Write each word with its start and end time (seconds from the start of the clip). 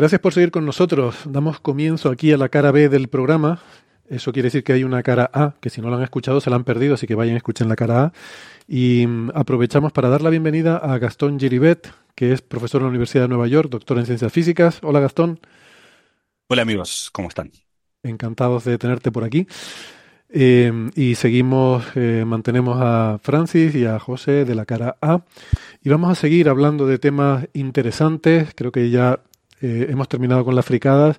Gracias 0.00 0.22
por 0.22 0.32
seguir 0.32 0.50
con 0.50 0.64
nosotros. 0.64 1.14
Damos 1.26 1.60
comienzo 1.60 2.08
aquí 2.08 2.32
a 2.32 2.38
la 2.38 2.48
cara 2.48 2.70
B 2.70 2.88
del 2.88 3.08
programa. 3.08 3.60
Eso 4.08 4.32
quiere 4.32 4.46
decir 4.46 4.64
que 4.64 4.72
hay 4.72 4.82
una 4.82 5.02
cara 5.02 5.30
A, 5.30 5.56
que 5.60 5.68
si 5.68 5.82
no 5.82 5.90
la 5.90 5.98
han 5.98 6.02
escuchado 6.02 6.40
se 6.40 6.48
la 6.48 6.56
han 6.56 6.64
perdido, 6.64 6.94
así 6.94 7.06
que 7.06 7.14
vayan 7.14 7.34
y 7.34 7.36
escuchen 7.36 7.68
la 7.68 7.76
cara 7.76 8.04
A. 8.04 8.12
Y 8.66 9.06
mm, 9.06 9.32
aprovechamos 9.34 9.92
para 9.92 10.08
dar 10.08 10.22
la 10.22 10.30
bienvenida 10.30 10.78
a 10.78 10.96
Gastón 10.96 11.38
Giribet, 11.38 11.92
que 12.14 12.32
es 12.32 12.40
profesor 12.40 12.80
en 12.80 12.84
la 12.86 12.88
Universidad 12.88 13.24
de 13.24 13.28
Nueva 13.28 13.46
York, 13.46 13.68
doctor 13.68 13.98
en 13.98 14.06
ciencias 14.06 14.32
físicas. 14.32 14.78
Hola 14.82 15.00
Gastón. 15.00 15.38
Hola 16.48 16.62
amigos, 16.62 17.10
¿cómo 17.12 17.28
están? 17.28 17.52
Encantados 18.02 18.64
de 18.64 18.78
tenerte 18.78 19.12
por 19.12 19.24
aquí. 19.24 19.46
Eh, 20.30 20.72
y 20.94 21.14
seguimos, 21.16 21.84
eh, 21.94 22.24
mantenemos 22.26 22.78
a 22.80 23.18
Francis 23.22 23.74
y 23.74 23.84
a 23.84 23.98
José 23.98 24.46
de 24.46 24.54
la 24.54 24.64
cara 24.64 24.96
A. 25.02 25.26
Y 25.84 25.90
vamos 25.90 26.10
a 26.10 26.14
seguir 26.14 26.48
hablando 26.48 26.86
de 26.86 26.98
temas 26.98 27.48
interesantes. 27.52 28.54
Creo 28.54 28.72
que 28.72 28.88
ya 28.88 29.20
eh, 29.60 29.86
hemos 29.90 30.08
terminado 30.08 30.44
con 30.44 30.54
las 30.54 30.64
fricadas 30.64 31.18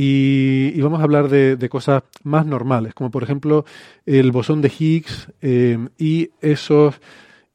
y, 0.00 0.80
vamos 0.80 1.00
a 1.00 1.02
hablar 1.02 1.28
de, 1.28 1.68
cosas 1.68 2.04
más 2.22 2.46
normales, 2.46 2.94
como 2.94 3.10
por 3.10 3.24
ejemplo 3.24 3.64
el 4.06 4.30
bosón 4.30 4.62
de 4.62 4.72
Higgs 4.78 5.32
eh, 5.42 5.76
y 5.98 6.30
esos 6.40 7.00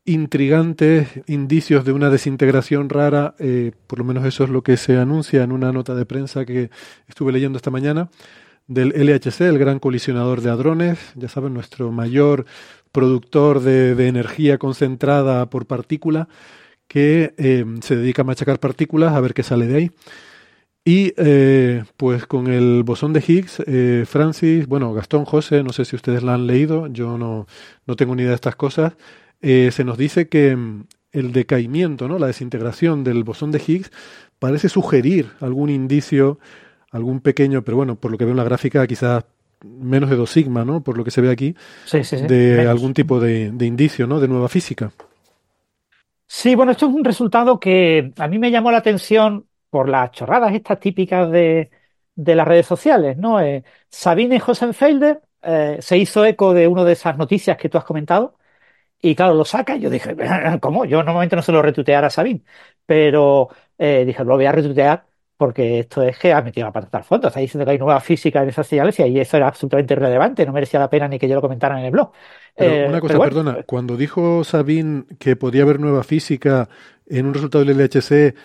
intrigantes 0.03 1.07
indicios 1.27 1.85
de 1.85 1.93
una 1.93 2.09
desintegración 2.09 2.89
rara, 2.89 3.35
eh, 3.39 3.71
por 3.87 3.99
lo 3.99 4.05
menos 4.05 4.25
eso 4.25 4.43
es 4.43 4.49
lo 4.49 4.61
que 4.61 4.75
se 4.75 4.97
anuncia 4.97 5.43
en 5.43 5.53
una 5.53 5.71
nota 5.71 5.95
de 5.95 6.05
prensa 6.05 6.43
que 6.45 6.69
estuve 7.07 7.31
leyendo 7.31 7.55
esta 7.55 7.71
mañana, 7.71 8.09
del 8.67 8.89
LHC, 8.89 9.41
el 9.41 9.57
gran 9.57 9.79
colisionador 9.79 10.41
de 10.41 10.49
hadrones, 10.49 10.99
ya 11.15 11.29
saben, 11.29 11.53
nuestro 11.53 11.93
mayor 11.93 12.45
productor 12.91 13.61
de, 13.61 13.95
de 13.95 14.07
energía 14.07 14.57
concentrada 14.57 15.49
por 15.49 15.65
partícula 15.65 16.27
que 16.93 17.33
eh, 17.37 17.65
se 17.81 17.95
dedica 17.95 18.21
a 18.21 18.25
machacar 18.25 18.59
partículas 18.59 19.13
a 19.13 19.19
ver 19.19 19.33
qué 19.33 19.41
sale 19.41 19.65
de 19.65 19.75
ahí. 19.75 19.91
Y 20.85 21.11
eh, 21.17 21.85
pues 21.97 22.27
con 22.27 22.45
el 22.45 22.83
bosón 22.83 23.13
de 23.13 23.23
Higgs, 23.27 23.63
eh, 23.65 24.03
Francis, 24.05 24.67
bueno, 24.67 24.93
Gastón, 24.93 25.25
José, 25.25 25.63
no 25.63 25.73
sé 25.73 25.85
si 25.85 25.95
ustedes 25.95 26.21
la 26.21 26.35
han 26.35 26.45
leído, 26.45 26.85
yo 26.85 27.17
no, 27.17 27.47
no 27.87 27.95
tengo 27.95 28.13
ni 28.13 28.21
idea 28.21 28.29
de 28.29 28.35
estas 28.35 28.55
cosas, 28.55 28.93
se 29.41 29.83
nos 29.83 29.97
dice 29.97 30.27
que 30.29 30.55
mm, 30.55 30.83
el 31.13 31.31
decaimiento, 31.31 32.07
¿no? 32.07 32.19
la 32.19 32.27
desintegración 32.27 33.03
del 33.03 33.23
bosón 33.23 33.51
de 33.51 33.61
Higgs 33.65 33.91
parece 34.37 34.69
sugerir 34.69 35.31
algún 35.39 35.71
indicio, 35.71 36.37
algún 36.91 37.21
pequeño, 37.21 37.63
pero 37.63 37.75
bueno, 37.75 37.95
por 37.95 38.11
lo 38.11 38.19
que 38.19 38.25
veo 38.25 38.33
en 38.33 38.37
la 38.37 38.43
gráfica, 38.43 38.85
quizás 38.85 39.25
menos 39.63 40.11
de 40.11 40.15
dos 40.15 40.29
sigma, 40.29 40.63
¿no? 40.63 40.83
Por 40.83 40.97
lo 40.97 41.03
que 41.03 41.11
se 41.11 41.21
ve 41.21 41.31
aquí, 41.31 41.55
de 42.27 42.67
algún 42.67 42.93
tipo 42.93 43.19
de, 43.19 43.51
de 43.51 43.65
indicio, 43.65 44.05
¿no? 44.05 44.19
De 44.19 44.27
nueva 44.27 44.47
física. 44.49 44.91
Sí, 46.35 46.55
bueno, 46.55 46.71
esto 46.71 46.87
es 46.87 46.93
un 46.93 47.03
resultado 47.05 47.59
que 47.59 48.11
a 48.17 48.27
mí 48.27 48.39
me 48.39 48.49
llamó 48.49 48.71
la 48.71 48.79
atención 48.79 49.47
por 49.69 49.87
las 49.87 50.11
chorradas 50.11 50.53
estas 50.53 50.79
típicas 50.79 51.29
de, 51.29 51.69
las 52.15 52.47
redes 52.47 52.65
sociales, 52.65 53.17
¿no? 53.17 53.39
Eh, 53.39 53.63
Sabine 53.89 54.41
Hosenfelder 54.45 55.21
eh, 55.43 55.77
se 55.79 55.97
hizo 55.97 56.25
eco 56.25 56.53
de 56.53 56.67
una 56.67 56.83
de 56.83 56.93
esas 56.93 57.17
noticias 57.17 57.55
que 57.57 57.69
tú 57.69 57.77
has 57.77 57.83
comentado 57.85 58.37
y 59.01 59.15
claro, 59.15 59.35
lo 59.35 59.45
saca 59.45 59.75
y 59.77 59.81
yo 59.81 59.89
dije, 59.91 60.15
¿cómo? 60.61 60.85
Yo 60.85 61.03
normalmente 61.03 61.35
no 61.35 61.43
se 61.43 61.51
lo 61.53 61.61
retuitear 61.61 62.05
a 62.05 62.09
Sabine, 62.11 62.43
pero 62.85 63.49
eh, 63.77 64.05
dije, 64.05 64.23
lo 64.25 64.35
voy 64.35 64.45
a 64.45 64.53
retuitear 64.53 65.07
porque 65.43 65.79
esto 65.79 66.01
es 66.03 66.17
que 66.17 66.31
ha 66.31 66.41
metido 66.41 66.67
la 66.67 66.71
pata 66.71 66.99
al 66.99 67.03
fondo. 67.03 67.27
Está 67.27 67.41
diciendo 67.41 67.65
que 67.65 67.71
hay 67.71 67.77
nueva 67.77 67.99
física 67.99 68.41
en 68.41 68.47
esas 68.47 68.65
señales 68.65 68.97
y 68.97 69.03
ahí 69.03 69.19
eso 69.19 69.35
era 69.35 69.49
absolutamente 69.49 69.93
irrelevante, 69.93 70.45
no 70.45 70.53
merecía 70.53 70.79
la 70.79 70.89
pena 70.89 71.05
ni 71.09 71.19
que 71.19 71.27
yo 71.27 71.35
lo 71.35 71.41
comentara 71.41 71.77
en 71.77 71.83
el 71.83 71.91
blog. 71.91 72.13
Pero 72.55 72.87
una 72.87 73.01
cosa, 73.01 73.19
perdona, 73.19 73.53
pues 73.55 73.65
cuando 73.65 73.97
dijo 73.97 74.45
Sabine 74.45 75.03
que 75.19 75.35
podía 75.35 75.63
haber 75.63 75.81
nueva 75.81 76.03
física 76.03 76.69
en 77.07 77.25
un 77.25 77.33
resultado 77.33 77.65
del 77.65 77.77
LHC, 77.77 78.35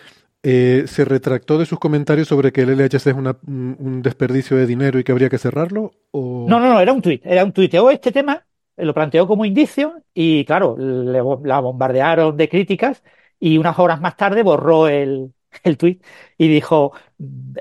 eh, 0.43 0.85
¿se 0.89 1.05
retractó 1.05 1.57
de 1.57 1.67
sus 1.67 1.79
comentarios 1.79 2.27
sobre 2.27 2.51
que 2.51 2.63
el 2.63 2.77
LHC 2.77 3.07
es 3.07 3.15
un 3.15 4.03
desperdicio 4.03 4.57
de 4.57 4.67
dinero 4.67 4.99
y 4.99 5.05
que 5.05 5.13
habría 5.13 5.29
que 5.29 5.39
cerrarlo? 5.39 5.93
O... 6.11 6.47
No, 6.49 6.59
no, 6.59 6.69
no, 6.69 6.81
era 6.81 6.93
un 6.93 7.01
tuit. 7.01 7.25
Era 7.25 7.45
un 7.45 7.53
tuiteo 7.53 7.93
este 7.93 8.11
tema, 8.11 8.45
eh, 8.77 8.85
lo 8.85 8.93
planteó 8.93 9.29
como 9.29 9.45
indicio 9.45 10.03
y, 10.13 10.45
claro, 10.45 10.77
le, 10.77 11.21
la 11.45 11.61
bombardearon 11.61 12.37
de 12.37 12.49
críticas 12.49 13.05
y 13.39 13.57
unas 13.57 13.79
horas 13.79 14.01
más 14.01 14.17
tarde 14.17 14.43
borró 14.43 14.89
el, 14.89 15.33
el 15.65 15.77
tuit 15.77 16.03
y 16.37 16.49
dijo, 16.49 16.93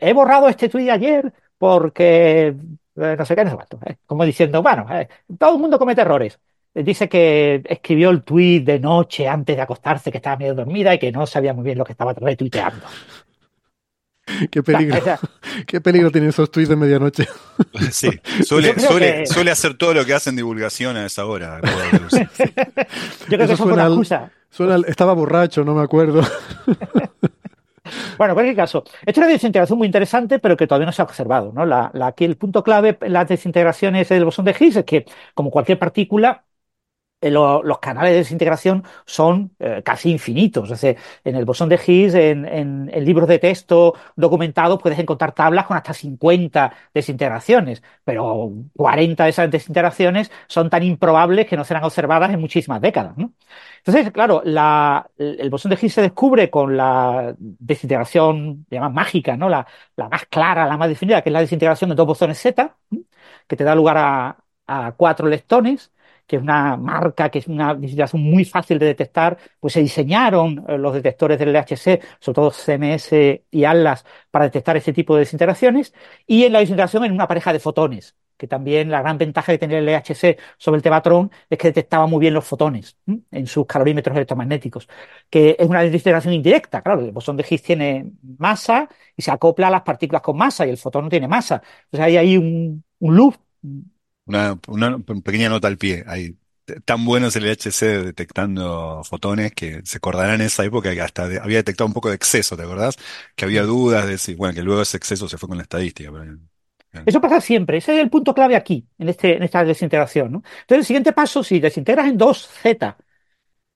he 0.01 0.13
borrado 0.13 0.49
este 0.49 0.69
tuit 0.69 0.89
ayer 0.89 1.33
porque 1.57 2.47
eh, 2.95 3.15
no 3.17 3.25
sé 3.25 3.35
qué, 3.35 3.43
no 3.43 3.51
sé 3.51 3.55
cuánto. 3.55 3.79
Eh, 3.85 3.97
como 4.05 4.25
diciendo, 4.25 4.61
bueno, 4.61 4.85
eh, 4.91 5.07
todo 5.37 5.55
el 5.55 5.61
mundo 5.61 5.79
comete 5.79 6.01
errores. 6.01 6.39
Dice 6.73 7.09
que 7.09 7.63
escribió 7.65 8.11
el 8.11 8.21
tuit 8.21 8.63
de 8.63 8.79
noche 8.79 9.27
antes 9.27 9.55
de 9.55 9.61
acostarse, 9.63 10.11
que 10.11 10.17
estaba 10.17 10.37
medio 10.37 10.53
dormida 10.53 10.93
y 10.93 10.99
que 10.99 11.11
no 11.11 11.25
sabía 11.25 11.53
muy 11.53 11.63
bien 11.63 11.77
lo 11.77 11.83
que 11.83 11.93
estaba 11.93 12.13
retuiteando. 12.13 12.85
Qué 14.51 14.63
peligro. 14.63 14.99
Qué 15.65 15.81
peligro 15.81 16.11
tienen 16.11 16.29
esos 16.29 16.51
tuits 16.51 16.69
de 16.69 16.75
medianoche. 16.75 17.27
Sí, 17.91 18.09
suele, 18.43 19.51
hacer 19.51 19.75
todo 19.75 19.93
lo 19.93 20.05
que 20.05 20.13
hacen 20.13 20.35
divulgación 20.35 20.97
a 20.97 21.05
esa 21.05 21.25
hora. 21.25 21.61
Yo 21.61 22.27
creo 23.27 23.47
que 23.47 23.53
eso 23.53 23.57
fue 23.57 23.73
una 23.73 23.87
excusa. 23.87 24.31
estaba 24.87 25.13
borracho, 25.13 25.63
no 25.63 25.73
me 25.73 25.83
acuerdo. 25.83 26.21
Bueno, 28.17 28.31
en 28.31 28.35
cualquier 28.35 28.55
caso, 28.55 28.83
esto 28.85 29.11
es 29.11 29.17
una 29.17 29.27
desintegración 29.27 29.77
muy 29.77 29.85
interesante, 29.87 30.39
pero 30.39 30.57
que 30.57 30.67
todavía 30.67 30.85
no 30.85 30.91
se 30.91 31.01
ha 31.01 31.05
observado. 31.05 31.51
¿no? 31.53 31.65
La, 31.65 31.91
aquí 32.03 32.25
el 32.25 32.37
punto 32.37 32.63
clave 32.63 32.97
las 33.01 33.27
desintegraciones 33.27 34.09
del 34.09 34.25
bosón 34.25 34.45
de 34.45 34.55
Higgs 34.59 34.77
es 34.77 34.85
que, 34.85 35.05
como 35.33 35.51
cualquier 35.51 35.79
partícula, 35.79 36.43
eh, 37.19 37.31
los 37.31 37.79
canales 37.79 38.11
de 38.11 38.17
desintegración 38.19 38.83
son 39.05 39.55
eh, 39.59 39.81
casi 39.83 40.11
infinitos. 40.11 40.65
Es 40.71 40.81
decir, 40.81 41.01
en 41.23 41.35
el 41.35 41.45
bosón 41.45 41.67
de 41.67 41.79
Higgs, 41.83 42.13
en, 42.13 42.91
libros 43.03 43.27
de 43.27 43.39
texto 43.39 43.95
documentados, 44.15 44.79
puedes 44.81 44.99
encontrar 44.99 45.31
tablas 45.33 45.65
con 45.65 45.77
hasta 45.77 45.93
50 45.93 46.71
desintegraciones, 46.93 47.81
pero 48.03 48.51
40 48.75 49.23
de 49.23 49.29
esas 49.31 49.49
desintegraciones 49.49 50.31
son 50.47 50.69
tan 50.69 50.83
improbables 50.83 51.47
que 51.47 51.57
no 51.57 51.63
serán 51.63 51.83
observadas 51.85 52.31
en 52.31 52.39
muchísimas 52.39 52.81
décadas. 52.81 53.15
Entonces, 53.79 54.11
claro, 54.11 54.41
la, 54.45 55.09
el 55.17 55.49
bosón 55.49 55.71
de 55.71 55.77
Higgs 55.81 55.93
se 55.93 56.01
descubre 56.01 56.49
con 56.51 56.77
la 56.77 57.35
desintegración, 57.39 58.65
llaman 58.69 58.93
mágica, 58.93 59.35
¿no? 59.37 59.49
La, 59.49 59.65
la, 59.95 60.09
más 60.09 60.25
clara, 60.27 60.67
la 60.67 60.77
más 60.77 60.89
definida, 60.89 61.21
que 61.23 61.29
es 61.29 61.33
la 61.33 61.41
desintegración 61.41 61.89
de 61.89 61.95
dos 61.95 62.05
bosones 62.07 62.39
Z, 62.39 62.75
que 63.47 63.55
te 63.55 63.63
da 63.63 63.75
lugar 63.75 63.97
a, 63.97 64.37
a 64.67 64.91
cuatro 64.93 65.27
leptones 65.27 65.91
que 66.27 66.35
es 66.35 66.41
una 66.41 66.77
marca, 66.77 67.29
que 67.29 67.39
es 67.39 67.47
una 67.47 67.73
desintegración 67.73 68.21
muy 68.21 68.45
fácil 68.45 68.79
de 68.79 68.87
detectar, 68.87 69.37
pues 69.59 69.73
se 69.73 69.81
diseñaron 69.81 70.65
eh, 70.67 70.77
los 70.77 70.93
detectores 70.93 71.39
del 71.39 71.53
LHC, 71.53 72.01
sobre 72.19 72.35
todo 72.35 72.51
CMS 72.51 73.43
y 73.49 73.63
ATLAS, 73.63 74.05
para 74.31 74.45
detectar 74.45 74.77
este 74.77 74.93
tipo 74.93 75.15
de 75.15 75.21
desintegraciones, 75.21 75.93
y 76.25 76.43
en 76.43 76.53
la 76.53 76.59
desintegración 76.59 77.05
en 77.05 77.13
una 77.13 77.27
pareja 77.27 77.53
de 77.53 77.59
fotones, 77.59 78.15
que 78.37 78.47
también 78.47 78.91
la 78.91 79.01
gran 79.01 79.17
ventaja 79.17 79.51
de 79.51 79.57
tener 79.57 79.79
el 79.79 79.85
LHC 79.89 80.37
sobre 80.57 80.77
el 80.77 80.83
Tevatron 80.83 81.31
es 81.49 81.57
que 81.57 81.69
detectaba 81.69 82.05
muy 82.07 82.19
bien 82.19 82.33
los 82.33 82.45
fotones 82.45 82.97
en 83.31 83.47
sus 83.47 83.65
calorímetros 83.65 84.15
electromagnéticos, 84.15 84.87
que 85.29 85.55
es 85.57 85.67
una 85.67 85.81
desintegración 85.81 86.33
indirecta, 86.33 86.81
claro, 86.81 87.01
el 87.01 87.11
bosón 87.11 87.37
de 87.37 87.45
Higgs 87.49 87.63
tiene 87.63 88.11
masa 88.37 88.87
y 89.15 89.21
se 89.21 89.31
acopla 89.31 89.67
a 89.67 89.71
las 89.71 89.81
partículas 89.81 90.21
con 90.21 90.37
masa 90.37 90.65
y 90.67 90.69
el 90.69 90.77
fotón 90.77 91.05
no 91.05 91.09
tiene 91.09 91.27
masa. 91.27 91.61
Entonces 91.85 92.05
hay 92.05 92.17
ahí 92.17 92.37
un, 92.37 92.83
un 92.99 93.15
loop 93.15 93.35
una, 94.27 94.59
una 94.67 94.99
pequeña 94.99 95.49
nota 95.49 95.67
al 95.67 95.77
pie. 95.77 96.03
Hay 96.07 96.37
tan 96.85 97.05
bueno 97.05 97.27
es 97.27 97.35
el 97.37 97.45
LHC 97.45 98.03
detectando 98.03 99.01
fotones 99.05 99.53
que 99.53 99.81
se 99.85 99.97
acordarán 99.97 100.35
en 100.35 100.47
esa 100.47 100.65
época 100.65 100.93
que 100.93 101.01
hasta 101.01 101.23
había 101.23 101.57
detectado 101.57 101.87
un 101.87 101.93
poco 101.93 102.09
de 102.09 102.15
exceso, 102.15 102.57
¿te 102.57 102.63
acordás? 102.63 102.97
Que 103.35 103.45
había 103.45 103.63
dudas 103.63 104.05
de 104.07 104.17
si, 104.17 104.35
bueno, 104.35 104.53
que 104.53 104.63
luego 104.63 104.81
ese 104.81 104.97
exceso 104.97 105.29
se 105.29 105.37
fue 105.37 105.47
con 105.49 105.57
la 105.57 105.63
estadística. 105.63 106.11
Eso 107.05 107.21
pasa 107.21 107.39
siempre, 107.41 107.77
ese 107.77 107.95
es 107.95 107.99
el 108.03 108.09
punto 108.09 108.33
clave 108.33 108.55
aquí, 108.55 108.87
en, 108.97 109.09
este, 109.09 109.37
en 109.37 109.43
esta 109.43 109.63
desintegración. 109.63 110.31
¿no? 110.31 110.37
Entonces, 110.61 110.79
el 110.79 110.85
siguiente 110.85 111.13
paso, 111.13 111.43
si 111.43 111.59
desintegras 111.59 112.07
en 112.07 112.17
dos 112.17 112.47
Z, 112.47 112.97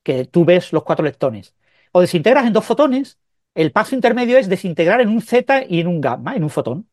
que 0.04 0.26
tú 0.26 0.46
ves 0.46 0.74
los 0.74 0.84
cuatro 0.84 1.06
leptones, 1.06 1.56
o 1.94 2.02
desintegras 2.02 2.48
en 2.48 2.54
dos 2.54 2.66
fotones, 2.66 3.20
El 3.56 3.74
paso 3.74 3.96
intermedio 3.96 4.38
es 4.40 4.50
desintegrar 4.50 5.02
en 5.02 5.10
un 5.10 5.22
Z 5.24 5.66
y 5.70 5.82
en 5.82 5.88
un 5.88 6.02
gamma, 6.02 6.36
en 6.36 6.44
un 6.46 6.52
fotón. 6.52 6.90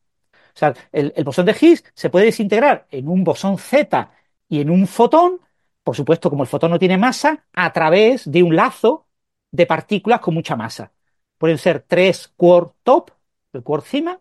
O 0.59 0.61
sea, 0.61 0.73
el, 0.91 1.13
el 1.15 1.23
bosón 1.23 1.45
de 1.45 1.55
Higgs 1.59 1.85
se 1.93 2.09
puede 2.09 2.25
desintegrar 2.25 2.85
en 2.91 3.07
un 3.07 3.23
bosón 3.23 3.57
Z 3.57 4.11
y 4.49 4.59
en 4.59 4.69
un 4.69 4.87
fotón, 4.87 5.39
por 5.83 5.95
supuesto, 5.95 6.29
como 6.29 6.43
el 6.43 6.49
fotón 6.49 6.71
no 6.71 6.79
tiene 6.79 6.97
masa, 6.97 7.45
a 7.53 7.71
través 7.71 8.29
de 8.29 8.43
un 8.43 8.53
lazo 8.55 9.07
de 9.51 9.65
partículas 9.65 10.19
con 10.19 10.33
mucha 10.33 10.57
masa. 10.57 10.91
Pueden 11.37 11.57
ser 11.57 11.79
tres 11.87 12.27
quark 12.35 12.75
top, 12.83 13.11
el 13.53 13.63
quark 13.63 13.85
cima, 13.85 14.19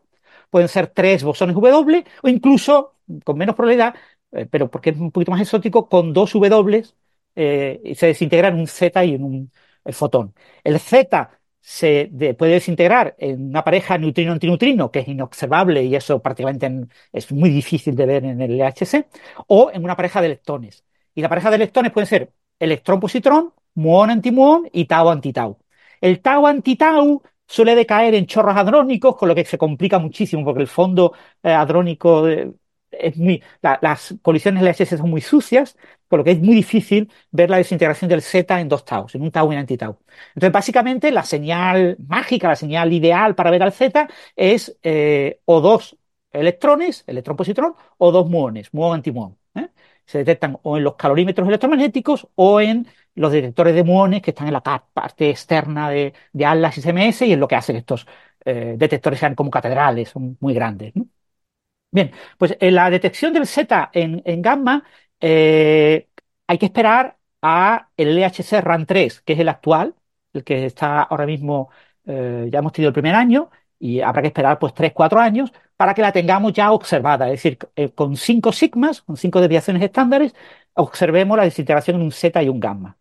pueden 0.48 0.68
ser 0.68 0.86
tres 0.88 1.24
bosones 1.24 1.56
W 1.56 2.04
o 2.22 2.28
incluso, 2.28 2.94
con 3.24 3.36
menos 3.36 3.56
probabilidad, 3.56 3.96
eh, 4.30 4.46
pero 4.46 4.70
porque 4.70 4.90
es 4.90 4.96
un 4.96 5.10
poquito 5.10 5.32
más 5.32 5.40
exótico, 5.40 5.88
con 5.88 6.12
dos 6.12 6.32
W 6.34 6.84
eh, 7.34 7.94
se 7.96 8.06
desintegra 8.06 8.48
en 8.48 8.54
un 8.60 8.68
Z 8.68 9.04
y 9.04 9.14
en 9.14 9.24
un 9.24 9.50
fotón. 9.92 10.34
El 10.62 10.78
Z 10.78 11.30
se 11.68 12.10
puede 12.38 12.52
desintegrar 12.54 13.14
en 13.18 13.50
una 13.50 13.62
pareja 13.62 13.98
neutrino-antineutrino, 13.98 14.90
que 14.90 15.00
es 15.00 15.08
inobservable 15.08 15.84
y 15.84 15.94
eso 15.94 16.22
prácticamente 16.22 16.88
es 17.12 17.30
muy 17.30 17.50
difícil 17.50 17.94
de 17.94 18.06
ver 18.06 18.24
en 18.24 18.40
el 18.40 18.58
LHC, 18.58 19.06
o 19.48 19.70
en 19.72 19.84
una 19.84 19.94
pareja 19.94 20.22
de 20.22 20.30
leptones. 20.30 20.84
Y 21.14 21.20
la 21.20 21.28
pareja 21.28 21.50
de 21.50 21.58
leptones 21.58 21.92
puede 21.92 22.06
ser 22.06 22.32
electrón-positrón, 22.58 23.52
muón-antimuón 23.74 24.70
y 24.72 24.86
tau-antitau. 24.86 25.58
El 26.00 26.22
tau-antitau 26.22 27.22
suele 27.46 27.74
decaer 27.74 28.14
en 28.14 28.26
chorros 28.26 28.56
hadrónicos, 28.56 29.14
con 29.16 29.28
lo 29.28 29.34
que 29.34 29.44
se 29.44 29.58
complica 29.58 29.98
muchísimo, 29.98 30.44
porque 30.46 30.62
el 30.62 30.68
fondo 30.68 31.12
eh, 31.42 31.52
hadrónico 31.52 32.26
es 32.90 33.16
muy, 33.16 33.42
las 33.60 34.14
colisiones 34.22 34.62
LHS 34.62 34.98
son 34.98 35.10
muy 35.10 35.20
sucias, 35.20 35.76
por 36.08 36.20
lo 36.20 36.24
que 36.24 36.32
es 36.32 36.40
muy 36.40 36.54
difícil 36.54 37.10
ver 37.30 37.50
la 37.50 37.58
desintegración 37.58 38.08
del 38.08 38.22
Z 38.22 38.60
en 38.60 38.68
dos 38.68 38.84
taus, 38.84 39.14
en 39.14 39.22
un 39.22 39.30
tau 39.30 39.50
y 39.52 39.54
un 39.54 39.60
antitau. 39.60 39.98
Entonces, 40.34 40.52
básicamente, 40.52 41.10
la 41.10 41.24
señal 41.24 41.96
mágica, 42.06 42.48
la 42.48 42.56
señal 42.56 42.92
ideal 42.92 43.34
para 43.34 43.50
ver 43.50 43.62
al 43.62 43.72
Z 43.72 44.08
es 44.36 44.76
eh, 44.82 45.40
o 45.44 45.60
dos 45.60 45.96
electrones, 46.32 47.04
electrón-positrón, 47.06 47.74
o 47.98 48.12
dos 48.12 48.28
muones, 48.28 48.72
muón-antimuón. 48.72 49.38
¿eh? 49.54 49.68
Se 50.06 50.18
detectan 50.18 50.58
o 50.62 50.76
en 50.76 50.84
los 50.84 50.94
calorímetros 50.96 51.48
electromagnéticos 51.48 52.28
o 52.34 52.60
en 52.60 52.86
los 53.14 53.32
detectores 53.32 53.74
de 53.74 53.84
muones 53.84 54.22
que 54.22 54.30
están 54.30 54.46
en 54.46 54.52
la 54.54 54.62
parte 54.62 55.30
externa 55.30 55.90
de, 55.90 56.14
de 56.32 56.46
ATLAS 56.46 56.78
y 56.78 56.82
CMS 56.82 57.26
y 57.26 57.32
es 57.32 57.38
lo 57.38 57.48
que 57.48 57.56
hacen 57.56 57.76
estos 57.76 58.06
eh, 58.44 58.74
detectores 58.78 59.18
sean 59.20 59.34
como 59.34 59.50
catedrales, 59.50 60.10
son 60.10 60.36
muy 60.40 60.54
grandes. 60.54 60.92
Bien, 61.90 62.12
pues 62.36 62.56
en 62.60 62.74
la 62.74 62.90
detección 62.90 63.32
del 63.32 63.46
Z 63.46 63.90
en, 63.94 64.42
gamma 64.42 64.84
eh, 65.20 66.08
hay 66.46 66.58
que 66.58 66.66
esperar 66.66 67.18
a 67.40 67.88
el 67.96 68.18
LHC 68.18 68.60
RAN 68.60 68.84
3, 68.86 69.22
que 69.22 69.32
es 69.32 69.38
el 69.38 69.48
actual, 69.48 69.94
el 70.34 70.44
que 70.44 70.66
está 70.66 71.02
ahora 71.02 71.24
mismo, 71.26 71.70
eh, 72.06 72.48
ya 72.50 72.58
hemos 72.58 72.72
tenido 72.72 72.88
el 72.88 72.94
primer 72.94 73.14
año 73.14 73.50
y 73.78 74.00
habrá 74.00 74.20
que 74.22 74.28
esperar 74.28 74.58
pues 74.58 74.74
3, 74.74 74.92
4 74.92 75.18
años 75.20 75.52
para 75.76 75.94
que 75.94 76.02
la 76.02 76.12
tengamos 76.12 76.52
ya 76.52 76.72
observada, 76.72 77.26
es 77.26 77.32
decir, 77.42 77.58
eh, 77.76 77.90
con 77.90 78.16
5 78.16 78.52
sigmas, 78.52 79.00
con 79.02 79.16
5 79.16 79.40
desviaciones 79.40 79.82
estándares, 79.82 80.34
observemos 80.74 81.36
la 81.36 81.44
desintegración 81.44 81.96
en 81.96 82.02
un 82.02 82.12
Z 82.12 82.42
y 82.42 82.48
un 82.48 82.60
gamma. 82.60 82.96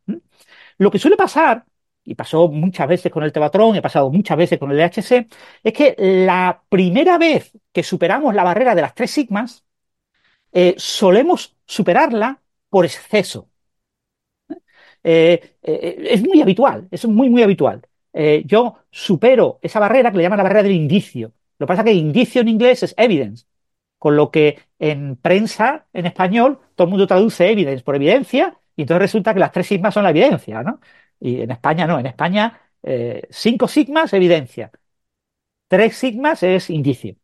Lo 0.78 0.92
que 0.92 1.00
suele 1.00 1.18
pasar 1.18 1.66
y 2.08 2.16
pasó 2.16 2.48
muchas 2.48 2.88
veces 2.88 3.12
con 3.12 3.24
el 3.24 3.34
Tevatron, 3.34 3.76
ha 3.76 3.82
pasado 3.82 4.10
muchas 4.10 4.38
veces 4.38 4.58
con 4.58 4.72
el 4.72 4.80
LHC, 4.80 5.28
es 5.62 5.74
que 5.74 5.94
la 5.98 6.64
primera 6.70 7.18
vez 7.18 7.52
que 7.74 7.84
superamos 7.84 8.34
la 8.34 8.46
barrera 8.46 8.74
de 8.74 8.82
las 8.82 8.96
tres 8.96 9.12
sigmas, 9.12 9.66
eh, 10.54 10.76
solemos 10.78 11.58
superarla 11.66 12.42
por 12.70 12.86
exceso. 12.86 13.50
Eh, 15.04 15.58
eh, 15.62 16.08
es 16.12 16.24
muy 16.24 16.42
habitual, 16.42 16.88
es 16.92 17.06
muy, 17.06 17.30
muy 17.30 17.44
habitual. 17.44 17.82
yo 18.46 18.78
supero 18.90 19.60
esa 19.62 19.80
barrera 19.80 20.12
que 20.12 20.18
le 20.18 20.24
llaman 20.24 20.38
la 20.38 20.44
barrera 20.44 20.64
del 20.64 20.72
indicio. 20.72 21.34
Lo 21.60 21.68
que 21.68 21.72
pasa 21.72 21.82
es 21.82 21.86
que 21.86 21.94
indicio 21.94 22.42
en 22.42 22.48
inglés 22.48 22.84
es 22.84 22.94
evidence, 22.98 23.46
con 24.00 24.16
lo 24.16 24.32
que 24.32 24.60
en 24.80 25.18
prensa, 25.18 25.88
en 25.94 26.06
español, 26.06 26.60
todo 26.76 26.86
el 26.86 26.92
mundo 26.92 27.08
traduce 27.08 27.50
evidence 27.52 27.84
por 27.84 27.96
evidencia, 27.96 28.58
y 28.76 28.84
entonces 28.84 29.02
resulta 29.02 29.34
que 29.34 29.40
las 29.40 29.52
tres 29.52 29.68
sigmas 29.68 29.94
son 29.94 30.04
la 30.04 30.12
evidencia, 30.12 30.64
¿no? 30.64 30.80
Y 31.20 31.42
en 31.42 31.52
España 31.52 31.88
no, 31.88 32.00
en 32.00 32.06
España 32.08 32.62
eh, 32.84 33.28
cinco 33.30 33.68
sigmas 33.68 34.14
evidencia, 34.14 34.72
tres 35.68 35.98
sigmas 35.98 36.44
es 36.44 36.70
indicio. 36.70 37.16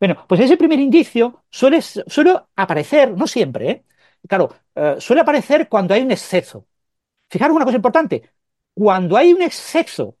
Bueno, 0.00 0.24
pues 0.28 0.40
ese 0.40 0.56
primer 0.56 0.80
indicio 0.80 1.44
suele, 1.50 1.80
suele 1.82 2.34
aparecer, 2.56 3.12
no 3.16 3.26
siempre, 3.26 3.70
¿eh? 3.70 3.84
claro, 4.28 4.54
eh, 4.74 4.96
suele 4.98 5.22
aparecer 5.22 5.68
cuando 5.68 5.94
hay 5.94 6.02
un 6.02 6.10
exceso. 6.10 6.66
Fijaros 7.30 7.56
una 7.56 7.64
cosa 7.64 7.76
importante, 7.76 8.30
cuando 8.74 9.16
hay 9.16 9.32
un 9.32 9.42
exceso, 9.42 10.16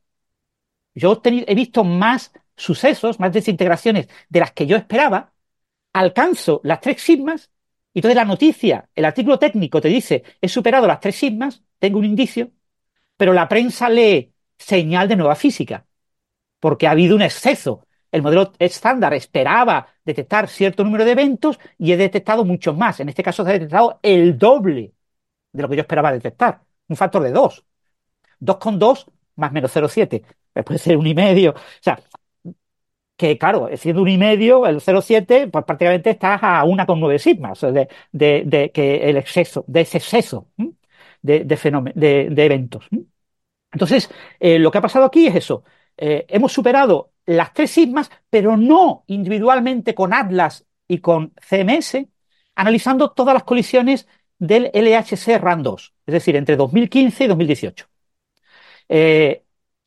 yo 0.94 1.20
he 1.24 1.54
visto 1.54 1.84
más 1.84 2.32
sucesos, 2.56 3.18
más 3.20 3.32
desintegraciones 3.32 4.08
de 4.28 4.40
las 4.40 4.52
que 4.52 4.66
yo 4.66 4.76
esperaba, 4.76 5.32
alcanzo 5.92 6.60
las 6.64 6.80
tres 6.80 7.02
sigmas, 7.02 7.50
y 7.94 8.00
entonces 8.00 8.16
la 8.16 8.24
noticia, 8.24 8.88
el 8.94 9.04
artículo 9.04 9.38
técnico 9.38 9.80
te 9.80 9.88
dice, 9.88 10.24
he 10.40 10.48
superado 10.48 10.86
las 10.86 11.00
tres 11.00 11.16
sigmas, 11.16 11.62
tengo 11.78 11.98
un 11.98 12.04
indicio, 12.06 12.52
pero 13.22 13.34
la 13.34 13.46
prensa 13.46 13.88
lee 13.88 14.32
señal 14.58 15.06
de 15.06 15.14
nueva 15.14 15.36
física, 15.36 15.86
porque 16.58 16.88
ha 16.88 16.90
habido 16.90 17.14
un 17.14 17.22
exceso. 17.22 17.86
El 18.10 18.20
modelo 18.22 18.52
estándar 18.58 19.14
esperaba 19.14 19.86
detectar 20.04 20.48
cierto 20.48 20.82
número 20.82 21.04
de 21.04 21.12
eventos 21.12 21.60
y 21.78 21.92
he 21.92 21.96
detectado 21.96 22.44
muchos 22.44 22.76
más. 22.76 22.98
En 22.98 23.08
este 23.08 23.22
caso 23.22 23.44
se 23.44 23.50
ha 23.50 23.52
detectado 23.52 24.00
el 24.02 24.36
doble 24.36 24.92
de 25.52 25.62
lo 25.62 25.68
que 25.68 25.76
yo 25.76 25.82
esperaba 25.82 26.10
detectar, 26.10 26.62
un 26.88 26.96
factor 26.96 27.22
de 27.22 27.30
2. 27.30 27.64
2,2 28.40 29.06
más 29.36 29.52
menos 29.52 29.70
0,7. 29.72 30.24
Pues 30.52 30.64
puede 30.64 30.80
ser 30.80 30.96
un 30.96 31.06
y 31.06 31.14
medio. 31.14 31.52
O 31.52 31.56
sea, 31.80 32.00
que 33.16 33.38
claro, 33.38 33.68
siendo 33.76 34.02
un 34.02 34.08
y 34.08 34.18
medio, 34.18 34.66
el 34.66 34.80
0,7, 34.80 35.46
pues 35.50 35.64
prácticamente 35.64 36.10
estás 36.10 36.40
a 36.42 36.64
1,9 36.64 37.18
sigmas 37.18 37.60
de, 37.60 37.88
de, 38.12 38.72
que 38.72 39.08
el 39.10 39.16
exceso, 39.16 39.64
de 39.68 39.82
ese 39.82 39.98
exceso 39.98 40.48
de, 41.22 41.44
de, 41.44 42.28
de 42.30 42.44
eventos. 42.44 42.88
Entonces, 43.72 44.10
eh, 44.38 44.58
lo 44.58 44.70
que 44.70 44.78
ha 44.78 44.82
pasado 44.82 45.06
aquí 45.06 45.26
es 45.26 45.34
eso. 45.34 45.64
Eh, 45.96 46.26
hemos 46.28 46.52
superado 46.52 47.10
las 47.26 47.52
tres 47.52 47.70
sigmas, 47.70 48.10
pero 48.28 48.56
no 48.56 49.04
individualmente 49.06 49.94
con 49.94 50.12
Atlas 50.12 50.66
y 50.86 50.98
con 50.98 51.32
CMS, 51.40 52.06
analizando 52.54 53.10
todas 53.12 53.34
las 53.34 53.44
colisiones 53.44 54.06
del 54.38 54.70
LHC 54.74 55.38
RAN 55.38 55.62
2, 55.62 55.94
es 56.06 56.12
decir, 56.12 56.36
entre 56.36 56.56
2015 56.56 57.24
y 57.24 57.26
2018. 57.28 57.86
Eh, 58.88 59.42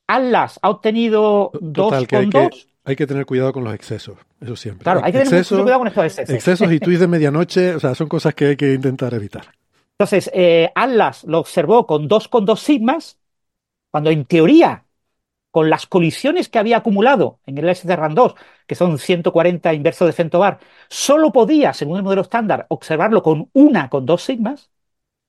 Atlas 0.08 0.58
ha 0.62 0.70
obtenido 0.70 1.52
Total, 1.74 2.06
2,2. 2.06 2.34
Hay, 2.34 2.66
hay 2.84 2.96
que 2.96 3.06
tener 3.06 3.26
cuidado 3.26 3.52
con 3.52 3.64
los 3.64 3.74
excesos, 3.74 4.16
eso 4.40 4.56
siempre. 4.56 4.84
Claro, 4.84 5.00
hay 5.04 5.12
que 5.12 5.18
tener 5.18 5.34
mucho 5.34 5.62
cuidado 5.62 5.78
con 5.80 5.88
estos 5.88 6.04
excesos. 6.04 6.34
Excesos 6.34 6.72
y 6.72 6.80
tweets 6.80 7.00
de 7.00 7.08
medianoche, 7.08 7.74
o 7.74 7.80
sea, 7.80 7.94
son 7.94 8.08
cosas 8.08 8.34
que 8.34 8.46
hay 8.46 8.56
que 8.56 8.72
intentar 8.72 9.12
evitar. 9.14 9.52
Entonces, 9.98 10.30
Atlas 10.74 11.24
lo 11.24 11.38
observó 11.38 11.86
con 11.86 12.08
2,2 12.08 12.56
sigmas, 12.58 13.18
cuando 13.96 14.10
en 14.10 14.26
teoría, 14.26 14.84
con 15.50 15.70
las 15.70 15.86
colisiones 15.86 16.50
que 16.50 16.58
había 16.58 16.76
acumulado 16.76 17.40
en 17.46 17.56
el 17.56 17.66
S 17.70 17.88
de 17.88 17.96
RAN 17.96 18.14
2, 18.14 18.34
que 18.66 18.74
son 18.74 18.98
140 18.98 19.72
inversos 19.72 20.06
de 20.06 20.12
Fentobar, 20.12 20.60
solo 20.90 21.32
podía, 21.32 21.72
según 21.72 21.96
el 21.96 22.02
modelo 22.02 22.20
estándar, 22.20 22.66
observarlo 22.68 23.22
con 23.22 23.48
una 23.54 23.88
con 23.88 24.04
dos 24.04 24.22
sigmas, 24.22 24.70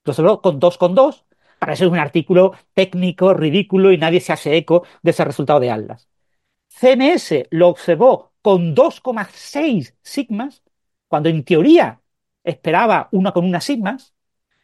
lo 0.03 0.11
observó 0.11 0.41
con 0.41 0.59
dos 0.59 0.77
con 0.77 0.95
dos, 0.95 1.25
para 1.59 1.75
eso 1.75 1.85
es 1.85 1.91
un 1.91 1.97
artículo 1.97 2.55
técnico, 2.73 3.33
ridículo, 3.33 3.93
y 3.93 3.97
nadie 3.97 4.19
se 4.19 4.33
hace 4.33 4.57
eco 4.57 4.83
de 5.01 5.11
ese 5.11 5.23
resultado 5.23 5.61
de 5.61 5.71
Atlas. 5.71 6.09
CMS 6.67 7.47
lo 7.51 7.69
observó 7.69 8.33
con 8.41 8.75
2,6 8.75 9.95
sigmas, 10.01 10.61
cuando 11.07 11.29
en 11.29 11.45
teoría 11.45 12.01
esperaba 12.43 13.07
una 13.13 13.31
con 13.31 13.45
una 13.45 13.61
sigmas, 13.61 14.13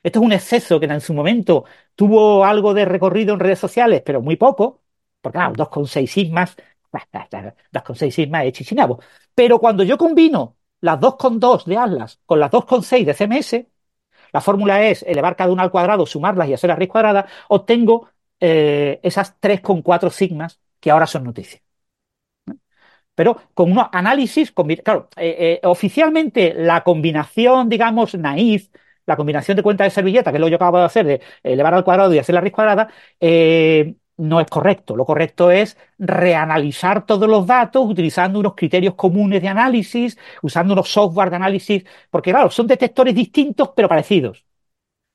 esto 0.03 0.19
es 0.19 0.25
un 0.25 0.33
exceso 0.33 0.79
que 0.79 0.85
en 0.85 1.01
su 1.01 1.13
momento 1.13 1.65
tuvo 1.95 2.45
algo 2.45 2.73
de 2.73 2.85
recorrido 2.85 3.33
en 3.33 3.39
redes 3.39 3.59
sociales, 3.59 4.01
pero 4.05 4.21
muy 4.21 4.35
poco, 4.35 4.81
porque 5.21 5.37
claro, 5.37 5.53
2,6 5.55 6.11
sigmas, 6.11 6.55
2,6 7.71 8.15
sigmas 8.15 8.45
es 8.45 8.53
chichinabo. 8.53 8.99
Pero 9.35 9.59
cuando 9.59 9.83
yo 9.83 9.97
combino 9.97 10.57
las 10.81 10.99
2,2 10.99 11.65
de 11.65 11.77
Atlas 11.77 12.19
con 12.25 12.39
las 12.39 12.51
2,6 12.51 13.05
de 13.05 13.13
CMS, 13.13 13.67
la 14.33 14.41
fórmula 14.41 14.83
es 14.87 15.03
elevar 15.03 15.35
cada 15.35 15.51
una 15.51 15.63
al 15.63 15.71
cuadrado, 15.71 16.05
sumarlas 16.05 16.49
y 16.49 16.53
hacer 16.53 16.67
la 16.69 16.75
raíz 16.75 16.89
cuadrada, 16.89 17.27
obtengo 17.49 18.09
eh, 18.39 18.99
esas 19.03 19.39
3,4 19.39 20.09
sigmas 20.09 20.59
que 20.79 20.91
ahora 20.91 21.07
son 21.07 21.23
noticias. 21.23 21.61
Pero 23.15 23.37
con 23.53 23.71
unos 23.71 23.87
análisis, 23.91 24.51
claro, 24.83 25.09
eh, 25.17 25.59
eh, 25.63 25.67
oficialmente 25.67 26.53
la 26.55 26.83
combinación, 26.83 27.69
digamos, 27.69 28.15
naif 28.15 28.69
la 29.05 29.15
combinación 29.15 29.57
de 29.57 29.63
cuentas 29.63 29.85
de 29.87 29.91
servilleta, 29.91 30.31
que 30.31 30.37
es 30.37 30.41
lo 30.41 30.47
que 30.47 30.51
yo 30.51 30.55
acabo 30.57 30.77
de 30.79 30.85
hacer, 30.85 31.05
de 31.05 31.21
elevar 31.43 31.73
al 31.73 31.83
cuadrado 31.83 32.13
y 32.13 32.19
hacer 32.19 32.35
la 32.35 32.41
raíz 32.41 32.53
cuadrada, 32.53 32.89
eh, 33.19 33.95
no 34.17 34.39
es 34.39 34.47
correcto. 34.47 34.95
Lo 34.95 35.05
correcto 35.05 35.51
es 35.51 35.77
reanalizar 35.97 37.05
todos 37.05 37.27
los 37.29 37.47
datos 37.47 37.85
utilizando 37.89 38.39
unos 38.39 38.53
criterios 38.55 38.95
comunes 38.95 39.41
de 39.41 39.47
análisis, 39.47 40.17
usando 40.41 40.73
unos 40.73 40.89
software 40.91 41.29
de 41.29 41.35
análisis, 41.37 41.83
porque 42.09 42.31
claro, 42.31 42.49
son 42.51 42.67
detectores 42.67 43.15
distintos 43.15 43.69
pero 43.75 43.89
parecidos. 43.89 44.45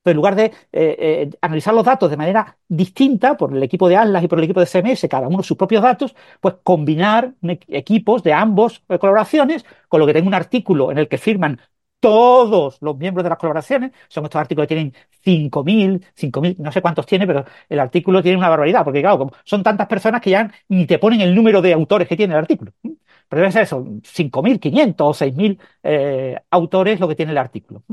en 0.05 0.15
lugar 0.15 0.35
de 0.35 0.45
eh, 0.45 0.53
eh, 0.71 1.29
analizar 1.41 1.73
los 1.73 1.85
datos 1.85 2.09
de 2.09 2.17
manera 2.17 2.57
distinta 2.67 3.37
por 3.37 3.55
el 3.55 3.61
equipo 3.61 3.87
de 3.89 3.97
Atlas 3.97 4.23
y 4.23 4.27
por 4.27 4.39
el 4.39 4.45
equipo 4.45 4.59
de 4.59 4.65
CMS, 4.65 5.07
cada 5.09 5.27
uno 5.27 5.43
sus 5.43 5.57
propios 5.57 5.83
datos, 5.83 6.15
pues 6.39 6.55
combinar 6.63 7.33
equipos 7.67 8.23
de 8.23 8.33
ambos 8.33 8.83
colaboraciones, 8.87 9.65
con 9.87 9.99
lo 9.99 10.07
que 10.07 10.13
tengo 10.13 10.27
un 10.27 10.33
artículo 10.33 10.91
en 10.91 10.97
el 10.97 11.07
que 11.07 11.17
firman 11.17 11.59
todos 11.99 12.77
los 12.81 12.97
miembros 12.97 13.23
de 13.23 13.29
las 13.29 13.39
colaboraciones. 13.39 13.91
Son 14.07 14.23
estos 14.25 14.39
artículos 14.39 14.67
que 14.67 14.75
tienen 14.75 14.93
5.000, 15.23 16.05
5.000, 16.15 16.55
no 16.59 16.71
sé 16.71 16.81
cuántos 16.81 17.05
tiene, 17.05 17.27
pero 17.27 17.45
el 17.67 17.79
artículo 17.79 18.21
tiene 18.21 18.37
una 18.37 18.49
barbaridad, 18.49 18.83
porque 18.83 19.01
claro, 19.01 19.31
son 19.43 19.63
tantas 19.63 19.87
personas 19.87 20.21
que 20.21 20.31
ya 20.31 20.51
ni 20.69 20.85
te 20.85 20.99
ponen 20.99 21.21
el 21.21 21.35
número 21.35 21.61
de 21.61 21.73
autores 21.73 22.07
que 22.07 22.17
tiene 22.17 22.33
el 22.33 22.39
artículo. 22.39 22.73
Pero 23.27 23.41
debe 23.41 23.51
ser 23.51 23.63
eso, 23.63 23.85
5.500 24.03 25.07
o 25.07 25.13
6.000 25.13 25.59
eh, 25.83 26.39
autores 26.49 26.99
lo 26.99 27.07
que 27.07 27.15
tiene 27.15 27.31
el 27.31 27.37
artículo. 27.37 27.83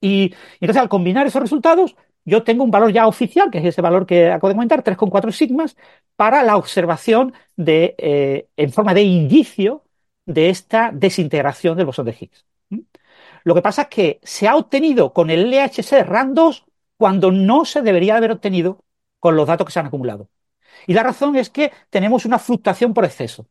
Y, 0.00 0.34
entonces 0.60 0.80
al 0.82 0.88
combinar 0.88 1.26
esos 1.26 1.42
resultados, 1.42 1.96
yo 2.24 2.42
tengo 2.42 2.64
un 2.64 2.70
valor 2.70 2.92
ya 2.92 3.06
oficial, 3.06 3.50
que 3.50 3.58
es 3.58 3.64
ese 3.64 3.82
valor 3.82 4.06
que 4.06 4.30
acabo 4.30 4.48
de 4.48 4.54
comentar, 4.54 4.82
3,4 4.82 5.32
sigmas, 5.32 5.76
para 6.16 6.42
la 6.42 6.56
observación 6.56 7.34
de, 7.56 7.94
eh, 7.98 8.48
en 8.56 8.72
forma 8.72 8.94
de 8.94 9.02
indicio 9.02 9.84
de 10.26 10.50
esta 10.50 10.90
desintegración 10.92 11.76
del 11.76 11.86
bosón 11.86 12.06
de 12.06 12.16
Higgs. 12.18 12.49
Lo 13.44 13.54
que 13.54 13.62
pasa 13.62 13.82
es 13.82 13.88
que 13.88 14.20
se 14.22 14.48
ha 14.48 14.56
obtenido 14.56 15.12
con 15.12 15.30
el 15.30 15.52
LHC 15.52 16.02
RAN 16.04 16.34
2 16.34 16.64
cuando 16.96 17.30
no 17.32 17.64
se 17.64 17.82
debería 17.82 18.16
haber 18.16 18.32
obtenido 18.32 18.84
con 19.18 19.36
los 19.36 19.46
datos 19.46 19.66
que 19.66 19.72
se 19.72 19.80
han 19.80 19.86
acumulado. 19.86 20.28
Y 20.86 20.94
la 20.94 21.02
razón 21.02 21.36
es 21.36 21.50
que 21.50 21.72
tenemos 21.90 22.24
una 22.26 22.38
fluctuación 22.38 22.94
por 22.94 23.04
exceso. 23.04 23.48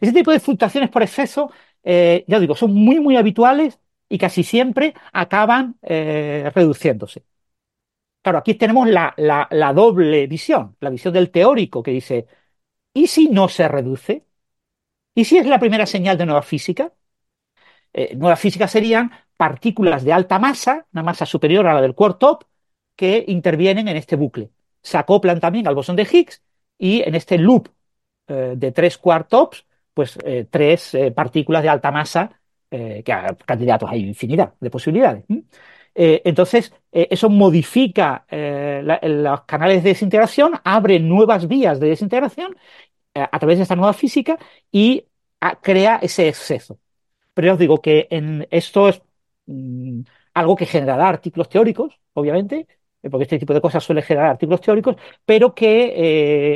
Ese 0.00 0.12
tipo 0.12 0.30
de 0.32 0.40
fluctuaciones 0.40 0.90
por 0.90 1.02
exceso, 1.02 1.50
eh, 1.82 2.24
ya 2.28 2.40
digo, 2.40 2.54
son 2.54 2.74
muy, 2.74 3.00
muy 3.00 3.16
habituales 3.16 3.78
y 4.08 4.18
casi 4.18 4.44
siempre 4.44 4.94
acaban 5.12 5.76
eh, 5.82 6.50
reduciéndose. 6.54 7.24
Claro, 8.22 8.38
aquí 8.38 8.54
tenemos 8.54 8.88
la, 8.88 9.14
doble 9.74 10.26
visión, 10.28 10.76
la 10.80 10.90
visión 10.90 11.12
del 11.14 11.30
teórico 11.30 11.82
que 11.82 11.90
dice, 11.90 12.26
¿y 12.94 13.08
si 13.08 13.28
no 13.28 13.48
se 13.48 13.68
reduce? 13.68 14.26
¿Y 15.14 15.24
si 15.26 15.38
es 15.38 15.46
la 15.46 15.60
primera 15.60 15.86
señal 15.86 16.18
de 16.18 16.26
nueva 16.26 16.42
física? 16.42 16.92
Eh, 17.92 18.14
nueva 18.16 18.36
física 18.36 18.66
serían 18.68 19.10
partículas 19.36 20.04
de 20.04 20.12
alta 20.12 20.38
masa, 20.38 20.86
una 20.92 21.02
masa 21.02 21.26
superior 21.26 21.66
a 21.66 21.74
la 21.74 21.82
del 21.82 21.94
quark 21.94 22.18
top, 22.18 22.44
que 22.96 23.24
intervienen 23.28 23.88
en 23.88 23.96
este 23.96 24.16
bucle. 24.16 24.50
Se 24.82 24.98
acoplan 24.98 25.40
también 25.40 25.66
al 25.66 25.74
bosón 25.74 25.96
de 25.96 26.08
Higgs 26.10 26.42
y 26.78 27.02
en 27.02 27.14
este 27.14 27.38
loop 27.38 27.68
eh, 28.28 28.54
de 28.56 28.72
tres 28.72 28.98
quark 28.98 29.28
tops, 29.28 29.66
pues 29.94 30.18
eh, 30.24 30.46
tres 30.50 30.96
partículas 31.14 31.62
de 31.62 31.68
alta 31.68 31.90
masa, 31.90 32.38
que 32.70 33.04
candidatos 33.44 33.90
hay 33.90 34.00
infinidad 34.00 34.54
de 34.58 34.70
posibilidades. 34.70 35.24
entonces, 35.94 36.72
eso 36.90 37.28
modifica 37.28 38.24
los 38.30 39.42
canales 39.42 39.82
de 39.82 39.90
desintegración, 39.90 40.54
abre 40.64 40.98
nuevas 40.98 41.46
vías 41.46 41.78
de 41.80 41.88
desintegración 41.88 42.56
a 43.14 43.38
través 43.38 43.58
de 43.58 43.64
esta 43.64 43.76
nueva 43.76 43.92
física 43.92 44.38
y 44.70 45.04
ah, 45.42 45.58
crea 45.60 45.98
ese 46.00 46.28
exceso. 46.28 46.78
Pero 47.34 47.46
ya 47.46 47.52
os 47.54 47.58
digo 47.58 47.80
que 47.80 48.08
esto 48.50 48.88
es 48.88 49.02
mm, 49.46 50.02
algo 50.34 50.56
que 50.56 50.66
generará 50.66 51.08
artículos 51.08 51.48
teóricos, 51.48 51.98
obviamente, 52.14 52.66
eh, 53.02 53.10
porque 53.10 53.24
este 53.24 53.38
tipo 53.38 53.54
de 53.54 53.60
cosas 53.60 53.82
suele 53.84 54.02
generar 54.02 54.30
artículos 54.30 54.60
teóricos, 54.60 54.96
pero 55.24 55.54
que 55.54 55.92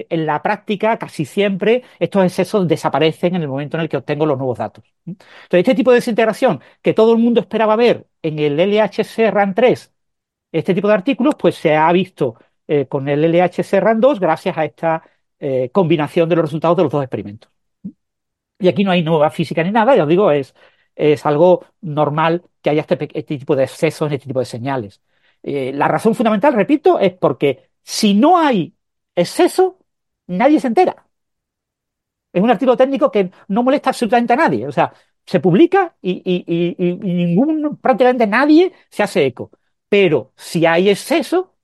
eh, 0.01 0.07
en 0.11 0.27
la 0.27 0.43
práctica 0.43 0.97
casi 0.99 1.25
siempre 1.25 1.83
estos 1.99 2.25
excesos 2.25 2.69
desaparecen 2.69 3.35
en 3.35 3.43
el 3.43 3.49
momento 3.49 3.77
en 3.77 3.83
el 3.83 3.89
que 3.89 3.97
obtengo 3.97 4.27
los 4.27 4.39
nuevos 4.39 4.59
datos. 4.59 4.85
Entonces, 5.05 5.61
este 5.61 5.75
tipo 5.75 5.91
de 5.91 5.97
desintegración 5.97 6.61
que 6.83 6.95
todo 6.95 7.13
el 7.13 7.19
mundo 7.19 7.41
esperaba 7.41 7.77
ver 7.77 8.07
en 8.23 8.39
el 8.39 8.59
LHC 8.61 9.31
RAN 9.31 9.55
3, 9.55 9.93
este 10.53 10.75
tipo 10.75 10.89
de 10.89 10.95
artículos, 10.95 11.35
pues 11.37 11.57
se 11.57 11.77
ha 11.77 11.91
visto 11.93 12.37
eh, 12.69 12.87
con 12.87 13.09
el 13.09 13.25
LHC 13.25 13.81
RAN 13.81 14.01
2 14.01 14.21
gracias 14.21 14.57
a 14.59 14.65
esta 14.65 15.03
combinación 15.71 16.31
de 16.31 16.37
los 16.37 16.47
resultados 16.47 16.79
de 16.79 16.83
los 16.85 16.93
dos 16.93 17.03
experimentos. 17.03 17.51
Y 18.59 18.69
aquí 18.69 18.85
no 18.85 18.91
hay 18.91 19.03
nueva 19.03 19.31
física 19.31 19.63
ni 19.63 19.71
nada, 19.71 19.95
ya 19.97 20.05
os 20.05 20.09
digo, 20.09 20.31
es, 20.31 20.55
es 20.95 21.27
algo 21.27 21.67
normal 21.83 22.43
que 22.63 22.71
haya 22.71 22.81
este, 22.83 22.95
este 23.19 23.39
tipo 23.39 23.55
de 23.57 23.65
excesos, 23.65 24.11
este 24.13 24.27
tipo 24.27 24.41
de 24.41 24.47
señales. 24.47 25.03
Eh, 25.43 25.73
la 25.75 25.89
razón 25.89 26.15
fundamental, 26.15 26.55
repito, 26.55 26.99
es 26.99 27.13
porque 27.15 27.71
si 27.83 28.15
no 28.15 28.39
hay 28.39 28.75
exceso, 29.15 29.79
nadie 30.27 30.61
se 30.61 30.69
entera. 30.69 31.07
Es 32.33 32.43
un 32.43 32.51
artículo 32.51 32.77
técnico 32.77 33.11
que 33.11 33.31
no 33.49 33.63
molesta 33.63 33.91
absolutamente 33.91 34.33
a 34.35 34.37
nadie. 34.37 34.67
O 34.67 34.73
sea, 34.73 34.93
se 35.25 35.41
publica 35.41 35.97
y, 36.03 36.23
y 36.25 36.85
ningún, 37.15 37.79
prácticamente 37.79 38.27
nadie 38.27 38.73
se 38.91 39.03
hace 39.03 39.25
eco. 39.27 39.51
Pero 39.89 40.33
si 40.37 40.67
hay 40.67 40.91
exceso, 40.91 41.56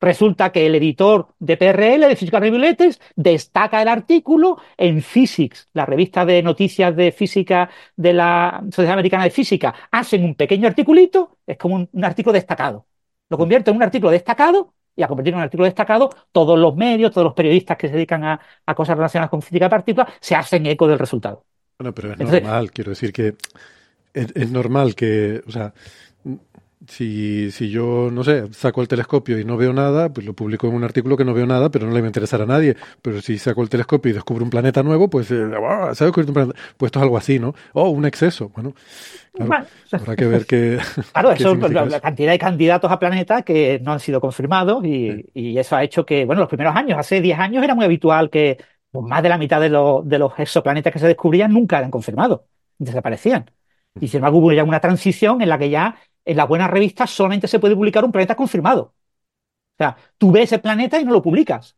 Resulta 0.00 0.52
que 0.52 0.66
el 0.66 0.74
editor 0.74 1.28
de 1.38 1.56
PRL, 1.56 2.08
de 2.08 2.16
Physical 2.16 2.42
Review 2.42 2.60
Letters, 2.60 3.00
destaca 3.16 3.80
el 3.80 3.88
artículo 3.88 4.58
en 4.76 5.00
Physics, 5.00 5.68
la 5.72 5.86
revista 5.86 6.26
de 6.26 6.42
noticias 6.42 6.94
de 6.94 7.10
física 7.12 7.70
de 7.96 8.12
la 8.12 8.62
Sociedad 8.70 8.94
Americana 8.94 9.24
de 9.24 9.30
Física. 9.30 9.74
Hacen 9.90 10.24
un 10.24 10.34
pequeño 10.34 10.68
articulito, 10.68 11.38
es 11.46 11.56
como 11.56 11.88
un, 11.90 12.04
artículo 12.04 12.34
destacado. 12.34 12.86
Lo 13.30 13.38
convierte 13.38 13.70
en 13.70 13.76
un 13.76 13.82
artículo 13.82 14.10
destacado 14.10 14.74
y 14.94 15.02
a 15.02 15.08
convertir 15.08 15.32
en 15.32 15.38
un 15.38 15.44
artículo 15.44 15.64
destacado, 15.64 16.10
todos 16.32 16.58
los 16.58 16.76
medios, 16.76 17.10
todos 17.10 17.24
los 17.24 17.34
periodistas 17.34 17.76
que 17.76 17.88
se 17.88 17.94
dedican 17.94 18.24
a, 18.24 18.40
cosas 18.76 18.96
relacionadas 18.96 19.30
con 19.30 19.42
física 19.42 19.66
de 19.66 19.70
partículas 19.70 20.12
se 20.20 20.34
hacen 20.34 20.66
eco 20.66 20.86
del 20.86 20.98
resultado. 20.98 21.44
Bueno, 21.78 21.94
pero 21.94 22.12
es 22.12 22.18
normal, 22.18 22.70
quiero 22.70 22.90
decir 22.90 23.12
que 23.12 23.34
es, 24.12 24.32
es 24.34 24.50
normal 24.50 24.94
que, 24.94 25.42
o 25.46 25.50
sea, 25.50 25.72
si, 26.88 27.50
si 27.50 27.70
yo, 27.70 28.10
no 28.12 28.24
sé, 28.24 28.52
saco 28.52 28.80
el 28.80 28.88
telescopio 28.88 29.38
y 29.38 29.44
no 29.44 29.56
veo 29.56 29.72
nada, 29.72 30.12
pues 30.12 30.26
lo 30.26 30.34
publico 30.34 30.66
en 30.68 30.74
un 30.74 30.84
artículo 30.84 31.16
que 31.16 31.24
no 31.24 31.34
veo 31.34 31.46
nada, 31.46 31.70
pero 31.70 31.86
no 31.86 31.92
le 31.92 32.00
va 32.00 32.06
a 32.06 32.08
interesar 32.08 32.42
a 32.42 32.46
nadie. 32.46 32.76
Pero 33.02 33.20
si 33.20 33.38
saco 33.38 33.62
el 33.62 33.68
telescopio 33.68 34.10
y 34.10 34.12
descubro 34.14 34.44
un 34.44 34.50
planeta 34.50 34.82
nuevo, 34.82 35.08
pues, 35.08 35.30
eh, 35.30 35.46
¿se 35.94 36.04
ha 36.04 36.06
descubierto 36.06 36.30
un 36.30 36.34
planeta? 36.34 36.58
Pues 36.76 36.88
esto 36.88 36.98
es 36.98 37.02
algo 37.02 37.16
así, 37.16 37.38
¿no? 37.38 37.54
Oh, 37.72 37.90
un 37.90 38.04
exceso. 38.06 38.50
Bueno, 38.50 38.74
habrá 39.92 40.16
que 40.16 40.26
ver 40.26 40.46
qué. 40.46 40.78
Claro, 41.12 41.32
eso, 41.32 41.54
la, 41.54 42.00
cantidad 42.00 42.32
de 42.32 42.38
candidatos 42.38 42.90
a 42.90 42.98
planetas 42.98 43.44
que 43.44 43.80
no 43.82 43.92
han 43.92 44.00
sido 44.00 44.20
confirmados 44.20 44.84
y, 44.84 45.26
y, 45.34 45.58
eso 45.58 45.76
ha 45.76 45.84
hecho 45.84 46.04
que, 46.04 46.24
bueno, 46.24 46.40
los 46.40 46.48
primeros 46.48 46.74
años, 46.74 46.98
hace 46.98 47.20
10 47.20 47.38
años 47.38 47.62
era 47.62 47.74
muy 47.74 47.84
habitual 47.84 48.30
que 48.30 48.58
pues, 48.90 49.06
más 49.06 49.22
de 49.22 49.28
la 49.28 49.38
mitad 49.38 49.60
de, 49.60 49.70
los 49.70 50.08
de 50.08 50.18
los 50.18 50.38
exoplanetas 50.38 50.92
que 50.92 50.98
se 50.98 51.06
descubrían 51.06 51.52
nunca 51.52 51.78
eran 51.78 51.90
confirmados, 51.90 52.42
desaparecían. 52.78 53.50
Y 54.00 54.08
sin 54.08 54.18
embargo 54.18 54.38
hubo 54.38 54.52
ya 54.52 54.64
una 54.64 54.80
transición 54.80 55.40
en 55.40 55.48
la 55.48 55.58
que 55.58 55.70
ya 55.70 55.96
en 56.24 56.36
las 56.36 56.48
buenas 56.48 56.70
revistas 56.70 57.10
solamente 57.10 57.48
se 57.48 57.58
puede 57.58 57.76
publicar 57.76 58.04
un 58.04 58.12
planeta 58.12 58.34
confirmado. 58.34 58.94
O 59.74 59.76
sea, 59.78 59.96
tú 60.18 60.32
ves 60.32 60.44
ese 60.44 60.58
planeta 60.58 61.00
y 61.00 61.04
no 61.04 61.12
lo 61.12 61.22
publicas, 61.22 61.76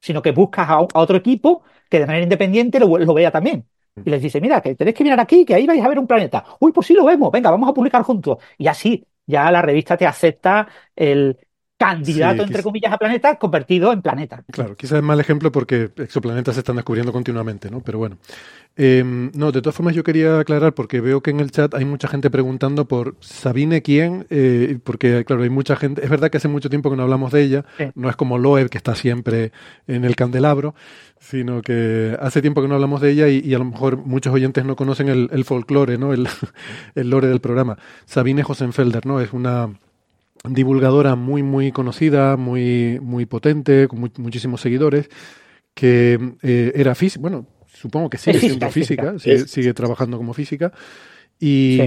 sino 0.00 0.22
que 0.22 0.32
buscas 0.32 0.68
a, 0.68 0.80
otro 0.80 1.16
equipo 1.16 1.62
que 1.88 2.00
de 2.00 2.06
manera 2.06 2.24
independiente 2.24 2.80
lo, 2.80 3.14
vea 3.14 3.30
también. 3.30 3.68
Y 4.04 4.10
les 4.10 4.22
dice, 4.22 4.40
mira, 4.40 4.60
que 4.60 4.74
tenéis 4.74 4.96
que 4.96 5.04
mirar 5.04 5.20
aquí, 5.20 5.44
que 5.44 5.54
ahí 5.54 5.66
vais 5.66 5.82
a 5.82 5.88
ver 5.88 5.98
un 5.98 6.06
planeta. 6.06 6.44
Uy, 6.60 6.72
pues 6.72 6.86
sí 6.86 6.94
lo 6.94 7.04
vemos, 7.04 7.30
venga, 7.30 7.50
vamos 7.50 7.68
a 7.68 7.74
publicar 7.74 8.02
juntos. 8.02 8.38
Y 8.58 8.66
así, 8.66 9.06
ya 9.26 9.50
la 9.50 9.62
revista 9.62 9.96
te 9.96 10.06
acepta 10.06 10.68
el, 10.96 11.38
candidato, 11.76 12.42
entre 12.42 12.62
comillas, 12.62 12.92
a 12.92 12.98
planeta 12.98 13.36
convertido 13.36 13.92
en 13.92 14.02
planeta. 14.02 14.44
Claro, 14.50 14.76
quizás 14.76 14.98
es 14.98 15.02
mal 15.02 15.20
ejemplo 15.20 15.50
porque 15.50 15.90
exoplanetas 15.96 16.54
se 16.54 16.60
están 16.60 16.76
descubriendo 16.76 17.12
continuamente, 17.12 17.70
¿no? 17.70 17.80
Pero 17.80 17.98
bueno. 17.98 18.18
Em, 18.76 19.30
no, 19.34 19.52
de 19.52 19.62
todas 19.62 19.76
formas 19.76 19.94
yo 19.94 20.02
quería 20.02 20.40
aclarar 20.40 20.74
porque 20.74 21.00
veo 21.00 21.20
que 21.20 21.30
en 21.30 21.38
el 21.38 21.52
chat 21.52 21.74
hay 21.74 21.84
mucha 21.84 22.08
gente 22.08 22.28
preguntando 22.28 22.88
por 22.88 23.14
Sabine 23.20 23.82
quién, 23.82 24.26
eh, 24.30 24.78
porque 24.82 25.24
claro, 25.24 25.44
hay 25.44 25.50
mucha 25.50 25.76
gente, 25.76 26.02
es 26.02 26.10
verdad 26.10 26.28
que 26.28 26.38
hace 26.38 26.48
mucho 26.48 26.68
tiempo 26.68 26.90
que 26.90 26.96
no 26.96 27.04
hablamos 27.04 27.30
de 27.30 27.42
ella, 27.42 27.64
no 27.94 28.10
es 28.10 28.16
como 28.16 28.36
Loeb 28.36 28.70
que 28.70 28.78
está 28.78 28.96
siempre 28.96 29.52
en 29.86 30.04
el 30.04 30.16
candelabro, 30.16 30.74
sino 31.20 31.62
que 31.62 32.16
hace 32.20 32.40
tiempo 32.40 32.62
que 32.62 32.68
no 32.68 32.74
hablamos 32.74 33.00
de 33.00 33.10
ella 33.12 33.28
y, 33.28 33.54
a 33.54 33.58
lo 33.58 33.64
mejor 33.64 33.98
muchos 33.98 34.34
oyentes 34.34 34.64
no 34.64 34.74
conocen 34.74 35.08
el, 35.08 35.44
folclore, 35.44 35.96
¿no? 35.96 36.12
El, 36.12 36.28
el 36.96 37.10
lore 37.10 37.28
del 37.28 37.40
programa. 37.40 37.78
Sabine 38.06 38.42
Hosenfelder, 38.44 39.06
¿no? 39.06 39.20
Es 39.20 39.32
una 39.32 39.70
divulgadora 40.44 41.16
muy, 41.16 41.42
muy 41.42 41.72
conocida, 41.72 42.36
muy, 42.36 42.98
muy 43.00 43.26
potente, 43.26 43.88
con 43.88 44.10
muchísimos 44.18 44.60
seguidores, 44.60 45.08
que 45.74 46.18
eh, 46.42 46.72
era 46.74 46.94
física, 46.94 47.22
bueno, 47.22 47.46
supongo 47.66 48.10
que 48.10 48.18
sigue 48.18 48.38
siendo 48.38 48.70
física, 48.70 49.14
sigue, 49.18 49.74
trabajando 49.74 50.16
como 50.16 50.34
física, 50.34 50.72
y, 51.40 51.80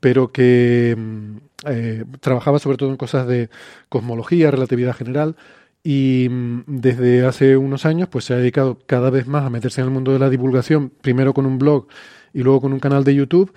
pero 0.00 0.32
que 0.32 0.96
mm, 0.96 1.36
eh, 1.66 2.04
trabajaba 2.20 2.58
sobre 2.58 2.76
todo 2.76 2.90
en 2.90 2.96
cosas 2.96 3.26
de 3.28 3.48
cosmología, 3.88 4.50
relatividad 4.50 4.96
general, 4.96 5.36
y 5.84 6.28
mm, 6.30 6.64
desde 6.66 7.26
hace 7.26 7.56
unos 7.56 7.86
años 7.86 8.08
pues 8.08 8.24
se 8.24 8.34
ha 8.34 8.38
dedicado 8.38 8.78
cada 8.86 9.10
vez 9.10 9.26
más 9.26 9.44
a 9.44 9.50
meterse 9.50 9.80
en 9.80 9.86
el 9.86 9.92
mundo 9.92 10.12
de 10.12 10.18
la 10.18 10.30
divulgación, 10.30 10.90
primero 11.00 11.32
con 11.34 11.46
un 11.46 11.58
blog 11.58 11.86
y 12.32 12.42
luego 12.42 12.62
con 12.62 12.72
un 12.72 12.80
canal 12.80 13.04
de 13.04 13.14
YouTube, 13.14 13.52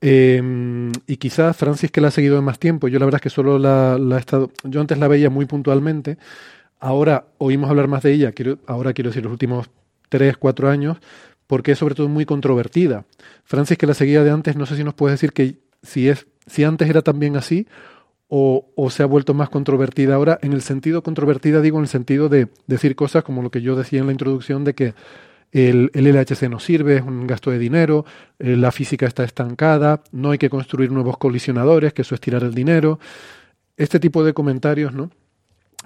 Em, 0.00 0.92
y 1.06 1.16
quizás 1.18 1.56
Francis, 1.56 1.90
que 1.90 2.00
la 2.00 2.08
ha 2.08 2.10
seguido 2.10 2.36
de 2.36 2.42
más 2.42 2.58
tiempo, 2.58 2.88
yo 2.88 2.98
la 2.98 3.04
verdad 3.04 3.18
es 3.18 3.22
que 3.22 3.30
solo 3.30 3.58
la, 3.58 3.98
la 3.98 4.16
he 4.16 4.20
estado. 4.20 4.50
Yo 4.64 4.80
antes 4.80 4.98
la 4.98 5.08
veía 5.08 5.30
muy 5.30 5.44
puntualmente, 5.46 6.18
ahora 6.78 7.26
oímos 7.38 7.70
hablar 7.70 7.88
más 7.88 8.02
de 8.02 8.12
ella, 8.12 8.32
quiero, 8.32 8.58
ahora 8.66 8.92
quiero 8.94 9.10
decir 9.10 9.22
los 9.22 9.32
últimos 9.32 9.70
tres, 10.08 10.36
cuatro 10.36 10.70
años, 10.70 10.98
porque 11.46 11.72
es 11.72 11.78
sobre 11.78 11.94
todo 11.94 12.08
muy 12.08 12.24
controvertida. 12.24 13.04
Francis, 13.44 13.76
que 13.76 13.86
la 13.86 13.94
seguía 13.94 14.24
de 14.24 14.30
antes, 14.30 14.56
no 14.56 14.66
sé 14.66 14.76
si 14.76 14.84
nos 14.84 14.94
puedes 14.94 15.18
decir 15.18 15.32
que 15.32 15.58
si, 15.82 16.08
es, 16.08 16.26
si 16.46 16.64
antes 16.64 16.88
era 16.88 17.02
también 17.02 17.36
así 17.36 17.66
o, 18.28 18.70
o, 18.76 18.90
se 18.90 19.02
ha 19.02 19.06
vuelto 19.06 19.34
más 19.34 19.48
controvertida 19.50 20.14
ahora. 20.14 20.38
En 20.42 20.52
el 20.52 20.62
sentido 20.62 21.02
controvertida 21.02 21.60
digo 21.60 21.78
en 21.78 21.82
el 21.82 21.88
sentido 21.88 22.28
de 22.28 22.48
decir 22.66 22.94
cosas 22.96 23.24
como 23.24 23.42
lo 23.42 23.50
que 23.50 23.60
yo 23.60 23.76
decía 23.76 24.00
en 24.00 24.06
la 24.06 24.12
introducción 24.12 24.64
de 24.64 24.74
que 24.74 24.94
el, 25.52 25.90
el 25.94 26.12
LHC 26.12 26.48
no 26.48 26.60
sirve, 26.60 26.96
es 26.96 27.02
un 27.02 27.26
gasto 27.26 27.50
de 27.50 27.58
dinero, 27.58 28.04
eh, 28.38 28.56
la 28.56 28.70
física 28.72 29.06
está 29.06 29.24
estancada, 29.24 30.02
no 30.12 30.30
hay 30.30 30.38
que 30.38 30.50
construir 30.50 30.92
nuevos 30.92 31.18
colisionadores, 31.18 31.92
que 31.92 32.02
eso 32.02 32.14
es 32.14 32.20
tirar 32.20 32.44
el 32.44 32.54
dinero. 32.54 33.00
Este 33.76 33.98
tipo 33.98 34.22
de 34.22 34.32
comentarios, 34.32 34.92
¿no? 34.92 35.10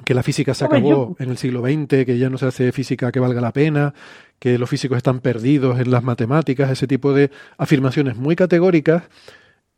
Que 0.05 0.13
la 0.13 0.23
física 0.23 0.55
se 0.55 0.65
acabó 0.65 1.17
en 1.21 1.31
el 1.31 1.39
siglo 1.39 1.63
XX, 1.63 2.05
que 2.05 2.19
ya 2.19 2.29
no 2.29 2.37
se 2.37 2.47
hace 2.47 2.73
física 2.73 3.13
que 3.13 3.21
valga 3.21 3.41
la 3.41 3.53
pena, 3.53 3.95
que 4.39 4.59
los 4.59 4.69
físicos 4.69 4.97
están 4.97 5.21
perdidos 5.21 5.79
en 5.79 5.91
las 5.91 6.03
matemáticas, 6.03 6.71
ese 6.71 6.87
tipo 6.89 7.13
de 7.13 7.31
afirmaciones 7.57 8.17
muy 8.17 8.35
categóricas 8.35 9.05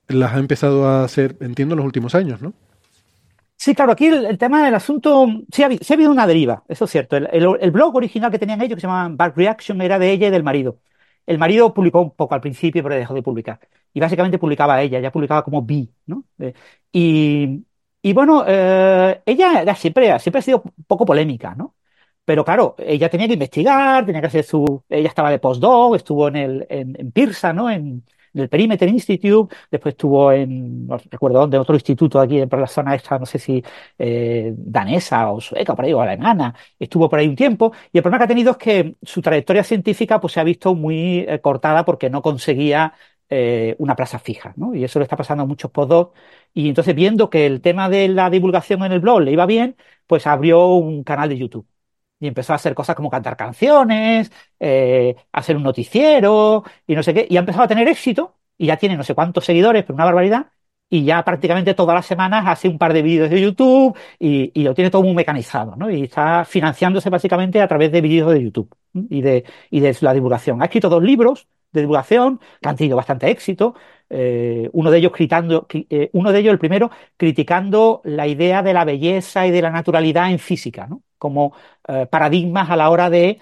las 0.08 0.34
ha 0.34 0.38
empezado 0.38 0.86
a 0.88 1.04
hacer, 1.04 1.36
entiendo, 1.40 1.74
en 1.74 1.78
los 1.78 1.86
últimos 1.86 2.14
años, 2.14 2.40
¿no? 2.40 2.54
Sí, 3.58 3.74
claro, 3.74 3.92
aquí 3.92 4.06
el, 4.06 4.38
tema 4.38 4.64
del 4.64 4.74
asunto, 4.74 5.26
sí 5.50 5.62
ha, 5.62 5.66
habido 5.66 6.10
una 6.10 6.26
deriva, 6.26 6.62
eso 6.68 6.84
es 6.84 6.90
cierto. 6.90 7.16
El, 7.16 7.70
blog 7.70 7.96
original 7.96 8.30
que 8.30 8.38
tenían 8.38 8.60
ellos, 8.60 8.76
que 8.76 8.82
se 8.82 8.86
llama 8.86 9.08
Back 9.10 9.36
Reaction, 9.36 9.80
era 9.80 9.98
de 9.98 10.12
ella 10.12 10.28
y 10.28 10.30
del 10.30 10.42
marido. 10.44 10.80
El 11.26 11.38
marido 11.38 11.74
publicó 11.74 12.00
un 12.00 12.14
poco 12.14 12.34
al 12.34 12.40
principio, 12.40 12.82
pero 12.82 12.94
dejó 12.94 13.14
de 13.14 13.22
publicar. 13.22 13.58
Y 13.92 14.00
básicamente 14.00 14.38
publicaba 14.38 14.80
ella, 14.82 15.00
ya 15.00 15.10
publicaba 15.10 15.42
como 15.42 15.62
B, 15.62 15.88
¿no? 16.06 16.24
Eh, 16.38 16.52
y, 18.02 18.12
bueno, 18.12 18.44
eh, 18.46 19.22
ella 19.26 19.74
siempre, 19.74 20.18
siempre 20.20 20.38
ha 20.40 20.42
sido 20.42 20.62
un 20.64 20.84
poco 20.84 21.04
polémica, 21.04 21.54
¿no? 21.54 21.74
Pero 22.24 22.44
claro, 22.44 22.74
ella 22.78 23.08
tenía 23.08 23.26
que 23.28 23.34
investigar, 23.34 24.04
tenía 24.06 24.20
que 24.20 24.26
hacer 24.28 24.44
su. 24.44 24.84
Ella 24.88 25.08
estaba 25.08 25.30
de 25.30 25.38
postdoc, 25.38 25.96
estuvo 25.96 26.28
en, 26.28 26.36
el, 26.36 26.66
en, 26.68 26.96
en 26.98 27.12
Pirsa, 27.12 27.52
¿no? 27.52 27.70
En 28.36 28.42
el 28.42 28.48
Perimeter 28.48 28.88
Institute, 28.88 29.54
después 29.70 29.94
estuvo 29.94 30.30
en, 30.32 30.86
no 30.86 30.98
recuerdo 31.10 31.40
dónde, 31.40 31.58
otro 31.58 31.74
instituto 31.74 32.20
aquí 32.20 32.44
por 32.46 32.60
la 32.60 32.66
zona 32.66 32.94
esta, 32.94 33.18
no 33.18 33.26
sé 33.26 33.38
si 33.38 33.62
eh, 33.98 34.52
danesa 34.56 35.30
o 35.30 35.40
sueca, 35.40 35.74
por 35.74 35.84
ahí, 35.84 35.92
o 35.92 36.00
alemana, 36.00 36.54
estuvo 36.78 37.08
por 37.08 37.18
ahí 37.18 37.28
un 37.28 37.36
tiempo, 37.36 37.72
y 37.92 37.98
el 37.98 38.02
problema 38.02 38.18
que 38.18 38.24
ha 38.24 38.28
tenido 38.28 38.50
es 38.52 38.56
que 38.58 38.96
su 39.02 39.22
trayectoria 39.22 39.64
científica 39.64 40.20
pues 40.20 40.34
se 40.34 40.40
ha 40.40 40.44
visto 40.44 40.74
muy 40.74 41.20
eh, 41.28 41.40
cortada 41.40 41.84
porque 41.84 42.10
no 42.10 42.22
conseguía 42.22 42.92
eh, 43.28 43.74
una 43.78 43.96
plaza 43.96 44.18
fija, 44.18 44.52
¿no? 44.56 44.74
Y 44.74 44.84
eso 44.84 44.98
le 44.98 45.04
está 45.04 45.16
pasando 45.16 45.42
a 45.44 45.46
muchos 45.46 45.70
postdocs. 45.70 46.18
Y 46.54 46.68
entonces, 46.68 46.94
viendo 46.94 47.28
que 47.28 47.46
el 47.46 47.60
tema 47.60 47.88
de 47.88 48.08
la 48.08 48.30
divulgación 48.30 48.84
en 48.84 48.92
el 48.92 49.00
blog 49.00 49.20
le 49.20 49.32
iba 49.32 49.46
bien, 49.46 49.76
pues 50.06 50.26
abrió 50.26 50.66
un 50.74 51.02
canal 51.04 51.28
de 51.28 51.38
YouTube 51.38 51.66
y 52.20 52.28
empezó 52.28 52.52
a 52.52 52.56
hacer 52.56 52.74
cosas 52.74 52.96
como 52.96 53.10
cantar 53.10 53.36
canciones, 53.36 54.30
eh, 54.60 55.16
hacer 55.32 55.56
un 55.56 55.62
noticiero 55.62 56.64
y 56.86 56.94
no 56.94 57.02
sé 57.02 57.14
qué, 57.14 57.26
y 57.28 57.36
ha 57.36 57.40
empezado 57.40 57.64
a 57.64 57.68
tener 57.68 57.88
éxito 57.88 58.36
y 58.58 58.66
ya 58.66 58.76
tiene 58.76 58.96
no 58.96 59.04
sé 59.04 59.14
cuántos 59.14 59.44
seguidores, 59.44 59.84
pero 59.84 59.94
una 59.94 60.04
barbaridad, 60.06 60.46
y 60.88 61.04
ya 61.04 61.24
prácticamente 61.24 61.74
todas 61.74 61.94
las 61.94 62.06
semanas 62.06 62.44
hace 62.46 62.68
un 62.68 62.78
par 62.78 62.92
de 62.92 63.02
vídeos 63.02 63.28
de 63.30 63.40
YouTube 63.40 63.96
y, 64.18 64.52
y, 64.54 64.62
lo 64.64 64.74
tiene 64.74 64.90
todo 64.90 65.02
muy 65.02 65.14
mecanizado, 65.14 65.74
¿no? 65.76 65.90
Y 65.90 66.04
está 66.04 66.44
financiándose 66.44 67.10
básicamente 67.10 67.60
a 67.60 67.68
través 67.68 67.90
de 67.90 68.00
vídeos 68.00 68.32
de 68.32 68.42
YouTube 68.42 68.74
y 69.10 69.20
de, 69.20 69.44
y 69.70 69.80
de 69.80 69.96
la 70.00 70.14
divulgación. 70.14 70.62
Ha 70.62 70.66
escrito 70.66 70.88
dos 70.88 71.02
libros 71.02 71.48
de 71.72 71.80
divulgación 71.80 72.40
que 72.60 72.68
han 72.68 72.76
tenido 72.76 72.96
bastante 72.96 73.30
éxito. 73.30 73.74
Eh, 74.08 74.70
uno 74.72 74.90
de 74.90 74.98
ellos 74.98 75.12
criticando, 75.12 75.66
eh, 75.72 76.10
uno 76.12 76.32
de 76.32 76.38
ellos, 76.38 76.52
el 76.52 76.58
primero, 76.58 76.90
criticando 77.16 78.00
la 78.04 78.26
idea 78.26 78.62
de 78.62 78.72
la 78.72 78.84
belleza 78.84 79.46
y 79.46 79.50
de 79.50 79.62
la 79.62 79.70
naturalidad 79.70 80.30
en 80.30 80.38
física, 80.38 80.88
como 81.18 81.54
eh, 81.88 82.06
paradigmas 82.06 82.70
a 82.70 82.76
la 82.76 82.90
hora 82.90 83.10
de, 83.10 83.38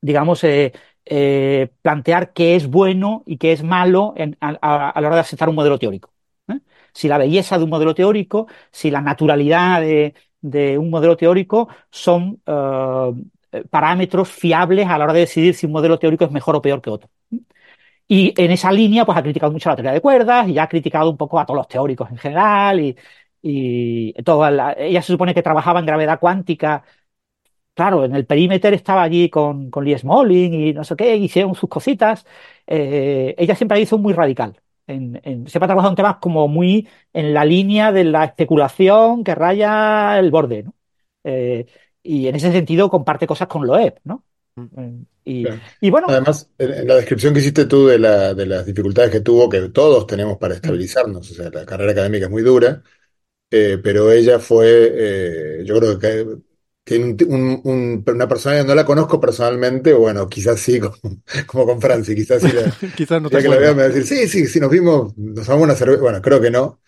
digamos, 0.00 0.44
plantear 1.82 2.32
qué 2.32 2.56
es 2.56 2.66
bueno 2.68 3.22
y 3.26 3.36
qué 3.38 3.52
es 3.52 3.62
malo 3.62 4.14
a, 4.40 4.52
la 5.00 5.06
hora 5.06 5.16
de 5.16 5.20
aceptar 5.20 5.48
un 5.48 5.54
modelo 5.56 5.78
teórico. 5.78 6.12
Si 6.92 7.08
la 7.08 7.18
belleza 7.18 7.58
de 7.58 7.64
un 7.64 7.70
modelo 7.70 7.94
teórico, 7.94 8.46
si 8.72 8.90
la 8.90 9.00
naturalidad 9.00 9.82
de 10.40 10.78
un 10.78 10.90
modelo 10.90 11.16
teórico 11.16 11.68
son 11.90 12.40
parámetros 13.70 14.28
fiables 14.28 14.88
a 14.88 14.98
la 14.98 15.04
hora 15.04 15.12
de 15.12 15.20
decidir 15.20 15.54
si 15.54 15.66
un 15.66 15.72
modelo 15.72 15.98
teórico 15.98 16.24
es 16.24 16.30
mejor 16.30 16.56
o 16.56 16.62
peor 16.62 16.80
que 16.80 16.90
otro. 16.90 17.10
Y 18.12 18.34
en 18.42 18.50
esa 18.50 18.72
línea, 18.72 19.04
pues 19.06 19.16
ha 19.18 19.22
criticado 19.22 19.52
mucho 19.52 19.68
la 19.70 19.76
teoría 19.76 19.92
de 19.92 20.00
cuerdas 20.00 20.48
y 20.48 20.58
ha 20.58 20.68
criticado 20.68 21.10
un 21.10 21.16
poco 21.16 21.38
a 21.38 21.46
todos 21.46 21.58
los 21.58 21.68
teóricos 21.68 22.10
en 22.10 22.16
general 22.18 22.80
y, 22.80 22.96
y 23.42 24.12
toda 24.24 24.50
la, 24.50 24.72
ella 24.76 25.00
se 25.02 25.12
supone 25.12 25.32
que 25.34 25.42
trabajaba 25.42 25.78
en 25.80 25.86
gravedad 25.86 26.18
cuántica. 26.18 26.84
Claro, 27.74 28.04
en 28.04 28.14
el 28.16 28.26
perímetro 28.26 28.70
estaba 28.74 29.02
allí 29.02 29.30
con, 29.30 29.70
con 29.70 29.84
Lee 29.84 29.98
Smolin 29.98 30.54
y 30.54 30.72
no 30.74 30.84
sé 30.84 30.96
qué, 30.96 31.16
hicieron 31.16 31.54
sus 31.54 31.68
cositas. 31.70 32.26
Eh, 32.66 33.34
ella 33.38 33.54
siempre 33.56 33.80
hizo 33.80 33.98
muy 33.98 34.12
radical. 34.12 34.60
En, 34.86 35.20
en, 35.24 35.46
siempre 35.48 35.64
ha 35.66 35.68
trabajado 35.68 35.92
en 35.92 35.96
temas 35.96 36.16
como 36.18 36.48
muy 36.48 36.88
en 37.14 37.34
la 37.34 37.44
línea 37.44 37.92
de 37.92 38.04
la 38.04 38.24
especulación 38.24 39.24
que 39.24 39.34
raya 39.34 40.18
el 40.18 40.30
borde, 40.30 40.64
¿no? 40.64 40.74
Eh, 41.24 41.66
y 42.02 42.28
en 42.28 42.34
ese 42.36 42.52
sentido 42.52 42.90
comparte 42.90 43.26
cosas 43.26 43.48
con 43.48 43.66
Loeb, 43.66 44.00
¿no? 44.04 44.24
Y, 45.24 45.42
Claro. 45.42 45.62
y 45.80 45.90
bueno, 45.90 46.06
Además, 46.06 46.50
en 46.58 46.86
la 46.88 46.96
descripción 46.96 47.32
que 47.32 47.40
hiciste 47.40 47.66
tú 47.66 47.86
de 47.86 47.98
la, 47.98 48.34
de 48.34 48.44
las 48.46 48.66
dificultades 48.66 49.10
que 49.10 49.20
tuvo, 49.20 49.48
que 49.48 49.68
todos 49.70 50.06
tenemos 50.06 50.36
para 50.38 50.54
estabilizarnos, 50.54 51.30
o 51.30 51.34
sea, 51.34 51.50
la 51.50 51.64
carrera 51.64 51.92
académica 51.92 52.26
es 52.26 52.30
muy 52.30 52.42
dura, 52.42 52.82
eh, 53.50 53.78
pero 53.82 54.10
ella 54.12 54.38
fue, 54.40 54.92
eh, 55.60 55.64
yo 55.66 55.78
creo 55.78 55.98
que 55.98 56.26
tiene 56.84 57.06
un, 57.06 57.16
un- 57.34 57.60
un- 57.64 58.04
una 58.06 58.28
persona 58.28 58.58
que 58.62 58.64
no 58.68 58.74
la 58.74 58.86
conozco 58.86 59.20
personalmente, 59.20 59.94
o 59.94 60.00
bueno, 60.00 60.28
quizás 60.28 60.60
sí, 60.60 60.80
como, 60.80 60.96
como 61.46 61.66
con 61.66 61.80
Franci, 61.82 62.14
quizás 62.16 62.42
sí, 62.42 62.52
la, 62.52 62.70
Quizás 62.96 63.22
no 63.22 63.30
te 63.30 63.40
que 63.42 63.48
la 63.48 63.56
me 63.58 63.72
va 63.74 63.82
a 63.84 63.88
decir, 63.88 64.06
sí, 64.06 64.28
sí, 64.28 64.46
sí, 64.46 64.60
nos 64.60 64.70
vimos, 64.70 65.16
nos 65.16 65.46
tomamos 65.46 65.64
una 65.66 65.74
cerveza, 65.76 66.00
bueno, 66.02 66.22
creo 66.22 66.40
que 66.40 66.50
no, 66.50 66.80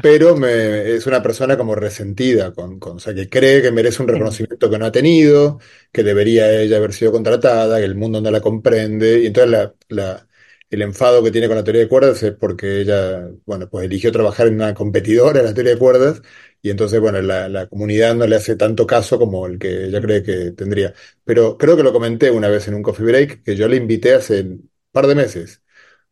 pero 0.00 0.36
me, 0.36 0.92
es 0.94 1.06
una 1.06 1.22
persona 1.22 1.56
como 1.56 1.74
resentida, 1.74 2.52
con, 2.54 2.78
con- 2.78 2.96
o 2.96 2.98
sea, 3.00 3.14
que 3.14 3.28
cree 3.28 3.62
que 3.62 3.72
merece 3.72 4.02
un 4.02 4.08
reconocimiento 4.08 4.70
que 4.70 4.78
no 4.78 4.86
ha 4.86 4.92
tenido, 4.92 5.58
que 5.92 6.02
debería 6.04 6.50
ella 6.60 6.76
haber 6.78 6.92
sido 6.92 7.12
contratada, 7.12 7.78
que 7.78 7.84
el 7.84 7.96
mundo 7.96 8.20
no 8.20 8.30
la 8.30 8.40
comprende, 8.40 9.20
y 9.22 9.26
entonces 9.26 9.50
la, 9.50 9.74
la- 9.88 10.26
el 10.70 10.82
enfado 10.82 11.22
que 11.22 11.30
tiene 11.30 11.46
con 11.46 11.56
la 11.56 11.62
teoría 11.64 11.82
de 11.82 11.88
cuerdas 11.88 12.22
es 12.24 12.32
porque 12.34 12.80
ella, 12.80 13.28
bueno, 13.46 13.68
pues 13.68 13.84
eligió 13.86 14.10
trabajar 14.12 14.48
en 14.48 14.54
una 14.54 14.74
competidora 14.74 15.40
de 15.40 15.46
la 15.48 15.54
teoría 15.54 15.72
de 15.74 15.78
cuerdas, 15.78 16.22
y 16.62 16.70
entonces, 16.70 17.00
bueno, 17.00 17.20
la, 17.22 17.48
la 17.48 17.66
comunidad 17.68 18.14
no 18.14 18.26
le 18.26 18.36
hace 18.36 18.56
tanto 18.56 18.86
caso 18.86 19.18
como 19.18 19.46
el 19.46 19.58
que 19.58 19.84
ella 19.86 20.00
cree 20.00 20.22
que 20.22 20.52
tendría. 20.52 20.92
Pero 21.24 21.56
creo 21.56 21.76
que 21.76 21.82
lo 21.84 21.92
comenté 21.92 22.30
una 22.30 22.48
vez 22.48 22.66
en 22.68 22.74
un 22.74 22.82
coffee 22.82 23.06
break, 23.06 23.42
que 23.44 23.54
yo 23.56 23.68
le 23.68 23.76
invité 23.76 24.14
hace 24.14 24.40
un 24.42 24.70
par 24.90 25.06
de 25.06 25.14
meses 25.14 25.62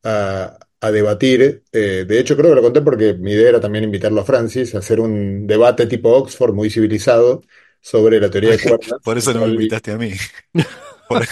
a, 0.05 0.59
a 0.87 0.93
debatir. 0.93 1.65
eh, 1.73 2.05
de 2.07 2.19
hecho, 2.21 2.37
creo 2.37 2.51
que 2.51 2.57
lo 2.57 2.63
conté 2.63 2.83
porque 2.83 3.15
mi 3.15 3.33
idea 3.33 3.49
era 3.51 3.61
también 3.61 3.85
invitarlo 3.85 4.21
a 4.21 4.25
Francis 4.25 4.75
a 4.75 4.79
hacer 4.79 5.01
un 5.01 5.47
debate 5.47 5.87
tipo 5.87 6.11
Oxford, 6.11 6.55
muy 6.55 6.71
civilizado, 6.71 7.43
sobre 7.81 8.21
la 8.21 8.31
teoría 8.31 8.51
de 8.53 8.61
cuerdas. 8.61 9.01
Por 9.03 9.19
eso 9.19 9.33
no 9.35 9.43
me 9.43 9.49
invitaste 9.49 9.93
a 9.93 9.99
mí. 9.99 10.13
Por- 11.09 11.25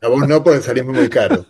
A 0.00 0.08
vos 0.08 0.26
no, 0.26 0.42
porque 0.42 0.62
salimos 0.62 0.94
muy 0.94 1.08
caro. 1.08 1.46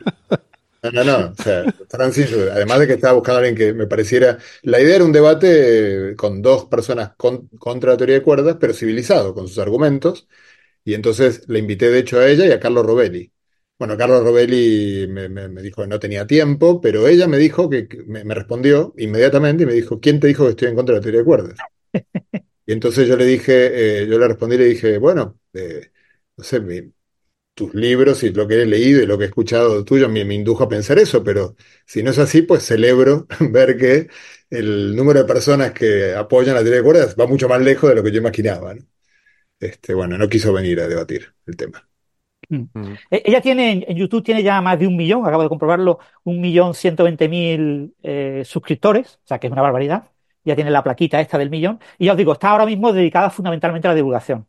No, 0.83 0.91
no, 0.93 1.05
no. 1.05 1.31
O 1.33 1.37
sea, 1.37 1.69
Francis, 1.91 2.33
además 2.33 2.81
de 2.81 2.87
que 2.87 2.95
estaba 2.95 3.15
buscando 3.15 3.39
a 3.39 3.41
alguien 3.41 3.57
que 3.57 3.75
me 3.75 3.87
pareciera. 3.89 4.39
La 4.63 4.81
idea 4.81 4.97
era 4.97 5.05
un 5.05 5.13
debate 5.13 6.15
con 6.17 6.43
dos 6.43 6.67
personas 6.67 7.13
con- 7.17 7.49
contra 7.59 7.93
la 7.93 7.97
teoría 7.99 8.17
de 8.17 8.23
cuerdas, 8.23 8.57
pero 8.61 8.75
civilizado, 8.75 9.35
con 9.35 9.49
sus 9.49 9.59
argumentos. 9.59 10.29
Y 10.85 10.95
entonces 10.95 11.45
le 11.49 11.61
invité, 11.61 11.91
de 11.91 12.01
hecho, 12.01 12.19
a 12.21 12.29
ella 12.29 12.47
y 12.47 12.53
a 12.53 12.61
Carlos 12.61 12.87
Robelli. 12.87 13.33
Bueno, 13.79 13.97
Carlos 13.97 14.25
Robelli 14.25 15.07
me, 15.09 15.29
me- 15.29 15.49
me 15.49 15.63
dijo 15.63 15.83
que 15.83 15.89
no 15.89 16.01
tenía 16.01 16.27
tiempo, 16.27 16.81
pero 16.81 17.07
ella 17.07 17.29
me 17.29 17.39
dijo 17.39 17.71
que, 17.71 17.87
que 17.87 18.03
me, 18.05 18.25
me 18.25 18.35
respondió 18.35 18.93
inmediatamente 18.99 19.63
y 19.63 19.67
me 19.67 19.73
dijo, 19.75 20.01
¿quién 20.01 20.19
te 20.19 20.27
dijo 20.27 20.45
que 20.45 20.51
estoy 20.51 20.69
en 20.69 20.75
contra 20.77 20.95
de 20.95 20.99
la 21.01 21.03
teoría 21.03 21.21
de 21.21 21.25
cuerdas? 21.25 21.59
Y 22.67 22.73
entonces 22.73 23.09
yo 23.09 23.17
le 23.17 23.25
dije, 23.25 24.03
eh, 24.03 24.07
yo 24.07 24.19
le 24.19 24.29
respondí 24.29 24.57
y 24.57 24.59
le 24.59 24.65
dije, 24.67 24.99
bueno, 24.99 25.41
eh, 25.55 25.91
no 26.37 26.45
sé, 26.45 26.61
mi- 26.61 26.93
tus 27.55 27.75
libros 27.75 28.23
y 28.25 28.31
lo 28.33 28.49
que 28.49 28.63
he 28.63 28.67
leído 28.67 29.03
y 29.03 29.07
lo 29.07 29.19
que 29.19 29.25
he 29.25 29.29
escuchado 29.29 29.85
tuyo 29.85 30.09
me, 30.09 30.25
me 30.25 30.35
indujo 30.35 30.65
a 30.65 30.69
pensar 30.71 30.99
eso, 30.99 31.25
pero 31.25 31.57
si 31.87 32.03
no 32.03 32.11
es 32.13 32.19
así, 32.19 32.43
pues 32.43 32.65
celebro 32.67 33.27
ver 33.53 33.77
que 33.79 34.09
el 34.51 34.97
número 34.97 35.21
de 35.21 35.27
personas 35.27 35.73
que 35.73 36.15
apoyan 36.15 36.55
la 36.57 36.63
teoría 36.63 36.79
de 36.81 36.85
cuerdas 36.85 37.17
va 37.21 37.27
mucho 37.29 37.49
más 37.49 37.61
lejos 37.63 37.91
de 37.91 37.97
lo 37.97 38.03
que 38.05 38.13
yo 38.13 38.19
imaginaba, 38.21 38.75
¿no? 38.75 38.85
Este, 39.61 39.95
bueno, 39.95 40.19
no 40.19 40.29
quiso 40.29 40.53
venir 40.53 40.81
a 40.81 40.89
debatir 40.89 41.35
el 41.47 41.57
tema. 41.57 41.88
Mm. 42.49 42.63
E- 43.11 43.23
Ella 43.27 43.41
tiene, 43.41 43.73
en- 43.73 43.85
en 43.89 43.97
YouTube 43.97 44.23
tiene 44.23 44.43
ya 44.43 44.61
más 44.61 44.79
de 44.79 44.87
un 44.87 44.97
millón, 44.97 45.27
acabo 45.27 45.43
de 45.43 45.49
comprobarlo, 45.49 45.99
un 46.25 46.41
millón 46.41 46.75
ciento 46.75 47.05
veinte 47.05 47.29
mil 47.29 47.95
eh, 48.03 48.43
suscriptores, 48.45 49.17
o 49.25 49.27
sea 49.27 49.39
que 49.39 49.47
es 49.49 49.53
una 49.53 49.63
barbaridad. 49.63 50.05
Ya 50.45 50.55
tiene 50.55 50.71
la 50.71 50.83
plaquita 50.83 51.21
esta 51.21 51.37
del 51.37 51.51
millón. 51.51 51.79
Y 51.99 52.07
ya 52.07 52.13
os 52.13 52.19
digo, 52.19 52.33
está 52.33 52.51
ahora 52.51 52.65
mismo 52.65 52.93
dedicada 52.93 53.29
fundamentalmente 53.31 53.87
a 53.87 53.91
la 53.91 53.95
divulgación. 53.97 54.47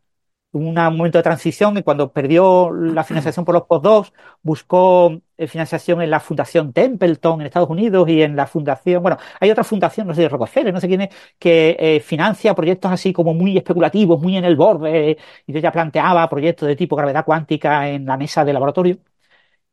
Hubo 0.52 0.66
un 0.68 0.74
momento 0.74 1.18
de 1.18 1.22
transición 1.22 1.74
que 1.74 1.84
cuando 1.84 2.12
perdió 2.12 2.72
la 2.72 3.04
financiación 3.04 3.44
por 3.44 3.54
los 3.54 3.64
postdocs, 3.64 4.12
buscó 4.42 5.20
financiación 5.48 6.02
en 6.02 6.10
la 6.10 6.20
Fundación 6.20 6.72
Templeton 6.72 7.40
en 7.40 7.46
Estados 7.46 7.70
Unidos 7.70 8.08
y 8.08 8.22
en 8.22 8.36
la 8.36 8.46
Fundación, 8.46 9.02
bueno, 9.02 9.18
hay 9.40 9.50
otra 9.50 9.64
fundación, 9.64 10.06
no 10.06 10.14
sé, 10.14 10.22
de 10.22 10.28
Rockefeller, 10.28 10.72
no 10.72 10.80
sé 10.80 10.88
quién 10.88 11.02
es, 11.02 11.14
que 11.38 11.76
eh, 11.78 12.00
financia 12.00 12.54
proyectos 12.54 12.90
así 12.92 13.12
como 13.12 13.34
muy 13.34 13.56
especulativos, 13.56 14.20
muy 14.20 14.36
en 14.36 14.44
el 14.44 14.56
borde, 14.56 15.18
y 15.46 15.56
ella 15.56 15.72
planteaba 15.72 16.28
proyectos 16.28 16.68
de 16.68 16.76
tipo 16.76 16.96
gravedad 16.96 17.24
cuántica 17.24 17.88
en 17.88 18.06
la 18.06 18.16
mesa 18.16 18.44
de 18.44 18.52
laboratorio. 18.52 18.98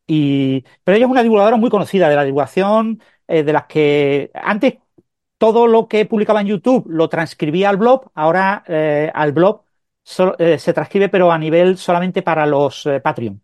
Y, 0.07 0.63
pero 0.83 0.95
ella 0.97 1.05
es 1.05 1.11
una 1.11 1.23
divulgadora 1.23 1.57
muy 1.57 1.69
conocida 1.69 2.09
de 2.09 2.15
la 2.15 2.23
divulgación, 2.23 3.01
eh, 3.27 3.43
de 3.43 3.53
las 3.53 3.65
que 3.65 4.31
antes 4.33 4.75
todo 5.37 5.67
lo 5.67 5.87
que 5.87 6.05
publicaba 6.05 6.41
en 6.41 6.47
YouTube 6.47 6.85
lo 6.89 7.09
transcribía 7.09 7.69
al 7.69 7.77
blog, 7.77 8.11
ahora 8.15 8.63
eh, 8.67 9.11
al 9.13 9.31
blog 9.33 9.63
eh, 10.39 10.57
se 10.59 10.73
transcribe, 10.73 11.09
pero 11.09 11.31
a 11.31 11.37
nivel 11.37 11.77
solamente 11.77 12.21
para 12.21 12.45
los 12.45 12.85
eh, 12.85 12.99
Patreon. 13.01 13.41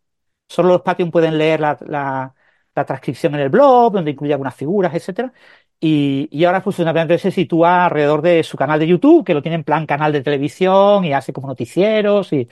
Solo 0.48 0.70
los 0.70 0.82
Patreon 0.82 1.12
pueden 1.12 1.38
leer 1.38 1.60
la, 1.60 1.78
la, 1.88 2.34
la, 2.76 2.86
transcripción 2.86 3.34
en 3.36 3.42
el 3.42 3.50
blog, 3.50 3.94
donde 3.94 4.12
incluye 4.12 4.34
algunas 4.34 4.56
figuras, 4.56 4.94
etcétera. 4.94 5.34
Y, 5.80 6.30
y 6.32 6.46
ahora 6.46 6.62
funcionalmente 6.62 7.18
se 7.18 7.32
sitúa 7.32 7.86
alrededor 7.86 8.22
de 8.22 8.44
su 8.44 8.58
canal 8.58 8.80
de 8.80 8.88
YouTube, 8.88 9.26
que 9.26 9.34
lo 9.34 9.42
tiene 9.42 9.56
en 9.56 9.64
plan 9.64 9.86
canal 9.86 10.14
de 10.14 10.22
televisión 10.22 11.04
y 11.06 11.14
hace 11.14 11.34
como 11.34 11.48
noticieros 11.48 12.32
y, 12.34 12.48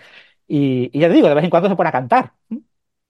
y, 0.47 0.89
y 0.91 0.99
ya 0.99 1.07
te 1.07 1.13
digo, 1.13 1.29
de 1.29 1.35
vez 1.35 1.43
en 1.43 1.49
cuando 1.49 1.69
se 1.69 1.75
pone 1.75 1.89
a 1.89 1.91
cantar. 1.91 2.33
Uh 2.49 2.57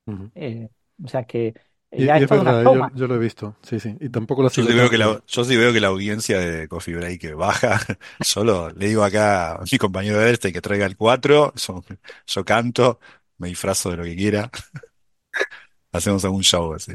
-huh. 0.05 0.31
eh, 0.35 0.69
o 1.03 1.07
sea 1.07 1.23
que 1.23 1.53
y, 1.93 2.05
ya 2.05 2.19
y 2.19 2.23
es 2.23 2.29
verdad, 2.29 2.63
yo, 2.63 2.89
yo, 2.95 3.07
lo 3.07 3.15
he 3.15 3.19
visto, 3.19 3.57
sí, 3.63 3.77
sí. 3.77 3.97
Y 3.99 4.07
tampoco 4.07 4.43
lo 4.43 4.49
yo 4.49 4.63
sí, 4.63 4.73
veo 4.73 4.89
que 4.89 4.97
la, 4.97 5.21
yo 5.27 5.43
sí 5.43 5.57
veo 5.57 5.73
que 5.73 5.81
la 5.81 5.89
audiencia 5.89 6.39
de 6.39 6.69
Coffee 6.69 6.95
Break 6.95 7.35
baja. 7.35 7.81
Solo 8.21 8.69
le 8.69 8.87
digo 8.87 9.03
acá 9.03 9.55
a 9.55 9.63
mi 9.69 9.77
compañero 9.77 10.17
de 10.19 10.31
este 10.31 10.53
que 10.53 10.61
traiga 10.61 10.85
el 10.85 10.95
4, 10.95 11.53
yo, 11.55 11.83
yo 12.27 12.45
canto, 12.45 12.99
me 13.41 13.47
disfrazo 13.47 13.89
de 13.89 13.97
lo 13.97 14.03
que 14.03 14.15
quiera. 14.15 14.49
Hacemos 15.91 16.23
algún 16.23 16.43
show 16.43 16.73
así. 16.73 16.93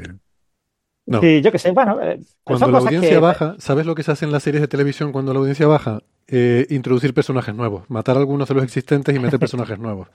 No. 1.05 1.21
Sí, 1.21 1.41
yo 1.41 1.51
que 1.51 1.59
sé, 1.59 1.71
bueno. 1.71 2.01
Eh, 2.01 2.19
cuando 2.43 2.71
la 2.71 2.79
audiencia 2.79 3.09
que... 3.09 3.19
baja, 3.19 3.55
¿sabes 3.59 3.85
lo 3.85 3.93
que 3.95 4.03
se 4.03 4.11
hace 4.11 4.25
en 4.25 4.31
las 4.31 4.43
series 4.43 4.61
de 4.61 4.67
televisión 4.67 5.11
cuando 5.11 5.33
la 5.33 5.39
audiencia 5.39 5.67
baja? 5.67 6.01
Eh, 6.27 6.65
introducir 6.69 7.13
personajes 7.13 7.53
nuevos, 7.53 7.89
matar 7.89 8.17
a 8.17 8.19
algunos 8.19 8.47
de 8.47 8.55
los 8.55 8.63
existentes 8.63 9.15
y 9.15 9.19
meter 9.19 9.39
personajes 9.39 9.77
nuevos. 9.77 10.07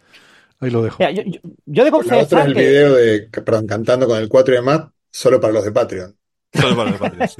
Ahí 0.60 0.70
lo 0.70 0.82
dejo. 0.82 0.96
Mira, 0.98 1.10
yo, 1.10 1.22
yo, 1.22 1.40
yo 1.64 1.84
debo 1.84 2.02
La 2.02 2.18
otra 2.18 2.42
es 2.42 2.46
el 2.48 2.54
que... 2.54 2.60
video 2.60 2.94
de, 2.94 3.28
perdón, 3.44 3.66
cantando 3.66 4.06
con 4.06 4.18
el 4.18 4.28
4 4.28 4.54
y 4.54 4.56
demás, 4.58 4.82
solo 5.10 5.40
para 5.40 5.52
los 5.54 5.64
de 5.64 5.72
Patreon. 5.72 6.16
Solo 6.52 6.76
para 6.76 6.90
los 6.90 7.00
de 7.00 7.08
Patreon, 7.08 7.28
sí. 7.28 7.36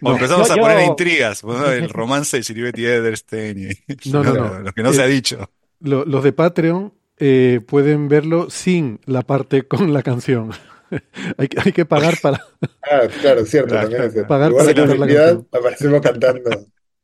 empezamos 0.00 0.48
yo, 0.48 0.54
a 0.54 0.56
poner 0.56 0.86
intrigas, 0.86 1.42
el 1.72 1.88
romance 1.88 2.36
de 2.36 2.42
Silvetti 2.42 2.84
Ederstein 2.84 3.70
y 3.70 4.10
no, 4.10 4.22
no, 4.22 4.34
no. 4.34 4.60
lo 4.60 4.72
que 4.72 4.82
no 4.82 4.92
se 4.92 5.02
ha 5.02 5.06
dicho. 5.06 5.50
Lo, 5.80 6.04
los 6.04 6.22
de 6.22 6.32
Patreon 6.32 6.92
eh, 7.20 7.60
pueden 7.66 8.08
verlo 8.08 8.50
sin 8.50 9.00
la 9.06 9.22
parte 9.22 9.66
con 9.66 9.92
la 9.92 10.02
canción. 10.02 10.50
hay, 11.38 11.48
que, 11.48 11.60
hay 11.64 11.72
que 11.72 11.84
pagar 11.84 12.14
para. 12.20 12.40
ah, 12.90 13.02
claro, 13.20 13.44
cierto, 13.44 13.68
claro, 13.68 13.88
también 13.88 14.02
es 14.04 14.12
cierto. 14.12 14.28
Pagar 14.28 14.50
Igual 14.50 14.66
para 14.74 14.86
la 14.86 14.94
publicidad, 14.94 15.44
aparecemos 15.52 16.00
cantando 16.00 16.50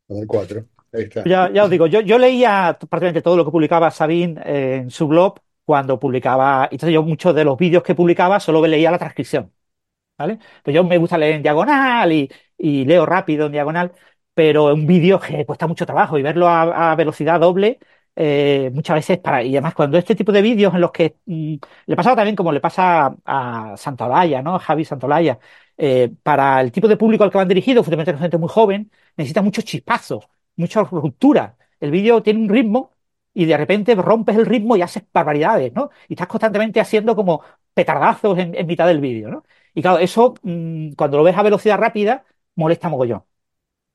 con 0.06 0.18
el 0.18 0.26
4. 0.26 0.64
Ya, 1.24 1.50
ya, 1.50 1.64
os 1.64 1.70
digo, 1.70 1.86
yo, 1.86 2.00
yo 2.00 2.18
leía 2.18 2.78
prácticamente 2.78 3.20
todo 3.22 3.36
lo 3.36 3.44
que 3.44 3.50
publicaba 3.50 3.90
Sabine 3.90 4.40
en 4.44 4.90
su 4.90 5.08
blog 5.08 5.40
cuando 5.64 5.98
publicaba. 5.98 6.68
Entonces, 6.70 6.94
yo 6.94 7.02
muchos 7.02 7.34
de 7.34 7.44
los 7.44 7.58
vídeos 7.58 7.82
que 7.82 7.94
publicaba 7.94 8.38
solo 8.40 8.64
leía 8.66 8.90
la 8.90 8.98
transcripción. 8.98 9.52
¿Vale? 10.18 10.38
Pues 10.62 10.74
yo 10.74 10.84
me 10.84 10.98
gusta 10.98 11.18
leer 11.18 11.36
en 11.36 11.42
diagonal 11.42 12.12
y, 12.12 12.30
y 12.56 12.84
leo 12.86 13.04
rápido 13.06 13.46
en 13.46 13.52
diagonal, 13.52 13.92
pero 14.34 14.72
un 14.74 14.86
vídeo 14.86 15.20
que 15.20 15.44
cuesta 15.46 15.66
mucho 15.66 15.86
trabajo 15.86 16.18
y 16.18 16.22
verlo 16.22 16.48
a, 16.48 16.92
a 16.92 16.96
velocidad 16.96 17.40
doble. 17.40 17.78
Eh, 18.18 18.70
muchas 18.72 18.94
veces 18.96 19.18
para, 19.18 19.42
y 19.42 19.50
además 19.54 19.74
cuando 19.74 19.98
este 19.98 20.14
tipo 20.14 20.32
de 20.32 20.40
vídeos 20.40 20.72
en 20.74 20.80
los 20.80 20.90
que 20.90 21.16
mmm, 21.26 21.56
le 21.84 21.96
pasaba 21.96 22.16
también 22.16 22.34
como 22.34 22.50
le 22.50 22.60
pasa 22.60 23.14
a, 23.26 23.74
Santolaya, 23.76 24.40
¿no? 24.42 24.54
A 24.54 24.58
Javi 24.58 24.84
Santolaya, 24.86 25.38
eh, 25.76 26.10
para 26.22 26.60
el 26.62 26.72
tipo 26.72 26.88
de 26.88 26.96
público 26.96 27.24
al 27.24 27.30
que 27.30 27.36
van 27.38 27.48
dirigidos, 27.48 27.84
fundamentalmente 27.84 28.24
gente 28.24 28.38
muy 28.38 28.48
joven, 28.48 28.90
necesita 29.16 29.42
muchos 29.42 29.64
chispazos, 29.64 30.24
mucha 30.56 30.82
ruptura. 30.82 31.56
El 31.78 31.90
vídeo 31.90 32.22
tiene 32.22 32.40
un 32.40 32.48
ritmo 32.48 32.92
y 33.34 33.44
de 33.44 33.56
repente 33.56 33.94
rompes 33.94 34.36
el 34.36 34.46
ritmo 34.46 34.76
y 34.76 34.82
haces 34.82 35.04
barbaridades, 35.12 35.74
¿no? 35.74 35.90
Y 36.08 36.14
estás 36.14 36.26
constantemente 36.28 36.80
haciendo 36.80 37.14
como 37.14 37.42
petardazos 37.74 38.38
en, 38.38 38.66
mitad 38.66 38.86
del 38.86 39.00
vídeo, 39.00 39.28
¿no? 39.28 39.44
Y 39.74 39.82
claro, 39.82 39.98
eso 39.98 40.34
mmm, 40.42 40.92
cuando 40.92 41.18
lo 41.18 41.24
ves 41.24 41.36
a 41.36 41.42
velocidad 41.42 41.78
rápida 41.78 42.24
molesta 42.54 42.88
mogollón. 42.88 43.24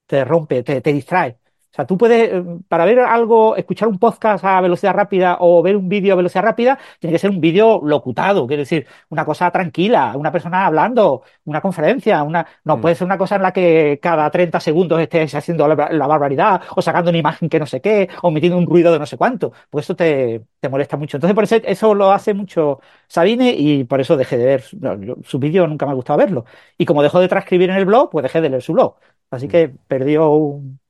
Te 0.08 0.26
rompe, 0.26 0.64
te, 0.64 0.82
te 0.82 0.94
distrae. 0.94 1.40
O 1.72 1.74
sea, 1.74 1.86
tú 1.86 1.98
puedes, 1.98 2.44
para 2.68 2.84
ver 2.84 3.00
algo, 3.00 3.56
escuchar 3.56 3.88
un 3.88 3.98
podcast 3.98 4.44
a 4.44 4.60
velocidad 4.60 4.94
rápida 4.94 5.38
o 5.40 5.64
ver 5.64 5.78
un 5.78 5.88
vídeo 5.88 6.14
a 6.14 6.18
velocidad 6.18 6.44
rápida, 6.44 6.78
tiene 7.00 7.14
que 7.14 7.20
ser 7.20 7.30
un 7.30 7.40
vídeo 7.40 7.80
locutado, 7.82 8.46
quiere 8.46 8.64
decir, 8.64 8.86
una 9.10 9.24
cosa 9.24 9.50
tranquila, 9.52 10.14
una 10.18 10.34
persona 10.34 10.66
hablando, 10.66 11.24
una 11.46 11.62
conferencia, 11.62 12.24
una, 12.24 12.46
no 12.66 12.76
mm. 12.76 12.82
puede 12.82 12.96
ser 12.96 13.06
una 13.06 13.18
cosa 13.18 13.38
en 13.38 13.44
la 13.44 13.54
que 13.54 14.00
cada 14.02 14.30
30 14.30 14.60
segundos 14.60 15.00
estés 15.00 15.34
haciendo 15.34 15.66
la, 15.66 15.90
la, 15.92 16.08
barbaridad 16.08 16.62
o 16.76 16.82
sacando 16.82 17.10
una 17.10 17.20
imagen 17.20 17.48
que 17.48 17.60
no 17.60 17.66
sé 17.66 17.80
qué 17.80 18.10
o 18.22 18.32
metiendo 18.32 18.58
un 18.58 18.66
ruido 18.66 18.92
de 18.92 19.00
no 19.00 19.06
sé 19.06 19.16
cuánto, 19.16 19.54
pues 19.70 19.86
eso 19.86 19.96
te, 19.96 20.42
te 20.60 20.68
molesta 20.68 20.98
mucho. 20.98 21.18
Entonces, 21.18 21.36
por 21.36 21.46
eso, 21.46 21.56
eso 21.56 21.94
lo 21.96 22.12
hace 22.12 22.34
mucho 22.34 22.80
Sabine 23.08 23.52
y 23.58 23.86
por 23.86 24.02
eso 24.02 24.18
dejé 24.18 24.38
de 24.38 24.46
ver 24.46 24.64
no, 24.80 25.16
su 25.24 25.40
vídeo, 25.40 25.68
nunca 25.68 25.86
me 25.86 25.94
ha 25.94 25.96
gustado 25.96 26.20
verlo. 26.20 26.46
Y 26.78 26.86
como 26.86 27.02
dejó 27.02 27.22
de 27.22 27.30
transcribir 27.30 27.70
en 27.70 27.78
el 27.78 27.86
blog, 27.86 28.10
pues 28.10 28.24
dejé 28.24 28.42
de 28.42 28.50
leer 28.50 28.62
su 28.62 28.74
blog. 28.74 28.96
Así 29.30 29.48
que 29.48 29.70
perdió 29.88 30.30
un, 30.32 30.81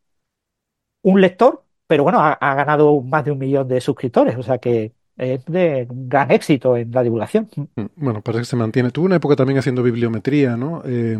un 1.01 1.21
lector, 1.21 1.63
pero 1.87 2.03
bueno, 2.03 2.19
ha, 2.19 2.33
ha, 2.33 2.55
ganado 2.55 3.01
más 3.01 3.25
de 3.25 3.31
un 3.31 3.39
millón 3.39 3.67
de 3.67 3.81
suscriptores, 3.81 4.37
o 4.37 4.43
sea 4.43 4.57
que 4.57 4.93
es 5.17 5.45
de 5.45 5.87
gran 5.89 6.31
éxito 6.31 6.75
en 6.75 6.91
la 6.91 7.03
divulgación. 7.03 7.47
Mm, 7.75 7.85
bueno, 7.95 8.21
parece 8.21 8.41
que 8.41 8.45
se 8.45 8.55
mantiene. 8.55 8.91
Tuvo 8.91 9.05
una 9.05 9.17
época 9.17 9.35
también 9.35 9.59
haciendo 9.59 9.83
bibliometría, 9.83 10.57
¿no? 10.57 10.81
Eh, 10.85 11.17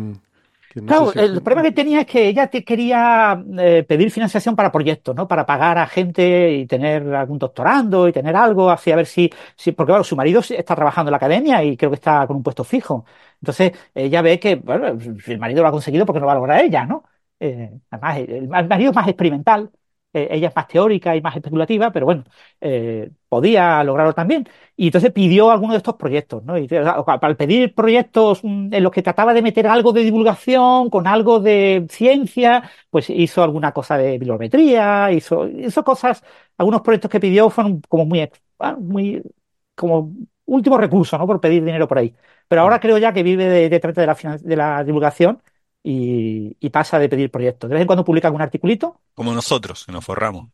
no 0.74 0.86
claro, 0.86 1.12
si... 1.12 1.18
el 1.18 1.42
problema 1.42 1.62
que 1.62 1.72
tenía 1.72 2.00
es 2.00 2.06
que 2.06 2.26
ella 2.26 2.48
te 2.48 2.64
quería 2.64 3.44
eh, 3.58 3.84
pedir 3.86 4.10
financiación 4.10 4.56
para 4.56 4.72
proyectos, 4.72 5.14
¿no? 5.14 5.28
Para 5.28 5.44
pagar 5.44 5.78
a 5.78 5.86
gente 5.86 6.52
y 6.52 6.66
tener 6.66 7.14
algún 7.14 7.38
doctorando 7.38 8.08
y 8.08 8.12
tener 8.12 8.34
algo, 8.34 8.70
así 8.70 8.90
a 8.90 8.96
ver 8.96 9.06
si, 9.06 9.30
si 9.54 9.72
porque 9.72 9.90
claro, 9.90 10.04
su 10.04 10.16
marido 10.16 10.40
está 10.40 10.74
trabajando 10.74 11.10
en 11.10 11.12
la 11.12 11.18
academia 11.18 11.62
y 11.62 11.76
creo 11.76 11.90
que 11.90 11.96
está 11.96 12.26
con 12.26 12.36
un 12.36 12.42
puesto 12.42 12.64
fijo. 12.64 13.04
Entonces, 13.40 13.72
ella 13.94 14.22
ve 14.22 14.40
que, 14.40 14.56
bueno, 14.56 14.98
si 15.24 15.32
el 15.32 15.38
marido 15.38 15.62
lo 15.62 15.68
ha 15.68 15.72
conseguido, 15.72 16.06
porque 16.06 16.20
no 16.20 16.26
va 16.26 16.32
a 16.32 16.36
lograr 16.36 16.64
ella, 16.64 16.86
¿no? 16.86 17.04
Eh, 17.44 17.70
además, 17.90 18.18
el 18.28 18.48
marido 18.68 18.90
es 18.90 18.96
más 18.96 19.08
experimental, 19.08 19.70
eh, 20.12 20.28
ella 20.30 20.48
es 20.48 20.54
más 20.56 20.68
teórica 20.68 21.16
y 21.16 21.20
más 21.22 21.34
especulativa, 21.34 21.90
pero 21.90 22.06
bueno, 22.06 22.22
eh, 22.60 23.10
podía 23.28 23.82
lograrlo 23.82 24.12
también. 24.14 24.48
Y 24.76 24.86
entonces 24.86 25.10
pidió 25.12 25.50
alguno 25.50 25.72
de 25.72 25.78
estos 25.78 25.96
proyectos, 25.96 26.44
¿no? 26.44 26.56
Y 26.58 26.68
al 26.72 27.36
pedir 27.36 27.74
proyectos 27.74 28.42
en 28.44 28.82
los 28.82 28.92
que 28.92 29.02
trataba 29.02 29.34
de 29.34 29.42
meter 29.42 29.66
algo 29.66 29.92
de 29.92 30.02
divulgación, 30.04 30.88
con 30.90 31.06
algo 31.08 31.40
de 31.40 31.86
ciencia, 31.90 32.70
pues 32.90 33.10
hizo 33.10 33.42
alguna 33.42 33.72
cosa 33.72 33.96
de 33.98 34.12
bibliometría, 34.12 35.10
hizo, 35.12 35.48
hizo 35.48 35.82
cosas, 35.84 36.22
algunos 36.58 36.82
proyectos 36.82 37.10
que 37.10 37.20
pidió 37.20 37.50
fueron 37.50 37.80
como 37.88 38.04
muy, 38.06 38.30
ah, 38.60 38.76
muy, 38.78 39.22
como 39.74 40.12
último 40.44 40.78
recurso, 40.78 41.18
¿no? 41.18 41.26
Por 41.26 41.40
pedir 41.40 41.64
dinero 41.64 41.88
por 41.88 41.98
ahí. 41.98 42.14
Pero 42.48 42.62
ahora 42.62 42.78
creo 42.80 42.98
ya 42.98 43.12
que 43.12 43.22
vive 43.22 43.44
de, 43.46 43.68
de, 43.68 43.80
de, 43.80 44.06
la, 44.06 44.14
de 44.38 44.56
la 44.56 44.84
divulgación 44.84 45.42
y, 45.82 46.56
y, 46.60 46.70
pasa 46.70 46.98
de 46.98 47.08
pedir 47.08 47.30
proyectos. 47.30 47.68
De 47.68 47.74
vez 47.74 47.80
en 47.82 47.86
cuando 47.86 48.04
publica 48.04 48.28
algún 48.28 48.42
articulito. 48.42 49.00
Como 49.14 49.32
nosotros, 49.32 49.84
que 49.84 49.92
nos 49.92 50.04
forramos. 50.04 50.48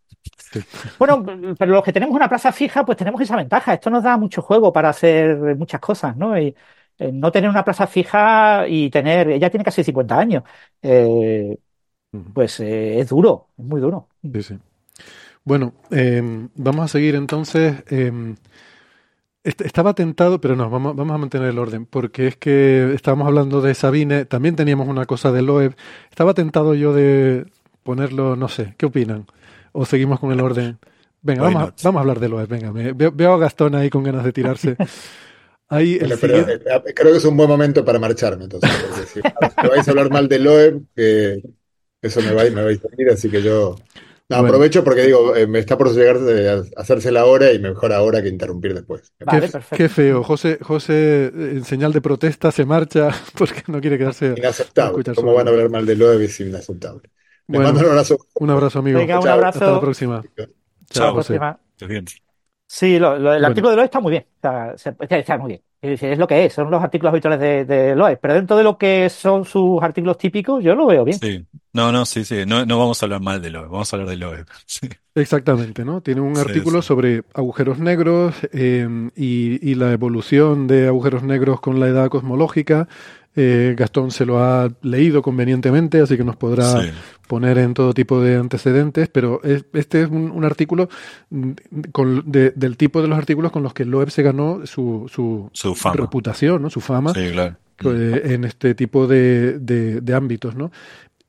Bueno, 0.98 1.24
pero 1.58 1.72
los 1.72 1.84
que 1.84 1.92
tenemos 1.92 2.14
una 2.14 2.28
plaza 2.28 2.52
fija, 2.52 2.84
pues 2.84 2.98
tenemos 2.98 3.20
esa 3.20 3.36
ventaja. 3.36 3.74
Esto 3.74 3.90
nos 3.90 4.02
da 4.02 4.16
mucho 4.16 4.42
juego 4.42 4.72
para 4.72 4.88
hacer 4.88 5.56
muchas 5.56 5.80
cosas, 5.80 6.16
¿no? 6.16 6.38
Y 6.38 6.54
eh, 6.98 7.12
no 7.12 7.30
tener 7.30 7.50
una 7.50 7.64
plaza 7.64 7.86
fija 7.86 8.66
y 8.68 8.90
tener, 8.90 9.30
ella 9.30 9.50
tiene 9.50 9.64
casi 9.64 9.84
50 9.84 10.18
años, 10.18 10.42
eh, 10.82 11.56
pues 12.32 12.58
eh, 12.60 12.98
es 13.00 13.08
duro, 13.08 13.48
es 13.56 13.64
muy 13.64 13.80
duro. 13.80 14.08
Sí, 14.32 14.42
sí. 14.42 14.58
Bueno, 15.44 15.74
em, 15.90 16.48
vamos 16.56 16.84
a 16.84 16.88
seguir 16.88 17.14
entonces. 17.14 17.84
Estaba 19.44 19.94
tentado, 19.94 20.40
pero 20.40 20.56
no, 20.56 20.68
vamos, 20.68 20.96
vamos 20.96 21.14
a 21.14 21.18
mantener 21.18 21.48
el 21.48 21.58
orden, 21.58 21.86
porque 21.86 22.26
es 22.26 22.36
que 22.36 22.92
estábamos 22.92 23.28
hablando 23.28 23.60
de 23.60 23.74
Sabine, 23.74 24.24
también 24.24 24.56
teníamos 24.56 24.88
una 24.88 25.06
cosa 25.06 25.30
de 25.32 25.42
Loeb. 25.42 25.74
Estaba 26.10 26.34
tentado 26.34 26.74
yo 26.74 26.92
de 26.92 27.46
ponerlo, 27.82 28.36
no 28.36 28.48
sé, 28.48 28.74
¿qué 28.76 28.86
opinan? 28.86 29.26
¿O 29.72 29.86
seguimos 29.86 30.18
con 30.20 30.32
el 30.32 30.40
orden? 30.40 30.78
Venga, 31.22 31.42
vamos 31.42 31.62
a, 31.62 31.74
vamos 31.84 31.98
a, 31.98 32.00
hablar 32.00 32.20
de 32.20 32.28
Loeb, 32.28 32.48
venga, 32.48 32.72
me, 32.72 32.92
veo, 32.92 33.12
veo, 33.12 33.34
a 33.34 33.38
Gastón 33.38 33.74
ahí 33.74 33.90
con 33.90 34.02
ganas 34.02 34.24
de 34.24 34.32
tirarse. 34.32 34.76
Ahí 35.70 35.98
pero, 35.98 36.16
siguiente... 36.16 36.54
Eh, 36.64 36.94
creo 36.94 37.12
que 37.12 37.18
es 37.18 37.24
un 37.26 37.36
buen 37.36 37.46
momento 37.46 37.84
para 37.84 37.98
marcharme, 37.98 38.44
entonces, 38.44 38.70
si 39.12 39.20
vais 39.20 39.86
a 39.86 39.90
hablar 39.90 40.10
mal 40.10 40.26
de 40.26 40.38
Loeb, 40.38 40.82
que 40.96 41.42
eso 42.00 42.22
me 42.22 42.32
va, 42.32 42.44
me 42.44 42.62
va 42.62 42.70
a 42.70 42.72
ir, 42.72 43.10
así 43.12 43.28
que 43.28 43.42
yo 43.42 43.76
no, 44.28 44.36
bueno. 44.36 44.48
aprovecho 44.48 44.84
porque 44.84 45.02
digo, 45.02 45.34
eh, 45.34 45.46
me 45.46 45.58
está 45.58 45.78
por 45.78 45.90
llegar 45.94 46.16
a 46.16 46.80
hacerse 46.80 47.10
la 47.10 47.24
hora 47.24 47.52
y 47.52 47.58
mejor 47.58 47.92
ahora 47.92 48.22
que 48.22 48.28
interrumpir 48.28 48.74
después. 48.74 49.12
Vale, 49.20 49.48
qué, 49.50 49.76
qué, 49.76 49.88
feo. 49.88 50.22
José, 50.22 50.58
José, 50.60 51.32
en 51.34 51.64
señal 51.64 51.92
de 51.92 52.00
protesta, 52.00 52.52
se 52.52 52.66
marcha 52.66 53.08
porque 53.38 53.62
no 53.68 53.80
quiere 53.80 53.96
quedarse. 53.96 54.34
Inaceptable. 54.36 55.02
¿Cómo 55.14 55.32
van 55.32 55.48
a 55.48 55.50
hablar 55.50 55.70
mal 55.70 55.86
de 55.86 55.96
Loeb? 55.96 56.20
Es 56.20 56.40
inaceptable. 56.40 57.10
Bueno, 57.46 57.68
mando 57.68 57.80
un 57.80 57.86
abrazo. 57.86 58.18
Un 58.34 58.50
abrazo, 58.50 58.78
amigo. 58.80 58.98
Venga, 58.98 59.18
un 59.18 59.28
abrazo. 59.28 59.58
Hasta 59.60 59.72
la 59.72 59.80
próxima. 59.80 60.22
Chao, 60.36 60.46
Chao 60.90 61.14
José. 61.14 62.27
Sí, 62.70 62.98
lo, 62.98 63.18
lo, 63.18 63.32
el 63.32 63.38
bueno. 63.40 63.46
artículo 63.46 63.70
de 63.70 63.76
Loeb 63.76 63.84
está 63.86 64.00
muy 64.00 64.10
bien. 64.10 64.26
Está, 64.36 64.74
está 65.16 65.38
muy 65.38 65.48
bien. 65.48 65.62
Es 65.80 66.18
lo 66.18 66.26
que 66.26 66.44
es, 66.44 66.52
son 66.52 66.70
los 66.70 66.82
artículos 66.82 67.12
habituales 67.12 67.40
de, 67.40 67.64
de 67.64 67.96
Loeb, 67.96 68.18
pero 68.20 68.34
dentro 68.34 68.56
de 68.56 68.64
lo 68.64 68.76
que 68.76 69.08
son 69.08 69.44
sus 69.44 69.80
artículos 69.82 70.18
típicos, 70.18 70.62
yo 70.62 70.74
lo 70.74 70.86
veo 70.86 71.04
bien. 71.04 71.18
Sí, 71.18 71.46
no, 71.72 71.90
no, 71.92 72.04
sí, 72.04 72.24
sí, 72.24 72.44
no, 72.46 72.66
no 72.66 72.78
vamos 72.78 73.02
a 73.02 73.06
hablar 73.06 73.20
mal 73.22 73.40
de 73.40 73.50
Loeb, 73.50 73.70
vamos 73.70 73.92
a 73.92 73.96
hablar 73.96 74.10
de 74.10 74.16
Loeb. 74.16 74.46
Sí. 74.66 74.88
Exactamente, 75.14 75.84
¿no? 75.84 76.00
Tiene 76.00 76.20
un 76.20 76.36
sí, 76.36 76.42
artículo 76.42 76.82
sí. 76.82 76.88
sobre 76.88 77.22
agujeros 77.34 77.78
negros 77.78 78.34
eh, 78.52 78.86
y, 79.16 79.70
y, 79.70 79.74
la 79.74 79.90
evolución 79.92 80.66
de 80.68 80.86
agujeros 80.86 81.22
negros 81.24 81.60
con 81.60 81.80
la 81.80 81.88
edad 81.88 82.08
cosmológica. 82.08 82.86
Eh, 83.34 83.74
Gastón 83.76 84.10
se 84.10 84.26
lo 84.26 84.40
ha 84.42 84.68
leído 84.82 85.22
convenientemente, 85.22 86.00
así 86.00 86.16
que 86.16 86.24
nos 86.24 86.36
podrá 86.36 86.82
Sí. 86.82 86.90
Poner 87.28 87.58
en 87.58 87.74
todo 87.74 87.94
tipo 87.94 88.20
de 88.20 88.36
antecedentes, 88.36 89.08
pero 89.08 89.40
es- 89.44 89.64
este 89.74 90.02
es 90.02 90.08
un, 90.10 90.30
un 90.32 90.44
artículo 90.44 90.88
mm, 91.30 91.50
con- 91.92 92.24
de- 92.30 92.50
del 92.56 92.76
tipo 92.76 93.00
de 93.02 93.06
los 93.08 93.16
artículos 93.18 93.52
con 93.52 93.62
los 93.62 93.72
que 93.74 93.84
Loeb 93.84 94.10
se 94.10 94.22
ganó 94.22 94.66
su, 94.66 95.06
su 95.12 95.48
Su 95.52 95.74
fama. 95.76 95.96
reputación, 95.96 96.62
¿no? 96.62 96.70
su 96.70 96.80
fama 96.80 97.14
Sí, 97.14 97.30
claro. 97.30 97.56
eh, 97.84 98.22
en 98.34 98.44
este 98.44 98.74
tipo 98.74 99.06
de, 99.06 99.58
de- 99.60 100.00
de 100.00 100.14
ámbitos, 100.14 100.56
¿no? 100.56 100.72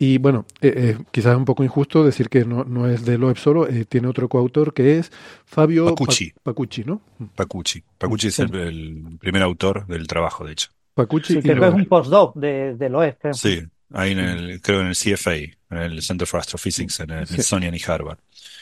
Y 0.02 0.18
bueno, 0.18 0.46
eh, 0.62 0.96
eh, 0.98 1.04
quizás 1.12 1.34
es 1.34 1.38
un 1.38 1.44
poco 1.44 1.62
injusto 1.62 2.06
decir 2.06 2.30
que 2.30 2.46
no, 2.46 2.64
no 2.64 2.88
es 2.88 3.04
de 3.04 3.18
Loeb 3.18 3.38
solo, 3.38 3.68
eh, 3.68 3.84
tiene 3.84 4.08
otro 4.08 4.30
coautor 4.30 4.74
que 4.74 4.98
es 4.98 5.12
Fabio 5.46 5.84
Pa- 5.86 5.92
Pacucci. 5.92 6.32
Pacucci, 6.42 6.84
¿no? 6.86 7.02
Pacucci. 7.36 7.84
Pacucci 7.98 8.28
es 8.30 8.40
el, 8.40 8.56
el 8.56 9.18
primer 9.20 9.42
autor 9.44 9.86
del 9.88 10.08
trabajo, 10.08 10.46
de 10.46 10.54
hecho. 10.54 10.70
Pacucci 10.94 11.34
Sí, 11.34 11.40
y 11.40 11.42
creo 11.42 11.60
que 11.60 11.68
es 11.68 11.74
un 11.74 11.86
postdoc 11.86 12.34
de, 12.38 12.76
de 12.76 12.90
Loeb, 12.90 13.18
creo. 13.20 13.34
Sí, 13.34 13.62
ahí 13.94 14.14
en 14.14 14.20
el, 14.20 14.62
creo 14.62 14.80
en 14.82 14.88
el 14.88 14.96
CFA, 14.96 15.32
en 15.70 15.78
el 15.78 16.02
Center 16.02 16.28
for 16.28 16.40
Astrophysics, 16.40 17.00
en 17.02 17.12
el 17.12 17.28
Sí. 17.28 17.36
Smithsonian 17.36 17.76
y 17.76 17.82
Harvard. 17.86 18.18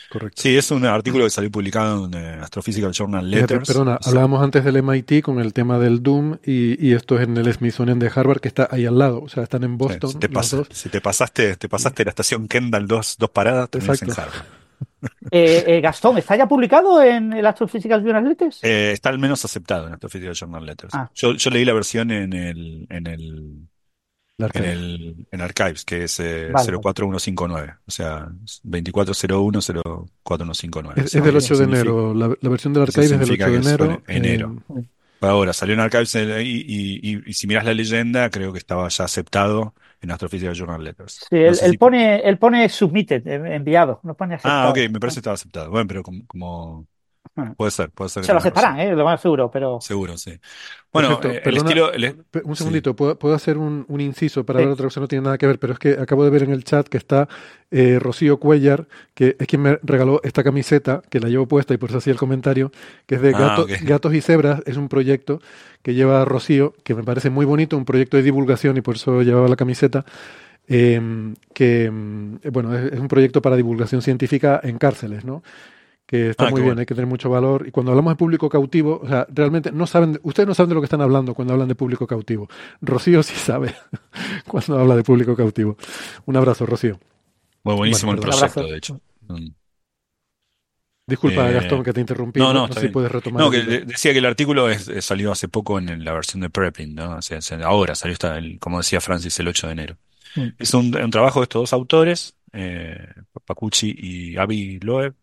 Correcto. 0.10 0.42
Sí, 0.42 0.56
es 0.56 0.72
un 0.72 0.86
artículo 0.86 1.26
que 1.26 1.30
salió 1.30 1.52
publicado 1.52 2.06
en 2.06 2.14
eh, 2.14 2.40
Astrophysical 2.42 2.92
Journal 2.94 3.26
Fíjate, 3.30 3.54
Letters. 3.56 3.68
perdona, 3.68 3.98
Sí. 4.02 4.10
hablábamos 4.10 4.42
antes 4.42 4.64
del 4.64 4.78
MIT 4.78 5.22
con 5.22 5.40
el 5.40 5.52
tema 5.54 5.80
del 5.80 6.02
Doom 6.02 6.38
y, 6.46 6.86
y 6.86 6.94
esto 6.94 7.18
es 7.20 7.28
en 7.28 7.36
el 7.36 7.52
Smithsonian 7.54 8.00
de 8.00 8.10
Harvard 8.14 8.40
que 8.40 8.48
está 8.48 8.70
ahí 8.72 8.86
al 8.86 8.98
lado, 8.98 9.22
o 9.22 9.28
sea, 9.30 9.44
están 9.44 9.64
en 9.66 9.72
Sí, 9.72 9.78
Boston 9.78 10.12
si, 10.12 10.18
te 10.20 10.30
los 10.30 10.52
dos. 10.52 10.68
si 10.72 10.90
te 10.90 11.02
pasaste, 11.02 11.56
te 11.58 11.68
pasaste 11.68 12.06
la 12.06 12.10
estación 12.12 12.48
Kendall 12.48 12.88
dos, 12.88 13.16
dos 13.20 13.30
paradas, 13.32 13.70
terminas 13.70 14.02
en 14.02 14.10
Exacto. 14.10 14.32
Harvard. 14.38 14.48
Eh, 15.32 15.64
eh, 15.68 15.82
Gastón, 15.82 16.18
¿está 16.20 16.36
ya 16.36 16.48
publicado 16.48 17.02
en 17.04 17.34
el 17.34 17.46
Astrophysical 17.46 18.04
Journal 18.04 18.24
Letters? 18.30 18.60
Eh, 18.64 18.92
está 18.94 19.10
al 19.10 19.18
menos 19.20 19.44
aceptado 19.44 19.88
en 19.88 19.94
Astrophysical 19.94 20.36
Journal 20.36 20.66
Letters. 20.66 20.94
Ah. 20.94 21.10
Yo, 21.16 21.34
yo 21.34 21.50
leí 21.50 21.66
la 21.66 21.74
versión 21.74 22.12
en 22.12 22.32
el, 22.34 22.86
en 22.90 23.08
el, 23.08 23.68
en 24.40 24.64
el, 24.66 25.28
en 25.32 25.42
Archives, 25.42 25.84
que 25.84 26.04
es 26.04 26.20
eh, 26.20 26.50
Vale. 26.52 26.78
04159, 26.78 27.74
o 27.88 27.92
sea, 27.92 28.28
2401-04159. 28.66 30.94
Es, 30.98 31.16
es 31.16 31.24
del 31.24 31.36
eso 31.38 31.54
8 31.54 31.58
de 31.58 31.64
significa- 31.66 31.82
enero, 31.82 32.14
la, 32.14 32.28
la 32.40 32.50
versión 32.50 32.74
del 32.74 32.84
arcade 32.84 33.06
es 33.06 33.12
del 33.12 33.20
8 33.22 33.26
significa 33.28 33.50
de 33.50 33.58
enero. 33.58 34.02
en 34.08 34.26
enero. 34.26 34.56
eh, 34.78 34.84
Ahora, 35.22 35.52
salió 35.54 35.74
en 35.74 35.80
Archives 35.80 36.14
eh, 36.16 36.44
y, 36.44 36.58
y, 36.62 37.00
y- 37.16 37.24
y 37.26 37.34
si 37.34 37.48
miras 37.48 37.66
la 37.66 37.74
leyenda, 37.74 38.30
creo 38.30 38.52
que 38.54 38.60
estaba 38.60 38.88
ya 38.90 39.06
aceptado 39.06 39.74
en 40.02 40.12
Astrophysical 40.12 40.54
Journal 40.54 40.84
Letters. 40.84 41.14
Sí, 41.28 41.36
No 41.36 41.40
él, 41.48 41.56
sé 41.56 41.66
él 41.66 41.72
si- 41.72 41.78
pone, 41.80 42.20
él 42.20 42.38
pone 42.38 42.70
submitted, 42.70 43.26
eh, 43.28 43.56
enviado, 43.56 44.00
no 44.04 44.14
pone 44.14 44.38
Ah, 44.44 44.68
ok, 44.70 44.78
me 44.92 45.00
parece 45.00 45.16
que 45.16 45.20
estaba 45.22 45.34
aceptado. 45.34 45.72
Bueno, 45.72 45.88
pero 45.88 46.04
como, 46.04 46.24
como- 46.28 46.86
Puede 47.56 47.72
ser, 47.72 47.90
puede 47.92 48.10
ser 48.10 48.24
Se 48.26 48.32
lo 48.32 48.40
aceptarán, 48.40 48.80
eh, 48.80 48.96
lo 48.96 49.06
más 49.06 49.22
seguro, 49.22 49.50
pero 49.52 49.80
Seguro, 49.82 50.18
sí. 50.18 50.40
Bueno, 50.92 51.20
Perfecto, 51.20 51.30
eh, 51.30 51.42
el 51.50 51.58
estilo, 51.58 51.94
el- 51.94 52.26
Un 52.44 52.56
sí. 52.56 52.60
segundito, 52.60 52.96
¿puedo, 52.96 53.20
puedo 53.20 53.36
hacer 53.36 53.58
un, 53.58 53.86
un 53.88 54.02
inciso 54.02 54.46
para 54.46 54.60
Sí. 54.60 54.66
ver 54.66 54.74
otra 54.74 54.86
cosa? 54.86 55.00
No 55.00 55.08
tiene 55.08 55.24
nada 55.26 55.38
que 55.38 55.46
ver, 55.46 55.60
pero 55.60 55.74
es 55.74 55.80
que 55.80 55.92
acabo 55.92 56.24
de 56.24 56.30
ver 56.32 56.44
en 56.44 56.52
el 56.52 56.64
chat 56.64 56.88
que 56.88 56.98
está 56.98 57.28
eh, 57.70 58.00
Rocío 58.00 58.38
Cuellar, 58.40 58.88
que 59.14 59.36
es 59.40 59.48
quien 59.48 59.62
me 59.62 59.78
regaló 59.84 60.22
esta 60.24 60.44
camiseta, 60.44 61.02
que 61.10 61.20
la 61.20 61.28
llevo 61.30 61.48
puesta 61.48 61.74
y 61.74 61.78
por 61.78 61.90
eso 61.90 62.00
hacía 62.00 62.14
el 62.14 62.20
comentario, 62.20 62.72
que 63.06 63.16
es 63.16 63.22
de 63.22 63.34
Ah, 63.36 63.40
Gato- 63.40 63.64
ok. 63.64 63.72
Gatos 63.84 64.14
y 64.16 64.22
Cebras. 64.22 64.62
Es 64.66 64.78
un 64.78 64.88
proyecto 64.90 65.42
que 65.84 65.94
lleva 65.94 66.26
Rocío, 66.26 66.74
que 66.84 66.96
me 66.96 67.04
parece 67.04 67.30
muy 67.30 67.46
bonito, 67.46 67.78
un 67.78 67.86
proyecto 67.86 68.18
de 68.18 68.24
divulgación 68.24 68.78
y 68.78 68.82
por 68.82 68.96
eso 68.96 69.22
llevaba 69.22 69.48
la 69.48 69.56
camiseta. 69.58 70.06
eh, 70.70 71.02
que, 71.54 71.90
mm, 71.92 72.36
bueno, 72.52 72.76
es, 72.78 72.94
es 72.94 73.00
un 73.00 73.08
proyecto 73.08 73.42
para 73.42 73.56
divulgación 73.56 74.02
científica 74.02 74.60
en 74.64 74.78
cárceles, 74.78 75.24
¿no? 75.26 75.44
Que 76.08 76.30
está 76.30 76.46
Ah, 76.48 76.50
muy 76.50 76.62
bien, 76.62 76.68
bueno. 76.70 76.80
hay 76.80 76.86
que 76.88 76.96
tener 76.96 77.06
mucho 77.08 77.30
valor. 77.30 77.68
Y 77.68 77.72
cuando 77.72 77.92
hablamos 77.92 78.14
de 78.14 78.16
público 78.16 78.48
cautivo, 78.50 79.02
o 79.04 79.08
sea, 79.08 79.28
realmente 79.30 79.72
no 79.72 79.86
saben, 79.86 80.14
de- 80.14 80.20
ustedes 80.24 80.48
no 80.48 80.56
saben 80.56 80.70
de 80.70 80.76
lo 80.76 80.82
que 80.82 80.86
están 80.86 81.02
hablando 81.02 81.34
cuando 81.36 81.54
hablan 81.54 81.68
de 81.68 81.76
público 81.76 82.08
cautivo. 82.08 82.48
Rocío 82.82 83.22
sí 83.24 83.36
sabe 83.36 83.76
cuando 84.48 84.80
habla 84.80 84.96
de 84.96 85.04
público 85.04 85.36
cautivo. 85.36 85.78
Un 86.26 86.38
abrazo, 86.38 86.66
Rocío. 86.66 86.98
Bueno, 87.64 87.78
buenísimo 87.80 88.14
Bueno, 88.14 88.24
el 88.24 88.30
proyecto, 88.30 88.64
de 88.64 88.78
hecho. 88.78 89.02
Mm. 89.28 89.50
Disculpa, 91.10 91.50
Eh, 91.50 91.54
Gastón, 91.54 91.84
que 91.84 91.94
te 91.94 92.02
interrumpí. 92.02 92.40
no, 92.40 92.48
no, 92.48 92.60
No, 92.62 92.66
está 92.66 92.82
sé 92.82 92.88
si 92.88 92.94
puedes 92.94 93.12
retomar. 93.12 93.42
No, 93.42 93.50
que 93.50 93.62
decía 93.64 94.12
que 94.12 94.20
el 94.20 94.26
artículo 94.26 94.70
es- 94.70 94.90
eh, 94.90 95.02
salió 95.02 95.32
hace 95.32 95.48
poco 95.48 95.80
en, 95.80 96.04
la 96.04 96.12
versión 96.14 96.42
de 96.42 96.50
Preprint, 96.50 96.98
¿no? 96.98 97.16
O 97.18 97.22
sea, 97.22 97.40
se- 97.42 97.56
ahora 97.64 97.96
salió, 97.96 98.14
esta, 98.14 98.38
el- 98.38 98.60
como 98.60 98.78
decía 98.80 99.00
Francis, 99.00 99.40
el 99.40 99.48
8 99.48 99.68
de 99.68 99.74
enero. 99.74 99.98
Mm. 100.36 100.48
Es 100.60 100.74
un, 100.74 100.94
un 100.96 101.12
trabajo 101.12 101.40
de 101.40 101.44
estos 101.44 101.62
dos 101.62 101.74
autores, 101.74 102.36
eh, 102.52 102.98
Pacucci 103.46 103.96
y 103.98 104.38
Avi 104.38 104.80
Loeb. 104.80 105.14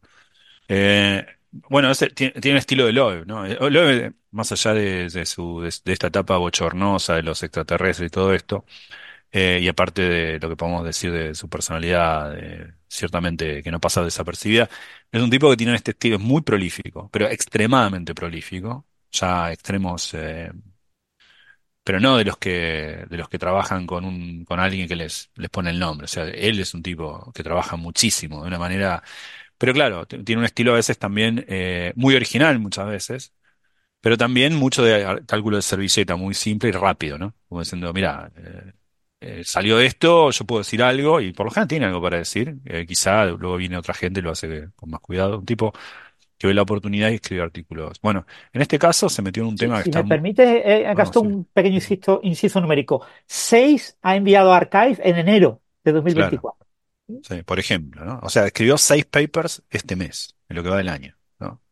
Eh, 0.69 1.27
bueno, 1.53 1.91
ese 1.91 2.09
tiene, 2.11 2.33
tiene 2.41 2.59
estilo 2.59 2.87
de 2.87 2.93
Loeb, 2.93 3.27
¿no? 3.27 3.47
Eh, 3.47 3.57
Loeb, 3.71 4.15
más 4.31 4.51
allá 4.53 4.75
de, 4.75 5.27
su, 5.27 5.61
de, 5.61 5.69
esta 5.69 6.07
etapa 6.09 6.37
bochornosa 6.39 7.15
de 7.17 7.23
los 7.23 7.43
extraterrestres 7.43 8.09
y 8.09 8.11
todo 8.11 8.35
esto, 8.35 8.65
eh, 9.33 9.61
y 9.63 9.69
aparte 9.69 10.03
de 10.03 10.41
lo 10.41 10.49
que 10.49 10.57
podemos 10.57 10.85
decir 10.85 11.13
de 11.13 11.35
su 11.35 11.49
personalidad, 11.49 12.35
ciertamente 12.89 13.63
que 13.63 13.71
no 13.71 13.81
pasa 13.81 14.03
desapercibida, 14.05 14.69
es 15.13 15.23
un 15.23 15.31
tipo 15.31 15.51
que 15.51 15.57
tiene 15.57 15.75
este 15.75 15.93
estilo, 15.93 16.17
es 16.17 16.23
muy 16.23 16.43
prolífico, 16.43 17.09
pero 17.13 17.29
extremadamente 17.29 18.15
prolífico, 18.15 18.87
ya 19.13 19.53
extremos, 19.53 20.15
pero 21.83 22.01
no 22.01 22.17
de 22.17 22.25
los 22.25 22.39
que, 22.39 23.05
de 23.09 23.17
los 23.19 23.29
que 23.29 23.39
trabajan 23.39 23.87
con 23.87 24.05
un, 24.05 24.45
con 24.45 24.59
alguien 24.59 24.89
que 24.89 24.97
les, 24.97 25.31
les 25.37 25.51
pone 25.51 25.71
el 25.71 25.79
nombre. 25.79 26.07
O 26.07 26.09
sea, 26.09 26.25
él 26.25 26.59
es 26.61 26.73
un 26.75 26.83
tipo 26.83 27.31
que 27.35 27.43
trabaja 27.43 27.77
muchísimo, 27.77 28.43
de 28.43 28.49
una 28.49 28.59
manera, 28.59 29.03
pero 29.59 29.73
claro, 29.73 30.07
tiene 30.07 30.41
un 30.41 30.45
estilo 30.47 30.73
a 30.73 30.77
veces 30.77 30.99
también 30.99 31.45
eh, 31.49 31.93
muy 31.97 32.15
original 32.17 32.59
muchas 32.59 32.87
veces, 32.89 33.35
pero 34.01 34.17
también 34.19 34.55
mucho 34.57 34.85
de 34.85 35.23
cálculo 35.27 35.57
de 35.57 35.63
servilleta, 35.63 36.17
muy 36.17 36.35
simple 36.35 36.69
y 36.71 36.73
rápido, 36.73 37.19
¿no? 37.19 37.35
Como 37.49 37.63
diciendo, 37.63 37.93
mira, 37.93 38.31
eh, 38.37 38.73
eh, 39.21 39.43
salió 39.45 39.81
esto, 39.81 40.31
yo 40.31 40.45
puedo 40.47 40.61
decir 40.61 40.83
algo, 40.83 41.21
y 41.21 41.33
por 41.33 41.47
lo 41.47 41.51
general 41.53 41.69
tiene 41.69 41.87
algo 41.87 42.03
para 42.03 42.19
decir, 42.19 42.57
eh, 42.67 42.87
quizá 42.87 43.27
luego 43.27 43.57
viene 43.57 43.79
otra 43.79 43.95
gente 43.95 44.21
y 44.21 44.23
lo 44.23 44.31
hace 44.33 44.71
con 44.77 44.91
más 44.91 45.01
cuidado, 45.01 45.39
un 45.39 45.47
tipo 45.47 45.73
que 46.39 46.47
ve 46.49 46.55
la 46.55 46.63
oportunidad 46.63 47.11
y 47.11 47.15
escribe 47.17 47.43
artículos. 47.43 48.01
Bueno, 48.03 48.27
en 48.53 48.63
este 48.63 48.79
caso 48.79 49.09
se 49.09 49.23
metió 49.23 49.43
en 49.45 49.51
un 49.51 49.59
si, 49.59 49.59
tema 49.59 49.77
que 49.79 49.83
si 49.83 49.91
está 49.91 50.03
me 50.03 50.05
mu- 50.05 50.21
permite, 50.21 50.89
eh, 50.91 50.95
Gastón, 50.95 51.27
sí. 51.27 51.35
un 51.35 51.45
pequeño 51.47 51.77
inciso, 51.77 52.21
inciso 52.23 52.61
numérico. 52.61 53.05
Seis 53.27 53.99
ha 54.03 54.17
enviado 54.17 54.53
a 54.53 54.57
Archive 54.59 54.99
en 55.09 55.17
enero 55.19 55.63
de 55.85 55.93
2024. 55.93 56.64
Sí, 57.07 57.43
por 57.43 57.59
ejemplo, 57.59 58.05
¿no? 58.05 58.19
O 58.23 58.31
sea, 58.31 58.47
escribió 58.47 58.79
seis 58.79 59.05
papers 59.05 59.63
este 59.69 59.95
mes, 59.95 60.35
en 60.49 60.57
lo 60.57 60.63
que 60.63 60.71
va 60.71 60.79
del 60.79 60.89
año, 60.89 61.15
¿no? 61.39 61.63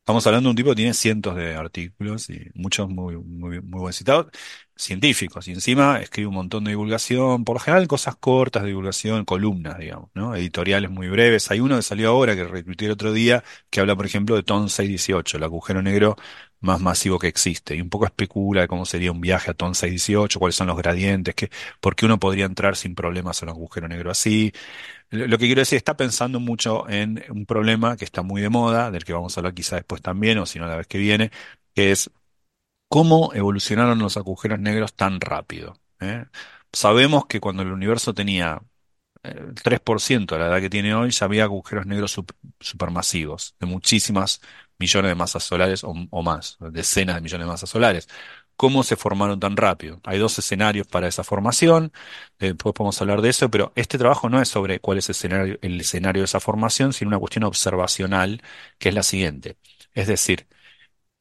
Estamos 0.00 0.26
hablando 0.26 0.48
de 0.48 0.50
un 0.52 0.56
tipo 0.56 0.70
que 0.70 0.76
tiene 0.76 0.94
cientos 0.94 1.36
de 1.36 1.54
artículos 1.56 2.30
y 2.30 2.50
muchos 2.54 2.88
muy, 2.88 3.16
muy, 3.16 3.60
muy 3.62 3.80
buen 3.80 3.92
citados, 3.94 4.28
científicos, 4.76 5.48
y 5.48 5.52
encima 5.52 6.00
escribe 6.00 6.28
un 6.28 6.34
montón 6.34 6.64
de 6.64 6.70
divulgación, 6.72 7.44
por 7.44 7.56
lo 7.56 7.60
general 7.60 7.88
cosas 7.88 8.16
cortas 8.16 8.62
de 8.64 8.68
divulgación, 8.70 9.24
columnas, 9.24 9.78
digamos, 9.78 10.10
¿no? 10.14 10.34
Editoriales 10.36 10.90
muy 10.90 11.08
breves. 11.08 11.50
Hay 11.50 11.60
uno 11.60 11.76
que 11.76 11.82
salió 11.82 12.10
ahora, 12.10 12.36
que 12.36 12.44
retuiteé 12.44 12.86
el 12.86 12.92
otro 12.92 13.12
día, 13.12 13.44
que 13.70 13.80
habla, 13.80 13.96
por 13.96 14.06
ejemplo, 14.06 14.36
de 14.36 14.44
TON 14.44 14.70
618, 14.70 15.38
el 15.38 15.44
agujero 15.44 15.82
negro 15.82 16.16
más 16.60 16.80
masivo 16.80 17.18
que 17.18 17.28
existe, 17.28 17.74
y 17.76 17.80
un 17.80 17.90
poco 17.90 18.06
especula 18.06 18.62
de 18.62 18.68
cómo 18.68 18.84
sería 18.86 19.12
un 19.12 19.20
viaje 19.20 19.50
a 19.50 19.54
TON 19.54 19.74
618, 19.74 20.38
cuáles 20.40 20.56
son 20.56 20.66
los 20.68 20.76
gradientes, 20.76 21.34
que, 21.34 21.50
por 21.80 21.94
qué 21.96 22.06
uno 22.06 22.18
podría 22.18 22.46
entrar 22.46 22.76
sin 22.76 22.94
problemas 22.94 23.42
a 23.42 23.46
un 23.46 23.50
agujero 23.50 23.88
negro 23.88 24.10
así. 24.10 24.52
Lo 25.10 25.38
que 25.38 25.46
quiero 25.46 25.60
decir, 25.62 25.76
está 25.78 25.96
pensando 25.96 26.40
mucho 26.40 26.88
en 26.90 27.24
un 27.30 27.46
problema 27.46 27.96
que 27.96 28.04
está 28.04 28.22
muy 28.22 28.42
de 28.42 28.50
moda, 28.50 28.90
del 28.90 29.04
que 29.04 29.12
vamos 29.14 29.36
a 29.36 29.40
hablar 29.40 29.54
quizá 29.54 29.76
después 29.76 30.02
también, 30.02 30.38
o 30.38 30.46
si 30.46 30.58
no 30.58 30.66
la 30.66 30.76
vez 30.76 30.86
que 30.86 30.98
viene, 30.98 31.30
que 31.74 31.92
es 31.92 32.10
cómo 32.88 33.32
evolucionaron 33.34 33.98
los 33.98 34.16
agujeros 34.16 34.58
negros 34.60 34.94
tan 34.94 35.20
rápido. 35.20 35.78
¿eh? 36.00 36.24
Sabemos 36.72 37.26
que 37.26 37.40
cuando 37.40 37.62
el 37.62 37.72
universo 37.72 38.14
tenía 38.14 38.62
el 39.22 39.54
3% 39.56 40.36
de 40.36 40.42
la 40.42 40.48
edad 40.48 40.60
que 40.60 40.70
tiene 40.70 40.94
hoy, 40.94 41.10
ya 41.10 41.26
había 41.26 41.44
agujeros 41.44 41.86
negros 41.86 42.16
sup- 42.18 42.34
supermasivos, 42.60 43.56
de 43.60 43.66
muchísimas 43.66 44.40
millones 44.78 45.10
de 45.10 45.14
masas 45.14 45.44
solares 45.44 45.84
o, 45.84 46.22
más, 46.22 46.56
decenas 46.60 47.16
de 47.16 47.20
millones 47.22 47.46
de 47.46 47.50
masas 47.52 47.70
solares. 47.70 48.08
¿Cómo 48.56 48.82
se 48.82 48.96
formaron 48.96 49.38
tan 49.40 49.56
rápido? 49.56 50.00
Hay 50.04 50.18
dos 50.18 50.38
escenarios 50.38 50.86
para 50.86 51.06
esa 51.08 51.22
formación, 51.24 51.92
eh, 52.40 52.48
después 52.48 52.74
podemos 52.74 53.00
hablar 53.00 53.22
de 53.22 53.30
eso, 53.30 53.50
pero 53.50 53.72
este 53.76 53.98
trabajo 53.98 54.28
no 54.28 54.40
es 54.42 54.48
sobre 54.48 54.80
cuál 54.80 54.98
es 54.98 55.08
el 55.08 55.12
escenario, 55.12 55.58
el 55.62 55.80
escenario 55.80 56.22
de 56.22 56.26
esa 56.26 56.40
formación, 56.40 56.92
sino 56.92 57.08
una 57.08 57.18
cuestión 57.20 57.44
observacional, 57.44 58.42
que 58.78 58.88
es 58.88 58.94
la 58.94 59.02
siguiente. 59.04 59.56
Es 59.94 60.08
decir, 60.08 60.48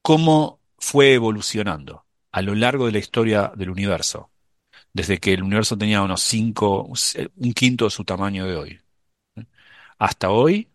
cómo 0.02 0.62
fue 0.78 1.14
evolucionando 1.14 2.06
a 2.32 2.42
lo 2.42 2.56
largo 2.56 2.86
de 2.86 2.94
la 2.94 3.00
historia 3.00 3.52
del 3.56 3.70
universo, 3.70 4.32
desde 4.94 5.20
que 5.20 5.34
el 5.34 5.44
universo 5.44 5.78
tenía 5.78 6.02
unos 6.02 6.22
cinco, 6.22 6.84
un 7.36 7.54
quinto 7.54 7.86
de 7.86 7.92
su 7.92 8.06
tamaño 8.06 8.46
de 8.48 8.56
hoy, 8.56 8.82
¿eh? 9.36 9.46
hasta 10.00 10.32
hoy, 10.32 10.70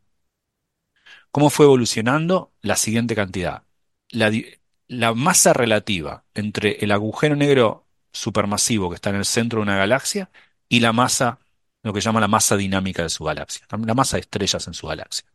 cómo 1.33 1.51
fue 1.51 1.66
evolucionando 1.66 2.53
la 2.61 2.77
siguiente 2.77 3.16
cantidad. 3.16 3.64
La, 4.11 5.14
masa 5.14 5.53
relativa 5.55 6.25
entre 6.35 6.77
el 6.85 6.92
agujero 6.92 7.35
negro 7.35 7.87
supermasivo 8.12 8.90
que 8.90 8.97
está 8.97 9.11
en 9.11 9.16
el 9.16 9.25
centro 9.25 9.59
de 9.59 9.62
una 9.64 9.77
galaxia 9.77 10.31
y 10.68 10.81
la 10.81 10.92
masa, 10.92 11.38
lo 11.83 11.92
que 11.92 12.01
llama 12.01 12.21
la 12.21 12.29
masa 12.29 12.57
dinámica 12.57 13.03
de 13.03 13.09
su 13.09 13.25
galaxia, 13.25 13.66
la 13.71 13.95
masa 13.95 14.18
de 14.18 14.21
estrellas 14.21 14.66
en 14.68 14.75
su 14.75 14.87
galaxia. 14.87 15.27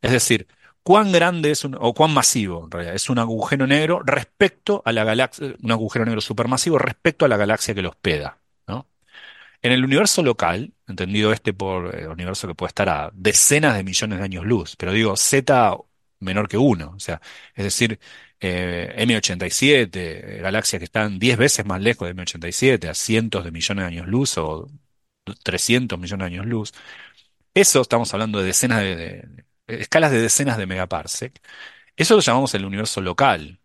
Es 0.00 0.12
decir, 0.12 0.46
cuán 0.84 1.10
grande 1.12 1.50
es 1.50 1.64
un, 1.64 1.76
o 1.78 1.92
cuán 1.94 2.14
masivo 2.14 2.64
en 2.64 2.70
realidad 2.70 2.94
es 2.94 3.10
un 3.10 3.18
agujero 3.18 3.66
negro 3.66 4.00
respecto 4.04 4.82
a 4.84 4.92
la 4.92 5.04
galaxia, 5.04 5.54
un 5.60 5.72
agujero 5.72 6.04
negro 6.04 6.20
supermasivo 6.20 6.78
respecto 6.78 7.24
a 7.24 7.28
la 7.28 7.36
galaxia 7.36 7.74
que 7.74 7.82
lo 7.82 7.90
hospeda. 7.90 8.38
En 9.62 9.72
el 9.72 9.84
universo 9.84 10.22
local, 10.22 10.72
entendido 10.86 11.32
este 11.32 11.52
por 11.52 11.94
el 11.96 12.08
universo 12.08 12.46
que 12.46 12.54
puede 12.54 12.68
estar 12.68 12.88
a 12.88 13.10
decenas 13.14 13.76
de 13.76 13.82
millones 13.84 14.18
de 14.18 14.24
años 14.24 14.44
luz, 14.46 14.76
pero 14.76 14.92
digo 14.92 15.16
Z 15.16 15.76
menor 16.20 16.48
que 16.48 16.58
uno, 16.58 16.92
o 16.96 17.00
sea, 17.00 17.20
es 17.54 17.64
decir, 17.64 17.98
eh, 18.40 18.94
M87, 18.96 20.38
eh, 20.38 20.40
galaxias 20.42 20.78
que 20.80 20.84
están 20.84 21.18
10 21.18 21.36
veces 21.38 21.66
más 21.66 21.80
lejos 21.80 22.06
de 22.06 22.12
M87, 22.12 22.88
a 22.88 22.94
cientos 22.94 23.44
de 23.44 23.50
millones 23.50 23.82
de 23.84 23.88
años 23.88 24.06
luz 24.06 24.38
o 24.38 24.68
300 25.42 25.98
millones 25.98 26.30
de 26.30 26.36
años 26.36 26.46
luz. 26.46 26.72
Eso 27.54 27.80
estamos 27.82 28.12
hablando 28.14 28.38
de 28.40 28.46
decenas 28.46 28.80
de, 28.82 28.96
de- 28.96 29.44
escalas 29.66 30.10
de 30.12 30.20
decenas 30.22 30.58
de 30.58 30.66
megaparsec. 30.66 31.40
Eso 31.96 32.14
lo 32.16 32.20
llamamos 32.22 32.54
el 32.54 32.64
universo 32.66 33.00
local, 33.02 33.57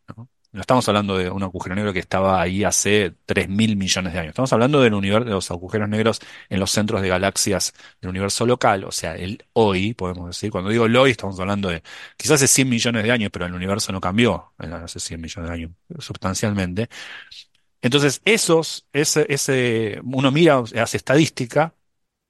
¿no? 0.53 0.61
Estamos 0.61 0.87
hablando 0.87 1.17
de 1.17 1.29
un 1.29 1.43
agujero 1.43 1.75
negro 1.75 1.91
que 1.93 1.99
estaba 1.99 2.41
ahí 2.41 2.63
hace 2.63 3.13
3.000 3.25 3.75
millones 3.75 4.13
de 4.13 4.19
años. 4.19 4.29
Estamos 4.29 4.53
hablando 4.53 4.81
del 4.81 4.93
universo, 4.93 5.25
de 5.25 5.31
los 5.31 5.51
agujeros 5.51 5.89
negros 5.89 6.21
en 6.49 6.59
los 6.59 6.71
centros 6.71 7.01
de 7.01 7.09
galaxias 7.09 7.73
del 7.99 8.11
universo 8.11 8.45
local, 8.45 8.85
o 8.85 8.91
sea, 8.91 9.15
el 9.15 9.43
hoy, 9.53 9.93
podemos 9.93 10.27
decir. 10.27 10.51
Cuando 10.51 10.69
digo 10.69 10.85
el 10.85 10.95
hoy, 10.95 11.11
estamos 11.11 11.39
hablando 11.39 11.69
de 11.69 11.83
quizás 12.17 12.35
hace 12.35 12.47
100 12.47 12.69
millones 12.69 13.03
de 13.03 13.11
años, 13.11 13.31
pero 13.33 13.45
el 13.45 13.53
universo 13.53 13.91
no 13.91 13.99
cambió 13.99 14.53
en 14.59 14.73
hace 14.73 14.99
100 14.99 15.21
millones 15.21 15.49
de 15.49 15.55
años 15.55 15.71
sustancialmente. 15.99 16.89
Entonces, 17.81 18.21
esos, 18.25 18.87
ese, 18.93 19.25
ese, 19.29 19.99
uno 20.03 20.31
mira, 20.31 20.59
hace 20.59 20.97
estadística, 20.97 21.75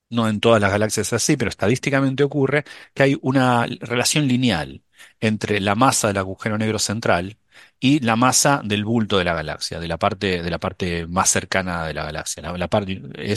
no 0.09 0.29
en 0.29 0.39
todas 0.39 0.61
las 0.61 0.71
galaxias 0.71 1.07
es 1.07 1.13
así, 1.13 1.37
pero 1.37 1.49
estadísticamente 1.49 2.23
ocurre 2.23 2.65
que 2.93 3.03
hay 3.03 3.17
una 3.21 3.67
relación 3.81 4.27
lineal 4.27 4.83
entre 5.19 5.59
la 5.59 5.75
masa 5.75 6.07
del 6.09 6.17
agujero 6.17 6.57
negro 6.57 6.79
central 6.79 7.37
y 7.83 7.99
la 7.99 8.15
masa 8.15 8.61
del 8.63 8.85
bulto 8.85 9.17
de 9.17 9.25
la 9.25 9.33
galaxia, 9.33 9.77
de 9.77 9.89
la 9.89 9.97
parte, 9.97 10.41
de 10.41 10.49
la 10.49 10.57
parte 10.57 11.05
más 11.05 11.29
cercana 11.29 11.85
de 11.85 11.93
la 11.93 12.05
galaxia. 12.05 12.41
La, 12.57 12.69
parte, 12.69 13.01
eh, 13.15 13.35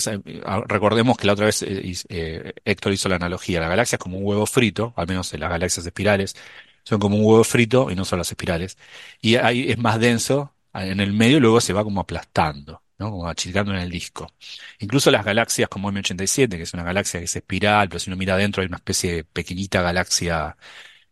recordemos 0.68 1.16
que 1.18 1.26
la 1.26 1.32
otra 1.32 1.46
vez 1.46 1.62
eh, 1.62 1.92
eh, 2.08 2.52
Héctor 2.64 2.92
hizo 2.92 3.08
la 3.08 3.16
analogía, 3.16 3.58
la 3.58 3.66
galaxia 3.68 3.96
es 3.96 4.00
como 4.00 4.18
un 4.18 4.24
huevo 4.24 4.46
frito, 4.46 4.94
al 4.96 5.08
menos 5.08 5.34
en 5.34 5.40
las 5.40 5.50
galaxias 5.50 5.84
espirales, 5.84 6.36
son 6.84 7.00
como 7.00 7.16
un 7.16 7.24
huevo 7.24 7.42
frito 7.42 7.90
y 7.90 7.96
no 7.96 8.04
son 8.04 8.20
las 8.20 8.30
espirales, 8.30 8.78
y 9.20 9.34
ahí 9.34 9.68
es 9.68 9.78
más 9.78 9.98
denso 9.98 10.54
en 10.74 11.00
el 11.00 11.12
medio 11.12 11.38
y 11.38 11.40
luego 11.40 11.60
se 11.60 11.72
va 11.72 11.82
como 11.82 12.00
aplastando, 12.00 12.84
¿no? 12.98 13.10
Como 13.10 13.28
achicando 13.28 13.72
en 13.72 13.80
el 13.80 13.90
disco. 13.90 14.32
Incluso 14.78 15.10
las 15.10 15.24
galaxias 15.24 15.68
como 15.68 15.90
M87, 15.90 16.50
que 16.50 16.62
es 16.62 16.72
una 16.72 16.84
galaxia 16.84 17.18
que 17.18 17.24
es 17.24 17.34
espiral, 17.34 17.88
pero 17.88 17.98
si 17.98 18.10
uno 18.10 18.16
mira 18.16 18.34
adentro 18.34 18.62
hay 18.62 18.68
una 18.68 18.76
especie 18.76 19.12
de 19.12 19.24
pequeñita 19.24 19.82
galaxia 19.82 20.56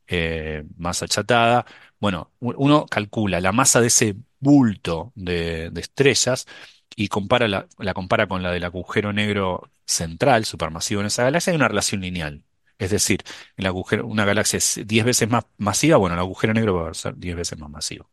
eh, 0.06 0.64
más 0.76 1.02
achatada. 1.02 1.64
Bueno, 2.04 2.30
uno 2.40 2.84
calcula 2.84 3.40
la 3.40 3.50
masa 3.52 3.80
de 3.80 3.86
ese 3.86 4.14
bulto 4.38 5.10
de, 5.14 5.70
de 5.70 5.80
estrellas 5.80 6.44
y 6.96 7.08
compara 7.08 7.48
la, 7.48 7.66
la 7.78 7.94
compara 7.94 8.26
con 8.26 8.42
la 8.42 8.52
del 8.52 8.64
agujero 8.64 9.14
negro 9.14 9.70
central, 9.86 10.44
supermasivo 10.44 11.00
en 11.00 11.06
esa 11.06 11.22
galaxia, 11.24 11.52
hay 11.52 11.56
una 11.56 11.68
relación 11.68 12.02
lineal. 12.02 12.44
Es 12.78 12.90
decir, 12.90 13.22
el 13.56 13.64
agujero, 13.64 14.06
una 14.06 14.26
galaxia 14.26 14.58
es 14.58 14.82
10 14.84 15.02
veces 15.06 15.30
más 15.30 15.46
masiva, 15.56 15.96
bueno, 15.96 16.14
el 16.14 16.20
agujero 16.20 16.52
negro 16.52 16.74
va 16.74 16.90
a 16.90 16.94
ser 16.94 17.16
10 17.16 17.36
veces 17.36 17.58
más 17.58 17.70
masivo. 17.70 18.10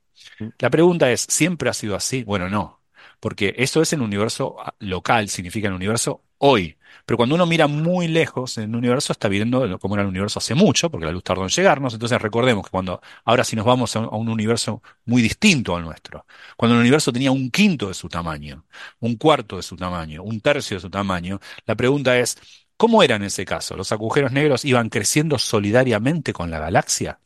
La 0.58 0.69
pregunta 0.69 1.12
es, 1.12 1.23
¿siempre 1.30 1.69
ha 1.69 1.73
sido 1.73 1.97
así? 1.97 2.23
Bueno, 2.23 2.49
no, 2.49 2.81
porque 3.22 3.54
eso 3.58 3.82
es 3.82 3.94
en 3.94 4.00
el 4.00 4.06
universo 4.06 4.58
ah, 4.60 4.74
local, 4.80 5.30
significa 5.30 5.68
en 5.68 5.74
el 5.74 5.78
universo 5.78 6.24
hoy. 6.40 6.78
Pero 7.06 7.18
cuando 7.18 7.36
uno 7.36 7.46
mira 7.46 7.68
muy 7.68 8.08
lejos 8.08 8.58
en 8.58 8.72
el 8.72 8.76
universo, 8.76 9.14
está 9.14 9.28
viendo 9.30 9.80
cómo 9.80 9.96
era 9.96 10.02
el 10.04 10.10
universo 10.10 10.40
hace 10.40 10.56
mucho, 10.56 10.90
porque 10.90 11.06
la 11.06 11.12
luz 11.12 11.24
tardó 11.24 11.44
en 11.44 11.50
llegarnos. 11.50 11.94
Entonces 11.94 12.22
recordemos 12.22 12.66
que 12.66 12.72
cuando, 12.72 13.00
ahora 13.24 13.44
si 13.44 13.56
nos 13.56 13.66
vamos 13.66 13.96
a 13.96 14.00
un 14.00 14.28
universo 14.28 14.82
muy 15.06 15.22
distinto 15.22 15.76
al 15.76 15.84
nuestro, 15.84 16.26
cuando 16.58 16.76
el 16.76 16.82
universo 16.82 17.14
tenía 17.14 17.32
un 17.32 17.52
quinto 17.52 17.88
de 17.88 17.94
su 17.94 18.10
tamaño, 18.10 18.66
un 19.00 19.16
cuarto 19.16 19.58
de 19.58 19.64
su 19.64 19.76
tamaño, 19.78 20.24
un 20.24 20.42
tercio 20.42 20.78
de 20.78 20.82
su 20.82 20.90
tamaño, 20.90 21.40
la 21.66 21.76
pregunta 21.76 22.18
es, 22.18 22.38
¿cómo 22.76 23.04
era 23.04 23.16
en 23.18 23.24
ese 23.24 23.46
caso? 23.46 23.78
¿Los 23.78 23.92
agujeros 23.92 24.32
negros 24.32 24.66
iban 24.66 24.90
creciendo 24.90 25.38
solidariamente 25.38 26.34
con 26.34 26.50
la 26.52 26.60
galaxia? 26.60 27.20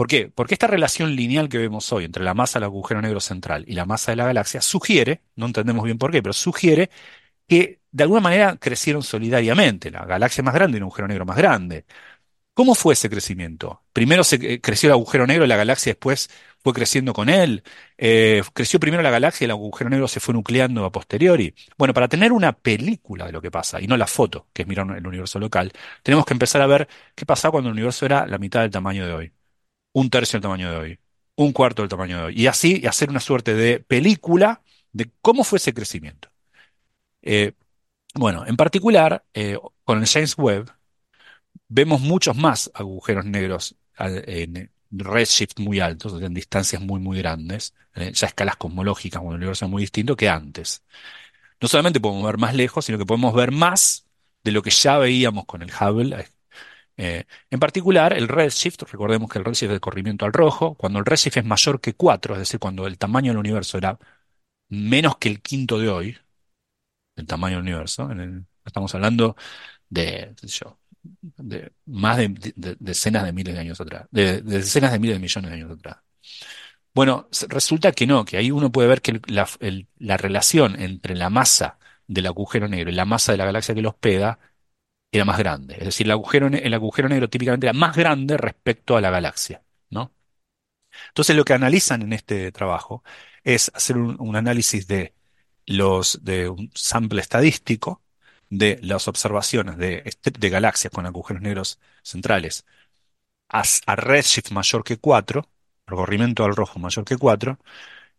¿Por 0.00 0.06
qué? 0.08 0.30
Porque 0.34 0.54
esta 0.54 0.66
relación 0.66 1.14
lineal 1.14 1.50
que 1.50 1.58
vemos 1.58 1.92
hoy 1.92 2.06
entre 2.06 2.24
la 2.24 2.32
masa 2.32 2.58
del 2.58 2.64
agujero 2.64 3.02
negro 3.02 3.20
central 3.20 3.64
y 3.68 3.74
la 3.74 3.84
masa 3.84 4.12
de 4.12 4.16
la 4.16 4.24
galaxia 4.24 4.62
sugiere, 4.62 5.20
no 5.36 5.44
entendemos 5.44 5.84
bien 5.84 5.98
por 5.98 6.10
qué, 6.10 6.22
pero 6.22 6.32
sugiere 6.32 6.88
que 7.46 7.80
de 7.92 8.04
alguna 8.04 8.22
manera 8.22 8.56
crecieron 8.56 9.02
solidariamente. 9.02 9.90
La 9.90 10.06
galaxia 10.06 10.42
más 10.42 10.54
grande 10.54 10.78
y 10.78 10.80
un 10.80 10.84
agujero 10.84 11.06
negro 11.06 11.26
más 11.26 11.36
grande. 11.36 11.84
¿Cómo 12.54 12.74
fue 12.74 12.94
ese 12.94 13.10
crecimiento? 13.10 13.84
Primero 13.92 14.24
se 14.24 14.36
eh, 14.54 14.60
creció 14.62 14.88
el 14.88 14.92
agujero 14.94 15.26
negro 15.26 15.44
y 15.44 15.48
la 15.48 15.56
galaxia 15.58 15.92
después 15.92 16.30
fue 16.62 16.72
creciendo 16.72 17.12
con 17.12 17.28
él. 17.28 17.62
Eh, 17.98 18.42
creció 18.54 18.80
primero 18.80 19.02
la 19.02 19.10
galaxia 19.10 19.44
y 19.44 19.46
el 19.46 19.52
agujero 19.52 19.90
negro 19.90 20.08
se 20.08 20.20
fue 20.20 20.34
nucleando 20.34 20.84
a 20.86 20.92
posteriori. 20.92 21.54
Bueno, 21.78 21.94
para 21.94 22.08
tener 22.08 22.32
una 22.32 22.54
película 22.54 23.26
de 23.26 23.32
lo 23.32 23.42
que 23.42 23.50
pasa 23.50 23.80
y 23.82 23.86
no 23.86 23.96
la 23.98 24.06
foto, 24.06 24.48
que 24.54 24.62
es 24.62 24.68
mirar 24.68 24.86
el 24.96 25.06
universo 25.06 25.38
local, 25.38 25.72
tenemos 26.02 26.24
que 26.26 26.34
empezar 26.34 26.62
a 26.62 26.66
ver 26.66 26.88
qué 27.14 27.26
pasaba 27.26 27.52
cuando 27.52 27.68
el 27.70 27.74
universo 27.74 28.06
era 28.06 28.26
la 28.26 28.38
mitad 28.38 28.62
del 28.62 28.70
tamaño 28.70 29.06
de 29.06 29.14
hoy 29.14 29.32
un 29.92 30.10
tercio 30.10 30.36
del 30.36 30.42
tamaño 30.42 30.70
de 30.70 30.76
hoy, 30.76 30.98
un 31.36 31.52
cuarto 31.52 31.82
del 31.82 31.88
tamaño 31.88 32.18
de 32.18 32.24
hoy, 32.24 32.34
y 32.40 32.46
así 32.46 32.86
hacer 32.86 33.10
una 33.10 33.20
suerte 33.20 33.54
de 33.54 33.80
película 33.80 34.62
de 34.92 35.10
cómo 35.20 35.44
fue 35.44 35.58
ese 35.58 35.74
crecimiento. 35.74 36.30
Eh, 37.22 37.52
bueno, 38.14 38.44
en 38.46 38.56
particular, 38.56 39.24
eh, 39.34 39.58
con 39.84 40.00
el 40.00 40.06
James 40.06 40.36
Webb 40.36 40.72
vemos 41.68 42.00
muchos 42.00 42.36
más 42.36 42.70
agujeros 42.74 43.24
negros 43.24 43.76
en 43.96 44.70
redshift 44.90 45.58
muy 45.58 45.80
altos, 45.80 46.20
en 46.20 46.34
distancias 46.34 46.82
muy, 46.82 47.00
muy 47.00 47.18
grandes, 47.18 47.74
eh, 47.94 48.12
ya 48.12 48.26
escalas 48.26 48.56
cosmológicas, 48.56 49.20
cuando 49.20 49.36
el 49.36 49.42
universo 49.42 49.68
muy 49.68 49.82
distinto 49.82 50.16
que 50.16 50.28
antes. 50.28 50.84
No 51.60 51.68
solamente 51.68 52.00
podemos 52.00 52.24
ver 52.24 52.38
más 52.38 52.54
lejos, 52.54 52.84
sino 52.84 52.98
que 52.98 53.06
podemos 53.06 53.34
ver 53.34 53.52
más 53.52 54.06
de 54.42 54.52
lo 54.52 54.62
que 54.62 54.70
ya 54.70 54.98
veíamos 54.98 55.44
con 55.46 55.62
el 55.62 55.70
Hubble 55.70 56.16
eh, 57.00 57.26
en 57.50 57.60
particular, 57.60 58.12
el 58.12 58.28
redshift, 58.28 58.82
recordemos 58.82 59.30
que 59.30 59.38
el 59.38 59.44
redshift 59.44 59.70
es 59.70 59.74
el 59.76 59.80
corrimiento 59.80 60.24
al 60.26 60.32
rojo, 60.32 60.74
cuando 60.76 60.98
el 61.00 61.04
redshift 61.06 61.38
es 61.38 61.44
mayor 61.44 61.80
que 61.80 61.94
4, 61.94 62.34
es 62.34 62.40
decir, 62.40 62.60
cuando 62.60 62.86
el 62.86 62.98
tamaño 62.98 63.30
del 63.32 63.38
universo 63.38 63.78
era 63.78 63.98
menos 64.70 65.18
que 65.18 65.28
el 65.30 65.42
quinto 65.42 65.78
de 65.80 65.88
hoy, 65.90 66.18
el 67.16 67.26
tamaño 67.26 67.56
del 67.56 67.64
universo, 67.64 68.08
estamos 68.64 68.94
hablando 68.94 69.36
de, 69.90 70.34
más 71.86 72.16
de, 72.18 72.28
de- 72.28 72.52
de 72.56 72.76
decenas 72.78 73.24
de 73.24 73.32
miles 73.32 73.54
de 73.54 73.60
años 73.60 73.80
atrás, 73.80 74.06
de, 74.10 74.42
de 74.42 74.58
decenas 74.58 74.92
de 74.92 74.98
miles 74.98 75.16
de 75.16 75.20
millones 75.20 75.50
de 75.50 75.56
años 75.56 75.70
atrás. 75.72 75.96
Bueno, 76.94 77.28
resulta 77.48 77.92
que 77.92 78.06
no, 78.06 78.24
que 78.24 78.36
ahí 78.36 78.50
uno 78.50 78.72
puede 78.72 78.88
ver 78.88 79.02
que 79.02 79.20
la, 79.28 79.48
la 79.98 80.16
relación 80.16 80.80
entre 80.80 81.16
la 81.16 81.30
masa 81.30 81.78
del 82.06 82.26
agujero 82.26 82.68
negro 82.68 82.90
y 82.90 82.94
la 82.94 83.04
masa 83.04 83.32
de 83.32 83.38
la 83.38 83.44
galaxia 83.46 83.74
que 83.74 83.82
lo 83.82 83.90
hospeda 83.90 84.38
era 85.12 85.24
más 85.24 85.38
grande. 85.38 85.74
Es 85.74 85.84
decir, 85.86 86.06
el 86.06 86.12
agujero, 86.12 86.46
el 86.48 86.74
agujero 86.74 87.08
negro 87.08 87.28
típicamente 87.28 87.66
era 87.66 87.72
más 87.72 87.96
grande 87.96 88.36
respecto 88.36 88.96
a 88.96 89.00
la 89.00 89.10
galaxia, 89.10 89.62
¿no? 89.90 90.12
Entonces, 91.08 91.36
lo 91.36 91.44
que 91.44 91.54
analizan 91.54 92.02
en 92.02 92.12
este 92.12 92.52
trabajo 92.52 93.02
es 93.44 93.70
hacer 93.74 93.96
un, 93.98 94.36
análisis 94.36 94.86
de 94.86 95.14
los, 95.66 96.24
de 96.24 96.48
un 96.48 96.70
sample 96.74 97.20
estadístico 97.20 98.02
de 98.50 98.78
las 98.82 99.08
observaciones 99.08 99.76
de, 99.78 100.02
est- 100.04 100.26
de 100.38 100.50
galaxias 100.50 100.92
con 100.92 101.06
agujeros 101.06 101.42
negros 101.42 101.80
centrales 102.02 102.66
a, 103.48 103.62
a 103.86 103.96
redshift 103.96 104.50
mayor 104.52 104.84
que 104.84 104.98
4, 104.98 105.48
recorrimiento 105.86 106.44
al 106.44 106.56
rojo 106.56 106.78
mayor 106.78 107.04
que 107.04 107.16
4, 107.18 107.58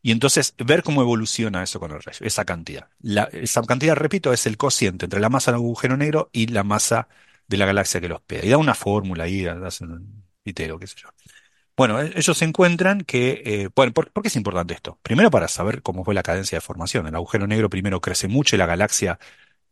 y 0.02 0.12
entonces 0.12 0.56
ver 0.58 0.84
cómo 0.84 1.02
evoluciona 1.02 1.64
eso 1.64 1.80
con 1.80 1.92
el 1.92 2.02
redshift, 2.02 2.26
esa 2.28 2.46
cantidad. 2.46 2.90
Esa 3.34 3.62
cantidad, 3.64 3.96
repito, 3.96 4.34
es 4.34 4.46
el 4.48 4.58
cociente 4.58 5.06
entre 5.06 5.20
la 5.20 5.30
masa 5.30 5.52
del 5.52 5.58
agujero 5.60 5.98
negro 5.98 6.30
y 6.34 6.48
la 6.48 6.64
masa 6.64 7.08
de 7.48 7.58
la 7.58 7.66
galaxia 7.66 8.02
que 8.02 8.08
lo 8.10 8.16
hospeda. 8.16 8.46
Y 8.46 8.50
da 8.50 8.58
una 8.58 8.74
fórmula 8.76 9.26
ahí, 9.26 9.46
hacen 9.46 9.92
un 9.92 10.24
pitero, 10.44 10.80
qué 10.80 10.88
sé 10.88 10.96
yo. 10.98 11.10
Bueno, 11.78 12.02
e- 12.02 12.12
ellos 12.16 12.42
encuentran 12.42 13.02
que, 13.02 13.42
eh, 13.46 13.70
bueno, 13.76 13.94
¿por, 13.94 14.12
por 14.12 14.24
qué 14.24 14.28
es 14.30 14.36
importante 14.36 14.74
esto? 14.74 15.00
Primero 15.04 15.32
para 15.32 15.48
saber 15.48 15.82
cómo 15.82 16.04
fue 16.06 16.14
la 16.14 16.24
cadencia 16.24 16.58
de 16.58 16.62
formación. 16.62 17.08
El 17.08 17.16
agujero 17.16 17.48
negro 17.48 17.70
primero 17.70 18.02
crece 18.02 18.28
mucho 18.28 18.56
y 18.56 18.60
la 18.60 18.66
galaxia 18.66 19.20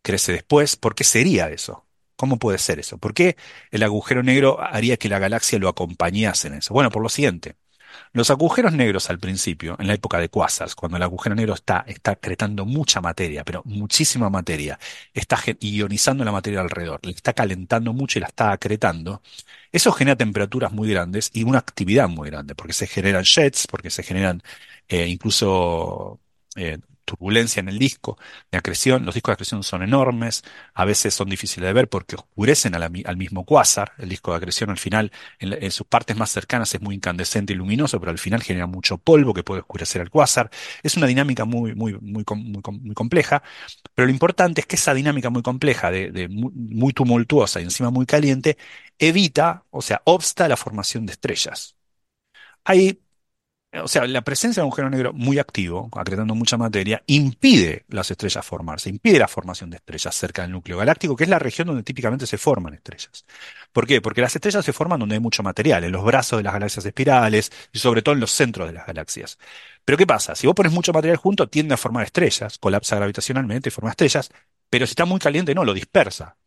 crece 0.02 0.34
después. 0.34 0.76
¿Por 0.78 0.96
qué 0.96 1.04
sería 1.04 1.50
eso? 1.50 1.88
¿Cómo 2.16 2.40
puede 2.40 2.58
ser 2.60 2.80
eso? 2.80 2.98
¿Por 2.98 3.14
qué 3.14 3.38
el 3.72 3.84
agujero 3.84 4.24
negro 4.24 4.62
haría 4.62 4.98
que 4.98 5.10
la 5.10 5.20
galaxia 5.20 5.60
lo 5.60 5.70
acompañase 5.70 6.48
en 6.50 6.56
eso? 6.56 6.74
Bueno, 6.74 6.92
por 6.92 7.02
lo 7.04 7.10
siguiente. 7.10 7.58
Los 8.14 8.30
agujeros 8.30 8.74
negros 8.74 9.10
al 9.10 9.20
principio, 9.20 9.76
en 9.80 9.88
la 9.88 9.94
época 9.94 10.18
de 10.20 10.30
quasars, 10.30 10.76
cuando 10.76 10.98
el 10.98 11.04
agujero 11.04 11.36
negro 11.36 11.54
está, 11.54 11.84
está 11.88 12.12
acretando 12.12 12.66
mucha 12.66 13.02
materia, 13.02 13.44
pero 13.44 13.62
muchísima 13.66 14.30
materia, 14.30 14.80
está 15.14 15.38
ionizando 15.60 16.24
la 16.26 16.32
materia 16.32 16.62
alrededor, 16.62 17.00
le 17.04 17.12
está 17.12 17.34
calentando 17.34 17.94
mucho 17.94 18.20
y 18.20 18.22
la 18.22 18.28
está 18.28 18.52
acretando, 18.52 19.22
eso 19.72 19.92
genera 19.92 20.16
temperaturas 20.18 20.72
muy 20.72 20.90
grandes 20.90 21.30
y 21.34 21.44
una 21.44 21.60
actividad 21.60 22.10
muy 22.10 22.30
grande, 22.30 22.56
porque 22.56 22.74
se 22.74 22.88
generan 22.88 23.24
jets, 23.24 23.68
porque 23.68 23.90
se 23.90 24.04
generan 24.04 24.42
eh, 24.88 25.08
incluso 25.08 26.20
eh, 26.56 26.80
turbulencia 27.10 27.60
en 27.60 27.70
el 27.70 27.80
disco 27.80 28.18
de 28.52 28.58
acreción. 28.58 29.06
Los 29.06 29.16
discos 29.16 29.32
de 29.32 29.34
acreción 29.34 29.64
son 29.64 29.84
enormes, 29.84 30.44
a 30.74 30.86
veces 30.86 31.14
son 31.14 31.30
difíciles 31.30 31.68
de 31.68 31.74
ver 31.74 31.90
porque 31.90 32.16
oscurecen 32.16 32.76
al 32.76 33.18
mismo 33.18 33.46
cuásar. 33.46 33.94
El 33.98 34.10
disco 34.10 34.32
de 34.32 34.38
acreción 34.38 34.70
al 34.70 34.78
final, 34.78 35.12
en, 35.40 35.72
sus 35.72 35.88
partes 35.88 36.16
más 36.18 36.30
cercanas, 36.32 36.74
es 36.74 36.82
muy 36.82 36.96
incandescente 36.96 37.54
y 37.54 37.56
luminoso, 37.56 38.00
pero 38.00 38.12
al 38.12 38.20
final 38.20 38.42
genera 38.44 38.68
mucho 38.68 38.98
polvo 38.98 39.34
que 39.34 39.44
puede 39.44 39.62
oscurecer 39.62 40.02
al 40.02 40.10
cuásar. 40.10 40.50
Es 40.84 40.98
una 40.98 41.08
dinámica 41.08 41.46
muy, 41.46 41.76
muy, 41.76 41.98
muy, 42.00 42.24
compleja, 42.94 43.44
pero 43.96 44.06
lo 44.08 44.12
importante 44.12 44.62
es 44.62 44.68
que 44.68 44.76
esa 44.76 44.94
dinámica 44.94 45.30
muy 45.30 45.42
compleja, 45.42 45.92
muy 46.30 46.94
tumultuosa 46.94 47.60
y 47.62 47.64
encima 47.64 47.90
muy 47.90 48.06
caliente, 48.06 48.58
evita, 48.98 49.66
o 49.72 49.82
sea, 49.82 50.02
obsta 50.06 50.48
la 50.48 50.58
formación 50.58 51.06
de 51.06 51.14
estrellas. 51.14 51.76
Hay 52.64 53.00
o 53.72 53.88
sea, 53.88 54.08
la 54.08 54.24
presencia 54.24 54.62
de 54.62 54.66
un 54.66 54.70
agujero 54.70 54.90
negro 54.90 55.14
muy 55.14 55.38
activo, 55.38 55.90
acretando 55.96 56.34
mucha 56.34 56.58
materia, 56.58 57.04
impide 57.06 57.86
las 57.88 58.10
estrellas 58.10 58.44
formarse, 58.44 58.90
impide 58.90 59.20
la 59.20 59.28
formación 59.28 59.70
de 59.70 59.78
estrellas 59.78 60.16
cerca 60.16 60.42
del 60.42 60.52
núcleo 60.52 60.78
galáctico, 60.78 61.16
que 61.16 61.26
es 61.26 61.30
la 61.30 61.38
región 61.38 61.68
donde 61.68 61.84
típicamente 61.84 62.26
se 62.26 62.40
forman 62.40 62.74
estrellas. 62.74 63.26
¿Por 63.72 63.86
qué? 63.86 64.02
Porque 64.02 64.22
las 64.22 64.36
estrellas 64.36 64.66
se 64.66 64.74
forman 64.74 65.00
donde 65.00 65.16
hay 65.16 65.22
mucho 65.22 65.44
material, 65.44 65.84
en 65.84 65.92
los 65.92 66.04
brazos 66.04 66.40
de 66.40 66.44
las 66.44 66.54
galaxias 66.54 66.84
espirales 66.86 67.52
y 67.72 67.78
sobre 67.78 68.02
todo 68.02 68.16
en 68.16 68.22
los 68.22 68.32
centros 68.32 68.68
de 68.68 68.74
las 68.74 68.88
galaxias. 68.88 69.38
Pero 69.86 69.98
¿qué 70.00 70.08
pasa? 70.08 70.34
Si 70.36 70.48
vos 70.48 70.56
pones 70.56 70.74
mucho 70.74 70.92
material 70.92 71.18
junto, 71.18 71.48
tiende 71.48 71.76
a 71.76 71.78
formar 71.78 72.06
estrellas, 72.06 72.58
colapsa 72.58 72.96
gravitacionalmente 72.96 73.70
y 73.70 73.72
forma 73.72 73.92
estrellas, 73.92 74.32
pero 74.70 74.88
si 74.88 74.92
está 74.94 75.06
muy 75.06 75.20
caliente, 75.20 75.54
no, 75.54 75.64
lo 75.64 75.74
dispersa. 75.76 76.39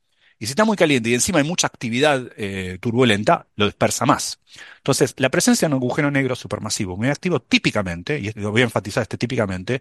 Y 0.43 0.47
si 0.47 0.53
está 0.53 0.65
muy 0.65 0.77
caliente 0.77 1.09
y 1.09 1.15
encima 1.15 1.39
hay 1.39 1.45
mucha 1.45 1.69
actividad 1.69 2.21
eh, 2.37 2.77
turbulenta, 2.81 3.47
lo 3.55 3.67
dispersa 3.67 4.07
más. 4.07 4.41
Entonces, 4.79 5.15
la 5.19 5.29
presencia 5.29 5.69
de 5.69 5.73
un 5.73 5.81
agujero 5.81 6.11
negro 6.11 6.35
supermasivo 6.35 6.97
muy 6.97 7.11
activo 7.11 7.39
típicamente, 7.39 8.19
y 8.19 8.33
lo 8.33 8.51
voy 8.51 8.63
a 8.63 8.65
enfatizar 8.65 9.03
este 9.03 9.17
típicamente, 9.17 9.81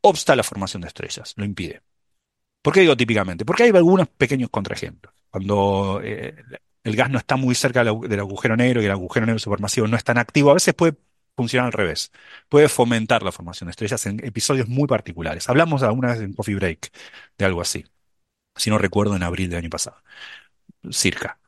obsta 0.00 0.34
la 0.34 0.42
formación 0.42 0.80
de 0.80 0.88
estrellas, 0.88 1.34
lo 1.36 1.44
impide. 1.44 1.82
¿Por 2.62 2.72
qué 2.72 2.80
digo 2.80 2.96
típicamente? 2.96 3.44
Porque 3.44 3.64
hay 3.64 3.68
algunos 3.68 4.08
pequeños 4.08 4.48
contraejemplos. 4.48 5.12
Cuando 5.28 6.00
eh, 6.02 6.34
el 6.84 6.96
gas 6.96 7.10
no 7.10 7.18
está 7.18 7.36
muy 7.36 7.54
cerca 7.54 7.84
del 7.84 8.20
agujero 8.20 8.56
negro 8.56 8.80
y 8.80 8.86
el 8.86 8.92
agujero 8.92 9.26
negro 9.26 9.38
supermasivo 9.38 9.88
no 9.88 9.98
es 9.98 10.04
tan 10.04 10.16
activo, 10.16 10.52
a 10.52 10.54
veces 10.54 10.72
puede 10.72 10.96
funcionar 11.36 11.66
al 11.66 11.72
revés. 11.74 12.12
Puede 12.48 12.70
fomentar 12.70 13.22
la 13.22 13.30
formación 13.30 13.66
de 13.66 13.72
estrellas 13.72 14.06
en 14.06 14.24
episodios 14.24 14.68
muy 14.68 14.86
particulares. 14.86 15.50
Hablamos 15.50 15.82
alguna 15.82 16.12
vez 16.12 16.22
en 16.22 16.32
Coffee 16.32 16.54
Break 16.54 16.92
de 17.36 17.44
algo 17.44 17.60
así 17.60 17.84
si 18.58 18.70
no 18.70 18.78
recuerdo, 18.78 19.16
en 19.16 19.22
abril 19.22 19.50
del 19.50 19.60
año 19.60 19.70
pasado, 19.70 20.02
circa. 20.90 21.38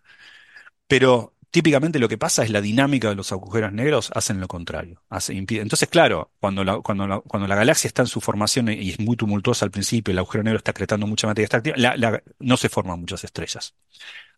Pero 0.87 1.35
típicamente 1.51 1.99
lo 1.99 2.09
que 2.09 2.19
pasa 2.19 2.45
es 2.45 2.51
la 2.51 2.61
dinámica 2.61 3.09
de 3.09 3.15
los 3.15 3.33
agujeros 3.33 3.73
negros 3.73 4.11
hacen 4.15 4.41
lo 4.41 4.49
contrario. 4.49 5.03
Entonces, 5.29 5.89
claro, 5.89 6.33
cuando 6.41 6.65
la, 6.65 6.81
cuando, 6.81 7.23
cuando 7.23 7.49
la 7.49 7.57
galaxia 7.57 7.89
está 7.89 8.03
en 8.03 8.09
su 8.09 8.21
formación 8.21 8.69
y 8.69 8.91
es 8.91 9.01
muy 9.01 9.17
tumultuosa 9.17 9.65
al 9.65 9.71
principio, 9.71 10.13
el 10.13 10.19
agujero 10.19 10.45
negro 10.45 10.59
está 10.59 10.71
acretando 10.71 11.07
mucha 11.07 11.27
materia 11.27 11.47
extractiva, 11.47 12.21
no 12.39 12.57
se 12.57 12.69
forman 12.69 13.01
muchas 13.01 13.25
estrellas. 13.25 13.75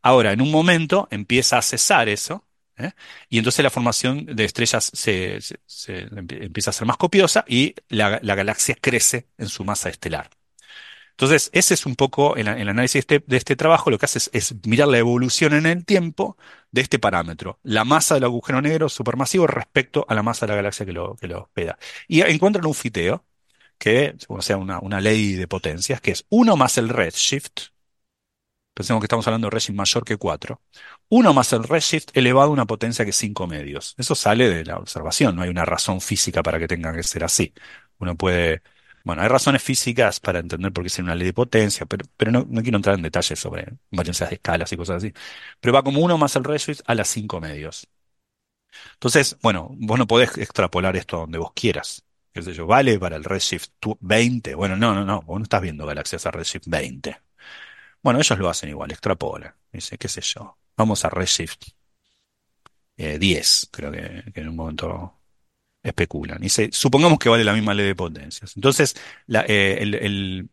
Ahora, 0.02 0.32
en 0.32 0.40
un 0.40 0.50
momento 0.50 1.08
empieza 1.10 1.58
a 1.58 1.62
cesar 1.62 2.08
eso, 2.08 2.44
¿eh? 2.76 2.92
y 3.28 3.38
entonces 3.38 3.62
la 3.62 3.70
formación 3.70 4.26
de 4.26 4.44
estrellas 4.44 4.90
se, 4.92 5.38
empieza 5.88 6.70
a 6.70 6.72
ser 6.72 6.86
más 6.86 6.96
copiosa 6.96 7.44
y 7.46 7.74
la 7.88 8.18
galaxia 8.18 8.76
crece 8.80 9.28
en 9.38 9.48
su 9.48 9.64
masa 9.64 9.90
estelar. 9.90 10.30
Entonces, 11.12 11.50
ese 11.52 11.74
es 11.74 11.86
un 11.86 11.94
poco 11.96 12.36
el, 12.36 12.48
análisis 12.48 13.06
de 13.06 13.16
este, 13.16 13.36
este, 13.36 13.56
trabajo, 13.56 13.90
lo 13.90 13.98
que 13.98 14.06
hace 14.06 14.30
es, 14.32 14.54
mirar 14.66 14.88
la 14.88 14.98
evolución 14.98 15.52
en 15.54 15.66
el 15.66 15.84
tiempo 15.84 16.36
de 16.70 16.80
este 16.80 16.98
parámetro, 16.98 17.60
la 17.62 17.84
masa 17.84 18.14
del 18.14 18.24
agujero 18.24 18.60
negro 18.62 18.88
supermasivo 18.88 19.46
respecto 19.46 20.06
a 20.08 20.14
la 20.14 20.22
masa 20.22 20.46
de 20.46 20.52
la 20.52 20.56
galaxia 20.56 20.86
que 20.86 20.92
lo, 20.92 21.16
que 21.16 21.28
lo 21.28 21.42
hospeda. 21.42 21.78
Y 22.08 22.22
encuentran 22.22 22.66
un 22.66 22.74
fiteo, 22.74 23.24
que 23.78 24.16
o 24.28 24.42
sea 24.42 24.56
una, 24.56 24.78
una 24.80 25.00
ley 25.00 25.34
de 25.34 25.48
potencias, 25.48 26.00
que 26.00 26.12
es 26.12 26.26
1 26.30 26.56
más 26.56 26.78
el 26.78 26.88
redshift, 26.88 27.72
pensemos 28.74 29.00
que 29.00 29.06
estamos 29.06 29.26
hablando 29.26 29.46
de 29.46 29.50
redshift 29.50 29.76
mayor 29.76 30.04
que 30.04 30.16
4, 30.16 30.60
1 31.08 31.34
más 31.34 31.52
el 31.52 31.64
redshift 31.64 32.08
elevado 32.14 32.50
a 32.50 32.52
una 32.52 32.66
potencia 32.66 33.04
que 33.04 33.10
es 33.10 33.16
5 33.16 33.46
medios. 33.46 33.94
Eso 33.98 34.14
sale 34.14 34.48
de 34.48 34.64
la 34.64 34.78
observación, 34.78 35.36
no 35.36 35.42
hay 35.42 35.50
una 35.50 35.64
razón 35.64 36.00
física 36.00 36.42
para 36.42 36.58
que 36.58 36.68
tenga 36.68 36.92
que 36.94 37.02
ser 37.02 37.24
así. 37.24 37.52
Uno 37.98 38.16
puede 38.16 38.62
bueno, 39.04 39.22
hay 39.22 39.28
razones 39.28 39.62
físicas 39.62 40.20
para 40.20 40.38
entender 40.40 40.72
por 40.72 40.84
qué 40.84 40.88
es 40.88 40.98
una 40.98 41.14
ley 41.14 41.26
de 41.26 41.32
potencia, 41.32 41.86
pero, 41.86 42.06
pero 42.16 42.30
no, 42.32 42.46
quiero 42.62 42.76
entrar 42.76 42.96
en 42.96 43.02
detalles 43.02 43.38
sobre 43.38 43.66
varianzas 43.90 44.30
de 44.30 44.36
escalas 44.36 44.72
y 44.72 44.76
cosas 44.76 44.96
así. 44.98 45.12
Pero 45.60 45.74
va 45.74 45.82
como 45.82 46.00
uno 46.00 46.18
más 46.18 46.36
el 46.36 46.44
redshift 46.44 46.80
a 46.86 46.94
las 46.94 47.08
cinco 47.08 47.40
medios. 47.40 47.88
Entonces, 48.94 49.36
bueno, 49.42 49.68
vos 49.78 49.98
no 49.98 50.06
podés 50.06 50.36
extrapolar 50.38 50.96
esto 50.96 51.16
a 51.16 51.20
donde 51.20 51.38
vos 51.38 51.52
quieras. 51.54 52.04
¿Qué 52.32 52.42
sé 52.42 52.52
yo? 52.54 52.66
¿Vale 52.66 52.98
para 52.98 53.16
el 53.16 53.24
redshift 53.24 53.68
20? 54.00 54.54
Bueno, 54.54 54.76
no, 54.76 54.94
no, 54.94 55.04
no. 55.04 55.22
Vos 55.22 55.38
no 55.38 55.44
estás 55.44 55.60
viendo 55.62 55.86
galaxias 55.86 56.24
a 56.26 56.30
redshift 56.30 56.66
20. 56.66 57.16
Bueno, 58.02 58.20
ellos 58.20 58.38
lo 58.38 58.48
hacen 58.50 58.70
igual, 58.70 58.90
extrapolan. 58.92 59.54
Dice, 59.72 59.98
qué 59.98 60.08
sé 60.08 60.20
yo. 60.22 60.58
Vamos 60.76 61.04
a 61.04 61.10
redshift 61.10 61.62
10, 62.96 63.64
eh, 63.64 63.66
creo 63.70 63.90
que, 63.92 64.32
que 64.32 64.40
en 64.40 64.48
un 64.48 64.56
momento 64.56 65.21
especulan. 65.82 66.42
Y 66.42 66.48
supongamos 66.48 67.18
que 67.18 67.28
vale 67.28 67.44
la 67.44 67.54
misma 67.54 67.74
ley 67.74 67.86
de 67.86 67.94
potencias. 67.94 68.56
Entonces, 68.56 68.94
eh, 69.28 70.44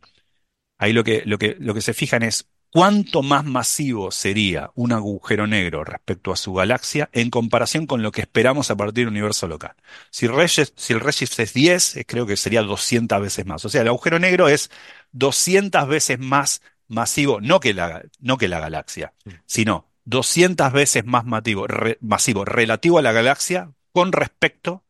ahí 0.78 0.94
lo 0.94 1.04
que, 1.04 1.24
lo, 1.26 1.38
que, 1.38 1.56
lo 1.60 1.74
que 1.74 1.82
se 1.82 1.94
fijan 1.94 2.24
es 2.24 2.48
cuánto 2.72 3.22
más 3.22 3.46
masivo 3.46 4.12
sería 4.12 4.72
un 4.76 4.92
agujero 4.92 5.48
negro 5.48 5.84
respecto 5.84 6.32
a 6.32 6.36
su 6.36 6.54
galaxia 6.54 7.10
en 7.14 7.30
comparación 7.30 7.88
con 7.88 8.02
lo 8.02 8.12
que 8.12 8.22
esperamos 8.22 8.70
a 8.72 8.78
partir 8.78 9.06
del 9.06 9.10
universo 9.10 9.48
local. 9.48 9.76
Si, 10.10 10.28
si 10.76 10.94
el 10.94 11.00
redshift 11.00 11.40
es 11.40 11.54
10, 11.54 11.98
eh, 11.98 12.06
creo 12.06 12.26
que 12.26 12.38
sería 12.38 12.62
200 12.62 13.22
veces 13.22 13.46
más. 13.46 13.66
O 13.66 13.70
sea, 13.70 13.82
el 13.82 13.88
agujero 13.88 14.20
negro 14.20 14.48
es 14.48 14.72
200 15.12 15.88
veces 15.88 16.20
más 16.20 16.62
masivo, 16.88 17.40
no 17.40 17.60
que 17.60 17.74
la, 17.74 18.04
no 18.20 18.38
que 18.38 18.48
la 18.48 18.60
galaxia, 18.60 19.14
sino 19.46 19.88
200 20.06 20.74
veces 20.74 21.06
más 21.06 21.24
masivo, 21.26 21.68
masivo 22.02 22.46
relativo 22.46 22.98
a 22.98 23.04
la 23.04 23.12
galaxia 23.12 23.72
con 23.92 24.12
respecto 24.12 24.84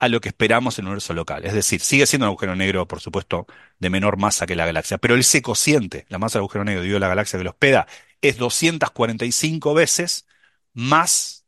a 0.00 0.08
lo 0.08 0.20
que 0.20 0.30
esperamos 0.30 0.78
en 0.78 0.84
el 0.86 0.88
universo 0.88 1.14
local. 1.14 1.44
Es 1.44 1.52
decir, 1.52 1.80
sigue 1.80 2.06
siendo 2.06 2.26
un 2.26 2.30
agujero 2.30 2.56
negro, 2.56 2.88
por 2.88 3.00
supuesto, 3.00 3.46
de 3.78 3.90
menor 3.90 4.16
masa 4.18 4.46
que 4.46 4.56
la 4.56 4.66
galaxia, 4.66 4.98
pero 4.98 5.14
el 5.14 5.24
se 5.24 5.42
cociente, 5.42 6.06
la 6.08 6.18
masa 6.18 6.38
del 6.38 6.44
agujero 6.44 6.64
negro 6.64 6.82
dividido 6.82 6.98
la 7.00 7.08
galaxia 7.08 7.38
que 7.38 7.44
lo 7.44 7.50
hospeda, 7.50 7.86
es 8.22 8.38
245 8.38 9.74
veces 9.74 10.26
más 10.72 11.46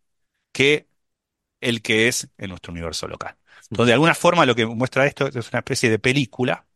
que 0.53 0.89
el 1.61 1.83
que 1.83 2.09
es 2.09 2.29
en 2.39 2.51
nuestro 2.51 2.73
universo 2.73 3.09
local. 3.09 3.37
Entonces, 3.71 3.89
de 3.89 3.95
alguna 3.95 4.15
forma, 4.15 4.47
lo 4.47 4.55
que 4.55 4.67
muestra 4.67 5.07
esto 5.07 5.29
es 5.29 5.51
una 5.51 5.61
especie 5.61 5.91
de 5.91 5.99
película 5.99 6.67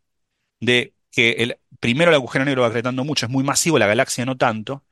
de 0.61 0.95
que 1.13 1.33
el, 1.33 1.59
primero 1.81 2.11
el 2.11 2.17
agujero 2.17 2.45
negro 2.47 2.63
va 2.63 2.69
acretando 2.69 3.05
mucho, 3.05 3.27
es 3.27 3.33
muy 3.33 3.45
masivo, 3.45 3.79
la 3.79 3.87
galaxia 3.89 4.27
no 4.27 4.39
tanto, 4.39 4.85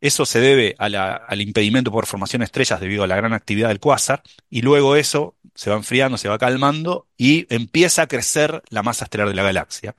eso 0.00 0.24
se 0.24 0.40
debe 0.40 0.74
al 0.78 1.40
impedimento 1.40 1.92
por 1.92 2.06
formación 2.06 2.40
de 2.40 2.46
estrellas 2.46 2.80
debido 2.80 3.04
a 3.04 3.06
la 3.06 3.16
gran 3.16 3.34
actividad 3.34 3.68
del 3.68 3.80
cuásar, 3.80 4.22
y 4.48 4.62
luego 4.62 4.96
eso 4.96 5.36
se 5.54 5.68
va 5.68 5.76
enfriando, 5.76 6.16
se 6.16 6.28
va 6.28 6.38
calmando 6.38 7.06
y 7.18 7.46
empieza 7.54 8.02
a 8.02 8.06
crecer 8.06 8.62
la 8.70 8.82
masa 8.82 9.04
estelar 9.04 9.28
de 9.28 9.34
la 9.34 9.42
galaxia, 9.42 9.94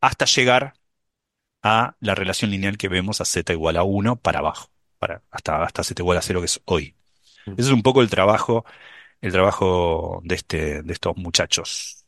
hasta 0.00 0.26
llegar 0.26 0.74
a 1.62 1.96
la 2.00 2.14
relación 2.14 2.50
lineal 2.50 2.76
que 2.76 2.88
vemos 2.88 3.20
a 3.20 3.24
z 3.24 3.52
igual 3.52 3.76
a 3.76 3.82
1 3.82 4.16
para 4.16 4.40
abajo, 4.40 4.70
para, 4.98 5.22
hasta, 5.30 5.64
hasta 5.64 5.82
z 5.82 6.02
igual 6.02 6.18
a 6.18 6.22
0 6.22 6.40
que 6.40 6.46
es 6.46 6.60
hoy. 6.66 6.94
Mm. 7.46 7.52
Ese 7.52 7.62
es 7.62 7.70
un 7.70 7.82
poco 7.82 8.02
el 8.02 8.10
trabajo, 8.10 8.66
el 9.22 9.32
trabajo 9.32 10.20
de, 10.22 10.34
este, 10.34 10.82
de 10.82 10.92
estos 10.92 11.16
muchachos. 11.16 12.04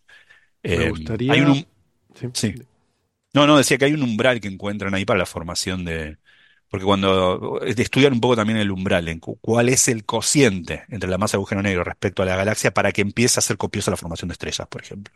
Me 0.63 0.75
eh, 0.75 0.91
gustaría... 0.91 1.35
sí. 2.35 2.55
No, 3.33 3.47
no, 3.47 3.57
decía 3.57 3.79
que 3.79 3.87
hay 3.87 3.93
un 3.93 4.03
umbral 4.03 4.41
que 4.41 4.49
encuentran 4.49 4.95
ahí 4.95 5.05
para 5.05 5.19
la 5.19 5.27
formación 5.27 5.85
de, 5.85 6.19
porque 6.71 6.85
cuando 6.85 7.61
estudiar 7.63 8.13
un 8.13 8.21
poco 8.21 8.37
también 8.37 8.59
el 8.59 8.71
umbral, 8.71 9.09
en 9.09 9.21
cuál 9.21 9.69
es 9.69 9.89
el 9.89 10.05
cociente 10.05 10.85
entre 10.89 11.09
la 11.09 11.19
masa 11.19 11.37
de 11.37 11.39
agujero 11.39 11.63
negro 11.63 11.85
respecto 11.85 12.23
a 12.23 12.27
la 12.27 12.37
galaxia 12.37 12.73
para 12.73 12.93
que 12.93 13.01
empiece 13.01 13.41
a 13.41 13.43
ser 13.43 13.57
copiosa 13.57 13.91
la 13.91 13.97
formación 13.97 14.29
de 14.29 14.35
estrellas, 14.35 14.67
por 14.69 14.83
ejemplo. 14.83 15.15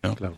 Claro. 0.00 0.36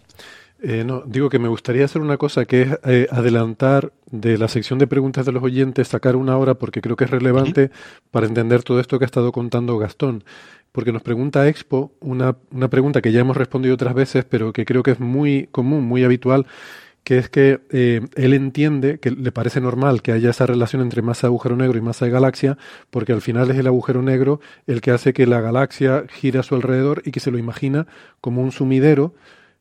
Eh, 0.63 0.85
no, 0.85 1.03
digo 1.07 1.29
que 1.29 1.39
me 1.39 1.49
gustaría 1.49 1.85
hacer 1.85 2.01
una 2.01 2.17
cosa 2.17 2.47
que 2.47 2.63
es 2.63 2.79
eh, 2.85 3.07
adelantar 3.11 3.93
de 4.11 4.39
la 4.39 4.49
sección 4.49 4.79
de 4.79 4.87
preguntas 4.87 5.27
de 5.27 5.33
los 5.33 5.43
oyentes, 5.43 5.89
sacar 5.89 6.17
una 6.17 6.39
hora 6.39 6.55
porque 6.55 6.81
creo 6.81 6.97
que 6.97 7.05
es 7.05 7.11
relevante 7.11 7.71
para 8.11 8.27
entender 8.27 8.63
todo 8.63 8.81
esto 8.81 8.99
que 8.99 9.05
ha 9.05 9.07
estado 9.07 9.33
contando 9.33 9.77
Gastón. 9.79 10.25
Porque 10.73 10.93
nos 10.93 11.03
pregunta 11.03 11.47
Expo 11.47 11.93
una, 12.01 12.37
una 12.51 12.69
pregunta 12.69 13.01
que 13.03 13.13
ya 13.13 13.21
hemos 13.21 13.37
respondido 13.37 13.75
otras 13.75 13.95
veces, 13.95 14.25
pero 14.25 14.53
que 14.53 14.65
creo 14.65 14.83
que 14.83 14.93
es 14.93 15.01
muy 15.01 15.49
común, 15.53 15.85
muy 15.85 16.05
habitual, 16.05 16.47
que 17.07 17.19
es 17.19 17.29
que 17.29 17.61
eh, 17.71 18.01
él 18.17 18.35
entiende 18.35 18.99
que 18.99 19.13
le 19.13 19.31
parece 19.31 19.61
normal 19.61 20.03
que 20.03 20.11
haya 20.11 20.31
esa 20.31 20.45
relación 20.45 20.83
entre 20.83 21.03
masa 21.03 21.29
de 21.29 21.31
agujero 21.31 21.55
negro 21.55 21.79
y 21.79 21.81
masa 21.81 22.05
de 22.05 22.11
galaxia, 22.11 22.59
porque 22.91 23.13
al 23.13 23.21
final 23.21 23.49
es 23.49 23.57
el 23.57 23.69
agujero 23.69 24.03
negro 24.03 24.41
el 24.67 24.81
que 24.81 24.91
hace 24.91 25.13
que 25.13 25.25
la 25.25 25.41
galaxia 25.41 26.07
gire 26.11 26.41
a 26.41 26.43
su 26.43 26.57
alrededor 26.57 27.03
y 27.05 27.13
que 27.13 27.21
se 27.21 27.31
lo 27.31 27.39
imagina 27.39 27.87
como 28.21 28.43
un 28.43 28.51
sumidero 28.51 29.15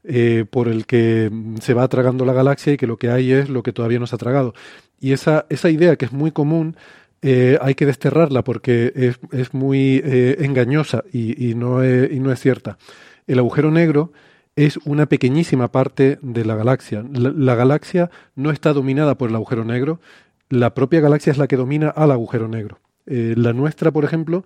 eh, 0.04 0.46
por 0.50 0.68
el 0.68 0.88
que 0.88 1.30
se 1.62 1.76
va 1.76 1.88
tragando 1.88 2.26
la 2.26 2.34
galaxia 2.34 2.74
y 2.74 2.78
que 2.78 2.88
lo 2.88 2.98
que 2.98 3.12
hay 3.12 3.32
es 3.32 3.48
lo 3.48 3.62
que 3.62 3.74
todavía 3.74 4.00
no 4.00 4.08
se 4.08 4.16
ha 4.16 4.18
tragado. 4.18 4.56
Y 5.00 5.12
esa, 5.12 5.46
esa 5.50 5.70
idea 5.70 5.98
que 5.98 6.06
es 6.06 6.14
muy 6.14 6.32
común, 6.32 6.76
eh, 7.22 7.60
hay 7.62 7.76
que 7.76 7.86
desterrarla 7.86 8.44
porque 8.44 8.92
es, 8.96 9.20
es 9.32 9.54
muy 9.54 10.02
engañosa 10.04 11.04
y, 11.14 11.52
y, 11.52 11.54
no 11.54 11.86
y 11.86 12.20
no 12.20 12.32
es 12.32 12.40
cierta. 12.40 12.80
El 13.28 13.38
agujero 13.38 13.70
negro 13.70 14.14
es 14.56 14.78
una 14.86 15.06
pequeñísima 15.08 15.72
parte 15.72 16.18
de 16.22 16.46
la 16.46 16.56
galaxia. 16.56 17.04
La, 17.12 17.32
la, 17.36 17.56
galaxia 17.56 18.10
no 18.36 18.52
está 18.52 18.74
dominada 18.74 19.18
por 19.18 19.30
el 19.30 19.36
agujero 19.36 19.66
negro, 19.66 20.00
la 20.50 20.74
propia 20.74 21.02
galaxia 21.02 21.32
es 21.32 21.38
la 21.38 21.48
que 21.48 21.58
domina 21.58 21.90
al 21.90 22.12
agujero 22.12 22.48
negro. 22.48 22.80
Eh, 23.06 23.34
la 23.38 23.54
nuestra, 23.54 23.92
por 23.92 24.06
ejemplo, 24.06 24.46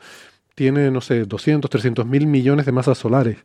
tiene, 0.56 0.92
no 0.92 1.02
sé, 1.02 1.26
200, 1.26 1.70
300 1.70 2.06
mil 2.06 2.28
millones 2.28 2.66
de 2.66 2.72
masas 2.72 2.98
solares 2.98 3.38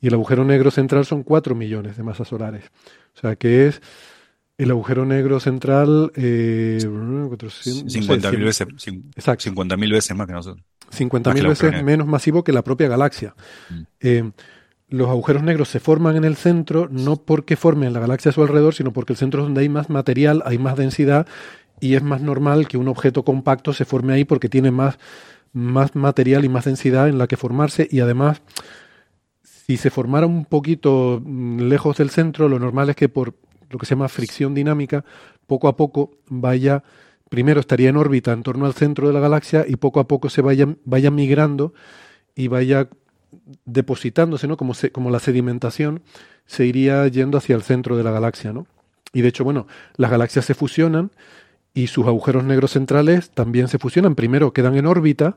y 0.00 0.08
el 0.08 0.14
agujero 0.14 0.44
negro 0.44 0.70
central 0.70 1.04
son 1.04 1.22
4 1.22 1.54
millones 1.54 1.96
de 1.96 2.02
masas 2.02 2.28
solares. 2.28 2.64
O 3.16 3.20
sea 3.20 3.36
que 3.36 3.66
es 3.66 3.82
el 4.58 4.70
agujero 4.70 5.06
negro 5.06 5.40
central... 5.40 6.12
Eh, 6.14 6.78
50 6.80 8.30
mil 8.30 8.44
veces, 8.44 8.68
exacto. 9.16 9.44
50 9.44 9.76
veces 9.76 10.16
más 10.16 10.26
que 10.26 10.32
nosotros. 10.32 10.64
50 10.90 11.34
mil 11.34 11.46
veces 11.46 11.82
menos 11.82 12.06
masivo 12.06 12.44
que 12.44 12.52
la 12.52 12.62
propia 12.62 12.88
galaxia. 12.88 13.34
Mm. 13.70 13.82
Eh, 14.00 14.30
los 14.90 15.08
agujeros 15.08 15.42
negros 15.42 15.68
se 15.68 15.80
forman 15.80 16.16
en 16.16 16.24
el 16.24 16.36
centro 16.36 16.88
no 16.90 17.16
porque 17.16 17.56
formen 17.56 17.92
la 17.92 18.00
galaxia 18.00 18.30
a 18.30 18.32
su 18.32 18.42
alrededor, 18.42 18.74
sino 18.74 18.92
porque 18.92 19.12
el 19.12 19.16
centro 19.16 19.40
es 19.40 19.46
donde 19.46 19.62
hay 19.62 19.68
más 19.68 19.88
material, 19.88 20.42
hay 20.44 20.58
más 20.58 20.76
densidad 20.76 21.26
y 21.80 21.94
es 21.94 22.02
más 22.02 22.20
normal 22.20 22.68
que 22.68 22.76
un 22.76 22.88
objeto 22.88 23.24
compacto 23.24 23.72
se 23.72 23.84
forme 23.84 24.12
ahí 24.12 24.24
porque 24.24 24.48
tiene 24.48 24.70
más, 24.70 24.98
más 25.52 25.94
material 25.94 26.44
y 26.44 26.48
más 26.48 26.64
densidad 26.64 27.08
en 27.08 27.18
la 27.18 27.26
que 27.26 27.36
formarse 27.36 27.88
y 27.90 28.00
además 28.00 28.42
si 29.42 29.76
se 29.76 29.90
formara 29.90 30.26
un 30.26 30.44
poquito 30.44 31.22
mm, 31.24 31.60
lejos 31.60 31.96
del 31.96 32.10
centro, 32.10 32.48
lo 32.48 32.58
normal 32.58 32.90
es 32.90 32.96
que 32.96 33.08
por 33.08 33.34
lo 33.70 33.78
que 33.78 33.86
se 33.86 33.94
llama 33.94 34.08
fricción 34.08 34.52
dinámica, 34.52 35.04
poco 35.46 35.68
a 35.68 35.76
poco 35.76 36.18
vaya, 36.26 36.82
primero 37.28 37.60
estaría 37.60 37.88
en 37.88 37.96
órbita 37.96 38.32
en 38.32 38.42
torno 38.42 38.66
al 38.66 38.74
centro 38.74 39.06
de 39.06 39.14
la 39.14 39.20
galaxia 39.20 39.64
y 39.68 39.76
poco 39.76 40.00
a 40.00 40.08
poco 40.08 40.28
se 40.28 40.42
vaya, 40.42 40.66
vaya 40.84 41.12
migrando 41.12 41.72
y 42.34 42.48
vaya 42.48 42.88
depositándose, 43.64 44.46
¿no? 44.46 44.56
Como, 44.56 44.74
se, 44.74 44.90
como 44.90 45.10
la 45.10 45.18
sedimentación 45.18 46.02
se 46.46 46.66
iría 46.66 47.06
yendo 47.08 47.38
hacia 47.38 47.56
el 47.56 47.62
centro 47.62 47.96
de 47.96 48.04
la 48.04 48.10
galaxia, 48.10 48.52
¿no? 48.52 48.66
Y 49.12 49.22
de 49.22 49.28
hecho, 49.28 49.44
bueno, 49.44 49.66
las 49.96 50.10
galaxias 50.10 50.44
se 50.44 50.54
fusionan 50.54 51.10
y 51.74 51.88
sus 51.88 52.06
agujeros 52.06 52.44
negros 52.44 52.72
centrales 52.72 53.30
también 53.30 53.68
se 53.68 53.78
fusionan. 53.78 54.14
Primero 54.14 54.52
quedan 54.52 54.76
en 54.76 54.86
órbita, 54.86 55.36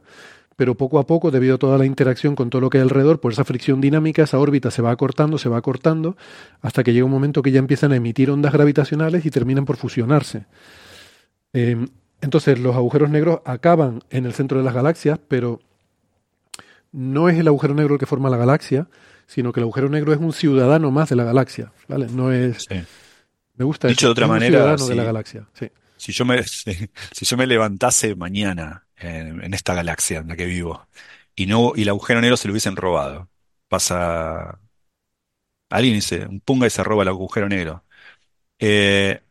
pero 0.55 0.75
poco 0.75 0.99
a 0.99 1.07
poco, 1.07 1.31
debido 1.31 1.55
a 1.55 1.57
toda 1.57 1.77
la 1.77 1.85
interacción 1.85 2.35
con 2.35 2.49
todo 2.49 2.61
lo 2.61 2.69
que 2.69 2.77
hay 2.77 2.83
alrededor, 2.83 3.19
por 3.19 3.31
esa 3.31 3.43
fricción 3.43 3.81
dinámica, 3.81 4.23
esa 4.23 4.39
órbita 4.39 4.71
se 4.71 4.81
va 4.81 4.91
acortando, 4.91 5.37
se 5.37 5.49
va 5.49 5.57
acortando, 5.57 6.15
hasta 6.61 6.83
que 6.83 6.93
llega 6.93 7.05
un 7.05 7.11
momento 7.11 7.41
que 7.41 7.51
ya 7.51 7.59
empiezan 7.59 7.91
a 7.91 7.95
emitir 7.95 8.29
ondas 8.29 8.53
gravitacionales 8.53 9.25
y 9.25 9.31
terminan 9.31 9.65
por 9.65 9.77
fusionarse. 9.77 10.45
Em, 11.53 11.87
entonces, 12.21 12.59
los 12.59 12.75
agujeros 12.75 13.09
negros 13.09 13.41
acaban 13.45 14.03
en 14.09 14.25
el 14.25 14.33
centro 14.33 14.57
de 14.57 14.63
las 14.63 14.73
galaxias, 14.73 15.19
pero 15.27 15.59
no 16.93 17.27
es 17.27 17.37
el 17.37 17.47
agujero 17.47 17.73
negro 17.73 17.95
el 17.95 17.99
que 17.99 18.05
forma 18.05 18.29
la 18.29 18.37
galaxia, 18.37 18.87
sino 19.27 19.51
que 19.51 19.59
el 19.59 19.65
agujero 19.65 19.89
negro 19.89 20.13
es 20.13 20.19
un 20.19 20.31
ciudadano 20.31 20.91
más 20.91 21.09
de 21.09 21.17
la 21.17 21.25
galaxia. 21.25 21.73
¿vale? 21.89 22.07
No 22.07 22.31
es. 22.31 22.67
Me 23.55 23.65
gusta 23.65 23.87
Dicho 23.87 24.07
de 24.07 24.11
otra 24.11 24.27
manera. 24.27 24.75
de 24.75 24.95
la 24.95 25.03
galaxia. 25.03 25.47
Sí. 25.53 25.69
Si 25.97 26.11
yo 26.11 26.23
me, 26.23 26.43
si 26.43 27.25
yo 27.25 27.37
me 27.37 27.47
levantase 27.47 28.15
mañana 28.15 28.85
en, 28.95 29.53
esta 29.53 29.73
galaxia 29.73 30.19
en 30.19 30.29
la 30.29 30.35
que 30.35 30.45
vivo 30.45 30.87
y 31.35 31.45
no 31.45 31.73
y 31.75 31.81
el 31.81 31.89
agujero 31.89 32.21
negro 32.21 32.37
se 32.37 32.47
lo 32.47 32.53
hubiesen 32.53 32.75
robado, 32.75 33.29
pasa 33.67 34.59
alguien 35.69 35.95
dice, 35.95 36.27
un 36.27 36.39
punga 36.39 36.67
y 36.67 36.69
se 36.69 36.83
roba 36.83 37.03
el 37.03 37.09
agujero 37.09 37.49
negro. 37.49 37.83
Eh, 38.59 39.21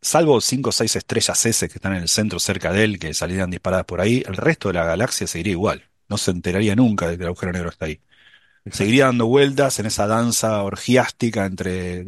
salvo 0.00 0.40
cinco 0.40 0.70
o 0.70 0.72
seis 0.72 0.96
estrellas 0.96 1.44
S 1.44 1.68
que 1.68 1.74
están 1.74 1.94
en 1.94 2.02
el 2.02 2.08
centro 2.08 2.40
cerca 2.40 2.72
de 2.72 2.84
él, 2.84 2.98
que 2.98 3.12
salieran 3.12 3.50
disparadas 3.50 3.84
por 3.84 4.00
ahí, 4.00 4.22
el 4.26 4.36
resto 4.36 4.68
de 4.68 4.74
la 4.74 4.84
galaxia 4.84 5.26
seguiría 5.26 5.52
igual. 5.52 5.89
No 6.10 6.18
se 6.18 6.32
enteraría 6.32 6.76
nunca 6.76 7.08
de 7.08 7.16
que 7.16 7.22
el 7.22 7.28
agujero 7.28 7.52
negro 7.52 7.70
está 7.70 7.86
ahí. 7.86 8.00
Seguiría 8.70 9.06
dando 9.06 9.26
vueltas 9.26 9.78
en 9.78 9.86
esa 9.86 10.06
danza 10.06 10.62
orgiástica 10.62 11.46
entre 11.46 12.04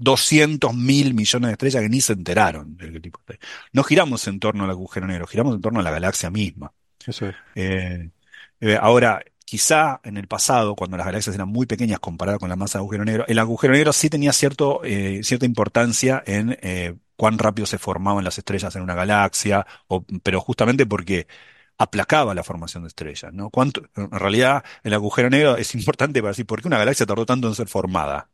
200 0.00 0.74
mil 0.74 1.12
millones 1.12 1.48
de 1.48 1.52
estrellas 1.52 1.82
que 1.82 1.88
ni 1.90 2.00
se 2.00 2.14
enteraron 2.14 2.76
del 2.76 3.00
tipo. 3.02 3.20
No 3.72 3.84
giramos 3.84 4.26
en 4.26 4.40
torno 4.40 4.64
al 4.64 4.70
agujero 4.70 5.06
negro, 5.06 5.26
giramos 5.26 5.54
en 5.54 5.60
torno 5.60 5.80
a 5.80 5.82
la 5.82 5.90
galaxia 5.90 6.30
misma. 6.30 6.72
Eso 7.06 7.26
es. 7.26 7.36
Eh, 7.54 8.10
eh, 8.60 8.78
ahora, 8.80 9.22
quizá 9.44 10.00
en 10.02 10.16
el 10.16 10.26
pasado, 10.26 10.74
cuando 10.74 10.96
las 10.96 11.06
galaxias 11.06 11.34
eran 11.34 11.48
muy 11.48 11.66
pequeñas 11.66 12.00
comparadas 12.00 12.40
con 12.40 12.48
la 12.48 12.56
masa 12.56 12.78
del 12.78 12.84
agujero 12.84 13.04
negro, 13.04 13.24
el 13.28 13.38
agujero 13.38 13.74
negro 13.74 13.92
sí 13.92 14.08
tenía 14.08 14.32
cierto, 14.32 14.80
eh, 14.84 15.20
cierta 15.22 15.44
importancia 15.44 16.22
en 16.26 16.56
cuán 17.16 17.38
rápido 17.38 17.66
se 17.66 17.76
formaban 17.76 18.24
las 18.24 18.38
estrellas 18.38 18.74
en 18.76 18.82
una 18.82 18.94
galaxia, 18.94 19.66
pero 20.22 20.40
justamente 20.40 20.86
porque 20.86 21.26
aplacaba 21.80 22.34
la 22.34 22.44
formación 22.44 22.82
de 22.82 22.88
estrellas. 22.88 23.32
¿no? 23.32 23.48
¿Cuánto, 23.48 23.82
en 23.96 24.10
realidad, 24.10 24.62
el 24.82 24.92
agujero 24.92 25.30
negro 25.30 25.56
es 25.56 25.74
importante 25.74 26.20
para 26.20 26.32
decir 26.32 26.46
por 26.46 26.60
qué 26.60 26.68
una 26.68 26.78
galaxia 26.78 27.06
tardó 27.06 27.24
tanto 27.24 27.48
en 27.48 27.54
ser 27.54 27.68
formada. 27.68 28.28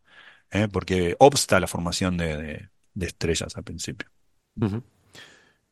¿eh? 0.50 0.68
porque 0.70 1.16
obsta 1.18 1.60
la 1.60 1.66
formación 1.66 2.16
de, 2.16 2.68
estrellas 3.00 3.56
al 3.56 3.64
principio. 3.64 4.08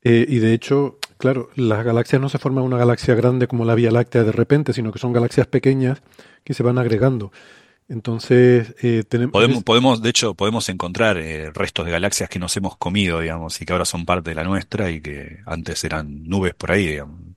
Eh, 0.03 0.27
y 0.29 0.39
de 0.39 0.53
hecho, 0.53 0.99
claro, 1.17 1.51
las 1.57 1.85
galaxias 1.85 2.21
no 2.21 2.29
se 2.29 2.39
forman 2.39 2.65
una 2.65 2.77
galaxia 2.77 3.15
grande 3.15 3.49
como 3.49 3.65
la 3.65 3.75
Vía 3.75 3.91
Láctea 3.91 4.25
de 4.25 4.33
repente, 4.33 4.73
sino 4.73 4.93
que 4.93 4.99
son 4.99 5.13
galaxias 5.13 5.47
pequeñas 5.47 6.03
que 6.45 6.55
se 6.55 6.63
van 6.63 6.79
agregando. 6.79 7.33
Entonces, 7.89 8.75
eh, 8.83 9.05
tenemos... 9.09 9.33
Podemos, 9.33 9.63
podemos, 9.63 10.03
de 10.03 10.11
hecho, 10.11 10.35
podemos 10.35 10.69
encontrar 10.69 11.17
restos 11.55 11.85
de 11.85 11.93
galaxias 11.93 12.29
que 12.29 12.39
nos 12.39 12.57
hemos 12.57 12.77
comido, 12.77 13.21
digamos, 13.21 13.61
y 13.61 13.67
que 13.67 13.73
ahora 13.73 13.85
son 13.85 14.07
parte 14.07 14.31
de 14.31 14.37
la 14.37 14.45
nuestra 14.45 14.91
y 14.91 15.01
que 15.01 15.41
antes 15.47 15.85
eran 15.85 16.25
nubes 16.25 16.55
por 16.55 16.73
ahí, 16.73 16.87
digamos. 16.87 17.34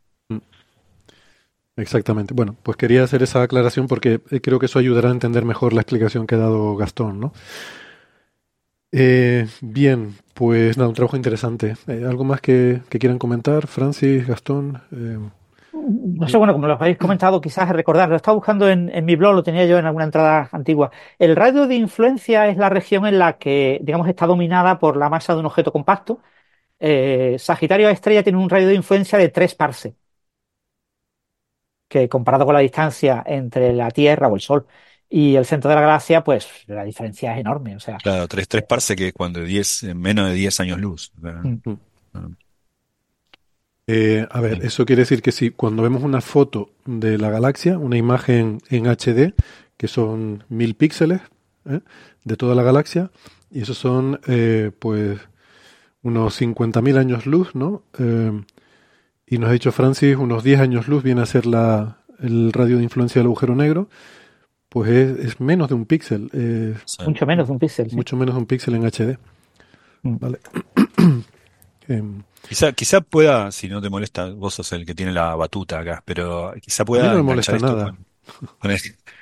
Exactamente. 1.78 2.34
Bueno, 2.34 2.56
pues 2.64 2.76
quería 2.76 3.04
hacer 3.04 3.22
esa 3.22 3.44
aclaración 3.44 3.88
porque 3.88 4.20
eh, 4.32 4.42
creo 4.42 4.58
que 4.58 4.66
eso 4.66 4.80
ayudará 4.80 5.10
a 5.10 5.12
entender 5.12 5.46
mejor 5.46 5.74
la 5.74 5.82
explicación 5.82 6.26
que 6.26 6.34
ha 6.36 6.40
dado 6.40 6.76
Gastón, 6.76 7.20
¿no? 7.20 7.34
Eh, 8.92 9.46
bien, 9.62 10.16
pues 10.34 10.76
nada, 10.76 10.90
un 10.90 10.96
trabajo 10.96 11.16
interesante. 11.16 11.76
Eh, 11.88 12.04
¿Algo 12.08 12.24
más 12.24 12.42
que, 12.42 12.82
quieran 12.90 13.20
comentar, 13.20 13.68
Francis, 13.68 14.26
Gastón? 14.28 14.82
no 15.72 16.28
sé, 16.28 16.38
bueno, 16.38 16.54
como 16.54 16.66
lo 16.66 16.74
habéis 16.74 16.98
comentado, 16.98 17.40
quizás 17.40 17.70
recordar, 17.70 18.10
lo 18.10 18.16
estaba 18.16 18.36
buscando 18.36 18.68
en, 18.68 19.06
mi 19.06 19.16
blog, 19.16 19.36
lo 19.36 19.44
tenía 19.44 19.66
yo 19.68 19.78
en 19.78 19.86
alguna 19.86 20.06
entrada 20.06 20.50
antigua. 20.52 20.90
El 21.20 21.36
radio 21.36 21.68
de 21.68 21.76
influencia 21.76 22.48
es 22.48 22.58
la 22.58 22.70
región 22.70 23.06
en 23.06 23.20
la 23.20 23.38
que, 23.38 23.80
digamos, 23.84 24.08
está 24.08 24.26
dominada 24.26 24.80
por 24.80 24.98
la 24.98 25.10
masa 25.10 25.34
de 25.34 25.42
un 25.42 25.46
objeto 25.46 25.72
compacto. 25.72 26.22
Sagitario 27.38 27.90
Estrella 27.90 28.24
tiene 28.24 28.40
un 28.40 28.50
radio 28.50 28.68
de 28.68 28.76
influencia 28.76 29.20
de 29.20 29.30
3 29.30 29.54
parse 29.56 29.96
que 31.88 32.10
comparado 32.10 32.46
con 32.46 32.54
la 32.54 32.62
distancia 32.62 33.24
entre 33.26 33.74
la 33.74 33.92
Tierra 33.92 34.28
o 34.28 34.36
el 34.36 34.42
Sol 34.42 34.66
y 35.10 35.36
el 35.36 35.46
centro 35.46 35.70
de 35.70 35.76
la 35.76 35.82
galaxia, 35.82 36.24
pues 36.24 36.48
la 36.68 36.84
diferencia 36.84 37.34
es 37.34 37.40
enorme. 37.40 37.76
O 37.76 37.80
sea, 37.80 37.98
claro, 37.98 38.28
tres, 38.28 38.48
tres 38.48 38.64
parse 38.64 38.96
que 38.96 39.14
cuando 39.14 39.42
10, 39.42 39.96
menos 39.96 40.30
de 40.30 40.36
10 40.36 40.60
años 40.60 40.80
luz. 40.80 41.12
Mm. 41.18 41.72
Ah. 42.14 42.28
Eh, 43.90 44.28
a 44.30 44.42
ver, 44.42 44.66
eso 44.66 44.86
quiere 44.86 45.04
decir 45.04 45.22
que 45.22 45.32
si 45.32 45.52
cuando 45.52 45.82
vemos 45.82 46.04
una 46.04 46.20
foto 46.20 46.72
de 46.86 47.18
la 47.18 47.30
galaxia, 47.30 47.78
una 47.78 47.96
imagen 47.96 48.60
en 48.70 48.86
HD, 48.86 49.34
que 49.78 49.88
son 49.88 50.44
mil 50.50 50.76
píxeles 50.76 51.22
¿eh? 51.66 51.80
de 52.26 52.36
toda 52.36 52.54
la 52.54 52.64
galaxia, 52.64 53.12
y 53.50 53.62
esos 53.62 53.78
son 53.78 54.20
eh, 54.28 54.72
pues 54.78 55.20
unos 56.02 56.42
50.000 56.42 56.98
años 56.98 57.26
luz, 57.26 57.56
¿no? 57.56 57.84
Y 59.28 59.38
nos 59.38 59.50
ha 59.50 59.54
dicho 59.54 59.72
Francis, 59.72 60.16
unos 60.16 60.44
10 60.44 60.62
años 60.62 60.88
luz 60.88 61.04
viene 61.04 61.22
a 61.22 61.26
ser 61.26 61.46
la, 61.46 61.98
el 62.20 62.54
radio 62.54 62.78
de 62.78 62.84
influencia 62.84 63.20
del 63.20 63.28
agujero 63.28 63.56
negro, 63.56 63.90
pues 64.70 64.90
es, 64.90 65.40
menos 65.42 65.68
de 65.68 65.76
un 65.76 65.86
píxel. 65.86 66.32
mucho 67.06 67.26
menos 67.26 67.48
de 67.48 67.54
un 67.54 67.60
píxel. 67.60 67.90
Mucho 67.92 68.16
menos 68.16 68.36
de 68.36 68.40
un 68.40 68.46
píxel 68.46 68.76
en 68.76 68.86
HD. 68.86 69.18
Mm. 70.04 70.18
Vale. 70.18 70.40
Em, 71.90 72.22
quizá, 72.46 72.74
quizá 72.74 73.00
pueda, 73.00 73.50
si 73.54 73.70
no 73.70 73.82
te 73.82 73.90
molesta, 73.90 74.30
vos 74.30 74.56
sos 74.56 74.74
el 74.74 74.86
que 74.86 74.94
tiene 74.94 75.14
la 75.14 75.36
batuta 75.36 75.80
acá, 75.80 76.04
pero 76.04 76.54
quizá 76.62 76.84
pueda. 76.84 77.08
no 77.08 77.16
me 77.16 77.24
molesta 77.24 77.58
nada. 77.58 77.96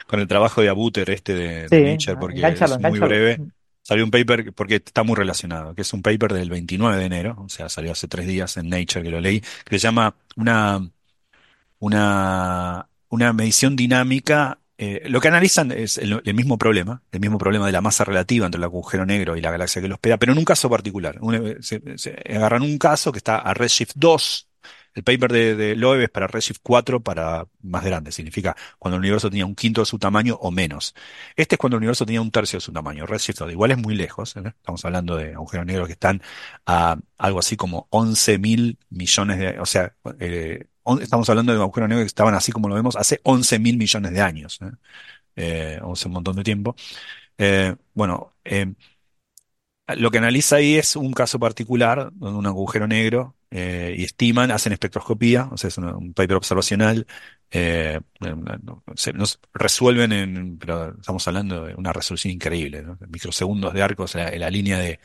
Con, 0.08 0.20
el, 0.20 0.28
trabajo 0.28 0.62
de 0.62 0.70
Abuter 0.70 1.12
este 1.12 1.36
de, 1.36 1.92
Nature, 1.92 2.18
porque 2.18 2.42
es 2.42 2.80
muy 2.80 2.98
breve. 2.98 3.40
Salió 3.88 4.04
un 4.04 4.10
paper, 4.10 4.52
porque 4.54 4.78
está 4.78 5.04
muy 5.04 5.16
relacionado, 5.16 5.76
que 5.76 5.84
es 5.84 5.94
un 5.94 6.02
paper 6.02 6.34
del 6.34 6.50
29 6.50 6.98
de 6.98 7.06
enero, 7.06 7.36
o 7.46 7.50
sea, 7.50 7.70
salió 7.70 7.92
hace 7.92 8.08
tres 8.08 8.26
días 8.26 8.58
en 8.58 8.68
Nature 8.68 9.04
que 9.04 9.12
lo 9.12 9.22
leí, 9.22 9.42
que 9.64 9.78
se 9.78 9.84
llama 9.84 10.16
una, 10.36 10.90
una, 11.78 12.90
una 13.10 13.34
medición 13.34 13.76
dinámica. 13.76 14.58
Eh, 14.80 15.04
lo 15.08 15.22
que 15.22 15.28
analizan 15.28 15.72
es 15.72 16.00
el, 16.00 16.20
mismo 16.34 16.58
problema, 16.58 17.04
el 17.12 17.20
mismo 17.20 17.38
problema 17.38 17.68
de 17.68 17.74
la 17.74 17.82
masa 17.82 18.04
relativa 18.06 18.48
entre 18.48 18.58
el 18.58 18.64
agujero 18.64 19.06
negro 19.06 19.38
y 19.38 19.42
la 19.42 19.52
galaxia 19.52 19.84
que 19.84 19.88
lo 19.88 19.96
hospeda, 19.96 20.18
pero 20.18 20.32
en 20.32 20.40
un 20.40 20.46
caso 20.46 20.68
particular. 20.68 21.20
se, 21.60 22.00
se 22.00 22.24
agarran 22.28 22.64
un 22.64 22.80
caso 22.80 23.12
que 23.12 23.20
está 23.20 23.38
a 23.38 23.54
redshift 23.54 23.92
2 23.94 24.48
el 24.96 25.04
paper 25.04 25.32
de, 25.32 25.76
Loeb 25.76 26.02
es 26.02 26.10
para 26.10 26.28
Redshift 26.28 26.62
4 26.64 27.02
para 27.02 27.48
más 27.62 27.84
grande, 27.84 28.12
significa 28.14 28.56
cuando 28.80 28.96
el 28.96 29.02
universo 29.02 29.30
tenía 29.30 29.46
un 29.46 29.56
quinto 29.56 29.82
de 29.82 29.86
su 29.86 30.00
tamaño 30.00 30.36
o 30.36 30.52
menos. 30.52 30.96
Este 31.36 31.56
es 31.56 31.60
cuando 31.60 31.76
el 31.76 31.80
universo 31.80 32.06
tenía 32.06 32.22
un 32.22 32.32
tercio 32.32 32.58
de 32.58 32.62
su 32.62 32.72
tamaño. 32.72 33.06
Redshift 33.06 33.40
2 33.40 33.52
igual 33.52 33.72
es 33.72 33.78
muy 33.78 33.94
lejos, 33.96 34.36
¿eh? 34.38 34.44
estamos 34.46 34.84
hablando 34.86 35.18
de 35.18 35.34
agujeros 35.34 35.66
negros 35.66 35.88
que 35.88 35.94
están 35.94 36.22
a 36.66 36.98
algo 37.18 37.40
así 37.40 37.58
como 37.58 37.88
11 37.90 38.38
mil 38.40 38.78
millones 38.90 39.38
de, 39.38 39.60
o 39.60 39.66
sea, 39.66 39.94
eh, 40.20 40.66
estamos 41.02 41.30
hablando 41.30 41.54
de 41.54 41.60
agujeros 41.60 41.90
negros 41.90 42.06
que 42.06 42.08
estaban 42.08 42.34
así 42.34 42.52
como 42.54 42.70
lo 42.70 42.76
vemos 42.76 42.96
hace 42.96 43.20
11 43.24 43.60
mil 43.60 43.78
millones 43.78 44.12
de 44.14 44.22
años, 44.22 44.60
¿eh? 44.62 44.72
eh, 45.36 45.80
hace 45.92 46.08
un 46.08 46.14
montón 46.14 46.38
de 46.38 46.44
tiempo. 46.44 46.76
Bueno, 47.94 48.34
lo 49.88 50.12
que 50.12 50.18
analiza 50.18 50.58
ahí 50.58 50.76
es 50.76 50.96
un 50.96 51.14
caso 51.14 51.40
particular, 51.40 52.12
donde 52.14 52.40
un 52.40 52.48
agujero 52.48 52.88
negro, 52.88 53.36
eh, 53.56 53.96
y 53.98 54.04
estiman, 54.04 54.52
hacen 54.52 54.74
espectroscopía, 54.74 55.50
o 55.52 55.58
sea, 55.58 55.70
es 55.70 55.78
un 55.78 56.14
paper 56.14 56.38
observacional, 56.38 57.08
eh, 57.52 58.00
se- 58.96 59.14
nos 59.14 59.40
resuelven 59.54 60.12
en, 60.14 60.58
pero 60.58 60.96
estamos 61.00 61.28
hablando 61.28 61.66
de 61.66 61.76
una 61.76 61.94
resolución 61.94 62.34
increíble, 62.34 62.82
¿no? 62.84 62.98
Microsegundos 63.10 63.74
de 63.74 63.82
arco, 63.84 64.04
o 64.04 64.08
sea, 64.08 64.32
la, 64.32 64.38
la 64.38 64.50
línea 64.50 64.78
de, 64.80 65.00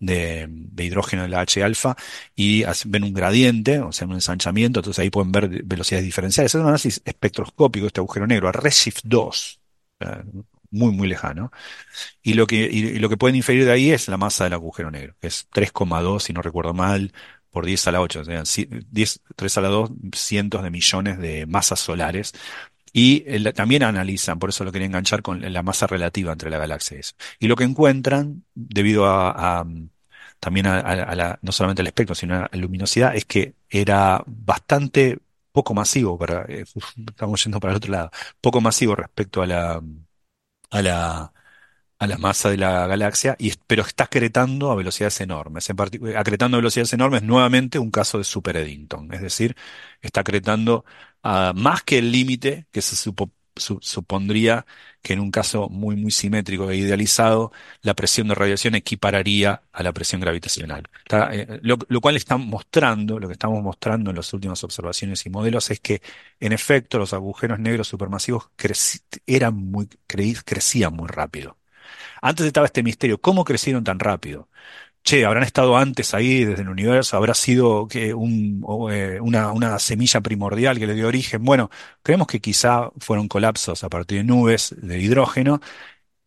de, 0.00 0.84
hidrógeno 0.84 1.22
de 1.22 1.28
la 1.28 1.40
H 1.40 1.62
alfa, 1.62 1.96
y 2.36 2.64
ven 2.86 3.04
un 3.04 3.14
gradiente, 3.14 3.80
o 3.80 3.92
sea, 3.92 4.06
un 4.06 4.14
ensanchamiento, 4.14 4.80
entonces 4.80 5.00
ahí 5.02 5.10
pueden 5.10 5.32
ver 5.32 5.48
velocidades 5.64 6.04
diferenciales. 6.06 6.52
Es 6.54 6.56
un 6.60 6.62
análisis 6.68 7.02
espectroscópico 7.04 7.86
este 7.86 8.00
agujero 8.00 8.26
negro, 8.26 8.48
a 8.48 8.52
Redshift 8.52 9.00
2, 9.04 9.60
o 10.00 10.04
sea, 10.04 10.24
muy, 10.70 10.92
muy 10.92 11.08
lejano. 11.08 11.50
Y 12.22 12.34
lo 12.34 12.46
que, 12.46 12.56
y 12.70 12.98
lo 12.98 13.08
que 13.08 13.16
pueden 13.16 13.36
inferir 13.36 13.64
de 13.64 13.72
ahí 13.72 13.90
es 13.90 14.08
la 14.08 14.16
masa 14.16 14.44
del 14.44 14.52
agujero 14.54 14.90
negro, 14.90 15.14
que 15.20 15.28
es 15.28 15.48
3,2, 15.52 16.24
si 16.24 16.32
no 16.32 16.42
recuerdo 16.42 16.74
mal, 16.74 17.12
por 17.50 17.66
10 17.66 17.86
a 17.88 17.92
la 17.92 18.00
8, 18.00 18.20
o 18.20 18.24
sea, 18.24 18.42
ci- 18.42 18.68
10, 18.90 19.20
3 19.36 19.56
a 19.58 19.60
la 19.62 19.68
2, 19.68 19.90
cientos 20.14 20.62
de 20.62 20.70
millones 20.70 21.18
de 21.18 21.46
masas 21.46 21.80
solares. 21.80 22.32
Y 22.92 23.24
el- 23.26 23.52
también 23.54 23.82
analizan, 23.84 24.38
por 24.38 24.50
eso 24.50 24.64
lo 24.64 24.72
quería 24.72 24.86
enganchar 24.86 25.22
con 25.22 25.40
la 25.52 25.62
masa 25.62 25.86
relativa 25.86 26.32
entre 26.32 26.50
la 26.50 26.58
galaxia 26.58 26.96
y 26.96 27.00
eso. 27.00 27.14
Y 27.40 27.48
lo 27.48 27.56
que 27.56 27.64
encuentran, 27.64 28.44
debido 28.54 29.06
a, 29.06 29.66
también 30.40 30.66
a 30.66 31.14
la, 31.14 31.38
no 31.42 31.52
solamente 31.52 31.82
al 31.82 31.88
espectro, 31.88 32.14
sino 32.14 32.36
a 32.36 32.48
la 32.52 32.58
luminosidad, 32.58 33.14
es 33.16 33.24
que 33.24 33.54
era 33.70 34.22
bastante 34.26 35.18
poco 35.52 35.74
masivo, 35.74 36.18
para, 36.18 36.44
eh, 36.48 36.64
estamos 37.08 37.42
yendo 37.44 37.60
para 37.60 37.72
el 37.72 37.76
otro 37.78 37.92
lado, 37.92 38.10
poco 38.40 38.60
masivo 38.60 38.94
respecto 38.96 39.42
a 39.42 39.46
la, 39.46 39.82
a 40.70 40.82
la, 40.82 41.32
a 41.98 42.06
la 42.06 42.18
masa 42.18 42.50
de 42.50 42.56
la 42.58 42.86
galaxia, 42.86 43.36
y, 43.38 43.52
pero 43.66 43.82
está 43.82 44.04
acretando 44.04 44.70
a 44.70 44.76
velocidades 44.76 45.20
enormes. 45.20 45.68
En 45.70 45.76
acretando 46.16 46.56
a 46.56 46.60
velocidades 46.60 46.92
enormes, 46.92 47.22
nuevamente 47.22 47.78
un 47.78 47.90
caso 47.90 48.18
de 48.18 48.24
Super 48.24 48.56
Eddington. 48.56 49.12
Es 49.12 49.20
decir, 49.20 49.56
está 50.00 50.20
acretando 50.20 50.84
a 51.22 51.52
más 51.54 51.82
que 51.82 51.98
el 51.98 52.12
límite 52.12 52.66
que 52.70 52.82
se 52.82 52.96
supo- 52.96 53.32
su- 53.56 53.78
supondría 53.82 54.64
que 55.02 55.12
en 55.14 55.20
un 55.20 55.30
caso 55.30 55.68
muy, 55.68 55.96
muy 55.96 56.10
simétrico 56.12 56.70
e 56.70 56.76
idealizado, 56.76 57.52
la 57.82 57.94
presión 57.94 58.28
de 58.28 58.34
radiación 58.34 58.74
equipararía 58.74 59.62
a 59.72 59.82
la 59.82 59.92
presión 59.92 60.20
gravitacional. 60.20 60.84
Eh, 61.32 61.60
lo, 61.62 61.78
cual 62.00 62.16
está 62.16 62.36
mostrando, 62.36 63.18
lo 63.18 63.26
que 63.28 63.32
estamos 63.34 63.62
mostrando 63.62 64.10
en 64.10 64.16
las 64.16 64.32
últimas 64.32 64.62
observaciones 64.64 65.24
y 65.26 65.30
modelos 65.30 65.70
es 65.70 65.80
que, 65.80 66.02
en 66.40 66.52
efecto, 66.52 66.98
los 66.98 67.12
agujeros 67.12 67.58
negros 67.58 67.88
supermasivos 67.88 68.50
eran 69.26 69.54
muy, 69.56 69.88
crecían 70.06 70.94
muy 70.94 71.08
rápido. 71.08 71.57
Antes 72.22 72.46
estaba 72.46 72.66
este 72.66 72.82
misterio, 72.82 73.20
¿cómo 73.20 73.44
crecieron 73.44 73.84
tan 73.84 73.98
rápido? 73.98 74.48
Che, 75.04 75.24
¿habrán 75.26 75.44
estado 75.44 75.76
antes 75.76 76.14
ahí 76.14 76.44
desde 76.44 76.62
el 76.62 76.68
universo? 76.68 77.16
¿Habrá 77.16 77.34
sido 77.34 77.88
que 77.88 78.14
un, 78.14 78.64
eh, 78.92 79.20
una, 79.20 79.52
una 79.52 79.78
semilla 79.78 80.20
primordial 80.20 80.78
que 80.78 80.86
le 80.86 80.94
dio 80.94 81.08
origen? 81.08 81.44
Bueno, 81.44 81.70
creemos 82.02 82.26
que 82.26 82.40
quizá 82.40 82.90
fueron 82.98 83.28
colapsos 83.28 83.84
a 83.84 83.88
partir 83.88 84.18
de 84.18 84.24
nubes 84.24 84.74
de 84.78 85.00
hidrógeno, 85.00 85.60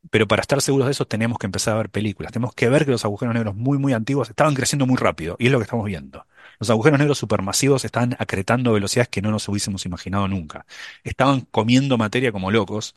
pero 0.09 0.27
para 0.27 0.41
estar 0.41 0.61
seguros 0.61 0.87
de 0.87 0.91
eso 0.93 1.07
tenemos 1.07 1.37
que 1.39 1.45
empezar 1.47 1.75
a 1.75 1.77
ver 1.77 1.89
películas. 1.89 2.31
Tenemos 2.31 2.53
que 2.55 2.69
ver 2.69 2.85
que 2.85 2.91
los 2.91 3.05
agujeros 3.05 3.35
negros 3.35 3.55
muy, 3.55 3.77
muy 3.77 3.93
antiguos 3.93 4.29
estaban 4.29 4.55
creciendo 4.55 4.85
muy 4.87 4.97
rápido, 4.97 5.35
y 5.39 5.47
es 5.47 5.51
lo 5.51 5.59
que 5.59 5.63
estamos 5.63 5.85
viendo. 5.85 6.25
Los 6.59 6.69
agujeros 6.69 6.99
negros 6.99 7.17
supermasivos 7.19 7.85
están 7.85 8.15
acretando 8.19 8.73
velocidades 8.73 9.09
que 9.09 9.21
no 9.21 9.31
nos 9.31 9.47
hubiésemos 9.49 9.85
imaginado 9.85 10.27
nunca. 10.27 10.65
Estaban 11.03 11.41
comiendo 11.41 11.97
materia 11.97 12.31
como 12.31 12.51
locos 12.51 12.95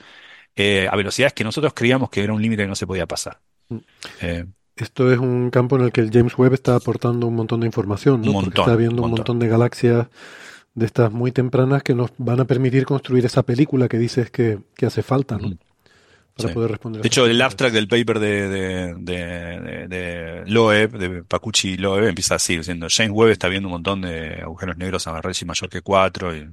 eh, 0.57 0.89
a 0.91 0.97
velocidades 0.97 1.33
que 1.33 1.45
nosotros 1.45 1.73
creíamos 1.75 2.11
que 2.11 2.23
era 2.23 2.33
un 2.33 2.41
límite 2.43 2.63
que 2.63 2.69
no 2.69 2.75
se 2.77 2.87
podía 2.87 3.07
pasar. 3.07 3.41
Mm. 3.69 3.77
Eh, 4.23 4.45
Esto 4.77 5.13
es 5.13 5.19
un 5.19 5.51
campo 5.51 5.77
en 5.77 5.83
el 5.85 5.93
que 5.93 6.01
el 6.01 6.11
James 6.13 6.37
Webb 6.37 6.55
está 6.55 6.75
aportando 6.77 7.27
un 7.27 7.35
montón 7.37 7.61
de 7.61 7.67
información, 7.67 8.21
¿no? 8.23 8.33
Porque 8.33 8.47
montón, 8.47 8.65
está 8.65 8.77
viendo 8.77 9.03
un 9.03 9.05
un 9.11 9.11
montón. 9.17 9.39
de 9.39 9.49
galaxias 9.49 10.07
de 10.75 10.87
estas 10.87 11.13
muy 11.13 11.31
tempranas 11.31 11.83
que 11.85 11.95
nos 11.95 12.11
van 12.19 12.41
a 12.41 12.45
permitir 12.47 12.85
construir 12.85 13.25
esa 13.25 13.43
película 13.45 13.89
que 13.89 13.97
dices 13.99 14.31
que, 14.33 14.59
que 14.77 14.87
hace 14.87 15.03
falta, 15.05 15.39
¿no? 15.39 15.49
Ujú. 15.49 15.59
Para 16.37 16.49
Sí. 16.49 16.55
poder 16.55 16.71
responder. 16.73 17.01
de 17.01 17.07
hecho, 17.07 17.27
el 17.27 17.41
abstract 17.41 17.73
del 17.73 17.87
paper 17.87 18.19
de, 18.19 18.49
de, 18.49 18.95
de, 18.99 19.87
de- 19.87 20.43
Loeb, 20.47 20.99
de 20.99 21.23
Pacucci 21.23 21.69
y 21.75 21.77
Loeb, 21.77 22.09
empieza 22.09 22.35
así, 22.35 22.57
diciendo, 22.57 22.89
James 22.91 23.13
Webb 23.15 23.31
está 23.31 23.49
viendo 23.49 23.69
un 23.69 23.75
montón 23.75 24.01
de 24.01 24.41
agujeros 24.43 24.77
negros 24.77 25.07
a 25.07 25.21
Redshift 25.23 25.47
mayor 25.47 25.71
que 25.71 25.81
4. 25.81 26.37
Y, 26.37 26.51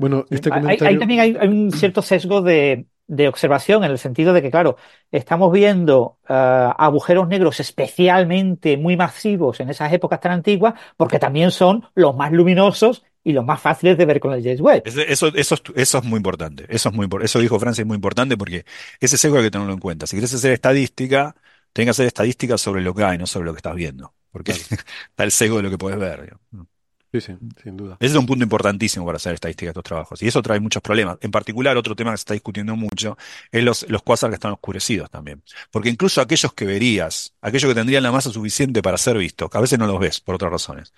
Bueno, 0.00 0.24
este 0.30 0.48
Ahí- 0.52 0.54
Ahí, 0.54 0.62
comentario. 0.62 0.98
también 0.98 1.20
hay, 1.20 1.36
hay 1.38 1.48
un 1.48 1.70
cierto 1.72 2.02
sesgo 2.02 2.42
de, 2.42 2.86
de 3.06 3.28
observación 3.28 3.84
en 3.84 3.90
el 3.90 3.98
sentido 3.98 4.32
de 4.32 4.42
que, 4.42 4.50
claro, 4.50 4.76
estamos 5.10 5.52
viendo 5.52 6.18
eh, 6.28 6.34
agujeros 6.34 7.28
negros 7.28 7.60
especialmente 7.60 8.76
muy 8.76 8.96
masivos 8.96 9.60
en 9.60 9.68
esas 9.70 9.92
épocas 9.92 10.20
tan 10.20 10.32
antiguas 10.32 10.74
porque 10.96 11.18
también 11.18 11.50
son 11.50 11.84
los 11.94 12.16
más 12.16 12.32
luminosos 12.32 13.04
y 13.22 13.32
los 13.32 13.44
más 13.44 13.60
fáciles 13.60 13.98
de 13.98 14.06
ver 14.06 14.18
con 14.20 14.32
el 14.32 14.42
James 14.42 14.60
Webb. 14.62 14.82
Eso, 14.86 15.00
eso, 15.02 15.26
eso, 15.34 15.54
es, 15.54 15.62
eso 15.76 15.98
es 15.98 16.04
muy 16.04 16.16
importante. 16.16 16.64
Eso 16.68 16.88
es 16.88 16.94
muy 16.94 17.06
Eso 17.22 17.38
dijo 17.38 17.58
Francis, 17.60 17.80
es 17.80 17.86
muy 17.86 17.96
importante 17.96 18.36
porque 18.38 18.64
ese 18.98 19.18
sesgo 19.18 19.36
hay 19.36 19.44
que 19.44 19.50
tenerlo 19.50 19.74
en 19.74 19.78
cuenta. 19.80 20.06
Si 20.06 20.16
quieres 20.16 20.32
hacer 20.32 20.52
estadística, 20.52 21.34
tenés 21.72 21.86
que 21.86 21.90
hacer 21.90 22.06
estadística 22.06 22.56
sobre 22.56 22.80
lo 22.80 22.94
que 22.94 23.04
hay, 23.04 23.18
no 23.18 23.26
sobre 23.26 23.46
lo 23.46 23.52
que 23.52 23.58
estás 23.58 23.74
viendo. 23.74 24.14
Porque 24.30 24.52
está 25.10 25.24
el 25.24 25.30
sesgo 25.32 25.58
de 25.58 25.64
lo 25.64 25.70
que 25.70 25.78
puedes 25.78 25.98
ver. 25.98 26.22
digamos. 26.22 26.69
Sí, 27.12 27.20
sí, 27.20 27.32
sin 27.62 27.76
duda. 27.76 27.96
Ese 27.98 28.12
es 28.12 28.18
un 28.18 28.26
punto 28.26 28.44
importantísimo 28.44 29.04
para 29.04 29.16
hacer 29.16 29.34
estadística 29.34 29.66
de 29.66 29.70
estos 29.70 29.82
trabajos. 29.82 30.22
Y 30.22 30.28
eso 30.28 30.40
trae 30.42 30.60
muchos 30.60 30.80
problemas. 30.80 31.18
En 31.20 31.32
particular, 31.32 31.76
otro 31.76 31.96
tema 31.96 32.12
que 32.12 32.18
se 32.18 32.22
está 32.22 32.34
discutiendo 32.34 32.76
mucho 32.76 33.18
es 33.50 33.64
los, 33.64 33.88
los 33.88 34.02
cuásares 34.02 34.32
que 34.32 34.36
están 34.36 34.52
oscurecidos 34.52 35.10
también. 35.10 35.42
Porque 35.72 35.88
incluso 35.88 36.20
aquellos 36.20 36.52
que 36.52 36.66
verías, 36.66 37.34
aquellos 37.40 37.68
que 37.68 37.74
tendrían 37.74 38.04
la 38.04 38.12
masa 38.12 38.30
suficiente 38.30 38.80
para 38.80 38.96
ser 38.96 39.18
vistos, 39.18 39.50
a 39.52 39.60
veces 39.60 39.76
no 39.78 39.88
los 39.88 39.98
ves 39.98 40.20
por 40.20 40.36
otras 40.36 40.52
razones. 40.52 40.92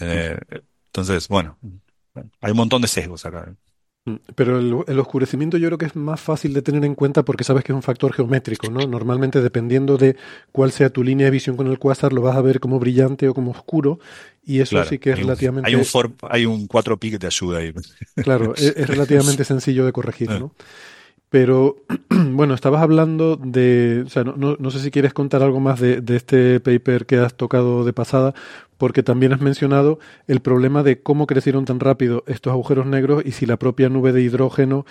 Eh, 0.00 0.38
entonces, 0.86 1.28
bueno, 1.28 1.58
hay 2.40 2.50
un 2.50 2.56
montón 2.56 2.80
de 2.80 2.88
sesgos 2.88 3.26
acá. 3.26 3.54
Mm, 4.06 4.16
Pero 4.34 4.58
el, 4.58 4.76
el 4.86 4.98
oscurecimiento 5.00 5.56
yo 5.56 5.68
creo 5.68 5.78
que 5.78 5.86
es 5.86 5.96
más 5.96 6.20
fácil 6.20 6.52
de 6.54 6.62
tener 6.62 6.84
en 6.84 6.94
cuenta 6.94 7.24
porque 7.24 7.44
sabes 7.44 7.64
que 7.64 7.72
es 7.72 7.76
un 7.76 7.82
factor 7.82 8.12
geométrico, 8.12 8.70
¿no? 8.70 8.86
Normalmente 8.86 9.40
dependiendo 9.40 9.96
de 9.96 10.16
cuál 10.52 10.72
sea 10.72 10.90
tu 10.90 11.02
línea 11.02 11.26
de 11.26 11.30
visión 11.30 11.56
con 11.56 11.66
el 11.68 11.78
cuásar, 11.78 12.12
lo 12.12 12.22
vas 12.22 12.36
a 12.36 12.42
ver 12.42 12.60
como 12.60 12.78
brillante 12.78 13.28
o 13.28 13.34
como 13.34 13.50
oscuro, 13.52 13.98
y 14.44 14.60
eso 14.60 14.82
Claro, 14.82 14.84
sí 14.84 14.98
que 14.98 15.12
es 15.12 15.18
hay 15.18 15.22
un, 15.22 15.34
relativamente, 15.34 15.62
hay 15.62 15.74
un, 15.74 15.84
for- 15.84 16.14
hay 16.22 16.46
un 16.46 16.66
4pi 16.66 17.10
que 17.10 17.18
te 17.18 17.26
ayuda 17.26 17.58
ahí. 17.58 17.72
claro, 18.20 18.54
es, 18.56 18.74
es 18.76 18.88
relativamente 18.88 19.44
sencillo 19.44 19.84
de 19.86 19.92
corregir, 19.92 20.34
¿no? 20.34 20.52
Pero 21.30 21.76
bueno, 22.10 22.54
estabas 22.54 22.82
hablando 22.82 23.36
de, 23.36 24.04
o 24.06 24.10
sea, 24.10 24.24
no, 24.24 24.36
no, 24.36 24.56
no 24.58 24.70
sé 24.72 24.80
si 24.80 24.90
quieres 24.92 25.14
contar 25.14 25.42
algo 25.42 25.60
más 25.60 25.80
de, 25.80 26.00
de 26.00 26.16
este 26.16 26.60
paper 26.60 27.06
que 27.06 27.18
has 27.18 27.36
tocado 27.36 27.84
de 27.84 27.92
pasada, 27.94 28.34
porque 28.84 29.02
también 29.02 29.32
has 29.32 29.40
mencionado 29.40 29.98
el 30.28 30.40
problema 30.40 30.82
de 30.82 31.00
cómo 31.00 31.26
crecieron 31.26 31.64
tan 31.64 31.80
rápido 31.80 32.22
estos 32.26 32.50
agujeros 32.50 32.84
negros 32.84 33.22
y 33.24 33.32
si 33.32 33.46
la 33.46 33.56
propia 33.56 33.88
nube 33.88 34.12
de 34.12 34.20
hidrógeno 34.20 34.84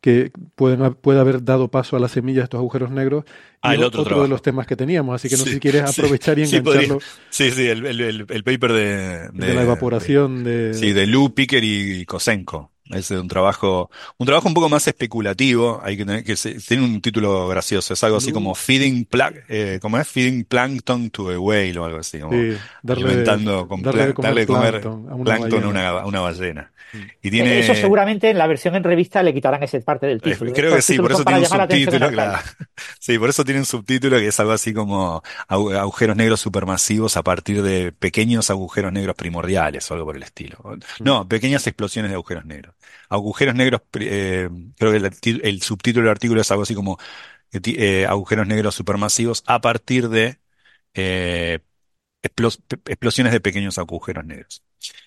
que 0.00 0.30
pueden, 0.54 0.94
puede 0.94 1.18
haber 1.18 1.42
dado 1.44 1.66
paso 1.66 1.96
a 1.96 1.98
la 1.98 2.06
semilla 2.06 2.38
de 2.42 2.44
estos 2.44 2.58
agujeros 2.58 2.92
negros 2.92 3.24
Ah, 3.60 3.74
y 3.74 3.78
el 3.78 3.82
otro 3.82 4.02
otro 4.02 4.22
de 4.22 4.28
los 4.28 4.40
temas 4.40 4.68
que 4.68 4.76
teníamos. 4.76 5.16
Así 5.16 5.28
que 5.28 5.36
no 5.36 5.42
sé 5.42 5.54
si 5.54 5.58
quieres 5.58 5.90
sí, 5.90 6.00
aprovechar 6.00 6.38
y 6.38 6.44
engancharlo. 6.44 7.00
Sí, 7.28 7.50
sí, 7.50 7.66
el, 7.66 7.84
el- 7.84 8.00
el- 8.00 8.26
el 8.28 8.44
paper 8.44 8.72
de, 8.72 9.28
de, 9.32 9.52
la 9.52 9.62
evaporación 9.64 10.44
de... 10.44 10.72
Sí, 10.74 10.92
de 10.92 11.08
Lou 11.08 11.34
Picker 11.34 11.64
y 11.64 12.06
Kosenko. 12.06 12.69
Es 12.92 13.10
un 13.10 13.28
trabajo, 13.28 13.90
un 14.18 14.26
trabajo 14.26 14.48
un 14.48 14.54
poco 14.54 14.68
más 14.68 14.86
especulativo. 14.88 15.80
Hay 15.82 15.96
que 15.96 16.04
tener 16.04 16.24
que 16.24 16.36
se- 16.36 16.54
tiene 16.54 16.84
un 16.84 17.00
título 17.00 17.46
gracioso. 17.48 17.94
Es 17.94 18.02
algo 18.04 18.16
así 18.18 18.32
como 18.32 18.54
feeding 18.54 19.04
pla 19.04 19.32
eh, 19.48 19.78
¿cómo 19.80 19.98
es? 19.98 20.08
Feeding 20.08 20.44
plankton 20.44 21.10
to 21.10 21.30
a 21.30 21.38
whale 21.38 21.78
o 21.78 21.84
algo 21.84 21.98
así, 21.98 22.18
como 22.18 22.32
Sí, 22.32 22.56
darle, 22.82 23.04
alimentando 23.04 23.68
con 23.68 23.82
darle 23.82 24.06
de 24.08 24.14
pla- 24.14 24.22
darle 24.24 24.40
de 24.42 24.46
comer 24.46 24.80
plancton 24.80 25.08
a 25.10 25.14
una 25.14 25.38
ballena. 25.38 26.06
una, 26.06 26.20
ballena. 26.20 26.72
Mm. 26.92 26.98
Y 27.22 27.30
tiene, 27.30 27.60
Eso 27.60 27.72
seguramente 27.76 28.30
en 28.30 28.38
la 28.38 28.48
versión 28.48 28.74
en 28.74 28.82
revista 28.82 29.22
le 29.22 29.32
quitarán 29.32 29.62
esa 29.62 29.78
parte 29.80 30.06
del 30.08 30.16
eh, 30.16 30.20
título. 30.20 30.52
creo 30.52 30.74
que 30.74 30.82
sí, 30.82 30.96
por 30.98 31.12
eso 31.12 31.24
tiene 31.24 31.40
un 31.42 31.46
subtítulo, 31.46 32.10
claro. 32.10 32.38
Sí, 32.98 33.18
por 33.18 33.28
eso 33.28 33.44
tiene 33.44 33.60
un 33.60 33.66
subtítulo 33.66 34.18
que 34.18 34.26
es 34.28 34.40
algo 34.40 34.52
así 34.52 34.72
como 34.74 35.22
agu- 35.48 35.76
agujeros 35.78 36.16
negros 36.16 36.40
supermasivos 36.40 37.16
a 37.16 37.22
partir 37.22 37.62
de 37.62 37.92
pequeños 37.92 38.50
agujeros 38.50 38.92
negros 38.92 39.14
primordiales 39.14 39.88
o 39.90 39.94
algo 39.94 40.06
por 40.06 40.16
el 40.16 40.22
estilo. 40.22 40.58
No, 40.98 41.28
pequeñas 41.28 41.66
explosiones 41.66 42.10
de 42.10 42.14
agujeros 42.14 42.44
negros. 42.44 42.74
Agujeros 43.08 43.54
negros, 43.54 43.82
eh, 43.94 44.48
creo 44.76 44.90
que 44.92 44.98
el, 44.98 45.40
el 45.44 45.62
subtítulo 45.62 46.04
del 46.04 46.12
artículo 46.12 46.40
es 46.40 46.50
algo 46.50 46.62
así 46.64 46.74
como 46.74 46.98
eh, 47.52 47.60
eh, 47.66 48.06
agujeros 48.06 48.46
negros 48.46 48.74
supermasivos 48.74 49.42
a 49.46 49.60
partir 49.60 50.08
de 50.08 50.38
explosiones 52.22 53.32
de 53.32 53.40
pequeños 53.40 53.78
agujeros 53.78 54.24
negros. 54.24 54.62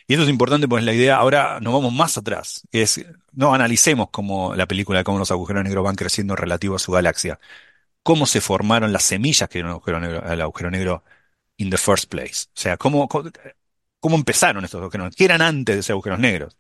Y 0.08 0.14
eso 0.14 0.24
es 0.24 0.30
importante 0.30 0.68
porque 0.68 0.86
la 0.86 0.94
idea, 0.94 1.18
ahora 1.18 1.60
nos 1.60 1.74
vamos 1.74 1.94
más 1.94 2.18
atrás, 2.18 2.68
es, 2.72 3.06
no 3.32 3.54
analicemos 3.54 4.10
como 4.12 4.56
la 4.56 4.68
película 4.68 5.04
cómo 5.04 5.20
los 5.20 5.32
agujeros 5.32 5.64
negros 5.64 5.84
van 5.84 5.96
creciendo 5.96 6.36
relativo 6.36 6.76
a 6.76 6.80
su 6.80 6.92
galaxia, 6.92 7.40
cómo 8.04 8.26
se 8.26 8.42
formaron 8.42 8.94
las 8.94 9.04
semillas 9.04 9.50
que 9.50 9.60
dieron 9.60 9.72
al 9.72 9.76
agujero 9.76 10.00
negro, 10.00 10.24
al 10.26 10.42
agujero 10.42 10.72
negro 10.72 11.04
in 11.58 11.70
the 11.70 11.78
first 11.78 12.10
place. 12.10 12.48
O 12.48 12.60
sea, 12.60 12.78
cómo, 12.78 13.08
cómo, 13.08 13.32
cómo 14.00 14.16
empezaron 14.16 14.66
estos 14.66 14.82
agujeros 14.82 15.06
negros, 15.06 15.16
qué 15.16 15.26
eran 15.26 15.42
antes 15.42 15.76
de 15.76 15.84
ser 15.84 15.94
agujeros 15.94 16.20
negros. 16.20 16.58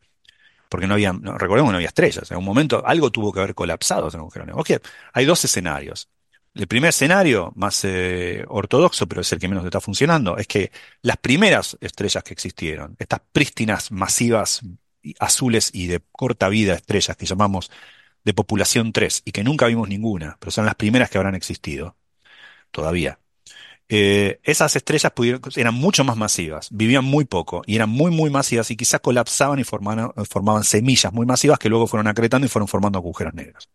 Porque 0.73 0.87
no 0.87 0.95
había, 0.95 1.11
recordemos 1.11 1.69
que 1.69 1.73
no 1.73 1.75
había 1.75 1.89
estrellas. 1.89 2.31
En 2.31 2.37
un 2.37 2.43
momento 2.43 2.81
algo 2.83 3.11
tuvo 3.11 3.31
que 3.31 3.39
haber 3.39 3.53
colapsado 3.53 4.07
ese 4.07 4.17
agujero 4.17 4.47
negro. 4.47 4.63
Hay 5.13 5.23
dos 5.23 5.45
escenarios. 5.45 6.09
El 6.55 6.65
primer 6.65 6.89
escenario, 6.89 7.53
más 7.55 7.85
eh, 7.85 8.43
ortodoxo, 8.47 9.05
pero 9.07 9.21
es 9.21 9.31
el 9.31 9.37
que 9.37 9.47
menos 9.47 9.63
está 9.65 9.79
funcionando, 9.79 10.35
es 10.35 10.47
que 10.47 10.71
las 11.03 11.17
primeras 11.17 11.77
estrellas 11.79 12.23
que 12.23 12.33
existieron, 12.33 12.95
estas 12.97 13.21
prístinas, 13.31 13.91
masivas, 13.91 14.61
azules 15.19 15.69
y 15.75 15.85
de 15.85 16.01
corta 16.11 16.49
vida 16.49 16.73
estrellas 16.73 17.17
que 17.17 17.27
llamamos 17.27 17.69
de 18.23 18.33
población 18.33 18.93
3 18.93 19.21
y 19.25 19.31
que 19.31 19.43
nunca 19.43 19.67
vimos 19.67 19.87
ninguna, 19.87 20.37
pero 20.39 20.49
son 20.49 20.65
las 20.65 20.73
primeras 20.73 21.11
que 21.11 21.19
habrán 21.19 21.35
existido 21.35 21.97
todavía. 22.71 23.19
Eh, 23.89 24.39
esas 24.43 24.75
estrellas 24.75 25.11
eran 25.55 25.73
mucho 25.73 26.03
más 26.03 26.15
masivas, 26.15 26.69
vivían 26.71 27.03
muy 27.03 27.25
poco 27.25 27.63
y 27.65 27.75
eran 27.75 27.89
muy, 27.89 28.11
muy 28.11 28.29
masivas 28.29 28.71
y 28.71 28.77
quizás 28.77 29.01
colapsaban 29.01 29.59
y 29.59 29.63
formaban, 29.63 30.11
formaban 30.29 30.63
semillas 30.63 31.11
muy 31.13 31.25
masivas 31.25 31.59
que 31.59 31.69
luego 31.69 31.85
fueron 31.87 32.07
acretando 32.07 32.45
y 32.45 32.49
fueron 32.49 32.67
formando 32.67 32.97
agujeros 32.99 33.33
negros. 33.33 33.69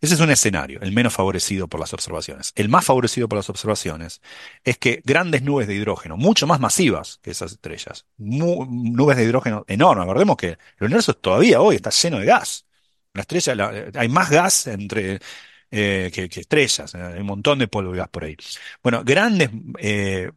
Ese 0.00 0.14
es 0.14 0.20
un 0.20 0.30
escenario, 0.30 0.80
el 0.82 0.92
menos 0.92 1.14
favorecido 1.14 1.68
por 1.68 1.80
las 1.80 1.94
observaciones. 1.94 2.52
El 2.56 2.68
más 2.68 2.84
favorecido 2.84 3.28
por 3.28 3.38
las 3.38 3.48
observaciones 3.48 4.20
es 4.64 4.76
que 4.76 5.00
grandes 5.04 5.42
nubes 5.42 5.66
de 5.66 5.74
hidrógeno, 5.74 6.16
mucho 6.16 6.46
más 6.46 6.60
masivas 6.60 7.20
que 7.22 7.30
esas 7.30 7.52
estrellas, 7.52 8.04
nubes 8.18 9.16
de 9.16 9.24
hidrógeno 9.24 9.64
enormes, 9.66 10.04
recordemos 10.04 10.36
que 10.36 10.48
el 10.48 10.86
universo 10.86 11.14
todavía 11.14 11.60
hoy 11.60 11.76
está 11.76 11.90
lleno 11.90 12.18
de 12.18 12.26
gas. 12.26 12.66
La 13.14 13.22
estrella, 13.22 13.56
hay 13.94 14.08
más 14.08 14.28
gas 14.28 14.66
entre 14.66 15.20
eh, 15.76 16.10
que, 16.12 16.40
estrellas, 16.40 16.94
eh, 16.94 17.16
un 17.18 17.26
montón 17.26 17.58
de 17.58 17.66
polvo 17.66 17.92
por 18.08 18.24
ahí. 18.24 18.36
Bueno, 18.82 19.02
grandes 19.04 19.50
eh, 19.78 20.30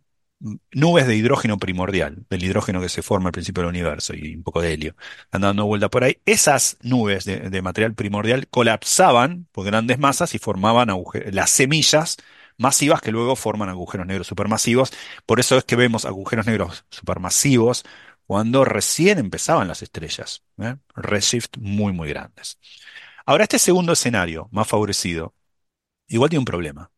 nubes 0.72 1.06
de 1.06 1.16
hidrógeno 1.16 1.58
primordial, 1.60 2.26
del 2.30 2.44
hidrógeno 2.44 2.82
que 2.82 2.90
se 2.90 3.04
forma 3.04 3.30
al 3.30 3.34
principio 3.34 3.62
del 3.62 3.70
universo 3.70 4.16
y 4.16 4.36
un 4.36 4.42
poco 4.44 4.62
de 4.62 4.74
helio, 4.74 4.96
andando 5.32 5.48
dando 5.48 5.66
vuelta 5.68 5.90
por 5.90 6.04
ahí. 6.04 6.20
Esas 6.26 6.78
nubes 6.82 7.26
de, 7.26 7.62
material 7.62 7.94
primordial 7.94 8.48
colapsaban 8.48 9.48
por 9.52 9.66
grandes 9.66 10.00
masas 10.00 10.34
y 10.34 10.40
formaban 10.40 10.90
las 11.32 11.52
semillas 11.52 12.18
masivas 12.58 13.02
que 13.02 13.12
luego 13.12 13.36
forman 13.36 13.70
agujeros 13.70 14.08
negros 14.08 14.28
supermasivos. 14.28 14.92
Por 15.28 15.40
eso 15.40 15.58
es 15.58 15.64
que 15.66 15.76
vemos 15.76 16.06
agujeros 16.06 16.48
negros 16.48 16.86
supermasivos 16.90 17.84
cuando 18.26 18.66
recién 18.66 19.20
empezaban 19.20 19.68
las 19.68 19.84
estrellas. 19.84 20.44
¿eh? 20.60 20.78
Redshift 20.96 21.58
muy, 21.60 21.94
muy 21.94 22.10
grandes. 22.10 22.60
Ahora, 23.28 23.44
este 23.44 23.60
segundo 23.60 23.92
escenario, 23.94 24.48
más 24.52 24.68
favorecido, 24.68 25.36
igual 26.08 26.30
tiene 26.30 26.42
un 26.42 26.46
problema, 26.46 26.92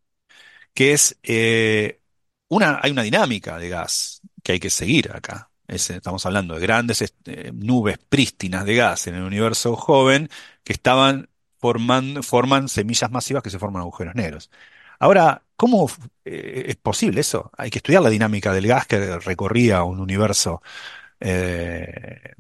que 0.73 0.93
es 0.93 1.17
eh, 1.23 2.01
una, 2.49 2.79
hay 2.83 2.91
una 2.91 3.03
dinámica 3.03 3.57
de 3.57 3.69
gas 3.69 4.21
que 4.43 4.53
hay 4.53 4.59
que 4.59 4.69
seguir 4.69 5.11
acá. 5.13 5.51
estamos 5.67 6.25
hablando 6.27 6.55
de 6.55 6.61
grandes 6.61 7.01
este, 7.01 7.51
nubes 7.53 7.97
prístinas 7.99 8.65
de 8.65 8.75
gas 8.75 9.07
en 9.07 9.15
el 9.15 9.23
universo 9.23 9.75
joven 9.75 10.29
que 10.63 10.73
estaban 10.73 11.29
formando, 11.59 12.23
forman 12.23 12.69
semillas 12.69 13.11
masivas 13.11 13.43
que 13.43 13.49
se 13.51 13.59
forman 13.59 13.81
agujeros 13.81 14.15
negros. 14.15 14.51
Ahora, 14.99 15.43
¿cómo 15.55 15.89
eh, 16.25 16.65
es 16.67 16.75
posible 16.77 17.21
eso? 17.21 17.51
Hay 17.57 17.71
que 17.71 17.79
estudiar 17.79 18.03
la 18.03 18.09
dinámica 18.11 18.53
del 18.53 18.67
gas 18.67 18.87
que 18.87 19.19
recorría 19.19 19.83
un 19.83 19.99
universo 19.99 20.61
eh, 21.19 22.35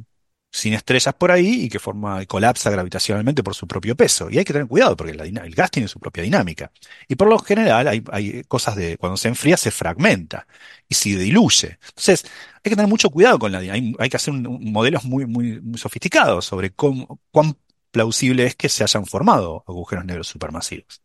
sin 0.51 0.73
estrellas 0.73 1.13
por 1.13 1.31
ahí 1.31 1.65
y 1.65 1.69
que 1.69 1.79
forma, 1.79 2.25
colapsa 2.25 2.69
gravitacionalmente 2.69 3.43
por 3.43 3.55
su 3.55 3.67
propio 3.67 3.95
peso. 3.95 4.29
Y 4.29 4.37
hay 4.39 4.45
que 4.45 4.53
tener 4.53 4.67
cuidado 4.67 4.95
porque 4.95 5.11
el 5.11 5.55
gas 5.55 5.71
tiene 5.71 5.87
su 5.87 5.99
propia 5.99 6.23
dinámica. 6.23 6.71
Y 7.07 7.15
por 7.15 7.27
lo 7.27 7.37
general 7.39 7.87
hay, 7.87 8.43
cosas 8.47 8.75
de, 8.75 8.97
cuando 8.97 9.17
se 9.17 9.27
enfría 9.27 9.57
se 9.57 9.71
fragmenta 9.71 10.47
y 10.87 10.95
se 10.95 11.09
diluye. 11.17 11.77
Entonces, 11.89 12.25
hay 12.63 12.69
que 12.69 12.75
tener 12.75 12.87
mucho 12.87 13.09
cuidado 13.09 13.37
con 13.39 13.51
la 13.51 13.59
dinámica. 13.61 14.03
Hay, 14.03 14.09
que 14.09 14.17
hacer 14.17 14.33
modelos 14.33 15.03
muy, 15.05 15.25
muy, 15.25 15.61
muy 15.61 15.77
sofisticados 15.77 16.45
sobre 16.45 16.71
cómo, 16.71 17.19
cuán 17.31 17.55
plausible 17.91 18.45
es 18.45 18.55
que 18.55 18.69
se 18.69 18.83
hayan 18.83 19.05
formado 19.05 19.63
agujeros 19.67 20.05
negros 20.05 20.27
supermasivos 20.27 21.01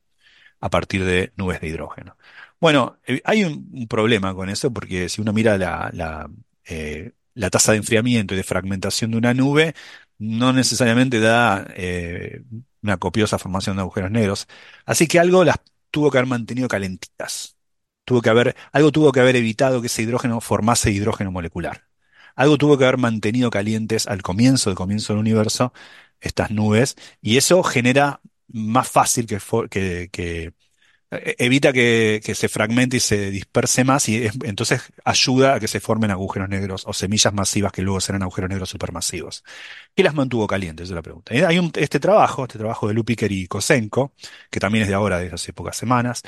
a 0.60 0.70
partir 0.70 1.04
de 1.04 1.32
nubes 1.36 1.60
de 1.60 1.68
hidrógeno. 1.68 2.16
Bueno, 2.60 2.98
eh, 3.06 3.20
hay 3.24 3.44
un, 3.44 3.86
problema 3.88 4.34
con 4.34 4.48
eso 4.48 4.72
porque 4.72 5.08
si 5.08 5.20
uno 5.20 5.32
mira 5.32 5.58
la, 5.58 5.90
la 5.92 6.30
eh, 6.66 7.12
la 7.34 7.50
tasa 7.50 7.72
de 7.72 7.78
enfriamiento 7.78 8.34
y 8.34 8.36
de 8.36 8.44
fragmentación 8.44 9.10
de 9.12 9.18
una 9.18 9.34
nube 9.34 9.74
no 10.18 10.52
necesariamente 10.52 11.20
da 11.20 11.66
eh, 11.76 12.42
una 12.82 12.96
copiosa 12.98 13.38
formación 13.38 13.76
de 13.76 13.82
agujeros 13.82 14.10
negros. 14.10 14.46
Así 14.86 15.06
que 15.06 15.18
algo 15.18 15.44
las 15.44 15.56
tuvo 15.90 16.10
que 16.10 16.18
haber 16.18 16.28
mantenido 16.28 16.68
calentitas. 16.68 17.56
Tuvo 18.04 18.20
que 18.22 18.30
haber, 18.30 18.56
algo 18.72 18.92
tuvo 18.92 19.12
que 19.12 19.20
haber 19.20 19.36
evitado 19.36 19.80
que 19.80 19.86
ese 19.88 20.02
hidrógeno 20.02 20.40
formase 20.40 20.90
hidrógeno 20.92 21.32
molecular. 21.32 21.84
Algo 22.36 22.58
tuvo 22.58 22.78
que 22.78 22.84
haber 22.84 22.98
mantenido 22.98 23.50
calientes 23.50 24.06
al 24.06 24.22
comienzo 24.22 24.70
del 24.70 24.76
comienzo 24.76 25.12
del 25.12 25.20
universo 25.20 25.72
estas 26.20 26.50
nubes 26.50 26.96
y 27.20 27.36
eso 27.36 27.62
genera 27.62 28.20
más 28.48 28.88
fácil 28.90 29.26
que, 29.26 29.38
que 30.10 30.10
e-, 30.14 30.52
evita 31.38 31.72
que, 31.72 32.20
se 32.34 32.48
fragmente 32.48 32.96
y 32.96 33.00
se 33.00 33.30
disperse 33.30 33.84
más 33.84 34.08
y 34.08 34.26
entonces 34.44 34.82
ayuda 35.04 35.54
a 35.54 35.60
que 35.60 35.68
se 35.68 35.80
formen 35.80 36.10
agujeros 36.10 36.48
negros 36.48 36.84
o 36.86 36.92
semillas 36.92 37.32
masivas 37.32 37.72
que 37.72 37.82
luego 37.82 38.00
serán 38.00 38.22
agujeros 38.22 38.50
negros 38.50 38.70
supermasivos. 38.70 39.44
¿Qué 39.94 40.02
las 40.02 40.14
mantuvo 40.14 40.46
calientes? 40.46 40.88
Es 40.88 40.94
la 40.94 41.02
pregunta. 41.02 41.34
Eh, 41.34 41.44
hay 41.44 41.70
este 41.76 42.00
trabajo, 42.00 42.44
este 42.44 42.58
trabajo 42.58 42.88
de 42.88 42.94
Lupiker 42.94 43.30
y 43.32 43.46
Kosenko, 43.46 44.12
que 44.50 44.60
también 44.60 44.82
es 44.82 44.88
de 44.88 44.94
ahora, 44.94 45.18
de 45.18 45.30
hace 45.32 45.52
pocas 45.52 45.76
semanas, 45.76 46.22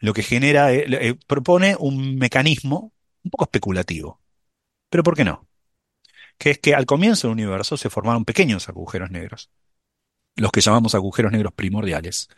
lo 0.00 0.12
que 0.12 0.22
genera, 0.22 0.72
eh, 0.72 0.84
eh, 0.88 1.14
propone 1.26 1.76
un 1.78 2.16
mecanismo 2.16 2.92
un 3.24 3.30
poco 3.30 3.44
especulativo. 3.44 4.20
Pero 4.90 5.02
¿por 5.02 5.16
qué 5.16 5.24
no? 5.24 5.48
Que 6.38 6.52
es 6.52 6.58
que 6.58 6.74
al 6.74 6.86
comienzo 6.86 7.28
del 7.28 7.34
universo 7.34 7.76
se 7.76 7.90
formaron 7.90 8.24
pequeños 8.24 8.68
agujeros 8.68 9.10
negros, 9.10 9.50
los 10.36 10.50
que 10.52 10.60
llamamos 10.60 10.94
agujeros 10.94 11.32
negros 11.32 11.52
primordiales 11.54 12.28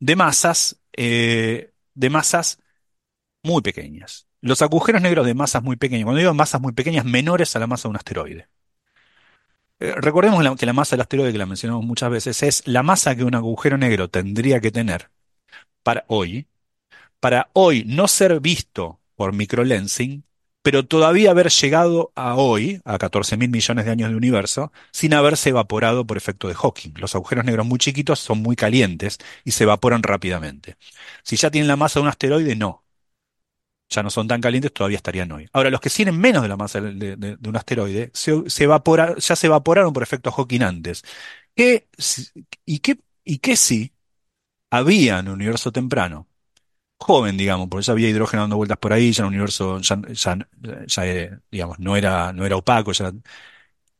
de 0.00 0.16
masas, 0.16 0.80
eh, 0.92 1.72
de 1.94 2.10
masas 2.10 2.60
muy 3.42 3.62
pequeñas. 3.62 4.26
Los 4.40 4.62
agujeros 4.62 5.02
negros 5.02 5.26
de 5.26 5.34
masas 5.34 5.62
muy 5.62 5.76
pequeñas, 5.76 6.04
cuando 6.04 6.18
digo 6.18 6.34
masas 6.34 6.60
muy 6.60 6.72
pequeñas, 6.72 7.04
menores 7.04 7.56
a 7.56 7.58
la 7.58 7.66
masa 7.66 7.88
de 7.88 7.90
un 7.90 7.96
asteroide. 7.96 8.48
Eh, 9.78 9.94
recordemos 9.96 10.58
que 10.58 10.66
la 10.66 10.72
masa 10.72 10.96
del 10.96 11.02
asteroide, 11.02 11.32
que 11.32 11.38
la 11.38 11.46
mencionamos 11.46 11.84
muchas 11.84 12.10
veces, 12.10 12.42
es 12.42 12.62
la 12.66 12.82
masa 12.82 13.14
que 13.14 13.24
un 13.24 13.34
agujero 13.34 13.76
negro 13.78 14.08
tendría 14.08 14.60
que 14.60 14.70
tener 14.70 15.10
para 15.82 16.04
hoy, 16.08 16.46
para 17.20 17.50
hoy 17.52 17.84
no 17.86 18.08
ser 18.08 18.40
visto 18.40 19.00
por 19.14 19.32
microlensing 19.32 20.24
pero 20.66 20.84
todavía 20.84 21.30
haber 21.30 21.48
llegado 21.50 22.10
a 22.16 22.34
hoy, 22.34 22.80
a 22.84 22.98
14 22.98 23.36
mil 23.36 23.48
millones 23.50 23.84
de 23.84 23.92
años 23.92 24.10
de 24.10 24.16
universo, 24.16 24.72
sin 24.90 25.14
haberse 25.14 25.50
evaporado 25.50 26.04
por 26.04 26.16
efecto 26.16 26.48
de 26.48 26.56
Hawking. 26.56 26.92
Los 26.96 27.14
agujeros 27.14 27.44
negros 27.44 27.64
muy 27.64 27.78
chiquitos 27.78 28.18
son 28.18 28.42
muy 28.42 28.56
calientes 28.56 29.18
y 29.44 29.52
se 29.52 29.62
evaporan 29.62 30.02
rápidamente. 30.02 30.76
Si 31.22 31.36
ya 31.36 31.52
tienen 31.52 31.68
la 31.68 31.76
masa 31.76 32.00
de 32.00 32.02
un 32.02 32.08
asteroide, 32.08 32.56
no. 32.56 32.84
Ya 33.90 34.02
no 34.02 34.10
son 34.10 34.26
tan 34.26 34.40
calientes, 34.40 34.72
todavía 34.72 34.96
estarían 34.96 35.30
hoy. 35.30 35.48
Ahora, 35.52 35.70
los 35.70 35.80
que 35.80 35.88
tienen 35.88 36.18
menos 36.18 36.42
de 36.42 36.48
la 36.48 36.56
masa 36.56 36.80
de, 36.80 37.38
un 37.46 37.56
asteroide, 37.56 38.10
se, 38.12 38.32
ya 39.18 39.36
se 39.36 39.46
evaporaron 39.46 39.92
por 39.92 40.02
efecto 40.02 40.32
Hawking 40.32 40.62
antes. 40.62 41.04
y, 41.54 42.78
qué, 42.80 42.98
¿Y 43.24 43.38
qué 43.38 43.56
si 43.56 43.92
había 44.70 45.20
en 45.20 45.28
el 45.28 45.32
universo 45.34 45.70
temprano 45.70 46.26
joven, 46.98 47.36
digamos, 47.36 47.68
porque 47.68 47.84
ya 47.86 47.92
había 47.92 48.08
hidrógeno 48.08 48.42
dando 48.42 48.56
vueltas 48.56 48.78
por 48.78 48.92
ahí, 48.92 49.12
ya 49.12 49.22
el 49.24 49.28
universo 49.28 49.80
ya, 49.80 49.98
eh, 51.04 51.38
digamos, 51.50 51.78
no 51.78 51.96
era, 51.96 52.32
no 52.32 52.46
era 52.46 52.56
opaco. 52.56 52.92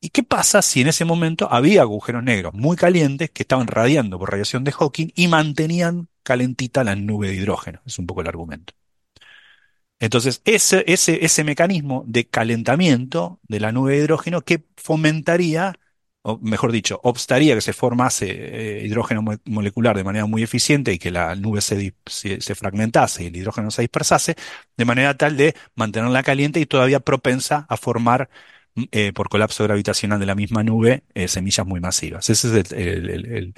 ¿Y 0.00 0.10
qué 0.10 0.22
pasa 0.22 0.62
si 0.62 0.82
en 0.82 0.88
ese 0.88 1.04
momento 1.04 1.48
había 1.52 1.82
agujeros 1.82 2.22
negros 2.22 2.54
muy 2.54 2.76
calientes 2.76 3.30
que 3.30 3.42
estaban 3.42 3.66
radiando 3.66 4.18
por 4.18 4.30
radiación 4.30 4.64
de 4.64 4.72
Hawking 4.72 5.08
y 5.14 5.28
mantenían 5.28 6.08
calentita 6.22 6.84
la 6.84 6.94
nube 6.96 7.28
de 7.28 7.34
hidrógeno? 7.36 7.80
Es 7.86 7.98
un 7.98 8.06
poco 8.06 8.20
el 8.20 8.28
argumento. 8.28 8.74
Entonces, 9.98 10.42
ese, 10.44 10.84
ese, 10.86 11.24
ese 11.24 11.44
mecanismo 11.44 12.04
de 12.06 12.28
calentamiento 12.28 13.40
de 13.48 13.60
la 13.60 13.72
nube 13.72 13.92
de 13.92 13.98
hidrógeno 14.04 14.42
que 14.42 14.66
fomentaría 14.76 15.78
o 16.28 16.38
mejor 16.42 16.72
dicho, 16.72 16.98
obstaría 17.04 17.54
que 17.54 17.60
se 17.60 17.72
formase 17.72 18.26
eh, 18.28 18.84
hidrógeno 18.84 19.22
molecular 19.44 19.96
de 19.96 20.02
manera 20.02 20.26
muy 20.26 20.42
eficiente 20.42 20.92
y 20.92 20.98
que 20.98 21.12
la 21.12 21.36
nube 21.36 21.60
se, 21.60 21.94
se, 22.04 22.54
fragmentase 22.56 23.22
y 23.22 23.26
el 23.28 23.36
hidrógeno 23.36 23.70
se 23.70 23.82
dispersase, 23.82 24.34
de 24.76 24.84
manera 24.84 25.16
tal 25.16 25.36
de 25.36 25.54
mantenerla 25.76 26.24
caliente 26.24 26.58
y 26.58 26.66
todavía 26.66 26.98
propensa 26.98 27.64
a 27.68 27.76
formar, 27.76 28.28
eh, 28.90 29.12
por 29.12 29.28
colapso 29.28 29.62
gravitacional 29.64 30.18
de 30.18 30.26
la 30.26 30.34
misma 30.34 30.64
nube, 30.64 31.04
eh, 31.14 31.28
semillas 31.28 31.64
muy 31.64 31.78
masivas. 31.80 32.28
Ese 32.28 32.60
es 32.60 32.72
el, 32.72 33.54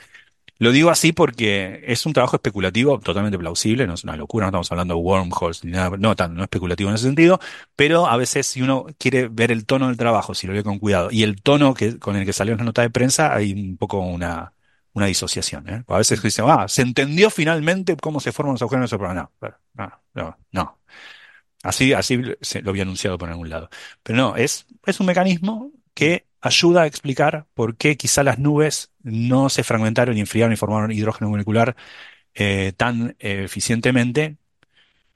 lo 0.58 0.72
digo 0.72 0.90
así 0.90 1.12
porque 1.12 1.82
es 1.86 2.04
un 2.06 2.12
trabajo 2.12 2.36
especulativo 2.36 2.98
totalmente 2.98 3.38
plausible, 3.38 3.86
no 3.86 3.94
es 3.94 4.04
una 4.04 4.16
locura, 4.16 4.46
no 4.46 4.48
estamos 4.48 4.72
hablando 4.72 4.94
de 4.94 5.00
wormholes 5.00 5.64
ni 5.64 5.72
nada, 5.72 5.96
no 5.98 6.16
tan 6.16 6.34
no 6.34 6.42
especulativo 6.42 6.90
en 6.90 6.96
ese 6.96 7.04
sentido, 7.04 7.38
pero 7.76 8.06
a 8.08 8.16
veces 8.16 8.46
si 8.46 8.62
uno 8.62 8.86
quiere 8.98 9.28
ver 9.28 9.52
el 9.52 9.66
tono 9.66 9.88
del 9.88 9.96
trabajo, 9.96 10.34
si 10.34 10.46
lo 10.46 10.52
ve 10.52 10.64
con 10.64 10.78
cuidado, 10.78 11.10
y 11.12 11.22
el 11.22 11.40
tono 11.42 11.74
que, 11.74 11.98
con 11.98 12.16
el 12.16 12.26
que 12.26 12.32
salió 12.32 12.52
en 12.54 12.58
la 12.58 12.64
nota 12.64 12.82
de 12.82 12.90
prensa, 12.90 13.34
hay 13.34 13.52
un 13.52 13.76
poco 13.76 14.00
una, 14.00 14.52
una 14.92 15.06
disociación. 15.06 15.68
¿eh? 15.68 15.84
A 15.88 15.98
veces 15.98 16.22
dicen, 16.22 16.44
ah, 16.48 16.66
se 16.68 16.82
entendió 16.82 17.30
finalmente 17.30 17.96
cómo 17.96 18.20
se 18.20 18.32
forman 18.32 18.54
los 18.54 18.62
agujeros 18.62 18.92
negros, 18.92 19.14
no, 19.14 19.30
no, 19.74 20.02
no, 20.14 20.38
no. 20.52 20.78
Así, 21.62 21.92
así 21.92 22.16
lo 22.16 22.70
había 22.70 22.82
anunciado 22.82 23.18
por 23.18 23.28
algún 23.30 23.50
lado. 23.50 23.68
Pero 24.02 24.16
no, 24.18 24.36
es, 24.36 24.66
es 24.86 25.00
un 25.00 25.06
mecanismo 25.06 25.72
que 25.94 26.27
ayuda 26.40 26.82
a 26.82 26.86
explicar 26.86 27.46
por 27.54 27.76
qué 27.76 27.96
quizá 27.96 28.22
las 28.22 28.38
nubes 28.38 28.92
no 29.02 29.48
se 29.48 29.64
fragmentaron 29.64 30.16
y 30.16 30.20
enfriaron 30.20 30.52
y 30.52 30.56
formaron 30.56 30.92
hidrógeno 30.92 31.30
molecular 31.30 31.76
eh, 32.34 32.72
tan 32.76 33.16
eh, 33.18 33.42
eficientemente, 33.44 34.36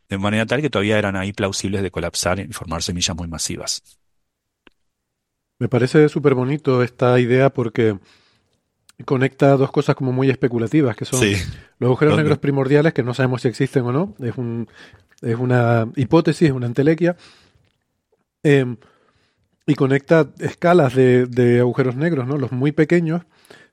de 0.09 0.19
manera 0.19 0.47
tal 0.47 0.61
que 0.61 0.71
todavía 0.71 0.99
eran 0.99 1.17
ahí 1.17 1.33
plausibles 1.33 1.83
de 1.83 1.91
colapsar 1.91 2.41
y 2.41 2.53
formar 2.53 2.83
semillas 2.83 3.17
muy 3.17 3.29
masivas. 3.29 3.83
Me 5.59 5.69
parece 5.69 6.09
súper 6.09 6.35
bonito 6.35 6.83
esta 6.83 7.21
idea 7.21 7.51
porque 7.51 7.99
conecta 9.05 9.57
dos 9.57 9.71
cosas 9.71 9.95
como 9.97 10.13
muy 10.13 10.31
especulativas, 10.31 10.97
que 10.97 11.05
son 11.05 11.21
Sí. 11.21 11.35
los 11.79 11.89
agujeros 11.89 12.13
¿Dónde? 12.13 12.25
negros 12.25 12.39
primordiales, 12.39 12.93
que 12.93 13.03
no 13.03 13.15
sabemos 13.15 13.43
si 13.43 13.49
existen 13.49 13.83
o 13.85 13.93
no, 13.93 14.15
es, 14.21 14.37
un, 14.37 14.69
es 15.23 15.37
una 15.37 15.89
hipótesis, 15.97 16.51
una 16.51 16.67
entelequia, 16.67 17.17
eh, 18.43 18.77
y 19.67 19.75
conecta 19.75 20.29
escalas 20.41 20.95
de, 20.95 21.27
de 21.27 21.61
agujeros 21.61 21.97
negros, 21.97 22.27
¿no? 22.27 22.37
Los 22.37 22.53
muy 22.53 22.73
pequeños 22.73 23.23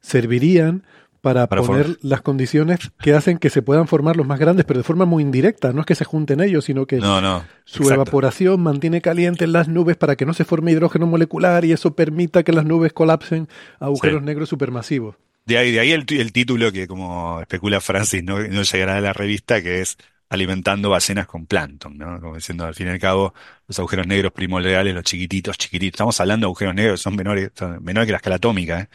servirían 0.01 0.83
para, 1.21 1.47
Para 1.47 1.61
poner 1.63 1.83
formar. 1.83 1.99
las 2.01 2.21
condiciones 2.21 2.79
que 3.01 3.13
hacen 3.13 3.39
que 3.39 3.49
se 3.49 3.61
puedan 3.61 3.87
formar 3.87 4.15
los 4.15 4.25
más 4.25 4.39
grandes, 4.39 4.65
pero 4.65 4.79
de 4.79 4.85
forma 4.85 5.03
muy 5.03 5.21
indirecta, 5.21 5.73
no 5.73 5.81
es 5.81 5.85
que 5.85 5.95
se 5.95 6.05
junten 6.05 6.39
ellos, 6.39 6.63
sino 6.65 6.85
que 6.85 6.97
No, 6.97 7.19
no. 7.19 7.43
su 7.65 7.83
exacto. 7.83 8.01
evaporación 8.03 8.61
mantiene 8.61 9.01
calientes 9.01 9.49
las 9.49 9.67
nubes 9.67 9.97
para 9.97 10.15
que 10.15 10.25
no 10.25 10.33
se 10.33 10.45
forme 10.45 10.71
hidrógeno 10.71 11.07
molecular 11.07 11.65
y 11.65 11.73
eso 11.73 11.93
permita 11.93 12.43
que 12.43 12.53
las 12.53 12.63
nubes 12.63 12.93
colapsen 12.93 13.49
a 13.81 13.85
agujeros 13.87 14.21
Sí. 14.21 14.25
negros 14.25 14.47
supermasivos. 14.49 15.15
De 15.45 15.57
ahí, 15.57 15.71
de 15.71 15.79
ahí 15.81 15.91
el, 15.91 16.05
el 16.07 16.31
título 16.31 16.71
que, 16.71 16.87
como 16.87 17.41
especula 17.41 17.81
Francis, 17.81 18.23
no, 18.23 18.39
no 18.39 18.61
llegará 18.61 18.97
a 18.97 19.01
la 19.01 19.11
revista, 19.13 19.61
que 19.61 19.81
es 19.81 19.97
Alimentando 20.29 20.89
ballenas 20.91 21.25
con 21.25 21.47
plancton, 21.47 21.97
¿no? 21.97 22.21
Como 22.21 22.35
diciendo, 22.35 22.65
al 22.65 22.75
fin 22.75 22.87
y 22.87 22.91
al 22.91 22.99
cabo, 22.99 23.33
los 23.67 23.79
agujeros 23.79 24.05
negros 24.05 24.31
primordiales, 24.31 24.93
los 24.93 25.03
chiquititos, 25.03 25.57
chiquititos. 25.57 25.95
Estamos 25.95 26.19
hablando 26.21 26.45
de 26.45 26.49
agujeros 26.49 26.75
negros 26.75 27.01
son 27.01 27.15
menores, 27.15 27.51
son 27.55 27.83
menores 27.83 28.05
que 28.05 28.11
la 28.11 28.17
escala 28.17 28.35
atómica, 28.35 28.81
¿eh? 28.81 28.89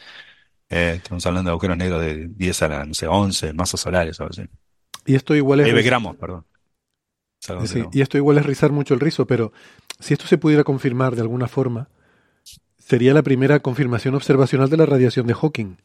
Eh, 0.70 0.95
estamos 0.97 1.24
hablando 1.26 1.51
de 1.51 1.53
agujeros 1.53 1.76
negros 1.76 2.01
de 2.01 2.28
10 2.28 2.62
a 2.62 2.68
la, 2.68 2.85
no 2.85 2.95
sé, 2.95 3.07
11 3.07 3.53
masas 3.53 3.80
solares 3.80 4.18
o 4.18 4.24
algo 4.24 4.32
así. 4.32 4.49
Y 5.07 5.14
esto 5.14 5.35
igual 5.35 5.61
es 5.61 5.68
Eh, 5.68 5.82
gramos, 5.82 6.16
perdón. 6.16 6.45
Es 7.62 7.70
sí, 7.70 7.85
y 7.93 8.01
esto 8.01 8.16
igual 8.16 8.39
es 8.39 8.47
rizar 8.47 8.72
mucho 8.72 8.95
el 8.95 9.01
rizo, 9.01 9.26
pero 9.26 9.53
si 10.01 10.14
esto 10.14 10.26
se 10.26 10.39
pudiera 10.39 10.64
confirmar 10.64 11.14
de 11.14 11.20
alguna 11.20 11.47
forma, 11.47 11.89
sería 12.78 13.12
la 13.12 13.22
primera 13.22 13.61
confirmación 13.61 14.14
observacional 14.14 14.70
de 14.70 14.78
la 14.78 14.87
radiación 14.87 15.26
de 15.26 15.35
Hawking. 15.35 15.76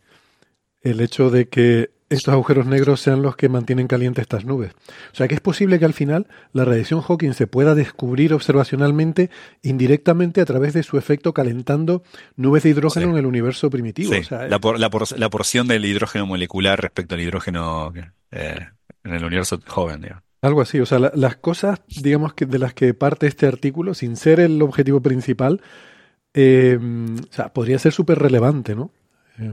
El 0.82 1.02
hecho 1.02 1.30
de 1.30 1.50
que 1.50 1.92
estos 2.10 2.34
agujeros 2.34 2.66
negros 2.66 3.02
sean 3.02 3.22
los 3.22 3.36
que 3.36 3.50
mantienen 3.50 3.88
calientes 3.88 4.24
estas 4.24 4.44
nubes. 4.46 4.72
O 5.12 5.16
sea 5.16 5.28
que 5.28 5.36
es 5.36 5.42
posible 5.42 5.78
que 5.80 5.86
al 5.86 5.94
final 5.94 6.28
la 6.54 6.66
radiación 6.66 7.02
Hawking 7.02 7.34
se 7.34 7.46
pueda 7.48 7.76
descubrir 7.76 8.34
observacionalmente 8.34 9.30
indirectamente 9.62 10.42
a 10.42 10.46
través 10.46 10.74
de 10.74 10.84
su 10.84 10.98
efecto 10.98 11.34
calentando 11.34 12.02
nubes 12.36 12.64
de 12.64 12.70
hidrógeno 12.70 13.06
Sí. 13.08 13.12
en 13.12 13.18
el 13.18 13.26
universo 13.26 13.70
primitivo. 13.70 14.14
Sí, 14.14 14.20
O 14.20 14.24
sea, 14.24 14.48
la, 14.48 14.60
por- 14.60 14.80
la, 14.80 14.90
por- 14.90 15.18
la 15.20 15.30
porción 15.30 15.68
del 15.68 15.86
hidrógeno 15.86 16.26
molecular 16.26 16.82
respecto 16.82 17.16
al 17.16 17.22
hidrógeno 17.22 17.94
eh, 18.32 18.68
en 19.04 19.14
el 19.14 19.24
universo 19.24 19.60
joven, 19.68 20.02
digamos. 20.02 20.24
Algo 20.42 20.62
así, 20.62 20.80
o 20.80 20.86
sea, 20.86 21.00
la- 21.00 21.12
las 21.16 21.36
cosas, 21.36 21.82
digamos, 22.02 22.34
que 22.34 22.46
de 22.46 22.60
las 22.60 22.74
que 22.74 22.94
parte 22.94 23.28
este 23.28 23.46
artículo, 23.46 23.94
sin 23.94 24.16
ser 24.16 24.40
el 24.40 24.62
objetivo 24.62 25.02
principal, 25.02 25.62
eh, 26.34 26.80
o 27.30 27.34
sea, 27.34 27.52
podría 27.54 27.80
ser 27.80 27.92
súper 27.92 28.20
relevante, 28.20 28.76
¿no? 28.76 28.92
Eh, 29.40 29.52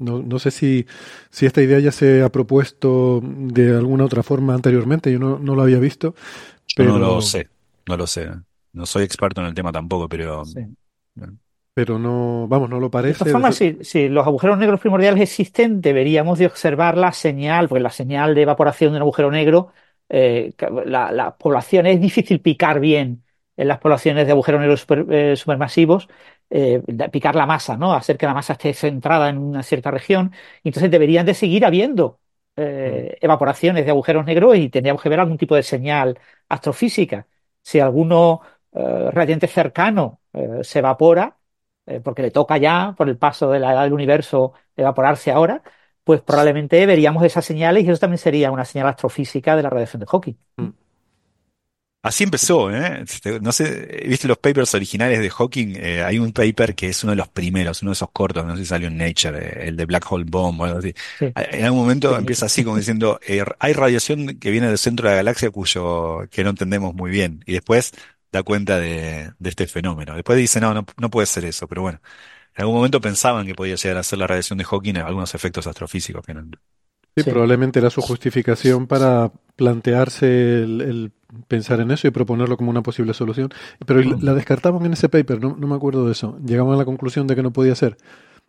no, 0.00 0.22
no 0.22 0.38
sé 0.40 0.50
si, 0.50 0.86
si 1.30 1.46
esta 1.46 1.62
idea 1.62 1.78
ya 1.80 1.92
se 1.92 2.22
ha 2.22 2.30
propuesto 2.30 3.20
de 3.24 3.76
alguna 3.76 4.04
otra 4.04 4.22
forma 4.24 4.54
anteriormente, 4.54 5.12
yo 5.12 5.18
no, 5.20 5.38
no 5.38 5.54
lo 5.54 5.62
había 5.62 5.78
visto, 5.78 6.14
Yo 6.66 6.74
pero, 6.74 6.98
no 6.98 6.98
lo 6.98 7.20
sé, 7.20 7.48
no 7.86 7.96
lo 7.96 8.06
sé. 8.06 8.28
No 8.72 8.86
soy 8.86 9.04
experto 9.04 9.40
en 9.40 9.48
el 9.48 9.54
tema 9.54 9.72
tampoco, 9.72 10.08
pero 10.08 10.44
Sí. 10.52 10.60
pero 11.74 11.98
no, 11.98 12.46
vamos, 12.48 12.68
no 12.70 12.80
lo 12.80 12.90
De 13.06 13.14
parece. 13.14 13.14
todas 13.14 13.30
formas, 13.30 13.56
si, 13.56 13.78
si 13.82 14.08
los 14.08 14.26
agujeros 14.26 14.58
negros 14.58 14.80
primordiales 14.80 15.22
existen, 15.22 15.80
deberíamos 15.80 16.38
de 16.38 16.46
observar 16.46 16.96
la 16.96 17.12
señal, 17.12 17.68
porque 17.68 17.82
la 17.82 17.90
señal 17.90 18.34
de 18.34 18.42
evaporación 18.42 18.92
de 18.92 18.96
un 18.98 19.02
agujero 19.02 19.30
negro, 19.30 19.72
eh, 20.08 20.52
la, 20.86 21.10
la 21.10 21.36
población 21.36 21.86
es 21.86 22.00
difícil 22.00 22.40
picar 22.40 22.78
bien 22.78 23.24
en 23.56 23.68
las 23.68 23.78
poblaciones 23.78 24.26
de 24.26 24.32
agujeros 24.32 24.60
negros 24.60 24.80
super- 24.80 25.06
eh, 25.10 25.36
supermasivos, 25.36 26.08
eh, 26.50 26.82
picar 27.12 27.36
la 27.36 27.46
masa, 27.46 27.76
¿no? 27.76 27.92
Hacer 27.94 28.18
que 28.18 28.26
la 28.26 28.34
masa 28.34 28.54
esté 28.54 28.74
centrada 28.74 29.28
en 29.28 29.38
una 29.38 29.62
cierta 29.62 29.90
región. 29.90 30.32
Y 30.62 30.68
entonces 30.68 30.90
deberían 30.90 31.26
de 31.26 31.34
seguir 31.34 31.64
habiendo 31.64 32.20
eh, 32.56 33.16
evaporaciones 33.20 33.84
de 33.84 33.90
agujeros 33.90 34.24
negros 34.24 34.56
y 34.56 34.68
tendríamos 34.68 35.02
que 35.02 35.08
ver 35.08 35.20
algún 35.20 35.38
tipo 35.38 35.54
de 35.54 35.62
señal 35.62 36.18
astrofísica. 36.48 37.26
Si 37.62 37.80
alguno 37.80 38.40
eh, 38.72 39.10
radiante 39.12 39.46
cercano 39.46 40.20
se 40.62 40.78
evapora, 40.78 41.36
porque 42.04 42.22
le 42.22 42.30
toca 42.30 42.56
ya, 42.56 42.94
por 42.96 43.08
el 43.08 43.18
paso 43.18 43.50
de 43.50 43.58
la 43.58 43.72
edad 43.72 43.82
del 43.82 43.92
universo, 43.92 44.52
evaporarse 44.76 45.32
ahora, 45.32 45.60
pues 46.04 46.22
probablemente 46.22 46.86
veríamos 46.86 47.24
esas 47.24 47.44
señales 47.44 47.84
y 47.84 47.90
eso 47.90 47.98
también 47.98 48.18
sería 48.18 48.52
una 48.52 48.64
señal 48.64 48.88
astrofísica 48.88 49.56
de 49.56 49.62
la 49.64 49.70
radiación 49.70 50.00
de 50.00 50.06
Hawking. 50.06 50.34
Así 52.02 52.24
empezó, 52.24 52.70
¿eh? 52.74 53.02
Este, 53.02 53.40
No 53.40 53.52
sé, 53.52 54.04
¿viste 54.08 54.26
los 54.28 54.38
papers 54.38 54.74
originales 54.74 55.20
de 55.20 55.30
Hawking? 55.30 55.74
Eh, 55.76 56.02
hay 56.02 56.18
un 56.18 56.32
paper 56.32 56.74
que 56.74 56.88
es 56.88 57.02
uno 57.04 57.12
de 57.12 57.16
los 57.16 57.28
primeros, 57.28 57.82
uno 57.82 57.90
de 57.90 57.94
esos 57.94 58.10
cortos, 58.12 58.44
no 58.46 58.56
sé 58.56 58.62
si 58.62 58.66
salió 58.68 58.88
en 58.88 58.96
Nature, 58.96 59.38
eh, 59.38 59.68
el 59.68 59.76
de 59.76 59.84
Black 59.86 60.10
Hole 60.10 60.24
Bomb 60.28 60.60
o 60.60 60.64
algo 60.64 60.78
así. 60.78 60.94
Sí. 61.18 61.34
En 61.34 61.64
algún 61.64 61.80
momento 61.80 62.16
Sí. 62.16 62.16
empieza 62.16 62.46
así 62.46 62.64
como 62.64 62.76
diciendo, 62.76 63.20
eh, 63.26 63.44
hay 63.58 63.72
radiación 63.72 64.38
que 64.38 64.50
viene 64.50 64.68
del 64.68 64.78
centro 64.78 65.08
de 65.08 65.12
la 65.14 65.16
galaxia 65.16 65.50
cuyo 65.50 66.26
que 66.30 66.44
no 66.44 66.50
entendemos 66.50 66.94
muy 66.94 67.10
bien. 67.10 67.42
Y 67.46 67.52
después 67.52 67.92
da 68.32 68.42
cuenta 68.42 68.78
de, 68.78 69.32
de 69.38 69.50
este 69.50 69.66
fenómeno. 69.66 70.14
Después 70.14 70.38
dice, 70.38 70.60
no, 70.60 70.72
no, 70.74 70.86
no 70.98 71.10
puede 71.10 71.26
ser 71.26 71.44
eso, 71.44 71.66
pero 71.68 71.82
bueno. 71.82 72.00
En 72.56 72.62
algún 72.62 72.76
momento 72.76 73.00
pensaban 73.00 73.46
que 73.46 73.54
podía 73.54 73.76
llegar 73.76 73.98
a 73.98 74.02
ser 74.02 74.18
la 74.18 74.26
radiación 74.26 74.58
de 74.58 74.64
Hawking 74.64 74.96
algunos 74.98 75.34
efectos 75.34 75.66
astrofísicos 75.66 76.24
que 76.26 76.34
no. 76.34 76.42
Sí, 77.16 77.24
Sí. 77.24 77.30
probablemente 77.30 77.78
era 77.80 77.90
su 77.90 78.00
justificación 78.02 78.86
para 78.86 79.32
plantearse 79.56 80.62
el, 80.62 80.80
el 80.80 81.12
pensar 81.48 81.80
en 81.80 81.90
eso 81.90 82.08
y 82.08 82.10
proponerlo 82.10 82.56
como 82.56 82.70
una 82.70 82.82
posible 82.82 83.14
solución. 83.14 83.50
Pero 83.86 84.02
la, 84.02 84.16
la 84.20 84.34
descartamos 84.34 84.84
en 84.84 84.92
ese 84.92 85.08
paper, 85.08 85.40
no, 85.40 85.56
no 85.58 85.66
me 85.66 85.74
acuerdo 85.76 86.06
de 86.06 86.12
eso. 86.12 86.38
Llegamos 86.44 86.74
a 86.74 86.78
la 86.78 86.84
conclusión 86.84 87.26
de 87.26 87.36
que 87.36 87.42
no 87.42 87.52
podía 87.52 87.74
ser. 87.74 87.96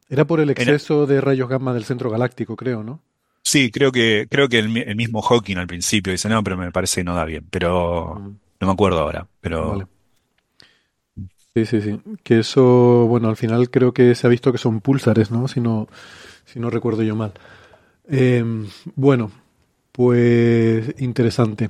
Era 0.10 0.26
por 0.26 0.40
el 0.42 0.50
exceso 0.50 1.08
de 1.08 1.22
rayos 1.22 1.50
gamma 1.50 1.74
del 1.74 1.86
centro 1.86 2.10
galáctico, 2.12 2.56
creo, 2.56 2.84
¿no? 2.84 3.02
Sí, 3.44 3.72
creo 3.72 3.92
que, 3.92 4.28
creo 4.30 4.48
que 4.50 4.60
el, 4.60 4.70
mi- 4.70 4.82
el 4.82 4.96
mismo 4.96 5.22
Hawking 5.22 5.58
al 5.58 5.68
principio 5.68 6.12
dice, 6.12 6.30
no, 6.30 6.44
pero 6.44 6.58
me 6.58 6.72
parece 6.72 7.02
que 7.02 7.06
no 7.06 7.16
da 7.16 7.26
bien. 7.26 7.48
Pero 7.50 8.16
Mm, 8.20 8.36
no 8.62 8.68
me 8.68 8.74
acuerdo 8.74 9.00
ahora. 9.00 9.28
Pero 9.42 9.72
Vale. 9.72 9.88
Sí, 11.54 11.66
sí, 11.66 11.82
sí. 11.82 12.00
Que 12.24 12.40
eso, 12.40 13.08
bueno, 13.08 13.28
al 13.30 13.36
final 13.36 13.70
creo 13.70 13.94
que 13.94 14.16
se 14.16 14.26
ha 14.26 14.30
visto 14.30 14.52
que 14.52 14.58
son 14.58 14.80
púlsares, 14.80 15.32
¿no? 15.32 15.48
Si 15.48 15.60
no, 15.60 15.88
si 16.46 16.60
no 16.60 16.70
recuerdo 16.70 17.04
yo 17.04 17.16
mal. 17.16 17.34
Eh, 18.10 18.44
bueno, 18.96 19.32
pues 19.92 20.96
interesante. 21.00 21.70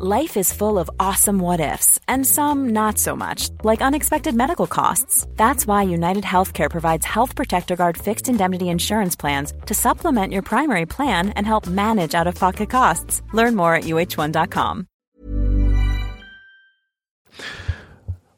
Life 0.00 0.36
is 0.36 0.52
full 0.52 0.76
of 0.80 0.90
awesome 0.98 1.38
what 1.38 1.60
ifs, 1.60 2.00
and 2.08 2.26
some 2.26 2.70
not 2.70 2.98
so 2.98 3.14
much, 3.14 3.50
like 3.62 3.80
unexpected 3.80 4.34
medical 4.34 4.66
costs. 4.66 5.24
That's 5.36 5.68
why 5.68 5.84
United 5.84 6.24
Healthcare 6.24 6.68
provides 6.68 7.06
Health 7.06 7.36
Protector 7.36 7.76
Guard 7.76 7.96
fixed 7.96 8.28
indemnity 8.28 8.70
insurance 8.70 9.14
plans 9.14 9.52
to 9.66 9.74
supplement 9.74 10.32
your 10.32 10.42
primary 10.42 10.84
plan 10.84 11.28
and 11.36 11.46
help 11.46 11.68
manage 11.68 12.12
out 12.12 12.26
of 12.26 12.34
pocket 12.34 12.70
costs. 12.70 13.22
Learn 13.32 13.54
more 13.54 13.76
at 13.76 13.84
uh1.com. 13.84 14.86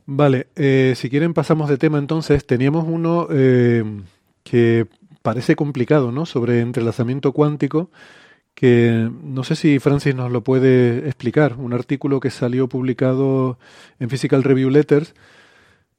Vale, 0.04 0.48
eh, 0.56 0.92
si 0.94 1.08
quieren 1.08 1.32
pasamos 1.32 1.70
de 1.70 1.78
tema 1.78 1.96
entonces. 1.96 2.46
Teníamos 2.46 2.84
uno 2.86 3.28
eh, 3.30 3.82
que 4.42 4.88
parece 5.22 5.56
complicado, 5.56 6.12
¿no? 6.12 6.26
Sobre 6.26 6.60
entrelazamiento 6.60 7.32
cuántico, 7.32 7.88
que 8.56 9.10
no 9.22 9.44
sé 9.44 9.54
si 9.54 9.78
Francis 9.78 10.14
nos 10.14 10.32
lo 10.32 10.42
puede 10.42 11.06
explicar. 11.06 11.56
Un 11.58 11.74
artículo 11.74 12.20
que 12.20 12.30
salió 12.30 12.68
publicado 12.68 13.58
en 14.00 14.08
Physical 14.08 14.42
Review 14.42 14.70
Letters 14.70 15.14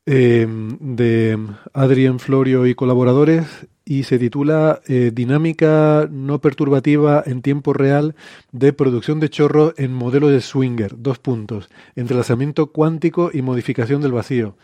eh, 0.07 0.47
de 0.79 1.37
Adrien 1.73 2.17
Florio 2.17 2.65
y 2.65 2.73
colaboradores 2.73 3.45
y 3.85 4.03
se 4.03 4.17
titula 4.17 4.81
eh, 4.87 5.11
Dinámica 5.13 6.09
no 6.09 6.41
perturbativa 6.41 7.21
en 7.27 7.43
tiempo 7.43 7.73
real 7.73 8.15
de 8.51 8.73
producción 8.73 9.19
de 9.19 9.29
chorro 9.29 9.75
en 9.77 9.93
modelo 9.93 10.27
de 10.27 10.41
Swinger. 10.41 10.95
Dos 10.97 11.19
puntos. 11.19 11.69
Entrelazamiento 11.95 12.71
cuántico 12.71 13.29
y 13.31 13.43
modificación 13.43 14.01
del 14.01 14.13
vacío. 14.13 14.57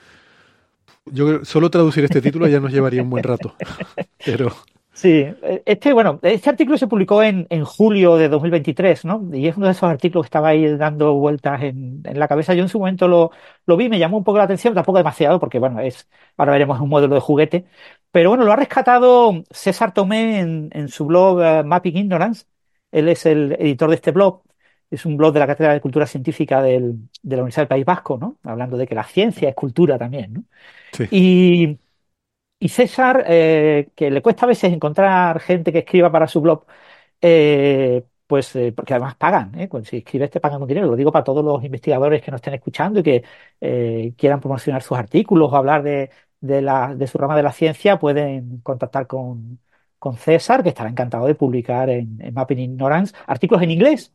Yo 1.05 1.27
creo, 1.27 1.45
solo 1.45 1.69
traducir 1.69 2.05
este 2.05 2.21
título 2.21 2.47
ya 2.47 2.59
nos 2.59 2.73
llevaría 2.73 3.03
un 3.03 3.11
buen 3.11 3.23
rato. 3.23 3.53
Pero 4.25 4.51
Sí, 4.95 5.25
este, 5.65 5.91
bueno, 5.91 6.19
este 6.21 6.51
artículo 6.51 6.77
se 6.77 6.85
publicó 6.87 7.23
en, 7.23 7.47
en 7.49 7.65
julio 7.65 8.15
de 8.15 8.29
2023, 8.29 9.05
¿no? 9.05 9.27
Y 9.33 9.47
es 9.47 9.57
uno 9.57 9.65
de 9.65 9.71
esos 9.71 9.89
artículos 9.89 10.25
que 10.25 10.27
estaba 10.27 10.49
ahí 10.49 10.77
dando 10.77 11.15
vueltas 11.15 11.63
en, 11.63 12.03
en 12.05 12.19
la 12.19 12.27
cabeza. 12.27 12.53
Yo 12.53 12.61
en 12.61 12.69
su 12.69 12.77
momento 12.77 13.07
lo, 13.07 13.31
lo 13.65 13.75
vi, 13.75 13.89
me 13.89 13.97
llamó 13.97 14.17
un 14.17 14.23
poco 14.23 14.37
la 14.37 14.43
atención, 14.43 14.75
tampoco 14.75 14.99
demasiado, 14.99 15.39
porque 15.39 15.57
bueno, 15.57 15.79
es, 15.81 16.07
ahora 16.37 16.51
veremos 16.51 16.79
un 16.79 16.89
modelo 16.89 17.15
de 17.15 17.21
juguete. 17.21 17.65
Pero 18.11 18.29
bueno, 18.29 18.43
lo 18.45 18.51
ha 18.53 18.55
rescatado 18.55 19.43
César 19.49 19.93
Tomé 19.95 20.39
en, 20.39 20.69
en 20.71 20.87
su 20.89 21.05
blog 21.07 21.41
eh, 21.41 21.63
Mapping 21.63 21.97
Ignorance. 21.97 22.45
Él 22.91 23.09
es 23.09 23.25
el 23.25 23.53
editor 23.59 23.89
de 23.89 23.95
este 23.95 24.11
blog. 24.11 24.43
Es 24.91 25.05
un 25.07 25.17
blog 25.17 25.33
de 25.33 25.39
la 25.39 25.47
Cátedra 25.47 25.73
de 25.73 25.81
Cultura 25.81 26.05
Científica 26.05 26.61
del- 26.61 27.09
de 27.23 27.35
la 27.35 27.41
Universidad 27.41 27.63
del 27.63 27.67
País 27.69 27.85
Vasco, 27.85 28.17
¿no? 28.19 28.37
Hablando 28.43 28.77
de 28.77 28.85
que 28.85 28.93
la 28.93 29.03
ciencia 29.05 29.49
es 29.49 29.55
cultura 29.55 29.97
también, 29.97 30.33
¿no? 30.33 30.43
sí. 30.91 31.09
Y, 31.09 31.77
y 32.63 32.69
César, 32.69 33.25
eh, 33.27 33.89
que 33.95 34.09
le 34.09 34.21
cuesta 34.21 34.45
a 34.45 34.47
veces 34.47 34.71
encontrar 34.71 35.39
gente 35.41 35.73
que 35.73 35.79
escriba 35.79 36.09
para 36.11 36.27
su 36.27 36.39
blog, 36.41 36.65
eh, 37.21 38.05
pues 38.27 38.55
eh, 38.55 38.71
porque 38.73 38.93
además 38.93 39.15
pagan, 39.15 39.57
¿eh? 39.59 39.67
Pues 39.67 39.89
si 39.89 39.97
escribes 39.97 40.31
te 40.31 40.39
pagan 40.39 40.59
con 40.59 40.67
dinero. 40.67 40.87
Lo 40.87 40.95
digo 40.95 41.11
para 41.11 41.25
todos 41.25 41.43
los 41.43 41.63
investigadores 41.63 42.21
que 42.21 42.31
nos 42.31 42.39
estén 42.39 42.53
escuchando 42.53 42.99
y 43.01 43.03
que 43.03 43.23
eh, 43.61 44.13
quieran 44.17 44.39
promocionar 44.39 44.81
sus 44.81 44.97
artículos 44.97 45.51
o 45.51 45.55
hablar 45.57 45.83
de, 45.83 46.09
su 47.07 47.17
rama 47.17 47.35
de 47.35 47.43
la 47.43 47.51
ciencia, 47.51 47.99
pueden 47.99 48.59
contactar 48.61 49.07
con, 49.07 49.59
con 49.99 50.15
César, 50.17 50.63
que 50.63 50.69
estará 50.69 50.89
encantado 50.89 51.27
de 51.27 51.35
publicar 51.35 51.89
en, 51.89 52.17
Mapping 52.33 52.59
Ignorance 52.59 53.13
artículos 53.27 53.63
en 53.63 53.71
inglés. 53.71 54.13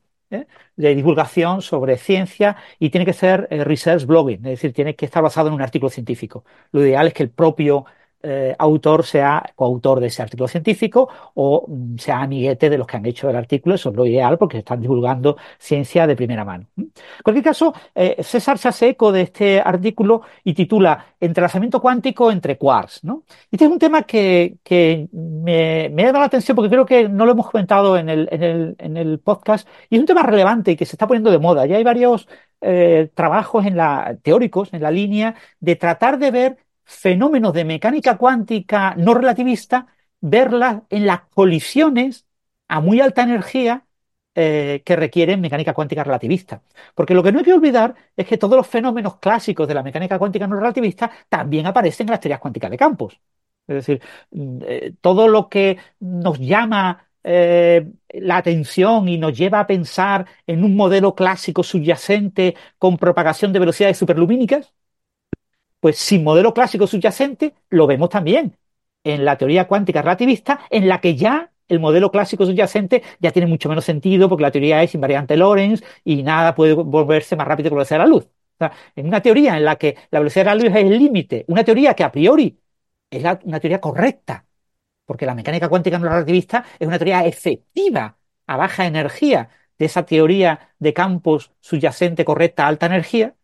de 0.77 0.95
divulgación 0.95 1.63
sobre 1.63 1.97
ciencia 1.97 2.57
y 2.79 2.91
tiene 2.91 3.07
que 3.07 3.15
ser 3.15 3.49
research 3.51 4.05
blogging, 4.07 4.39
es 4.47 4.53
decir, 4.61 4.73
tiene 4.75 4.95
que 4.95 5.07
estar 5.07 5.23
basado 5.23 5.49
en 5.49 5.55
un 5.55 5.63
artículo 5.63 5.91
científico. 5.91 6.45
Lo 6.73 6.83
ideal 6.83 7.07
es 7.09 7.15
que 7.15 7.23
el 7.23 7.31
propio 7.31 7.87
eh, 8.23 8.55
autor 8.59 9.05
sea 9.05 9.53
coautor 9.55 10.01
de 10.01 10.09
ese 10.09 10.23
artículo 10.23 10.49
científico 10.49 11.09
o 11.35 11.65
mm, 11.69 11.99
sea 11.99 12.23
amiguete 12.23 12.69
de 12.69 12.77
los 12.77 12.87
que 12.87 12.97
han 12.97 13.07
hecho 13.07 13.31
el 13.31 13.37
artículo, 13.37 13.77
eso 13.77 13.91
es 13.91 13.97
lo 13.97 14.07
ideal 14.07 14.39
porque 14.39 14.59
están 14.59 14.81
divulgando 14.81 15.37
ciencia 15.59 16.07
de 16.07 16.17
primera 16.17 16.45
mano. 16.45 16.67
En 16.77 16.93
cualquier 17.23 17.45
caso, 17.45 17.73
eh, 17.95 18.17
César 18.23 18.59
se 18.59 18.69
hace 18.69 18.89
eco 18.89 19.13
de 19.13 19.23
este 19.23 19.61
artículo 19.61 20.23
y 20.43 20.55
titula 20.55 21.15
Entrelazamiento 21.21 21.81
cuántico 21.81 22.31
entre 22.33 22.59
quarks. 22.59 23.05
¿no? 23.05 23.23
Este 23.51 23.65
es 23.65 23.71
un 23.71 23.79
tema 23.79 24.03
que, 24.03 24.57
que 24.65 25.09
me, 25.13 25.87
ha 26.03 26.07
dado 26.07 26.21
la 26.21 26.25
atención 26.25 26.57
porque 26.57 26.71
creo 26.71 26.87
que 26.87 27.09
no 27.09 27.25
lo 27.25 27.33
hemos 27.33 27.51
comentado 27.51 27.97
en 27.97 28.09
el, 28.09 28.29
en 28.33 28.43
el, 28.43 28.77
en 28.79 28.97
el 28.97 29.19
podcast 29.21 29.69
y 29.91 29.97
es 29.97 30.01
un 30.01 30.07
tema 30.07 30.23
relevante 30.23 30.73
y 30.73 30.77
que 30.77 30.87
se 30.87 30.97
está 30.97 31.07
poniendo 31.07 31.31
de 31.31 31.39
moda. 31.39 31.67
Ya 31.67 31.77
hay 31.77 31.85
varios 31.85 32.29
eh, 32.61 33.11
trabajos 33.15 33.67
en 33.67 33.77
la, 33.77 34.19
teóricos 34.23 34.73
en 34.73 34.83
la 34.83 34.91
línea 34.91 35.37
de 35.61 35.77
tratar 35.77 36.19
de 36.19 36.31
ver 36.33 36.59
fenómenos 36.89 37.53
de 37.53 37.65
mecánica 37.67 38.17
cuántica 38.17 38.95
no 38.97 39.15
relativista, 39.15 39.87
verlas 40.21 40.83
en 40.89 41.07
las 41.07 41.21
colisiones 41.35 42.27
a 42.67 42.81
muy 42.81 43.01
alta 43.01 43.23
energía 43.23 43.85
eh, 44.35 44.83
que 44.85 44.97
requieren 44.97 45.41
mecánica 45.41 45.75
cuántica 45.75 46.03
relativista. 46.03 46.63
Porque 46.95 47.15
lo 47.15 47.23
que 47.23 47.31
no 47.31 47.41
hay 47.41 47.45
que 47.45 47.53
olvidar 47.53 47.95
es 48.17 48.27
que 48.27 48.39
todos 48.39 48.57
los 48.57 48.67
fenómenos 48.67 49.19
clásicos 49.19 49.69
de 49.69 49.75
la 49.75 49.83
mecánica 49.83 50.19
cuántica 50.19 50.47
no 50.47 50.57
relativista 50.57 51.11
también 51.29 51.67
aparecen 51.67 52.07
en 52.07 52.13
las 52.13 52.21
teorías 52.21 52.41
cuánticas 52.41 52.71
de 52.71 52.77
campos. 52.79 53.21
Es 53.67 53.75
decir, 53.77 54.03
mm, 54.31 54.59
eh, 54.67 54.95
todo 55.01 55.29
lo 55.29 55.49
que 55.49 55.79
nos 56.01 56.39
llama 56.39 57.07
eh, 57.23 57.87
la 58.11 58.39
atención 58.39 59.09
y 59.09 59.19
nos 59.19 59.37
lleva 59.37 59.61
a 59.61 59.67
pensar 59.67 60.27
en 60.47 60.65
un 60.65 60.75
modelo 60.77 61.15
clásico 61.15 61.63
subyacente 61.63 62.55
con 62.79 62.97
propagación 62.97 63.53
de 63.53 63.59
velocidades 63.59 63.99
superlumínicas, 63.99 64.73
pues 65.81 65.99
sin 65.99 66.25
modelo 66.25 66.55
clásico 66.55 66.87
subyacente 66.87 67.55
lo 67.71 67.87
vemos 67.87 68.09
también 68.11 68.57
en 69.05 69.25
la 69.25 69.37
teoría 69.39 69.67
cuántica 69.67 70.03
relativista, 70.03 70.61
en 70.71 70.89
la 70.89 71.01
que 71.01 71.17
ya 71.17 71.53
el 71.69 71.81
modelo 71.81 72.11
clásico 72.11 72.47
subyacente 72.47 73.03
ya 73.21 73.31
tiene 73.31 73.47
mucho 73.47 73.69
menos 73.69 73.85
sentido 73.85 74.29
porque 74.29 74.43
la 74.43 74.51
teoría 74.51 74.83
es 74.83 74.95
invariante 74.95 75.37
Lorentz 75.37 75.83
y 76.05 76.23
nada 76.23 76.55
puede 76.55 76.75
volverse 76.75 77.37
más 77.37 77.47
rápido 77.47 77.71
que 77.71 77.75
la 77.75 77.77
velocidad 77.77 77.99
de 78.01 78.05
la 78.05 78.11
luz. 78.11 78.25
O 78.25 78.59
sea, 78.59 78.73
en 78.97 79.07
una 79.07 79.23
teoría 79.23 79.57
en 79.57 79.65
la 79.65 79.77
que 79.77 79.97
la 80.11 80.19
velocidad 80.19 80.45
de 80.45 80.51
la 80.51 80.55
luz 80.57 80.65
es 80.65 80.85
el 80.85 80.99
límite, 80.99 81.45
una 81.49 81.65
teoría 81.65 81.95
que 81.95 82.05
a 82.05 82.11
priori 82.13 82.59
es 83.11 83.25
una 83.45 83.61
teoría 83.61 83.81
correcta, 83.81 84.47
porque 85.05 85.27
la 85.27 85.35
mecánica 85.35 85.69
cuántica 85.69 85.99
no 85.99 86.09
relativista 86.09 86.65
es 86.79 86.87
una 86.87 86.99
teoría 86.99 87.25
efectiva 87.27 88.19
a 88.47 88.57
baja 88.57 88.87
energía 88.87 89.49
de 89.79 89.87
esa 89.87 90.05
teoría 90.05 90.75
de 90.79 90.93
campos 90.93 91.53
subyacente 91.61 92.25
correcta 92.25 92.65
a 92.65 92.69
alta 92.69 92.87
energía, 92.87 93.35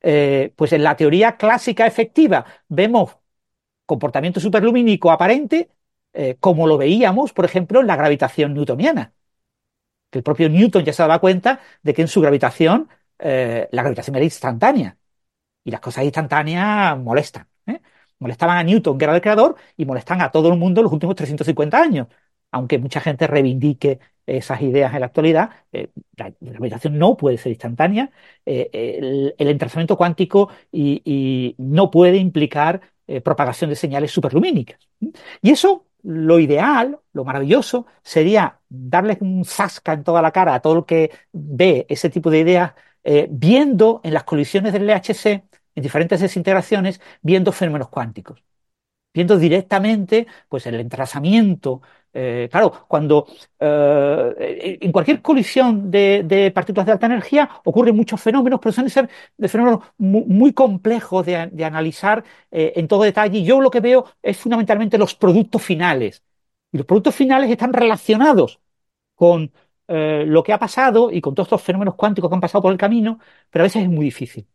eh, 0.00 0.52
pues 0.56 0.72
en 0.72 0.82
la 0.84 0.96
teoría 0.96 1.36
clásica 1.36 1.86
efectiva 1.86 2.44
vemos 2.68 3.16
comportamiento 3.86 4.40
superlumínico 4.40 5.10
aparente, 5.10 5.70
eh, 6.12 6.36
como 6.40 6.66
lo 6.66 6.78
veíamos, 6.78 7.32
por 7.32 7.44
ejemplo, 7.44 7.80
en 7.80 7.86
la 7.88 7.96
gravitación 7.96 8.54
newtoniana. 8.54 9.14
Que 10.10 10.18
el 10.18 10.24
propio 10.24 10.48
Newton 10.48 10.84
ya 10.84 10.92
se 10.92 11.02
daba 11.02 11.20
cuenta 11.20 11.60
de 11.82 11.94
que 11.94 12.02
en 12.02 12.08
su 12.08 12.20
gravitación 12.20 12.88
eh, 13.18 13.68
la 13.72 13.82
gravitación 13.82 14.16
era 14.16 14.24
instantánea. 14.24 14.98
Y 15.64 15.70
las 15.70 15.80
cosas 15.80 16.04
instantáneas 16.04 16.98
molestan. 16.98 17.48
Molestaban 18.20 18.58
a 18.58 18.64
Newton, 18.64 18.98
que 18.98 19.04
era 19.04 19.14
el 19.14 19.20
creador, 19.20 19.56
y 19.76 19.84
molestan 19.86 20.20
a 20.22 20.30
todo 20.30 20.48
el 20.52 20.58
mundo 20.58 20.80
en 20.80 20.84
los 20.84 20.92
últimos 20.92 21.14
350 21.16 21.80
años. 21.80 22.08
Aunque 22.50 22.78
mucha 22.78 23.00
gente 23.00 23.26
reivindique 23.26 24.00
esas 24.36 24.60
ideas 24.62 24.92
en 24.94 25.00
la 25.00 25.06
actualidad, 25.06 25.50
eh, 25.72 25.88
la, 26.16 26.32
gravitación 26.40 26.98
no 26.98 27.16
puede 27.16 27.38
ser 27.38 27.52
instantánea, 27.52 28.10
eh, 28.46 28.70
el, 28.72 29.34
el 29.38 29.48
entrelazamiento 29.48 29.96
cuántico 29.96 30.50
y, 30.72 31.54
no 31.58 31.90
puede 31.90 32.18
implicar 32.18 32.80
eh, 33.06 33.20
propagación 33.20 33.70
de 33.70 33.76
señales 33.76 34.10
superlumínicas. 34.10 34.78
Y 35.42 35.50
eso, 35.50 35.86
lo 36.02 36.38
ideal, 36.38 36.98
lo 37.12 37.24
maravilloso, 37.24 37.86
sería 38.02 38.60
darles 38.68 39.18
un 39.20 39.44
zasca 39.44 39.92
en 39.92 40.04
toda 40.04 40.22
la 40.22 40.32
cara 40.32 40.54
a 40.54 40.60
todo 40.60 40.78
el 40.78 40.84
que 40.84 41.10
ve 41.32 41.86
ese 41.88 42.10
tipo 42.10 42.30
de 42.30 42.40
ideas, 42.40 42.72
viendo 43.30 44.00
en 44.04 44.12
las 44.12 44.24
colisiones 44.24 44.72
del 44.74 44.88
LHC, 44.88 45.26
en 45.74 45.82
diferentes 45.82 46.20
desintegraciones, 46.20 47.00
viendo 47.22 47.52
fenómenos 47.52 47.88
cuánticos 47.88 48.42
viendo 49.18 49.38
directamente 49.38 50.26
pues 50.48 50.66
el 50.66 50.76
entrelazamiento. 50.76 51.82
Eh, 52.12 52.48
claro, 52.50 52.86
cuando 52.88 53.26
eh, 53.60 54.78
en 54.80 54.92
cualquier 54.92 55.20
colisión 55.22 55.90
de, 55.90 56.50
partículas 56.54 56.86
de 56.86 56.92
alta 56.92 57.06
energía 57.06 57.48
ocurren 57.64 57.94
muchos 57.96 58.20
fenómenos, 58.20 58.60
pero 58.60 58.72
suelen 58.72 58.90
ser 58.90 59.08
de 59.36 59.48
fenómenos 59.48 59.84
muy, 59.98 60.52
complejos 60.52 61.26
de, 61.26 61.64
analizar 61.64 62.24
eh, 62.50 62.72
en 62.76 62.88
todo 62.88 63.02
detalle. 63.02 63.38
Y 63.38 63.44
yo 63.44 63.60
lo 63.60 63.70
que 63.70 63.80
veo 63.80 64.06
es 64.22 64.36
fundamentalmente 64.38 64.98
los 64.98 65.14
productos 65.14 65.62
finales. 65.62 66.22
Y 66.72 66.78
los 66.78 66.86
productos 66.86 67.14
finales 67.14 67.50
están 67.50 67.72
relacionados 67.72 68.60
con 69.14 69.52
lo 69.88 70.42
que 70.42 70.52
ha 70.52 70.58
pasado 70.58 71.10
y 71.10 71.20
con 71.22 71.34
todos 71.34 71.46
estos 71.46 71.62
fenómenos 71.62 71.94
cuánticos 71.94 72.28
que 72.30 72.34
han 72.34 72.40
pasado 72.42 72.60
por 72.62 72.72
el 72.72 72.78
camino, 72.78 73.20
pero 73.50 73.62
a 73.62 73.66
veces 73.66 73.82
es 73.84 73.88
muy 73.88 74.04
difícil. 74.04 74.46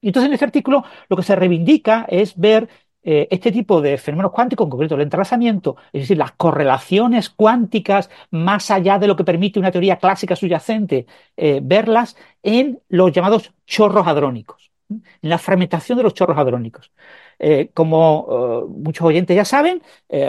Y 0.00 0.08
entonces 0.08 0.28
en 0.28 0.34
este 0.34 0.44
artículo 0.44 0.84
lo 1.08 1.16
que 1.16 1.22
se 1.22 1.34
reivindica 1.34 2.06
es 2.08 2.36
ver 2.36 2.68
eh, 3.06 3.28
este 3.30 3.52
tipo 3.52 3.82
de 3.82 3.98
fenómenos 3.98 4.32
cuánticos, 4.32 4.64
en 4.64 4.70
concreto 4.70 4.94
el 4.94 5.02
entrelazamiento, 5.02 5.76
es 5.92 6.02
decir, 6.02 6.16
las 6.16 6.32
correlaciones 6.32 7.28
cuánticas 7.28 8.08
más 8.30 8.70
allá 8.70 8.98
de 8.98 9.06
lo 9.06 9.14
que 9.14 9.24
permite 9.24 9.58
una 9.58 9.70
teoría 9.70 9.96
clásica 9.98 10.34
subyacente, 10.34 11.06
eh, 11.36 11.60
verlas 11.62 12.16
en 12.42 12.80
los 12.88 13.12
llamados 13.12 13.52
chorros 13.66 14.06
hadrónicos, 14.06 14.72
en 14.88 15.02
la 15.28 15.36
fragmentación 15.36 15.98
de 15.98 16.04
los 16.04 16.14
chorros 16.14 16.38
hadrónicos. 16.38 16.92
Eh, 17.38 17.70
como 17.74 18.66
muchos 18.68 19.06
oyentes 19.06 19.36
ya 19.36 19.44
saben, 19.44 19.82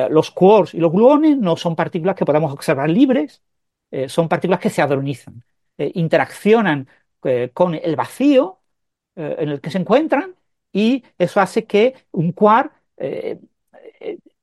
los 0.10 0.32
quarks 0.32 0.74
y 0.74 0.80
los 0.80 0.92
gluones 0.92 1.38
no 1.38 1.56
son 1.56 1.76
partículas 1.76 2.16
que 2.16 2.26
podamos 2.26 2.52
observar 2.52 2.90
libres, 2.90 3.42
son 4.08 4.28
partículas 4.28 4.60
que 4.60 4.70
se 4.70 4.82
hadronizan, 4.82 5.44
interaccionan 5.78 6.88
con 7.54 7.76
el 7.76 7.96
vacío 7.96 8.60
en 9.16 9.50
el 9.50 9.62
que 9.62 9.70
se 9.72 9.78
encuentran 9.78 10.36
y 10.76 11.06
eso 11.18 11.40
hace 11.42 11.66
que 11.66 11.96
un 12.12 12.34
quark, 12.34 12.74
eh, 12.98 13.40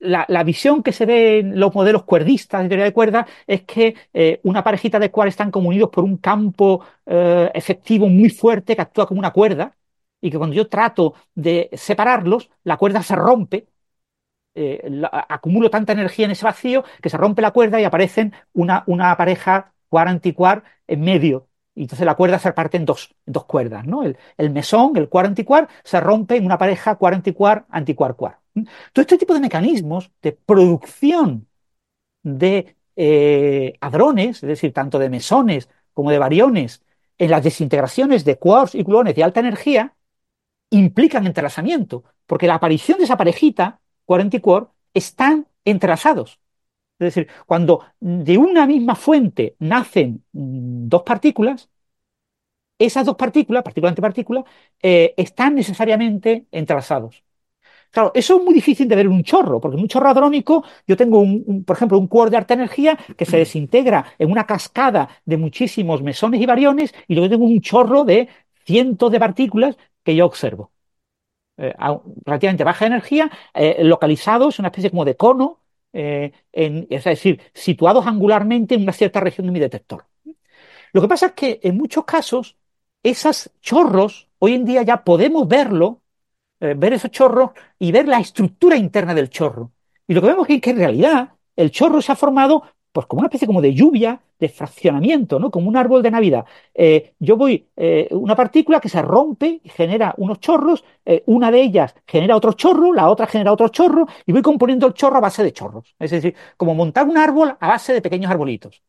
la, 0.01 0.25
la, 0.29 0.45
visión 0.45 0.83
que 0.83 0.93
se 0.93 1.07
ve 1.07 1.41
en 1.41 1.61
los 1.61 1.75
modelos 1.75 2.05
cuerdistas 2.05 2.63
de 2.63 2.69
teoría 2.69 2.87
de 2.87 2.95
cuerdas 2.95 3.27
es 3.47 3.63
que 3.65 3.95
eh, 4.15 4.41
una 4.45 4.65
parejita 4.65 4.99
de 4.99 5.11
quarks 5.11 5.35
están 5.35 5.51
como 5.51 5.69
unidos 5.69 5.91
por 5.91 6.05
un 6.05 6.17
campo 6.17 6.85
eh, 7.07 7.51
efectivo 7.55 8.09
muy 8.09 8.31
fuerte 8.31 8.75
que 8.75 8.83
actúa 8.83 9.07
como 9.07 9.21
una 9.21 9.33
cuerda 9.33 9.77
y 10.23 10.31
que 10.31 10.39
cuando 10.39 10.57
yo 10.57 10.69
trato 10.69 11.15
de 11.35 11.69
separarlos, 11.75 12.51
la 12.65 12.77
cuerda 12.79 13.03
se 13.03 13.17
rompe. 13.17 13.67
Acumulo 15.29 15.71
tanta 15.71 15.93
energía 15.93 16.27
en 16.27 16.33
ese 16.33 16.45
vacío 16.45 16.85
que 17.03 17.09
se 17.11 17.17
rompe 17.17 17.43
la 17.43 17.53
cuerda 17.53 17.81
y 17.81 17.85
aparecen 17.85 18.33
una, 18.53 18.85
una 18.87 19.17
pareja 19.17 19.73
quark-antiquark 19.89 20.65
en 20.87 21.01
medio 21.01 21.49
y 21.75 21.83
entonces 21.83 22.05
la 22.05 22.15
cuerda 22.15 22.39
se 22.39 22.53
parte 22.53 22.77
en 22.77 22.85
dos, 22.85 23.15
dos 23.25 23.45
cuerdas, 23.47 23.87
¿no? 23.87 24.03
El, 24.03 24.51
mesón, 24.51 24.97
el 24.97 25.09
quark 25.09 25.29
antiquark, 25.29 25.71
se 25.85 26.01
rompe 26.01 26.37
en 26.37 26.45
una 26.45 26.59
pareja 26.59 26.97
quark 26.97 27.17
antiquark, 27.17 27.67
antiquark 27.71 28.17
quark. 28.17 28.41
Todo 28.93 29.03
este 29.03 29.19
tipo 29.19 29.33
de 29.35 29.41
mecanismos 29.41 30.11
de 30.21 30.33
producción 30.33 31.49
de 32.23 32.77
eh, 32.97 33.75
hadrones, 33.81 34.43
es 34.43 34.49
decir, 34.49 34.73
tanto 34.73 34.99
de 34.99 35.09
mesones 35.11 35.69
como 35.95 36.11
de 36.11 36.19
bariones, 36.19 36.83
en 37.19 37.31
las 37.31 37.45
desintegraciones 37.45 38.25
de 38.25 38.39
quarks 38.39 38.75
y 38.75 38.83
gluones 38.83 39.15
de 39.15 39.25
alta 39.25 39.41
energía, 39.41 39.95
implican 40.71 41.27
entrelazamiento, 41.27 42.05
porque 42.27 42.47
la 42.47 42.55
aparición 42.55 42.99
de 42.99 43.05
esa 43.05 43.17
parejita, 43.17 43.81
y 44.07 44.41
quark, 44.41 44.71
están 44.95 45.47
entrelazados. 45.65 46.42
Es 46.99 47.15
decir, 47.15 47.29
cuando 47.47 47.85
de 48.01 48.39
una 48.39 48.67
misma 48.67 48.95
fuente 48.95 49.57
nacen 49.59 50.25
mm, 50.33 50.89
dos 50.89 51.03
partículas, 51.03 51.69
esas 52.79 53.07
dos 53.07 53.17
partículas, 53.17 53.63
partícula 53.63 53.91
antipartícula, 53.91 54.45
eh, 54.83 55.15
están 55.17 55.55
necesariamente 55.55 56.47
entrelazados. 56.51 57.23
Claro, 57.91 58.13
eso 58.15 58.39
es 58.39 58.45
muy 58.45 58.55
difícil 58.55 58.89
de 58.89 58.97
ver 58.97 59.07
en 59.07 59.13
un 59.13 59.25
chorro, 59.25 59.61
porque 59.61 59.77
en 59.77 59.83
un 59.83 59.89
chorro 59.89 60.11
hadrónico 60.11 60.65
yo 60.87 60.97
tengo, 60.97 61.21
un, 61.21 61.65
por 61.65 61.77
ejemplo, 61.77 61.99
un 61.99 62.09
quark 62.09 62.31
de 62.33 62.39
alta 62.39 62.55
energía 62.55 62.99
que 63.19 63.27
se 63.27 63.39
desintegra 63.39 64.07
en 64.19 64.31
una 64.33 64.47
cascada 64.47 65.09
de 65.27 65.39
muchísimos 65.39 66.03
mesones 66.03 66.41
y 66.43 66.47
bariones 66.47 66.95
y 67.09 67.15
luego 67.17 67.31
tengo 67.31 67.47
un 67.47 67.61
chorro 67.63 68.05
de 68.05 68.29
cientos 68.67 69.13
de 69.13 69.21
partículas 69.21 69.79
que 70.05 70.17
yo 70.17 70.27
observo. 70.27 70.73
Eh, 71.59 71.75
a 71.79 72.01
relativamente 72.27 72.65
baja 72.65 72.87
energía, 72.87 73.31
eh, 73.55 73.85
localizados 73.85 74.59
en 74.59 74.65
una 74.65 74.69
especie 74.71 74.91
como 74.91 75.05
de 75.07 75.17
cono, 75.17 75.62
eh, 75.93 76.33
es 76.53 77.05
decir, 77.05 77.41
situados 77.55 78.07
angularmente 78.07 78.75
en 78.75 78.83
una 78.83 78.93
cierta 78.93 79.21
región 79.21 79.47
de 79.47 79.53
mi 79.53 79.61
detector. 79.61 80.07
Lo 80.93 81.01
que 81.01 81.09
pasa 81.09 81.27
es 81.27 81.33
que 81.33 81.61
en 81.63 81.77
muchos 81.77 82.05
casos, 82.05 82.57
esos 83.03 83.51
chorros, 83.61 84.29
hoy 84.39 84.55
en 84.55 84.65
día 84.65 84.83
ya 84.83 85.05
podemos 85.05 85.49
verlo 85.49 86.03
eh, 86.63 86.75
ver 86.77 86.93
esos 86.93 87.11
chorros 87.11 87.51
y 87.81 87.91
ver 87.91 88.07
la 88.07 88.21
estructura 88.21 88.77
interna 88.77 89.15
del 89.15 89.31
chorro. 89.31 89.73
Y 90.07 90.15
lo 90.15 90.21
que 90.21 90.29
vemos 90.29 90.49
es 90.49 90.61
que 90.61 90.71
en 90.71 90.77
realidad 90.77 91.31
el 91.57 91.73
chorro 91.73 92.01
se 92.01 92.13
ha 92.13 92.17
formado 92.17 92.63
pues 92.93 93.07
como 93.07 93.21
una 93.21 93.27
especie 93.29 93.47
como 93.47 93.63
de 93.63 93.75
lluvia, 93.75 94.21
de 94.39 94.49
fraccionamiento, 94.49 95.39
¿no? 95.39 95.51
Como 95.51 95.69
un 95.69 95.77
árbol 95.77 96.03
de 96.03 96.11
Navidad. 96.11 96.45
Eh, 96.75 97.15
yo 97.19 97.37
voy, 97.37 97.69
eh, 97.77 98.09
una 98.13 98.37
partícula 98.37 98.81
que 98.81 98.89
se 98.89 99.01
rompe 99.03 99.61
y 99.63 99.69
genera 99.69 100.15
unos 100.19 100.41
chorros, 100.41 100.85
una 101.27 101.51
de 101.51 101.63
ellas 101.63 101.95
genera 102.07 102.37
otro 102.37 102.53
chorro, 102.53 102.93
la 102.93 103.09
otra 103.09 103.27
genera 103.27 103.53
otro 103.53 103.69
chorro, 103.69 104.07
y 104.27 104.33
voy 104.33 104.43
componiendo 104.43 104.87
el 104.87 104.95
chorro 104.95 105.17
a 105.17 105.21
base 105.21 105.43
de 105.43 105.53
chorros. 105.53 105.95
Es 105.99 106.11
decir, 106.11 106.35
como 106.57 106.75
montar 106.75 107.07
un 107.09 107.19
árbol 107.19 107.57
a 107.59 107.69
base 107.69 107.93
de 107.93 108.03
pequeños 108.03 108.31
arbolitos. 108.31 108.83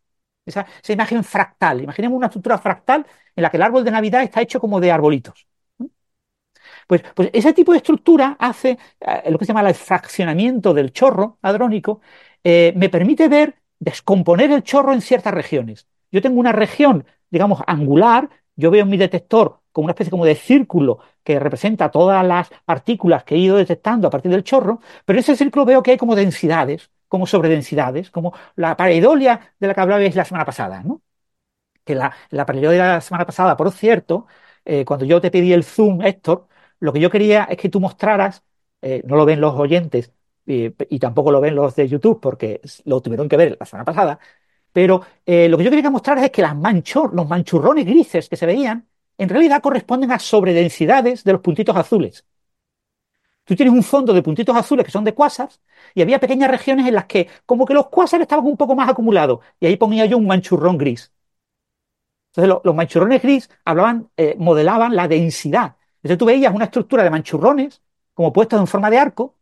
Esa, 0.45 0.66
imagen 0.89 1.24
fractal. 1.24 1.82
Imaginemos 1.82 2.18
una 2.18 2.28
estructura 2.28 2.58
fractal 2.58 3.06
en 3.36 3.43
la 3.43 3.49
que 3.49 3.58
el 3.58 3.64
árbol 3.64 3.84
de 3.84 3.91
Navidad 3.91 4.24
está 4.24 4.41
hecho 4.41 4.60
como 4.60 4.80
de 4.80 4.91
arbolitos. 4.91 5.47
Pues, 6.88 7.04
pues, 7.16 7.30
ese 7.34 7.54
tipo 7.54 7.72
de 7.72 7.78
estructura 7.78 8.36
hace 8.39 8.78
eh, 8.99 9.32
lo 9.32 9.38
que 9.38 9.45
se 9.45 9.54
llama 9.54 9.68
el 9.68 9.76
fraccionamiento 9.76 10.74
del 10.74 10.91
chorro 10.91 11.38
hadrónico, 11.41 12.01
eh, 12.43 12.74
me 12.76 12.89
permite 12.89 13.28
ver, 13.28 13.56
descomponer 13.84 14.51
el 14.51 14.63
chorro 14.63 14.93
en 14.93 15.01
ciertas 15.01 15.34
regiones. 15.34 15.88
Yo 16.11 16.21
tengo 16.21 16.39
una 16.39 16.51
región, 16.51 17.05
digamos, 17.29 17.61
angular, 17.67 18.29
yo 18.55 18.71
veo 18.71 18.84
en 18.84 18.89
mi 18.89 18.97
detector 18.97 19.59
como 19.71 19.86
una 19.86 19.91
especie 19.93 20.11
como 20.11 20.25
de 20.25 20.36
círculo 20.36 20.99
que 21.23 21.39
representa 21.39 21.89
todas 21.91 22.25
las 22.25 22.49
partículas 22.65 23.23
que 23.23 23.36
he 23.36 23.39
ido 23.39 23.57
detectando 23.57 24.07
a 24.07 24.11
partir 24.11 24.31
del 24.31 24.43
chorro, 24.43 24.79
pero 25.05 25.17
en 25.17 25.21
ese 25.21 25.36
círculo 25.36 25.65
veo 25.65 25.81
que 25.81 25.91
hay 25.91 25.97
como 25.97 26.15
densidades, 26.15 26.91
como 27.07 27.25
sobredensidades, 27.25 28.11
como 28.11 28.34
la 28.55 28.77
pareidolia 28.77 29.53
de 29.59 29.67
la 29.67 29.73
que 29.73 29.81
hablabais 29.81 30.15
la 30.15 30.25
semana 30.25 30.45
pasada, 30.45 30.84
¿no? 30.84 31.01
Que 31.86 31.95
la, 31.95 32.15
la 32.29 32.45
pareidolia 32.45 32.84
de 32.84 32.89
la 32.93 33.01
semana 33.01 33.25
pasada, 33.25 33.57
por 33.57 33.71
cierto, 33.71 34.27
eh, 34.65 34.86
cuando 34.86 35.05
yo 35.05 35.19
te 35.21 35.31
pedí 35.31 35.53
el 35.53 35.63
zoom, 35.63 36.01
Héctor, 36.01 36.47
lo 36.79 36.93
que 36.93 36.99
yo 36.99 37.09
quería 37.09 37.43
es 37.45 37.57
que 37.57 37.69
tú 37.69 37.79
mostraras, 37.79 38.43
eh, 38.81 39.01
no 39.05 39.15
lo 39.15 39.25
ven 39.25 39.41
los 39.41 39.53
oyentes 39.55 40.11
y 40.45 40.99
tampoco 40.99 41.31
lo 41.31 41.41
ven 41.41 41.55
los 41.55 41.75
de 41.75 41.87
YouTube 41.87 42.19
porque 42.21 42.61
lo 42.85 43.01
tuvieron 43.01 43.29
que 43.29 43.37
ver 43.37 43.57
la 43.59 43.65
semana 43.65 43.85
pasada, 43.85 44.19
pero 44.71 45.01
eh, 45.25 45.49
lo 45.49 45.57
que 45.57 45.63
yo 45.65 45.69
quería 45.71 45.89
mostrar 45.91 46.17
es 46.19 46.31
que 46.31 46.41
los 46.41 47.27
manchurrones 47.29 47.85
grises 47.85 48.29
que 48.29 48.37
se 48.37 48.45
veían, 48.45 48.87
en 49.17 49.29
realidad 49.29 49.61
corresponden 49.61 50.11
a 50.11 50.19
sobredensidades 50.19 51.23
de 51.23 51.33
los 51.33 51.41
puntitos 51.41 51.75
azules. 51.75 52.25
Tú 53.45 53.55
tienes 53.55 53.73
un 53.73 53.83
fondo 53.83 54.13
de 54.13 54.23
puntitos 54.23 54.55
azules 54.55 54.85
que 54.85 54.91
son 54.91 55.03
de 55.03 55.13
cuásars 55.13 55.61
y 55.93 56.01
había 56.01 56.19
pequeñas 56.19 56.49
regiones 56.49 56.87
en 56.87 56.95
las 56.95 57.05
que 57.05 57.27
como 57.45 57.65
que 57.65 57.73
los 57.73 57.87
cuásars 57.89 58.21
estaban 58.21 58.45
un 58.45 58.57
poco 58.57 58.75
más 58.75 58.89
acumulados 58.89 59.39
y 59.59 59.65
ahí 59.65 59.75
ponía 59.77 60.05
yo 60.05 60.17
un 60.17 60.27
manchurrón 60.27 60.77
gris. 60.77 61.11
Entonces 62.35 62.61
los 62.63 62.75
manchurrones 62.75 63.21
gris 63.21 63.49
hablaban, 63.65 64.09
eh, 64.17 64.35
modelaban 64.39 64.95
la 64.95 65.07
densidad 65.07 65.75
entonces 65.97 66.17
tú 66.17 66.25
veías 66.25 66.53
una 66.53 66.65
estructura 66.65 67.03
de 67.03 67.09
manchurrones 67.09 67.81
como 68.13 68.33
puestos 68.33 68.59
en 68.59 68.67
forma 68.67 68.89
de 68.89 68.97
arco, 68.97 69.35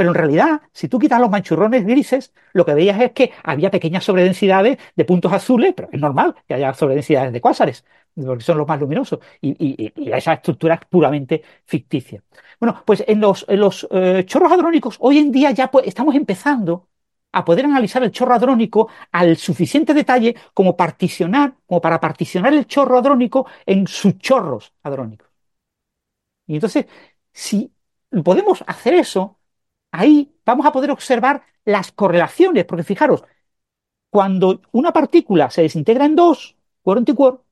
pero 0.00 0.12
en 0.12 0.14
realidad, 0.14 0.62
si 0.72 0.88
tú 0.88 0.98
quitas 0.98 1.20
los 1.20 1.28
manchurrones 1.28 1.84
grises, 1.84 2.32
lo 2.54 2.64
que 2.64 2.72
veías 2.72 2.98
es 3.02 3.12
que 3.12 3.32
había 3.44 3.70
pequeñas 3.70 4.02
sobredensidades 4.02 4.78
de 4.96 5.04
puntos 5.04 5.30
azules, 5.30 5.74
pero 5.76 5.90
es 5.92 6.00
normal 6.00 6.36
que 6.48 6.54
haya 6.54 6.72
sobredensidades 6.72 7.34
de 7.34 7.40
cuásares, 7.42 7.84
porque 8.14 8.42
son 8.42 8.56
los 8.56 8.66
más 8.66 8.80
luminosos, 8.80 9.18
y, 9.42 9.92
esa 10.10 10.32
estructura 10.32 10.76
es 10.76 10.80
puramente 10.88 11.42
ficticia. 11.66 12.22
Bueno, 12.58 12.82
pues 12.86 13.04
en 13.06 13.20
los, 13.20 13.46
eh, 13.90 14.24
chorros 14.24 14.50
hadrónicos, 14.50 14.96
hoy 15.00 15.18
en 15.18 15.30
día 15.30 15.50
ya 15.50 15.70
pues, 15.70 15.86
estamos 15.86 16.14
empezando 16.14 16.88
a 17.32 17.44
poder 17.44 17.66
analizar 17.66 18.02
el 18.02 18.10
chorro 18.10 18.32
hadrónico 18.32 18.88
al 19.12 19.36
suficiente 19.36 19.92
detalle 19.92 20.34
como 20.54 20.78
particionar, 20.78 21.56
como 21.66 21.82
para 21.82 22.00
particionar 22.00 22.54
el 22.54 22.66
chorro 22.66 22.96
hadrónico 22.96 23.46
en 23.66 23.86
subchorros 23.86 24.72
hadrónicos. 24.82 25.28
Y 26.46 26.54
entonces, 26.54 26.86
si 27.34 27.70
podemos 28.24 28.64
hacer 28.66 28.94
eso, 28.94 29.39
ahí 29.92 30.34
vamos 30.44 30.66
a 30.66 30.72
poder 30.72 30.90
observar 30.90 31.42
las 31.64 31.92
correlaciones, 31.92 32.64
porque 32.64 32.84
fijaros, 32.84 33.24
cuando 34.10 34.62
una 34.72 34.92
partícula 34.92 35.50
se 35.50 35.62
desintegra 35.62 36.04
en 36.04 36.16
dos, 36.16 36.56
y 36.84 37.14
quark, 37.14 37.42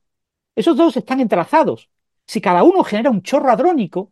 esos 0.55 0.75
dos 0.75 0.97
están 0.97 1.19
entrelazados. 1.21 1.89
Si 2.27 2.41
cada 2.41 2.63
uno 2.63 2.83
genera 2.83 3.09
un 3.09 3.21
chorro 3.23 3.49
hadrónico, 3.49 4.11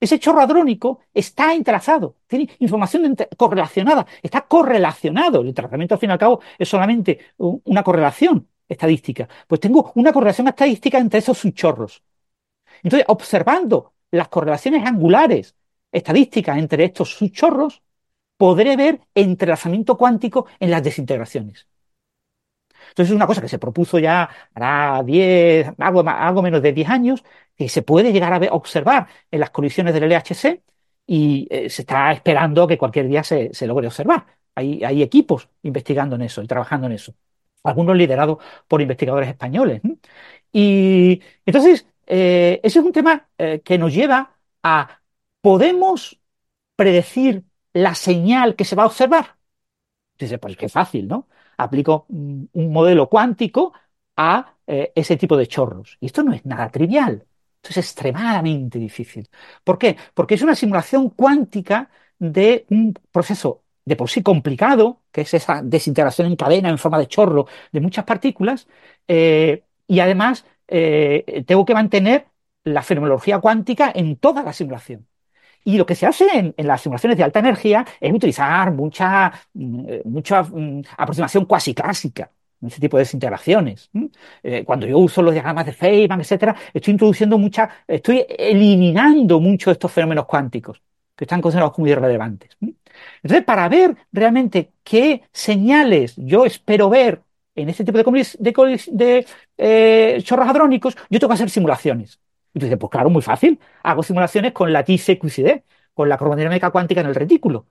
ese 0.00 0.18
chorro 0.18 0.40
hadrónico 0.40 1.00
está 1.12 1.54
entrelazado, 1.54 2.16
tiene 2.26 2.50
información 2.58 3.16
correlacionada, 3.36 4.06
está 4.22 4.42
correlacionado. 4.42 5.40
El 5.40 5.54
tratamiento, 5.54 5.94
al 5.94 6.00
fin 6.00 6.10
y 6.10 6.12
al 6.12 6.18
cabo, 6.18 6.40
es 6.58 6.68
solamente 6.68 7.32
una 7.38 7.82
correlación 7.82 8.48
estadística. 8.68 9.28
Pues 9.48 9.60
tengo 9.60 9.92
una 9.94 10.12
correlación 10.12 10.48
estadística 10.48 10.98
entre 10.98 11.20
esos 11.20 11.38
subchorros. 11.38 12.02
Entonces, 12.82 13.06
observando 13.08 13.94
las 14.10 14.28
correlaciones 14.28 14.86
angulares 14.86 15.54
estadísticas 15.94 16.58
entre 16.58 16.84
estos 16.84 17.10
subchorros, 17.14 17.82
podré 18.36 18.76
ver 18.76 19.00
entrelazamiento 19.14 19.96
cuántico 19.96 20.46
en 20.60 20.70
las 20.70 20.82
desintegraciones. 20.82 21.66
Entonces 22.88 23.10
es 23.10 23.16
una 23.16 23.26
cosa 23.26 23.40
que 23.40 23.48
se 23.48 23.58
propuso 23.58 23.98
ya 23.98 24.28
hará 24.54 25.02
10, 25.02 25.72
algo, 25.78 26.08
algo 26.08 26.42
menos 26.42 26.62
de 26.62 26.72
10 26.72 26.88
años, 26.88 27.24
que 27.56 27.68
se 27.68 27.82
puede 27.82 28.12
llegar 28.12 28.32
a 28.32 28.38
ver, 28.38 28.50
observar 28.52 29.08
en 29.30 29.40
las 29.40 29.50
colisiones 29.50 29.94
del 29.94 30.04
LHC 30.04 30.62
y 31.06 31.46
eh, 31.50 31.70
se 31.70 31.82
está 31.82 32.12
esperando 32.12 32.66
que 32.66 32.78
cualquier 32.78 33.08
día 33.08 33.22
se, 33.24 33.50
logre 33.66 33.86
observar. 33.86 34.26
Hay, 34.54 34.84
hay, 34.84 35.02
equipos 35.02 35.48
investigando 35.62 36.16
en 36.16 36.22
eso 36.22 36.42
y 36.42 36.46
trabajando 36.46 36.86
en 36.86 36.94
eso. 36.94 37.14
Algunos 37.64 37.96
liderados 37.96 38.38
por 38.68 38.82
investigadores 38.82 39.28
españoles. 39.28 39.80
Y 40.52 41.20
entonces 41.46 41.86
eh, 42.06 42.60
ese 42.62 42.78
es 42.78 42.84
un 42.84 42.92
tema 42.92 43.28
eh, 43.38 43.60
que 43.64 43.78
nos 43.78 43.92
lleva 43.94 44.36
a, 44.62 45.00
¿podemos 45.44 46.18
predecir 46.74 47.44
la 47.74 47.94
señal 47.94 48.56
que 48.56 48.64
se 48.64 48.76
va 48.76 48.84
a 48.84 48.86
observar? 48.86 49.36
Dice, 50.18 50.38
pues 50.38 50.56
qué 50.56 50.70
fácil, 50.70 51.06
¿no? 51.06 51.28
Aplico 51.58 52.06
un 52.08 52.72
modelo 52.72 53.10
cuántico 53.10 53.74
a 54.16 54.56
eh, 54.66 54.92
ese 54.94 55.18
tipo 55.18 55.36
de 55.36 55.46
chorros. 55.46 55.98
Y 56.00 56.06
esto 56.06 56.22
no 56.22 56.32
es 56.32 56.46
nada 56.46 56.70
trivial. 56.70 57.26
Esto 57.56 57.68
es 57.72 57.76
extremadamente 57.76 58.78
difícil. 58.78 59.28
¿Por 59.64 59.76
qué? 59.78 59.98
Porque 60.14 60.36
es 60.36 60.40
una 60.42 60.54
simulación 60.54 61.10
cuántica 61.10 61.90
de 62.18 62.64
un 62.70 62.94
proceso 63.12 63.64
de 63.84 63.96
por 63.96 64.08
sí 64.08 64.22
complicado, 64.22 65.02
que 65.12 65.22
es 65.22 65.34
esa 65.34 65.60
desintegración 65.62 66.28
en 66.28 66.36
cadena 66.36 66.70
en 66.70 66.78
forma 66.78 66.98
de 66.98 67.06
chorro 67.08 67.48
de 67.70 67.80
muchas 67.82 68.06
partículas, 68.06 68.66
y 69.06 70.00
además 70.00 70.46
eh, 70.68 71.44
tengo 71.46 71.66
que 71.66 71.74
mantener 71.74 72.28
la 72.64 72.82
fenomenología 72.82 73.40
cuántica 73.40 73.92
en 73.94 74.16
toda 74.16 74.42
la 74.42 74.54
simulación. 74.54 75.06
Y 75.64 75.78
lo 75.78 75.86
que 75.86 75.94
se 75.94 76.06
hace 76.06 76.26
en, 76.56 76.66
las 76.66 76.82
simulaciones 76.82 77.16
de 77.16 77.24
alta 77.24 77.38
energía 77.38 77.84
es 78.00 78.12
utilizar 78.12 78.72
mucha, 78.72 79.32
mm, 79.54 79.84
eh, 79.88 80.02
mucha 80.04 80.42
mm, 80.42 80.82
aproximación 80.98 81.46
cuasi 81.46 81.74
clásica 81.74 82.30
en 82.60 82.68
ese 82.68 82.80
tipo 82.80 82.96
de 82.96 83.02
desintegraciones. 83.02 83.90
Eh, 84.42 84.64
cuando 84.64 84.86
yo 84.86 84.98
uso 84.98 85.22
los 85.22 85.32
diagramas 85.32 85.66
de 85.66 85.72
Feynman, 85.72 86.20
etcétera, 86.20 86.54
estoy 86.72 86.92
introduciendo 86.92 87.38
mucha, 87.38 87.68
estoy 87.86 88.24
eliminando 88.28 89.40
muchos 89.40 89.66
de 89.66 89.72
estos 89.72 89.92
fenómenos 89.92 90.26
cuánticos 90.26 90.80
que 91.16 91.24
están 91.24 91.40
considerados 91.40 91.74
como 91.74 91.86
irrelevantes. 91.86 92.56
Entonces, 93.22 93.44
para 93.44 93.68
ver 93.68 93.96
realmente 94.12 94.72
qué 94.82 95.22
señales 95.32 96.14
yo 96.16 96.44
espero 96.44 96.88
ver 96.88 97.22
en 97.54 97.68
este 97.68 97.84
tipo 97.84 97.98
de, 97.98 98.80
de, 98.90 99.26
eh, 99.58 100.18
chorros 100.22 100.48
hadrónicos, 100.48 100.96
yo 101.08 101.20
tengo 101.20 101.28
que 101.28 101.34
hacer 101.34 101.50
simulaciones. 101.50 102.18
Y 102.54 102.60
tú 102.60 102.66
dices, 102.66 102.78
pues 102.78 102.90
claro, 102.90 103.10
muy 103.10 103.22
fácil. 103.22 103.60
Hago 103.82 104.02
simulaciones 104.02 104.52
con 104.52 104.72
la 104.72 104.84
TIC-QCD, 104.84 105.64
con 105.94 106.08
la 106.08 106.18
cromodinámica 106.18 106.70
cuántica 106.70 107.00
en 107.00 107.08
el 107.08 107.14
retículo. 107.14 107.66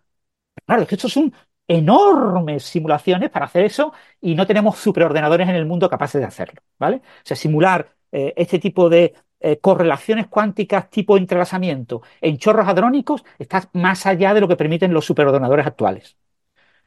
claro, 0.65 0.83
es 0.83 0.87
que 0.87 0.95
estos 0.95 1.13
son 1.13 1.33
enormes 1.67 2.63
simulaciones 2.63 3.29
para 3.29 3.45
hacer 3.45 3.63
eso 3.65 3.93
y 4.21 4.35
no 4.35 4.45
tenemos 4.47 4.77
superordenadores 4.79 5.47
en 5.49 5.55
el 5.55 5.65
mundo 5.65 5.89
capaces 5.89 6.21
de 6.21 6.27
hacerlo, 6.27 6.61
¿vale? 6.79 6.97
O 6.97 7.01
sea, 7.23 7.37
simular 7.37 7.95
eh, 8.11 8.33
este 8.37 8.59
tipo 8.59 8.89
de 8.89 9.13
eh, 9.39 9.59
correlaciones 9.59 10.27
cuánticas 10.27 10.89
tipo 10.89 11.17
entrelazamiento 11.17 12.01
en 12.21 12.37
chorros 12.37 12.67
hadrónicos, 12.67 13.23
estás 13.39 13.69
más 13.73 14.05
allá 14.05 14.33
de 14.33 14.41
lo 14.41 14.47
que 14.47 14.55
permiten 14.57 14.93
los 14.93 15.05
superordenadores 15.05 15.65
actuales. 15.67 16.17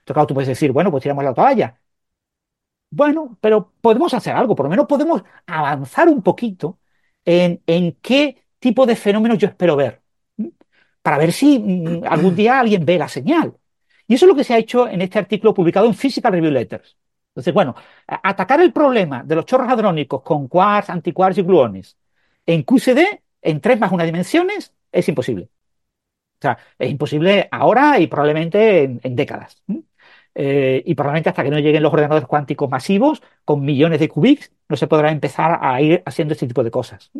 Entonces, 0.01 0.14
claro, 0.14 0.27
tú 0.28 0.35
puedes 0.35 0.48
decir, 0.48 0.73
bueno, 0.73 0.90
pues 0.90 1.02
tiramos 1.02 1.24
la 1.24 1.35
toalla. 1.35 1.81
Bueno, 2.90 3.36
pero 3.40 3.73
podemos 3.81 4.14
hacer 4.14 4.35
algo, 4.35 4.55
por 4.55 4.64
lo 4.66 4.70
menos 4.70 4.86
podemos 4.86 5.23
avanzar 5.47 6.09
un 6.09 6.23
poquito 6.23 6.78
en, 7.26 7.60
en 7.66 7.92
qué 8.00 8.44
tipo 8.58 8.86
de 8.86 8.96
fenómenos 8.96 9.36
yo 9.38 9.48
espero 9.48 9.76
ver, 9.76 10.00
para 11.02 11.18
ver 11.18 11.32
si 11.32 11.58
mm, 11.58 12.04
algún 12.08 12.34
día 12.34 12.58
alguien 12.58 12.86
ve 12.86 12.98
la 12.98 13.08
señal. 13.08 13.54
Y 14.08 14.14
eso 14.14 14.24
es 14.24 14.28
lo 14.30 14.36
que 14.36 14.44
se 14.44 14.54
ha 14.54 14.58
hecho 14.58 14.88
en 14.88 15.02
este 15.02 15.18
artículo 15.18 15.52
publicado 15.52 15.86
en 15.86 15.94
Physical 15.94 16.32
Review 16.32 16.52
Letters. 16.52 16.96
Entonces, 17.30 17.52
bueno, 17.52 17.74
atacar 18.06 18.60
el 18.62 18.72
problema 18.72 19.22
de 19.22 19.34
los 19.34 19.44
chorros 19.44 19.68
hadrónicos 19.68 20.22
con 20.22 20.48
quarks, 20.48 20.88
antiquarks 20.88 21.38
y 21.38 21.42
gluones 21.42 21.98
en 22.46 22.62
QCD, 22.62 23.20
en 23.42 23.60
tres 23.60 23.78
más 23.78 23.92
una 23.92 24.04
dimensiones, 24.04 24.72
es 24.90 25.08
imposible. 25.08 25.50
O 26.38 26.42
sea, 26.42 26.58
es 26.78 26.90
imposible 26.90 27.48
ahora 27.50 27.98
y 27.98 28.06
probablemente 28.06 28.84
en, 28.84 29.16
décadas. 29.16 29.62
Eh, 30.38 30.82
y 30.84 30.94
probablemente 30.94 31.30
hasta 31.30 31.42
que 31.42 31.50
no 31.50 31.58
lleguen 31.58 31.82
los 31.82 31.92
ordenadores 31.92 32.26
cuánticos 32.28 32.68
masivos 32.70 33.22
con 33.44 33.64
millones 33.64 34.00
de 34.00 34.08
qubits, 34.08 34.52
no 34.68 34.76
se 34.76 34.86
podrá 34.86 35.10
empezar 35.10 35.58
a 35.62 35.80
ir 35.80 36.02
haciendo 36.04 36.34
este 36.34 36.46
tipo 36.46 36.62
de 36.62 36.70
cosas. 36.70 37.10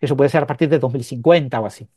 Eso 0.00 0.16
puede 0.16 0.30
ser 0.30 0.42
a 0.42 0.46
partir 0.46 0.68
de 0.68 0.78
2050 0.80 1.60
o 1.60 1.66
así. 1.66 1.88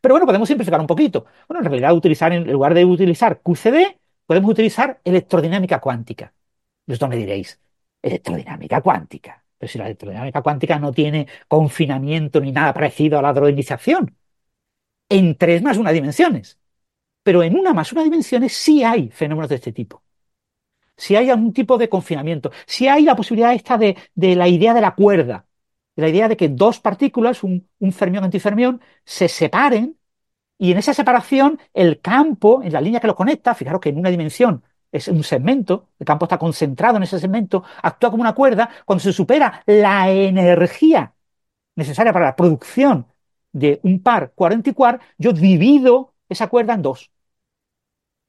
Pero 0.00 0.14
bueno, 0.14 0.26
podemos 0.26 0.48
simplificar 0.48 0.80
un 0.80 0.86
poquito. 0.86 1.26
Bueno, 1.48 1.60
en 1.60 1.66
realidad, 1.66 1.94
utilizar, 1.94 2.32
en 2.32 2.50
lugar 2.52 2.74
de 2.74 2.84
utilizar 2.84 3.40
QCD, 3.42 3.98
podemos 4.26 4.50
utilizar 4.50 5.00
electrodinámica 5.04 5.80
cuántica. 5.80 6.34
Esto 6.86 7.08
me 7.08 7.16
diréis, 7.16 7.60
electrodinámica 8.02 8.80
cuántica. 8.82 9.44
Pero 9.58 9.70
si 9.72 9.78
la 9.78 9.86
electrodinámica 9.86 10.42
cuántica 10.42 10.78
no 10.78 10.92
tiene 10.92 11.26
confinamiento 11.48 12.40
ni 12.40 12.52
nada 12.52 12.74
parecido 12.74 13.18
a 13.18 13.22
la 13.22 13.32
droidización. 13.32 14.16
En 15.08 15.36
tres 15.36 15.62
más 15.62 15.78
una 15.78 15.92
dimensiones. 15.92 16.58
Pero 17.28 17.42
en 17.42 17.58
una 17.58 17.74
más 17.74 17.92
una 17.92 18.02
dimensiones 18.02 18.54
sí 18.54 18.82
hay 18.82 19.10
fenómenos 19.10 19.50
de 19.50 19.56
este 19.56 19.70
tipo. 19.70 20.02
Si 20.96 21.14
hay 21.14 21.28
algún 21.28 21.52
tipo 21.52 21.76
de 21.76 21.90
confinamiento, 21.90 22.50
si 22.64 22.88
hay 22.88 23.02
la 23.02 23.14
posibilidad 23.14 23.52
esta 23.52 23.76
de, 23.76 23.98
la 24.16 24.48
idea 24.48 24.72
de 24.72 24.80
la 24.80 24.94
cuerda, 24.94 25.44
la 25.96 26.08
idea 26.08 26.26
de 26.26 26.38
que 26.38 26.48
dos 26.48 26.80
partículas, 26.80 27.42
un, 27.42 27.68
un 27.80 27.92
fermión 27.92 28.24
antifermión, 28.24 28.80
se 29.04 29.28
separen 29.28 29.98
y 30.56 30.72
en 30.72 30.78
esa 30.78 30.94
separación 30.94 31.60
el 31.74 32.00
campo, 32.00 32.62
en 32.62 32.72
la 32.72 32.80
línea 32.80 32.98
que 32.98 33.08
los 33.08 33.16
conecta, 33.16 33.54
fijaros 33.54 33.82
que 33.82 33.90
en 33.90 33.98
una 33.98 34.08
dimensión 34.08 34.64
es 34.90 35.08
un 35.08 35.22
segmento, 35.22 35.90
el 35.98 36.06
campo 36.06 36.24
está 36.24 36.38
concentrado 36.38 36.96
en 36.96 37.02
ese 37.02 37.20
segmento, 37.20 37.62
actúa 37.82 38.10
como 38.10 38.22
una 38.22 38.34
cuerda, 38.34 38.70
cuando 38.86 39.02
se 39.02 39.12
supera 39.12 39.62
la 39.66 40.10
energía 40.10 41.12
necesaria 41.76 42.14
para 42.14 42.24
la 42.24 42.36
producción 42.36 43.06
de 43.52 43.80
un 43.82 44.02
par 44.02 44.32
cuarenticuar, 44.34 44.98
yo 45.18 45.34
divido 45.34 46.14
esa 46.30 46.48
cuerda 46.48 46.72
en 46.72 46.80
dos. 46.80 47.10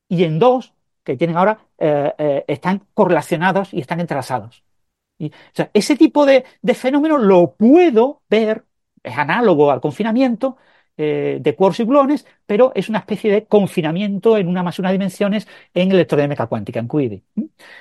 Y 0.09 0.23
en 0.25 0.39
dos, 0.39 0.73
que 1.03 1.15
tienen 1.17 1.37
ahora, 1.37 1.59
eh, 1.77 2.13
eh, 2.17 2.45
están 2.47 2.85
correlacionados 2.93 3.73
y 3.73 3.79
están 3.79 4.01
entrelazados. 4.01 4.63
Y, 5.17 5.31
ese 5.73 5.95
tipo 5.95 6.25
de, 6.25 6.45
de 6.61 6.73
fenómeno 6.73 7.17
lo 7.17 7.55
puedo 7.55 8.23
ver, 8.29 8.65
es 9.03 9.17
análogo 9.17 9.71
al 9.71 9.81
confinamiento, 9.81 10.57
eh, 11.01 11.37
de 11.39 11.55
quarks 11.55 11.79
y 11.79 11.85
gluones, 11.85 12.25
pero 12.45 12.73
es 12.75 12.89
una 12.89 12.99
especie 12.99 13.31
de 13.31 13.45
confinamiento 13.45 14.37
en 14.37 14.49
una 14.49 14.63
más 14.63 14.79
una 14.79 14.91
dimensiones 14.91 15.47
en 15.73 15.93
electrodinámica 15.93 16.47
cuántica, 16.47 16.81
en 16.81 16.89
QED. 16.89 17.21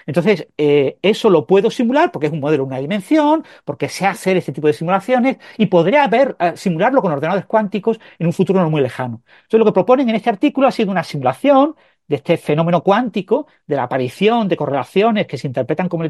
Entonces, 0.06 0.46
eh, 0.56 0.98
eso 1.02 1.28
lo 1.28 1.44
puedo 1.44 1.68
simular 1.68 2.12
porque 2.12 2.28
es 2.28 2.32
un 2.32 2.38
modelo 2.38 2.62
de 2.62 2.68
una 2.68 2.78
dimensión, 2.78 3.44
porque 3.64 3.88
sé 3.88 4.06
hacer 4.06 4.36
este 4.36 4.52
tipo 4.52 4.68
de 4.68 4.72
simulaciones 4.72 5.38
y 5.56 5.66
podría 5.66 6.05
haber, 6.05 6.36
simularlo 6.55 7.02
con 7.02 7.10
ordenadores 7.10 7.46
cuánticos 7.46 7.98
en 8.20 8.28
un 8.28 8.32
futuro 8.32 8.60
no 8.60 8.70
muy 8.70 8.82
lejano. 8.82 9.22
Entonces, 9.26 9.59
lo 9.59 9.64
que 9.64 9.72
proponen 9.72 10.09
en 10.09 10.14
este 10.14 10.30
artículo 10.30 10.68
ha 10.68 10.70
sido 10.72 10.92
una 10.92 11.02
simulación 11.02 11.74
de 12.09 12.16
este 12.16 12.36
fenómeno 12.39 12.82
cuántico, 12.82 13.47
de 13.66 13.76
la 13.76 13.85
aparición 13.85 14.48
de 14.48 14.56
correlaciones 14.56 15.26
que 15.26 15.39
se 15.39 15.47
interpretan 15.47 15.89
como 15.89 16.05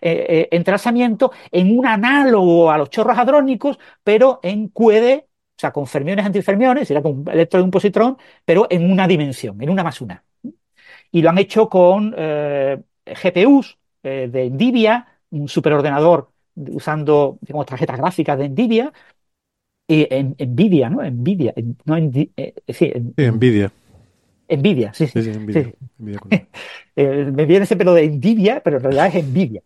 entrelazamiento 0.00 1.32
en 1.50 1.78
un 1.78 1.86
análogo 1.86 2.70
a 2.70 2.78
los 2.78 2.90
chorros 2.90 3.16
hadrónicos, 3.16 3.78
pero 4.04 4.40
en 4.42 4.68
QED 4.68 5.20
o 5.56 5.58
sea, 5.58 5.72
con 5.72 5.86
fermiones 5.86 6.26
antifermiones, 6.26 6.86
será 6.86 7.00
con 7.00 7.24
electrón 7.32 7.62
y 7.62 7.64
un 7.64 7.70
positrón, 7.70 8.18
pero 8.44 8.66
en 8.68 8.90
una 8.90 9.08
dimensión, 9.08 9.60
en 9.62 9.70
una 9.70 9.82
más 9.82 10.02
una. 10.02 10.22
Y 11.10 11.22
lo 11.22 11.30
han 11.30 11.38
hecho 11.38 11.68
con 11.70 12.14
eh, 12.16 12.78
GPUs 13.06 13.78
eh, 14.02 14.28
de 14.30 14.50
NVIDIA, 14.50 15.06
un 15.30 15.48
superordenador 15.48 16.30
usando, 16.54 17.38
digamos, 17.40 17.64
tarjetas 17.64 17.96
gráficas 17.96 18.38
de 18.38 18.50
NVIDIA, 18.50 18.92
y 19.88 20.06
en, 20.10 20.36
NVIDIA, 20.38 20.90
¿no? 20.90 21.02
NVIDIA, 21.02 21.54
no 21.86 21.96
en, 21.96 22.30
eh, 22.36 22.54
sí, 22.68 22.92
NVIDIA. 23.16 23.72
NVIDIA, 24.48 24.94
sí, 24.94 25.06
sí. 25.06 25.22
sí, 25.22 25.74
me 26.96 27.44
viene 27.46 27.64
ese 27.64 27.76
pelo 27.76 27.94
de 27.94 28.08
NVIDIA, 28.08 28.60
pero 28.62 28.76
en 28.76 28.82
realidad 28.82 29.06
es 29.08 29.24
NVIDIA. 29.24 29.62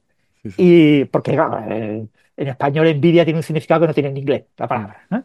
Y 0.57 1.05
porque 1.07 1.33
en 1.33 2.49
español 2.49 2.87
NVIDIA 2.97 3.25
tiene 3.25 3.39
un 3.39 3.43
significado 3.43 3.83
que 3.83 3.87
no 3.89 3.95
tiene 3.95 4.09
en 4.09 4.17
inglés 4.17 4.45
la 4.57 4.67
palabra. 4.67 5.07
¿no? 5.11 5.25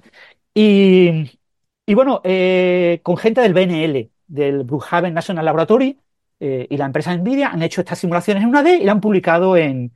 Y, 0.53 1.93
bueno, 1.93 2.21
eh, 2.23 2.99
con 3.03 3.17
gente 3.17 3.41
del 3.41 3.53
BNL, 3.53 4.09
del 4.27 4.63
Brookhaven 4.63 5.13
National 5.13 5.45
Laboratory 5.45 5.99
eh, 6.39 6.67
y 6.69 6.77
la 6.77 6.85
empresa 6.85 7.15
Nvidia 7.15 7.49
han 7.49 7.61
hecho 7.61 7.81
estas 7.81 7.99
simulaciones 7.99 8.43
en 8.43 8.49
una 8.49 8.63
D 8.63 8.77
y 8.77 8.83
la 8.85 8.93
han 8.93 9.01
publicado 9.01 9.57
en, 9.57 9.95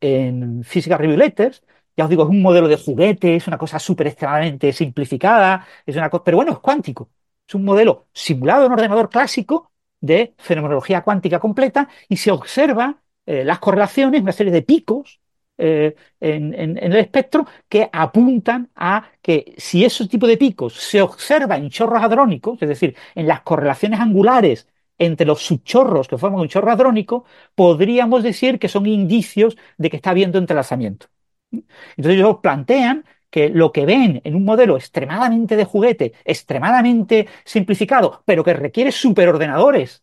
en 0.00 0.64
Physical 0.64 0.98
Review 0.98 1.18
Letters. 1.18 1.62
Ya 1.96 2.04
os 2.04 2.10
digo, 2.10 2.24
es 2.24 2.28
un 2.30 2.42
modelo 2.42 2.68
de 2.68 2.76
juguete, 2.76 3.36
es 3.36 3.48
una 3.48 3.58
cosa 3.58 3.78
súper 3.78 4.06
extremadamente 4.08 4.72
simplificada, 4.72 5.66
es 5.84 5.96
una 5.96 6.10
cosa, 6.10 6.24
pero 6.24 6.36
bueno, 6.38 6.52
es 6.52 6.58
cuántico. 6.60 7.10
Es 7.48 7.54
un 7.54 7.64
modelo 7.64 8.08
simulado 8.12 8.66
en 8.66 8.72
ordenador 8.72 9.08
clásico 9.08 9.72
de 10.00 10.34
fenomenología 10.38 11.02
cuántica 11.02 11.40
completa 11.40 11.88
y 12.08 12.18
se 12.18 12.30
observa 12.30 13.02
eh, 13.26 13.44
las 13.44 13.58
correlaciones, 13.58 14.22
una 14.22 14.32
serie 14.32 14.52
de 14.52 14.62
picos 14.62 15.20
eh, 15.56 15.96
en, 16.20 16.54
el 16.78 16.96
espectro 16.96 17.46
que 17.68 17.90
apuntan 17.92 18.70
a 18.76 19.10
que 19.20 19.54
si 19.56 19.84
ese 19.84 20.06
tipo 20.06 20.26
de 20.26 20.36
picos 20.36 20.74
se 20.74 21.02
observa 21.02 21.56
en 21.56 21.70
chorros 21.70 22.02
hadrónicos, 22.02 22.62
es 22.62 22.68
decir, 22.68 22.96
en 23.14 23.26
las 23.26 23.40
correlaciones 23.42 23.98
angulares 24.00 24.68
entre 24.98 25.26
los 25.26 25.42
subchorros 25.42 26.06
que 26.06 26.18
forman 26.18 26.40
un 26.42 26.48
chorro 26.48 26.70
hadrónico, 26.70 27.24
podríamos 27.54 28.22
decir 28.22 28.58
que 28.58 28.68
son 28.68 28.86
indicios 28.86 29.56
de 29.78 29.90
que 29.90 29.96
está 29.96 30.10
habiendo 30.10 30.38
entrelazamiento. 30.38 31.06
Entonces 31.50 32.14
ellos 32.18 32.38
plantean 32.42 33.04
que 33.30 33.48
lo 33.50 33.72
que 33.72 33.86
ven 33.86 34.20
en 34.24 34.34
un 34.34 34.44
modelo 34.44 34.76
extremadamente 34.76 35.56
de 35.56 35.64
juguete, 35.64 36.12
extremadamente 36.24 37.26
simplificado, 37.44 38.22
pero 38.24 38.44
que 38.44 38.54
requiere 38.54 38.92
superordenadores 38.92 40.02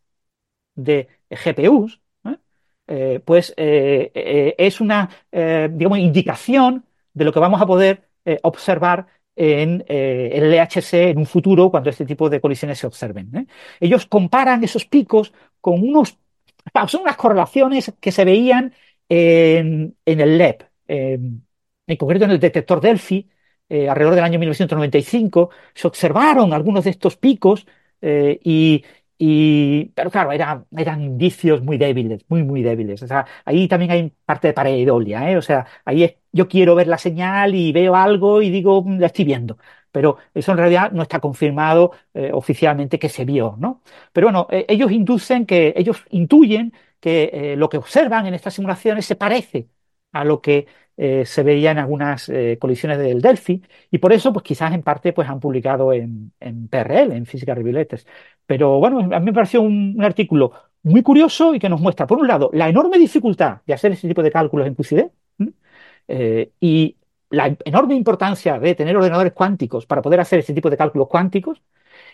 de 0.76 1.07
GPUs, 1.30 2.02
eh, 2.88 3.19
pues 3.26 3.52
eh, 3.57 4.11
eh, 4.14 4.56
es 4.57 4.80
una, 4.80 5.10
digamos, 5.31 5.97
indicación 5.99 6.85
de 7.14 7.26
lo 7.26 7.34
que 7.34 7.39
vamos 7.39 7.61
a 7.61 7.65
poder 7.65 8.07
observar 8.43 9.07
en 9.35 9.84
el 9.88 10.53
LHC 10.53 10.93
en 11.10 11.18
un 11.18 11.26
futuro 11.26 11.69
cuando 11.69 11.89
este 11.89 12.06
tipo 12.06 12.30
de 12.30 12.41
colisiones 12.41 12.80
se 12.80 12.88
observen. 12.88 13.47
Ellos 13.80 14.06
comparan 14.07 14.64
esos 14.64 14.85
picos 14.85 15.34
con 15.61 15.81
unos, 15.81 16.18
son 16.88 17.02
unas 17.02 17.18
correlaciones 17.18 17.93
que 17.99 18.11
se 18.11 18.26
veían 18.26 18.73
en, 19.10 19.95
el 20.06 20.38
LEP, 20.38 20.64
concreto 21.98 22.26
en 22.26 22.32
el 22.32 22.40
detector 22.40 22.82
Delphi, 22.82 23.30
alrededor 23.70 24.16
del 24.16 24.24
año 24.24 24.40
1995, 24.40 25.49
se 25.74 25.88
observaron 25.88 26.53
algunos 26.53 26.84
de 26.84 26.91
estos 26.91 27.18
picos 27.18 27.66
y, 28.02 28.84
y, 29.18 29.86
pero 29.95 30.12
claro, 30.12 30.32
eran, 30.32 30.66
eran 30.76 31.02
indicios 31.02 31.62
muy 31.62 31.78
débiles, 31.78 32.26
muy, 32.28 32.44
muy 32.44 32.62
débiles. 32.64 33.02
O 33.02 33.07
sea, 33.07 33.26
ahí 33.45 33.68
también 33.68 33.91
hay 33.91 34.10
parte 34.26 34.48
de 34.49 34.53
pareidolia, 34.53 35.32
¿eh? 35.32 35.38
O 35.38 35.41
sea, 35.41 35.66
ahí 35.86 36.03
es, 36.03 36.16
yo 36.34 36.48
quiero 36.49 36.76
ver 36.76 36.88
la 36.88 36.98
señal 36.98 37.56
y 37.56 37.72
veo 37.72 37.95
algo 37.95 38.41
y 38.41 38.49
digo, 38.49 38.84
mm, 38.84 38.99
la 38.99 39.07
estoy 39.07 39.26
viendo. 39.26 39.57
Pero 39.91 40.18
eso 40.34 40.52
en 40.52 40.57
realidad 40.57 40.91
no 40.91 41.02
está 41.03 41.20
confirmado 41.22 41.91
eh, 42.14 42.32
oficialmente 42.34 42.99
que 42.99 43.07
se 43.10 43.24
vio, 43.24 43.56
¿no? 43.57 43.82
Pero 44.12 44.28
bueno, 44.28 44.48
eh, 44.52 44.66
ellos 44.68 44.91
inducen 44.91 45.45
que, 45.45 45.74
ellos 45.78 46.03
intuyen 46.10 46.74
que 46.99 47.30
eh, 47.53 47.56
lo 47.56 47.70
que 47.70 47.78
observan 47.78 48.26
en 48.26 48.34
estas 48.34 48.53
simulaciones 48.56 49.06
se 49.06 49.16
parece 49.16 49.70
a 50.12 50.24
lo 50.26 50.41
que 50.41 50.68
eh, 50.97 51.26
se 51.26 51.43
veía 51.43 51.72
en 51.72 51.77
algunas 51.77 52.30
eh, 52.30 52.57
colisiones 52.59 52.97
del 52.99 53.22
Delphi 53.22 53.61
y 53.91 53.97
por 53.97 54.13
eso 54.13 54.31
pues 54.31 54.43
quizás 54.43 54.73
en 54.73 54.81
parte 54.81 55.11
pues 55.11 55.27
han 55.27 55.41
publicado 55.41 55.91
en, 55.91 56.31
en 56.39 56.69
PRL, 56.69 57.11
en 57.11 57.26
Physical 57.26 57.57
Review. 57.57 57.85
Pero 58.45 58.80
bueno, 58.80 58.99
a 58.99 59.19
mí 59.19 59.26
me 59.26 59.34
pareció 59.34 59.61
un, 59.61 60.01
artículo 60.03 60.53
muy 60.84 61.01
curioso 61.03 61.53
y 61.53 61.59
que 61.59 61.67
nos 61.69 61.81
muestra, 61.81 62.07
por 62.07 62.19
un 62.19 62.27
lado, 62.27 62.49
la 62.53 62.69
enorme 62.69 62.97
dificultad 62.97 63.61
de 63.65 63.73
hacer 63.73 63.91
ese 63.91 64.07
tipo 64.07 64.23
de 64.23 64.31
cálculos 64.31 64.67
en 64.67 64.76
QCD 64.76 65.09
eh, 66.07 66.51
y 66.61 66.95
la 67.30 67.55
enorme 67.65 67.95
importancia 67.95 68.59
de 68.59 68.76
tener 68.76 68.95
ordenadores 68.95 69.34
cuánticos 69.34 69.85
para 69.85 70.01
poder 70.01 70.19
hacer 70.22 70.39
ese 70.39 70.53
tipo 70.53 70.69
de 70.69 70.77
cálculos 70.77 71.07
cuánticos 71.09 71.61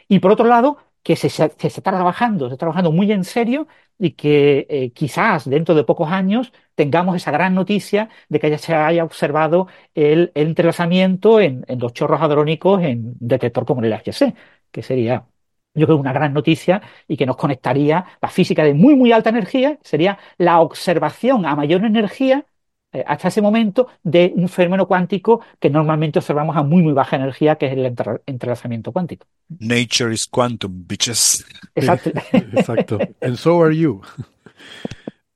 y 0.08 0.20
por 0.20 0.32
otro 0.32 0.48
lado, 0.48 0.78
que 1.04 1.16
se, 1.16 1.28
está 1.28 1.82
trabajando, 1.82 2.48
se 2.48 2.54
está 2.54 2.60
trabajando 2.66 2.92
muy 2.92 3.12
en 3.12 3.24
serio 3.24 3.68
y 4.00 4.12
que 4.12 4.92
quizás 4.96 5.50
dentro 5.50 5.76
de 5.76 5.84
pocos 5.84 6.12
años 6.12 6.54
tengamos 6.82 7.16
esa 7.16 7.30
gran 7.30 7.54
noticia 7.54 8.10
de 8.28 8.40
que 8.40 8.50
ya 8.50 8.58
se 8.58 8.74
haya 8.74 9.04
observado 9.04 9.68
el, 9.94 10.32
el 10.34 10.48
entrelazamiento 10.48 11.40
en, 11.40 11.64
en, 11.68 11.78
los 11.78 11.94
chorros 11.94 12.20
hadrónicos 12.20 12.82
en 12.82 13.14
detector 13.20 13.68
como 13.68 13.84
el 13.84 13.94
HC, 13.94 14.34
que 14.72 14.82
sería, 14.82 15.28
yo 15.76 15.86
creo, 15.86 15.98
una 16.00 16.12
gran 16.12 16.34
noticia 16.34 16.82
y 17.08 17.18
que 17.18 17.28
nos 17.28 17.38
conectaría 17.38 18.04
la 18.20 18.30
física 18.30 18.64
de 18.64 18.74
muy, 18.74 18.96
muy 18.96 19.12
alta 19.12 19.30
energía, 19.30 19.78
sería 19.84 20.18
la 20.40 20.60
observación 20.60 21.46
a 21.46 21.56
mayor 21.56 21.86
energía 21.86 22.48
eh, 22.94 23.04
hasta 23.06 23.28
ese 23.28 23.44
momento 23.44 23.88
de 24.02 24.34
un 24.36 24.50
fenómeno 24.50 24.88
cuántico 24.88 25.42
que 25.60 25.70
normalmente 25.70 26.18
observamos 26.18 26.58
a 26.58 26.64
muy, 26.64 26.82
muy 26.82 26.94
baja 26.94 27.16
energía, 27.16 27.58
que 27.58 27.68
es 27.68 27.74
el 27.74 27.96
entrelazamiento 28.26 28.92
cuántico. 28.92 29.28
Nature 29.60 30.16
is 30.16 30.26
quantum, 30.26 30.88
bitches. 30.88 31.46
Exacto. 31.76 32.10
Exacto. 32.34 32.98
And 33.22 33.38
so 33.38 33.62
are 33.62 33.76
you. 33.76 34.02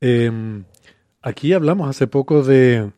Eh, 0.01 0.29
aquí 1.25 1.51
hablamos 1.53 1.89
hace 1.89 2.07
poco 2.07 2.43
de, 2.43 2.91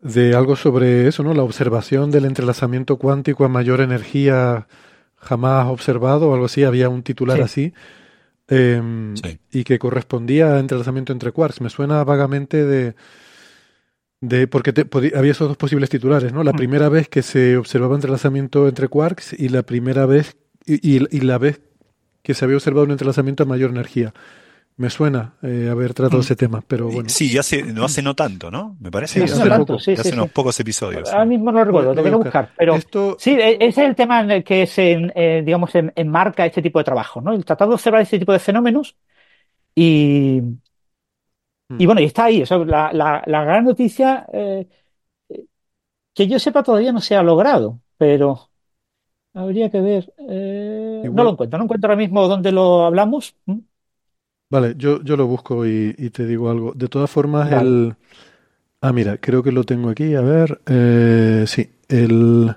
de 0.00 0.34
algo 0.36 0.54
sobre 0.54 1.08
eso, 1.08 1.22
¿no? 1.24 1.34
La 1.34 1.42
observación 1.42 2.10
del 2.12 2.24
entrelazamiento 2.26 2.96
cuántico 2.98 3.44
a 3.44 3.48
mayor 3.48 3.80
energía 3.80 4.68
jamás 5.16 5.66
observado, 5.66 6.28
o 6.30 6.34
algo 6.34 6.46
así, 6.46 6.62
había 6.62 6.88
un 6.88 7.02
titular 7.02 7.38
Sí. 7.38 7.42
así, 7.42 7.72
eh, 8.48 8.80
Sí. 9.22 9.38
y 9.50 9.64
que 9.64 9.78
correspondía 9.80 10.54
a 10.54 10.60
entrelazamiento 10.60 11.12
entre 11.12 11.32
quarks. 11.32 11.60
Me 11.60 11.70
suena 11.70 12.04
vagamente 12.04 12.64
de, 12.64 12.94
de 14.20 14.46
porque 14.46 14.72
te- 14.72 14.86
había 15.16 15.32
esos 15.32 15.48
dos 15.48 15.56
posibles 15.56 15.90
titulares, 15.90 16.32
¿no? 16.32 16.44
La 16.44 16.52
Mm. 16.52 16.56
primera 16.56 16.88
vez 16.88 17.08
que 17.08 17.22
se 17.22 17.56
observaba 17.56 17.94
entrelazamiento 17.96 18.68
entre 18.68 18.88
quarks 18.88 19.32
y 19.32 19.48
la 19.48 19.62
primera 19.64 20.06
vez 20.06 20.36
y, 20.66 20.74
y- 20.96 21.06
y 21.10 21.20
la 21.20 21.38
vez 21.38 21.60
que 22.22 22.34
se 22.34 22.44
había 22.44 22.56
observado 22.56 22.84
un 22.84 22.90
entrelazamiento 22.92 23.42
a 23.42 23.46
mayor 23.46 23.70
energía. 23.70 24.12
Me 24.78 24.90
suena 24.90 25.34
eh, 25.42 25.68
haber 25.70 25.92
tratado 25.92 26.18
Mm. 26.18 26.20
ese 26.20 26.36
tema, 26.36 26.62
pero 26.66 26.86
bueno. 26.88 27.08
Sí, 27.08 27.30
ya 27.32 27.40
hace, 27.40 27.64
no 27.64 27.84
hace 27.84 28.00
no 28.00 28.14
tanto, 28.14 28.48
¿no? 28.50 28.76
Me 28.80 28.90
parece. 28.92 29.14
Sí, 29.14 29.18
No, 29.20 29.24
hace 29.24 29.34
no 29.36 29.44
poco. 29.44 29.56
tanto, 29.66 29.78
sí, 29.80 29.92
hace 29.92 30.02
sí, 30.04 30.12
unos 30.12 30.26
sí. 30.26 30.32
pocos 30.32 30.60
episodios. 30.60 31.08
Ahora 31.12 31.24
mismo 31.24 31.50
no 31.50 31.58
lo 31.58 31.64
recuerdo, 31.64 31.88
Lo- 31.90 31.94
lo 31.96 32.02
voy 32.02 32.12
a 32.12 32.16
buscar. 32.16 32.50
pero 32.56 32.74
Esto, 32.76 33.16
sí, 33.18 33.32
e- 33.32 33.54
ese 33.56 33.66
es 33.82 33.88
el 33.90 33.96
tema 33.96 34.20
en 34.20 34.30
el 34.30 34.44
que 34.44 34.66
se, 34.68 35.10
eh, 35.16 35.42
digamos, 35.44 35.74
en- 35.74 35.92
enmarca 35.96 36.46
este 36.46 36.62
tipo 36.62 36.78
de 36.78 36.84
trabajo, 36.84 37.20
¿no? 37.20 37.32
El 37.32 37.44
tratar 37.44 37.66
de 37.66 37.74
observar 37.74 38.02
este 38.02 38.20
tipo 38.20 38.32
de 38.32 38.38
fenómenos 38.38 38.96
y, 39.74 40.40
y 41.78 41.84
Mm. 41.84 41.86
bueno, 41.86 42.00
y 42.00 42.04
está 42.04 42.24
ahí. 42.24 42.42
O 42.42 42.46
sea, 42.46 42.58
la, 42.58 42.92
la- 42.92 43.22
la 43.26 43.44
gran 43.44 43.64
noticia, 43.64 44.26
eh, 44.32 44.66
que 46.14 46.26
yo 46.28 46.38
sepa 46.38 46.62
todavía 46.62 46.92
no 46.92 47.00
se 47.00 47.16
ha 47.16 47.22
logrado, 47.22 47.80
pero 47.96 48.50
habría 49.34 49.70
que 49.70 49.80
ver. 49.80 50.14
eh, 50.28 51.10
no 51.12 51.24
lo 51.24 51.30
encuentro, 51.32 51.58
no 51.58 51.64
encuentro 51.64 51.90
ahora 51.90 52.00
mismo 52.02 52.28
dónde 52.28 52.52
lo 52.52 52.84
hablamos. 52.86 53.36
Vale, 54.50 54.74
yo, 54.78 55.02
yo 55.02 55.16
lo 55.16 55.26
busco 55.26 55.66
y, 55.66 55.94
y 55.98 56.10
te 56.10 56.26
digo 56.26 56.50
algo. 56.50 56.72
De 56.74 56.88
todas 56.88 57.10
formas, 57.10 57.50
Vale. 57.50 57.68
el... 57.68 57.96
Ah, 58.80 58.92
mira, 58.92 59.18
creo 59.18 59.42
que 59.42 59.52
lo 59.52 59.64
tengo 59.64 59.90
aquí. 59.90 60.14
A 60.14 60.20
ver, 60.22 60.60
eh, 60.66 61.44
sí, 61.46 61.70
el... 61.88 62.54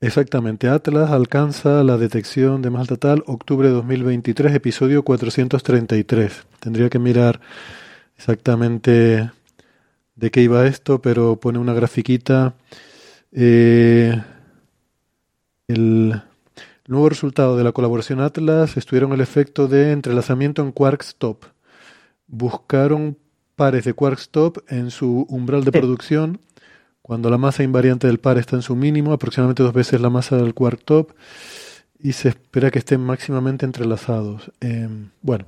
Exactamente, 0.00 0.68
Atlas 0.68 1.10
alcanza 1.10 1.82
la 1.82 1.96
detección 1.98 2.62
de 2.62 2.70
más 2.70 2.86
tal, 3.00 3.24
octubre 3.26 3.66
de 3.66 3.74
2023, 3.74 4.54
episodio 4.54 5.02
433. 5.02 6.46
Tendría 6.60 6.88
que 6.88 7.00
mirar 7.00 7.40
exactamente 8.16 9.30
de 10.16 10.30
qué 10.30 10.42
iba 10.42 10.66
esto, 10.66 11.02
pero 11.02 11.36
pone 11.40 11.58
una 11.58 11.74
grafiquita. 11.74 12.54
Eh, 13.32 14.22
el 15.68 16.22
nuevo 16.88 17.08
resultado 17.08 17.56
de 17.56 17.64
la 17.64 17.72
colaboración 17.72 18.20
Atlas 18.20 18.76
estuvieron 18.76 19.12
el 19.12 19.20
efecto 19.20 19.68
de 19.68 19.92
entrelazamiento 19.92 20.62
en 20.62 20.72
quarks 20.72 21.16
top. 21.16 21.44
Buscaron 22.26 23.16
pares 23.56 23.84
de 23.84 23.92
quarks 23.92 24.30
top 24.30 24.58
en 24.68 24.90
su 24.90 25.26
umbral 25.28 25.64
de 25.64 25.70
Sí. 25.72 25.78
producción 25.78 26.40
cuando 27.02 27.30
la 27.30 27.38
masa 27.38 27.62
invariante 27.62 28.06
del 28.06 28.18
par 28.18 28.36
está 28.38 28.56
en 28.56 28.62
su 28.62 28.76
mínimo, 28.76 29.12
aproximadamente 29.12 29.62
dos 29.62 29.72
veces 29.72 30.00
la 30.00 30.10
masa 30.10 30.36
del 30.36 30.52
quark 30.52 30.82
top, 30.84 31.12
y 31.98 32.12
se 32.12 32.28
espera 32.28 32.70
que 32.70 32.78
estén 32.80 33.00
máximamente 33.00 33.64
entrelazados. 33.64 34.52
Eh, 34.60 34.88
bueno, 35.22 35.46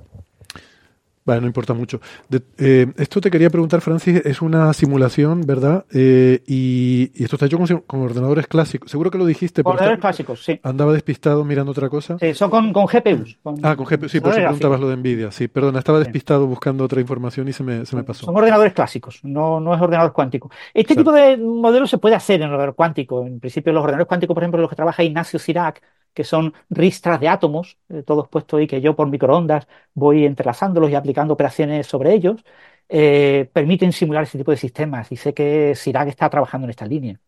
Vale, 1.23 1.39
no 1.41 1.45
importa 1.47 1.73
mucho. 1.75 2.01
De- 2.29 2.41
eh, 2.57 2.87
esto 2.97 3.21
te 3.21 3.29
quería 3.29 3.51
preguntar, 3.51 3.79
Francis, 3.81 4.21
es 4.25 4.41
una 4.41 4.73
simulación, 4.73 5.41
¿verdad? 5.41 5.85
Eh, 5.93 6.41
y, 6.47 7.11
y 7.13 7.23
esto 7.23 7.35
está 7.35 7.45
hecho 7.45 7.59
con, 7.59 7.67
con 7.85 8.01
ordenadores 8.01 8.47
clásicos. 8.47 8.89
Seguro 8.89 9.11
que 9.11 9.19
lo 9.19 9.25
dijiste, 9.27 9.61
Ordenadores 9.63 9.97
está- 9.97 10.01
clásicos, 10.07 10.43
sí. 10.43 10.59
andaba 10.63 10.93
despistado 10.93 11.45
mirando 11.45 11.73
otra 11.73 11.89
cosa. 11.89 12.17
Sí, 12.19 12.33
son 12.33 12.49
con, 12.49 12.73
con 12.73 12.87
GPUs. 12.87 13.37
con- 13.43 13.55
Ah, 13.63 13.75
con 13.75 13.85
GPU, 13.85 14.09
sí, 14.09 14.19
por 14.19 14.31
eso 14.31 14.39
preguntabas 14.41 14.79
lo 14.79 14.89
de 14.89 14.97
Nvidia. 14.97 15.31
Sí, 15.31 15.47
perdona, 15.47 15.77
estaba 15.77 15.99
despistado 15.99 16.47
buscando 16.47 16.83
otra 16.85 16.99
información 16.99 17.47
y 17.47 17.53
se 17.53 17.63
me, 17.63 17.85
se 17.85 17.95
me 17.95 18.03
pasó. 18.03 18.25
Son 18.25 18.35
ordenadores 18.35 18.73
clásicos, 18.73 19.19
no, 19.23 19.59
no 19.59 19.75
es 19.75 19.81
ordenador 19.81 20.13
cuántico. 20.13 20.49
Este 20.73 20.95
tipo 20.95 21.11
de 21.11 21.37
modelo 21.37 21.85
se 21.85 21.99
puede 21.99 22.15
hacer 22.15 22.41
en 22.41 22.47
ordenador 22.49 22.73
cuántico. 22.73 23.27
En 23.27 23.39
principio, 23.39 23.71
los 23.73 23.81
ordenadores 23.83 24.07
cuánticos, 24.07 24.33
por 24.33 24.41
ejemplo, 24.43 24.59
los 24.59 24.69
que 24.71 24.75
trabaja 24.75 25.03
Ignacio 25.03 25.37
Cirac, 25.37 25.81
que 26.13 26.23
son 26.23 26.53
ristras 26.69 27.19
de 27.19 27.27
átomos, 27.29 27.77
eh, 27.89 28.03
todos 28.03 28.27
puestos 28.27 28.59
ahí 28.59 28.67
que 28.67 28.81
yo 28.81 28.95
por 28.95 29.09
microondas 29.09 29.67
voy 29.93 30.25
entrelazándolos 30.25 30.89
y 30.91 30.95
aplicando 30.95 31.33
operaciones 31.33 31.87
sobre 31.87 32.13
ellos, 32.13 32.43
eh, 32.89 33.49
permiten 33.53 33.91
simular 33.93 34.23
ese 34.23 34.37
tipo 34.37 34.51
de 34.51 34.57
sistemas. 34.57 35.11
Y 35.11 35.15
sé 35.17 35.33
que 35.33 35.73
Cirac 35.75 36.07
está 36.09 36.29
trabajando 36.29 36.65
en 36.65 36.71
esta 36.71 36.85
línea. 36.85 37.19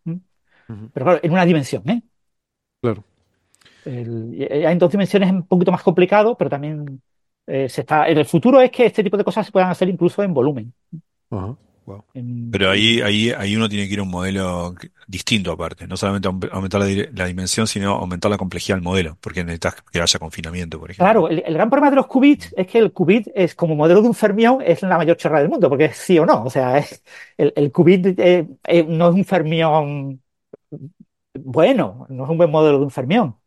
Pero 0.94 1.06
claro, 1.06 1.20
en 1.24 1.32
una 1.32 1.46
dimensión, 1.46 1.88
¿eh? 1.90 2.02
Claro. 2.82 3.04
El- 3.86 4.36
en 4.52 4.80
dos 4.80 4.92
dimensiones 4.92 5.30
es 5.30 5.36
un 5.36 5.48
poquito 5.48 5.72
más 5.72 5.84
complicado, 5.84 6.38
pero 6.38 6.50
también 6.50 7.02
eh, 7.48 7.68
se 7.68 7.82
está. 7.82 8.08
En 8.08 8.18
el 8.18 8.26
futuro 8.26 8.62
es 8.62 8.72
que 8.72 8.86
este 8.86 9.04
tipo 9.04 9.18
de 9.18 9.24
cosas 9.24 9.46
se 9.46 9.52
puedan 9.52 9.70
hacer 9.70 9.90
incluso 9.90 10.24
en 10.24 10.34
volumen. 10.34 10.74
Ajá. 11.30 11.56
Wow. 11.86 12.06
En- 12.14 12.50
Pero 12.52 12.70
ahí, 12.72 13.02
ahí, 13.02 13.32
ahí 13.32 13.56
uno 13.56 13.68
tiene 13.68 13.88
que 13.88 13.94
ir 13.94 14.00
a 14.00 14.04
un 14.04 14.10
modelo 14.10 14.74
distinto 15.08 15.52
aparte. 15.52 15.86
No 15.86 15.98
solamente 15.98 16.30
aum- 16.30 16.50
aumentar 16.52 16.80
la, 16.80 17.26
dimensión, 17.26 17.68
sino 17.68 17.92
aumentar 17.92 18.32
la 18.32 18.38
complejidad 18.38 18.78
del 18.78 18.84
modelo, 18.84 19.18
porque 19.20 19.44
necesitas 19.44 19.76
que 19.92 20.00
haya 20.02 20.20
confinamiento, 20.20 20.80
por 20.80 20.92
ejemplo. 20.92 21.04
Claro, 21.06 21.28
el, 21.30 21.44
el 21.46 21.54
gran 21.54 21.70
problema 21.70 21.90
de 21.90 21.98
los 21.98 22.08
qubits 22.08 22.54
es 22.56 22.68
que 22.68 22.80
el 22.80 22.94
qubit 22.94 23.28
es 23.36 23.54
como 23.56 23.76
modelo 23.76 24.02
de 24.02 24.08
un 24.08 24.14
fermión, 24.14 24.60
es 24.66 24.82
la 24.82 24.98
mayor 24.98 25.18
chorrada 25.18 25.42
del 25.42 25.50
mundo, 25.52 25.68
porque 25.70 25.86
es 25.86 25.98
sí 25.98 26.18
o 26.18 26.26
no. 26.26 26.44
O 26.46 26.50
sea, 26.50 26.78
es- 26.78 27.04
el, 27.38 27.52
el 27.56 27.72
qubit 27.72 28.18
eh, 28.20 28.48
eh, 28.66 28.84
no 28.88 29.10
es 29.10 29.16
un 29.16 29.26
fermión 29.26 30.23
bueno, 31.36 32.06
no 32.10 32.24
es 32.26 32.30
un 32.30 32.38
buen 32.38 32.52
modelo 32.52 32.78
de 32.78 32.84
un 32.86 32.92
fermión. 32.92 33.38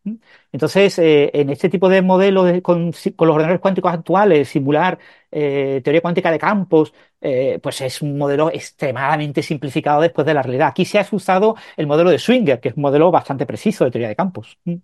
Entonces, 0.52 0.98
eh, 0.98 1.30
en 1.34 1.50
este 1.50 1.68
tipo 1.68 1.88
de 1.88 2.02
modelos 2.02 2.46
de- 2.46 2.62
con, 2.62 2.86
los 2.86 2.94
ordenadores 3.18 3.60
cuánticos 3.60 3.92
actuales, 3.92 4.48
simular 4.48 4.98
eh, 5.30 5.80
teoría 5.84 6.00
cuántica 6.00 6.30
de 6.30 6.38
campos, 6.38 6.92
eh, 7.20 7.58
pues 7.62 7.80
es 7.82 8.02
un 8.02 8.18
modelo 8.18 8.50
extremadamente 8.50 9.42
simplificado 9.42 10.00
después 10.00 10.26
de 10.26 10.34
la 10.34 10.42
realidad. 10.42 10.68
Aquí 10.68 10.84
se 10.84 10.98
ha 10.98 11.06
usado 11.12 11.56
el 11.76 11.86
modelo 11.86 12.10
de 12.10 12.18
Swinger, 12.18 12.60
que 12.60 12.70
es 12.70 12.76
un 12.76 12.82
modelo 12.82 13.10
bastante 13.10 13.46
preciso 13.46 13.84
de 13.84 13.90
teoría 13.92 14.08
de 14.08 14.16
campos. 14.16 14.58
¿m? 14.64 14.80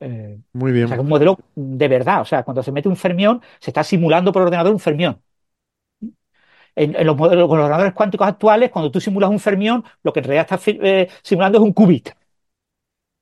Eh, 0.00 0.40
Muy 0.52 0.72
o 0.72 0.74
bien. 0.74 0.88
sea, 0.88 0.96
que 0.96 1.00
un 1.02 1.08
modelo 1.08 1.38
de 1.54 1.88
verdad. 1.88 2.20
O 2.22 2.24
sea, 2.24 2.42
cuando 2.44 2.62
se 2.62 2.72
mete 2.72 2.88
un 2.88 2.96
fermión, 2.96 3.40
se 3.60 3.70
está 3.70 3.84
simulando 3.84 4.32
por 4.32 4.42
ordenador 4.42 4.72
un 4.72 4.80
fermión. 4.80 5.22
En, 6.74 7.06
los 7.06 7.16
modelos, 7.16 7.48
con 7.48 7.58
los 7.58 7.64
ordenadores 7.64 7.92
cuánticos 7.94 8.26
actuales, 8.28 8.70
cuando 8.70 8.90
tú 8.90 9.00
simulas 9.00 9.30
un 9.30 9.40
fermión, 9.40 9.84
lo 10.02 10.12
que 10.12 10.20
en 10.20 10.24
realidad 10.24 10.46
estás 10.50 10.62
eh, 10.68 11.08
simulando 11.22 11.58
es 11.58 11.64
un 11.64 11.72
qubit. 11.72 12.10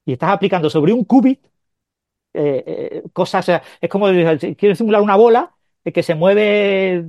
Y 0.04 0.12
estás 0.14 0.30
aplicando 0.30 0.70
sobre 0.70 0.92
un 0.92 1.04
qubit 1.04 1.44
eh, 2.34 2.64
eh, 2.66 3.02
cosas. 3.12 3.44
o 3.44 3.46
sea, 3.46 3.62
es 3.80 3.90
como 3.90 4.08
si 4.38 4.56
quiero 4.56 4.74
simular 4.74 5.02
una 5.02 5.16
bola 5.16 5.54
que 5.84 6.02
se 6.02 6.14
mueve 6.14 7.06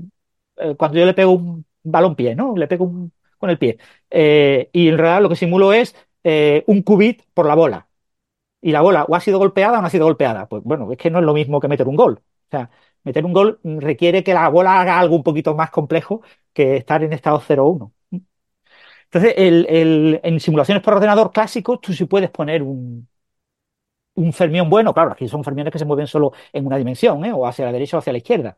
cuando 0.77 0.99
yo 0.99 1.05
le 1.05 1.13
pego 1.13 1.33
un 1.33 1.65
balón 1.83 2.15
pie, 2.15 2.35
¿no? 2.35 2.55
Le 2.57 2.67
pego 2.67 2.85
un- 2.85 3.13
con 3.37 3.49
el 3.49 3.57
pie. 3.59 3.77
Y 4.11 4.89
en 4.89 4.97
realidad 4.97 5.21
lo 5.21 5.29
que 5.29 5.35
simulo 5.35 5.73
es 5.73 5.95
un 6.67 6.83
qubit 6.83 7.23
por 7.33 7.45
la 7.47 7.55
bola 7.55 7.87
y 8.61 8.71
la 8.71 8.81
bola 8.81 9.05
o 9.05 9.15
ha 9.15 9.19
sido 9.21 9.39
golpeada 9.39 9.79
o 9.79 9.81
no 9.81 9.87
ha 9.87 9.89
sido 9.91 10.05
golpeada. 10.05 10.47
Pues 10.47 10.63
bueno, 10.63 10.91
es 10.91 10.97
que 10.97 11.09
no 11.11 11.19
es 11.19 11.25
lo 11.25 11.33
mismo 11.33 11.59
que 11.59 11.67
meter 11.67 11.87
un 11.87 11.95
gol. 11.95 12.21
O 12.21 12.49
sea, 12.51 12.69
meter 13.03 13.25
un 13.25 13.33
gol 13.33 13.59
mm, 13.63 13.79
requiere 13.79 14.23
que 14.23 14.33
la 14.33 14.49
bola 14.49 14.79
haga 14.81 14.99
algo 14.99 15.15
un 15.15 15.23
poquito 15.23 15.55
más 15.55 15.69
complejo 15.71 16.21
que 16.53 16.77
estar 16.77 17.03
en 17.03 17.13
estado 17.13 17.39
0-1. 17.41 17.93
Entonces, 19.05 19.33
el- 19.37 19.65
el- 19.69 20.19
en 20.23 20.39
simulaciones 20.39 20.83
por 20.83 20.93
ordenador 20.95 21.31
clásicos, 21.31 21.81
tú 21.81 21.93
sí 21.93 22.05
puedes 22.05 22.29
poner 22.31 22.63
un, 22.63 23.07
un 24.15 24.33
fermión 24.33 24.69
bueno. 24.69 24.93
Claro, 24.93 25.11
aquí 25.11 25.27
son 25.27 25.43
fermiones 25.43 25.71
que 25.73 25.79
se 25.79 25.85
mueven 25.85 26.07
solo 26.07 26.33
en 26.53 26.65
una 26.65 26.77
dimensión, 26.77 27.23
¿eh? 27.25 27.33
o 27.33 27.45
hacia 27.47 27.65
la 27.65 27.71
derecha 27.71 27.97
o 27.97 27.99
hacia 27.99 28.13
la 28.13 28.17
izquierda. 28.19 28.57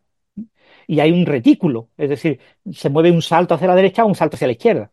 Y 0.87 0.99
hay 0.99 1.11
un 1.11 1.25
retículo, 1.27 1.89
es 1.97 2.09
decir, 2.09 2.39
se 2.73 2.89
mueve 2.89 3.11
un 3.11 3.21
salto 3.21 3.55
hacia 3.55 3.67
la 3.67 3.75
derecha 3.75 4.05
o 4.05 4.07
un 4.07 4.15
salto 4.15 4.35
hacia 4.37 4.47
la 4.47 4.53
izquierda. 4.53 4.91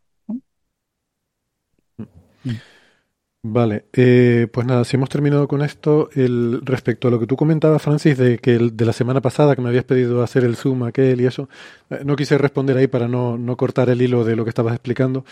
Vale, 3.43 3.87
eh, 3.95 4.49
pues 4.53 4.67
nada, 4.67 4.85
si 4.85 4.97
hemos 4.97 5.09
terminado 5.09 5.49
con 5.49 5.63
esto, 5.63 6.11
el, 6.15 6.61
respecto 6.63 7.09
a 7.09 7.11
lo 7.11 7.19
que 7.19 7.27
tú 7.27 7.37
comentabas, 7.37 7.81
Francis, 7.81 8.19
de 8.19 8.37
que 8.39 8.55
el, 8.55 8.77
de 8.77 8.85
la 8.85 8.93
semana 8.93 9.23
pasada 9.23 9.57
que 9.57 9.63
me 9.63 9.71
habías 9.71 9.85
pedido 9.85 10.23
hacer 10.23 10.45
el 10.45 10.57
zoom 10.57 10.83
aquel 10.83 11.23
y 11.23 11.27
eso, 11.27 11.49
eh, 11.89 12.03
no 12.05 12.17
quise 12.17 12.37
responder 12.37 12.77
ahí 12.77 12.87
para 12.87 13.09
no, 13.09 13.39
no 13.39 13.57
cortar 13.57 13.89
el 13.89 14.03
hilo 14.03 14.25
de 14.25 14.37
lo 14.37 14.45
que 14.45 14.51
estabas 14.51 14.75
explicando. 14.75 15.25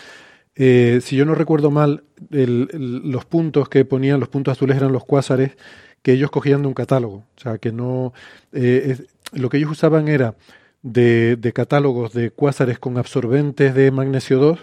Eh, 0.55 0.99
si 1.03 1.17
yo 1.17 1.25
no 1.25 1.35
recuerdo 1.35 1.71
mal, 1.71 2.03
el- 2.31 2.69
los 3.05 3.25
puntos 3.25 3.69
que 3.69 3.85
ponían, 3.85 4.19
los 4.19 4.29
puntos 4.29 4.53
azules 4.53 4.77
eran 4.77 4.93
los 4.93 5.05
cuásares 5.05 5.57
que 6.03 6.13
ellos 6.13 6.31
cogían 6.31 6.61
de 6.63 6.67
un 6.69 6.73
catálogo. 6.75 7.25
O 7.37 7.41
sea, 7.41 7.57
que 7.59 7.71
no. 7.71 8.13
eh, 8.53 8.97
lo 9.33 9.49
que 9.49 9.57
ellos 9.57 9.71
usaban 9.71 10.07
era 10.07 10.35
de, 10.81 11.35
de 11.37 11.53
catálogos 11.53 12.13
de 12.13 12.31
cuásares 12.31 12.79
con 12.79 12.97
absorbentes 12.97 13.75
de 13.75 13.91
magnesio 13.91 14.39
2, 14.39 14.59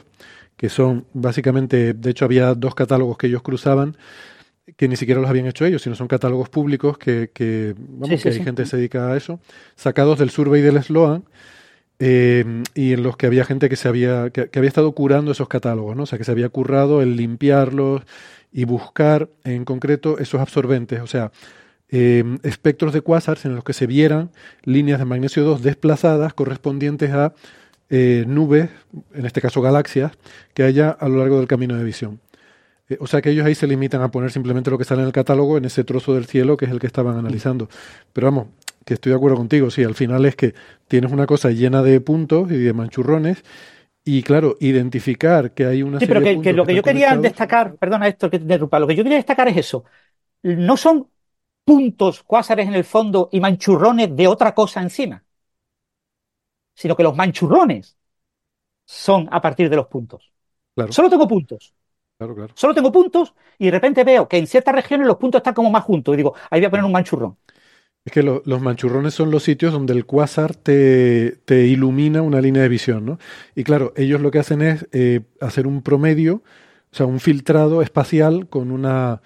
que 0.57 0.69
son 0.69 1.07
básicamente, 1.13 1.95
de 1.95 2.11
hecho 2.11 2.25
había 2.25 2.55
dos 2.55 2.75
catálogos 2.75 3.19
que 3.19 3.27
ellos 3.27 3.43
cruzaban, 3.43 3.97
que 4.77 4.89
ni 4.89 4.97
siquiera 4.97 5.21
los 5.21 5.31
habían 5.31 5.47
hecho 5.47 5.65
ellos, 5.65 5.83
sino 5.83 5.95
son 5.95 6.09
catálogos 6.09 6.49
públicos 6.49 6.99
que, 6.99 7.31
que, 7.33 7.75
vamos, 7.79 8.09
Sí, 8.09 8.17
sí, 8.17 8.23
que 8.23 8.29
hay 8.31 8.35
sí. 8.39 8.45
gente 8.45 8.63
que 8.63 8.69
se 8.69 8.77
dedica 8.77 9.13
a 9.13 9.17
eso, 9.17 9.41
sacados 9.77 10.19
del 10.19 10.31
survey 10.31 10.63
del 10.63 10.83
Sloan, 10.83 11.25
eh, 11.99 12.45
y 12.75 12.93
en 12.93 13.03
los 13.03 13.17
que 13.17 13.27
había 13.27 13.45
gente 13.45 13.69
que 13.69 13.77
se 13.77 13.89
había, 13.89 14.31
que, 14.31 14.51
que 14.51 14.59
había 14.59 14.69
estado 14.69 14.93
curando 14.93 15.33
esos 15.33 15.49
catálogos, 15.49 15.97
¿no? 15.97 16.03
O 16.03 16.07
sea, 16.07 16.19
que 16.19 16.25
se 16.25 16.31
había 16.31 16.49
currado 16.51 17.01
el 17.01 17.17
limpiarlos 17.17 18.03
y 18.53 18.65
buscar 18.65 19.31
en 19.45 19.65
concreto 19.65 20.19
esos 20.19 20.41
absorbentes, 20.41 21.01
o 21.01 21.07
sea, 21.07 21.31
eh, 21.89 22.25
espectros 22.43 22.93
de 22.93 23.01
quasars 23.01 23.45
en 23.45 23.55
los 23.55 23.63
que 23.63 23.73
se 23.73 23.87
vieran 23.87 24.31
líneas 24.65 24.99
de 24.99 25.05
magnesio 25.05 25.45
2 25.45 25.63
desplazadas 25.63 26.35
correspondientes 26.35 27.13
a 27.13 27.33
eh, 27.91 28.25
nubes, 28.27 28.71
en 29.15 29.27
este 29.27 29.41
caso 29.41 29.63
galaxias, 29.63 30.13
que 30.55 30.65
haya 30.65 30.91
a 30.91 31.09
lo 31.09 31.19
largo 31.19 31.39
del 31.39 31.49
camino 31.49 31.77
de 31.77 31.85
visión. 31.85 32.21
Eh, 32.89 32.99
o 33.01 33.07
sea 33.07 33.23
que 33.23 33.31
ellos 33.31 33.47
ahí 33.47 33.55
se 33.55 33.67
limitan 33.67 34.03
a 34.03 34.11
poner 34.11 34.31
simplemente 34.33 34.71
lo 34.71 34.79
que 34.79 34.85
sale 34.85 35.03
en 35.03 35.09
el 35.09 35.13
catálogo 35.13 35.59
en 35.59 35.65
ese 35.67 35.85
trozo 35.85 36.15
del 36.15 36.27
cielo 36.27 36.57
que 36.57 36.67
es 36.67 36.71
el 36.71 36.81
que 36.81 36.87
estaban 36.87 37.19
analizando. 37.19 37.69
Pero 38.13 38.29
vamos, 38.29 38.49
que 38.85 38.95
estoy 38.95 39.11
de 39.11 39.17
acuerdo 39.17 39.37
contigo, 39.39 39.71
sí, 39.71 39.85
al 39.85 39.95
final 39.95 40.25
es 40.27 40.37
que 40.37 40.55
tienes 40.89 41.13
una 41.13 41.27
cosa 41.27 41.51
llena 41.51 41.83
de 41.83 42.01
puntos 42.01 42.51
y 42.51 42.59
de 42.59 42.73
manchurrones 42.73 43.45
y 44.05 44.23
claro, 44.23 44.57
identificar 44.61 45.53
que 45.53 45.67
hay 45.67 45.83
una 45.83 46.01
Sí, 46.01 46.07
serie 46.07 46.15
pero 46.15 46.21
de 46.21 46.27
que, 46.27 46.35
puntos 46.35 46.43
que 46.45 46.53
lo 46.53 46.67
que 46.67 46.75
yo 46.75 46.83
quería 46.83 47.09
conectados- 47.09 47.23
destacar, 47.23 47.77
perdona 47.77 48.09
esto 48.09 48.31
que 48.31 48.39
te 48.39 48.45
interrumpa, 48.45 48.79
lo 48.79 48.87
que 48.87 48.95
yo 48.95 49.03
quería 49.03 49.17
destacar 49.19 49.49
es 49.49 49.57
eso. 49.57 49.85
No 50.45 50.77
son 50.79 51.11
puntos, 51.65 52.25
cuásares 52.25 52.69
en 52.69 52.75
el 52.75 52.85
fondo 52.85 53.31
y 53.33 53.41
manchurrones 53.41 54.17
de 54.17 54.29
otra 54.29 54.55
cosa 54.55 54.83
encima, 54.83 55.25
sino 56.77 56.97
que 56.97 57.05
los 57.05 57.17
manchurrones 57.17 57.99
son 58.87 59.29
a 59.33 59.41
partir 59.43 59.71
de 59.71 59.77
los 59.77 59.87
puntos. 59.89 60.33
Claro. 60.75 60.93
Solo 60.93 61.11
tengo 61.11 61.29
puntos, 61.29 61.75
Claro, 62.19 62.35
claro. 62.35 62.55
solo 62.55 62.75
tengo 62.75 62.93
puntos 62.93 63.35
y 63.59 63.67
de 63.67 63.73
repente 63.73 64.05
veo 64.05 64.29
que 64.29 64.39
en 64.39 64.47
ciertas 64.49 64.75
regiones 64.75 65.07
los 65.09 65.19
puntos 65.19 65.41
están 65.41 65.55
como 65.55 65.71
más 65.71 65.85
juntos 65.85 66.15
y 66.15 66.19
digo, 66.19 66.35
ahí 66.51 66.61
voy 66.61 66.67
a 66.67 66.71
poner 66.71 66.87
un 66.87 66.93
manchurrón. 66.93 67.39
Es 68.05 68.13
que 68.13 68.23
lo- 68.23 68.43
los 68.47 68.61
manchurrones 68.63 69.15
son 69.15 69.31
los 69.33 69.43
sitios 69.43 69.73
donde 69.73 69.93
el 69.93 70.07
cuásar 70.07 70.55
te, 70.55 71.39
te 71.45 71.67
ilumina 71.67 72.23
una 72.23 72.41
línea 72.41 72.63
de 72.63 72.69
visión, 72.69 73.05
¿no? 73.05 73.19
Y 73.57 73.65
claro, 73.65 73.93
ellos 73.97 74.21
lo 74.21 74.31
que 74.31 74.39
hacen 74.39 74.63
es 74.63 74.87
eh, 74.93 75.23
hacer 75.41 75.67
un 75.67 75.83
promedio, 75.83 76.37
o 76.93 76.97
sea, 76.97 77.07
un 77.07 77.19
filtrado 77.21 77.83
espacial 77.83 78.49
con 78.49 78.71
una... 78.71 79.23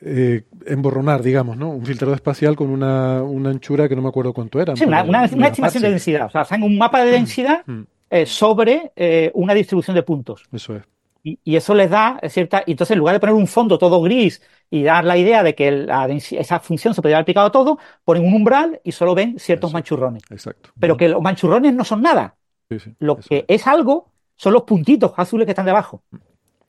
eh, 0.00 0.44
emborronar, 0.66 1.22
digamos, 1.22 1.56
¿no? 1.56 1.70
Un 1.70 1.84
filtrado 1.84 2.14
espacial 2.14 2.56
con 2.56 2.70
una, 2.70 3.22
una 3.22 3.50
anchura 3.50 3.88
que 3.88 3.96
no 3.96 4.02
me 4.02 4.08
acuerdo 4.08 4.32
cuánto 4.32 4.60
era. 4.60 4.74
Sí, 4.76 4.84
una, 4.84 5.24
estimación 5.24 5.82
de 5.82 5.90
densidad. 5.90 6.26
O 6.26 6.30
sea, 6.30 6.42
hacen 6.42 6.62
un 6.62 6.78
mapa 6.78 7.04
de 7.04 7.10
densidad 7.10 7.62
Mm, 7.66 7.82
eh, 8.10 8.26
sobre 8.26 8.92
eh, 8.96 9.30
una 9.34 9.54
distribución 9.54 9.94
de 9.94 10.02
puntos. 10.02 10.44
Eso 10.52 10.76
es. 10.76 10.82
Y, 11.24 11.38
y 11.44 11.56
eso 11.56 11.74
les 11.74 11.88
da 11.88 12.20
cierta. 12.28 12.64
y 12.66 12.72
Entonces, 12.72 12.92
en 12.92 12.98
lugar 12.98 13.14
de 13.14 13.20
poner 13.20 13.34
un 13.34 13.46
fondo 13.46 13.78
todo 13.78 14.02
gris 14.02 14.42
y 14.70 14.82
dar 14.82 15.04
la 15.04 15.16
idea 15.16 15.42
de 15.42 15.54
que 15.54 15.70
la 15.70 16.08
esa 16.08 16.58
función 16.60 16.94
se 16.94 17.02
podría 17.02 17.16
haber 17.18 17.22
aplicado 17.22 17.46
a 17.46 17.52
todo, 17.52 17.78
ponen 18.04 18.26
un 18.26 18.34
umbral 18.34 18.80
y 18.82 18.92
solo 18.92 19.14
ven 19.14 19.38
ciertos 19.38 19.70
Eso. 19.70 19.74
manchurrones. 19.74 20.22
Exacto. 20.30 20.70
Pero 20.80 20.96
que 20.96 21.08
los 21.08 21.22
manchurrones 21.22 21.74
no 21.74 21.84
son 21.84 22.02
nada. 22.02 22.34
Sí, 22.70 22.80
sí, 22.80 22.94
Lo 22.98 23.16
que 23.16 23.44
es 23.46 23.66
algo 23.66 24.10
son 24.36 24.52
los 24.54 24.62
puntitos 24.62 25.12
azules 25.16 25.46
que 25.46 25.52
están 25.52 25.66
debajo. 25.66 26.02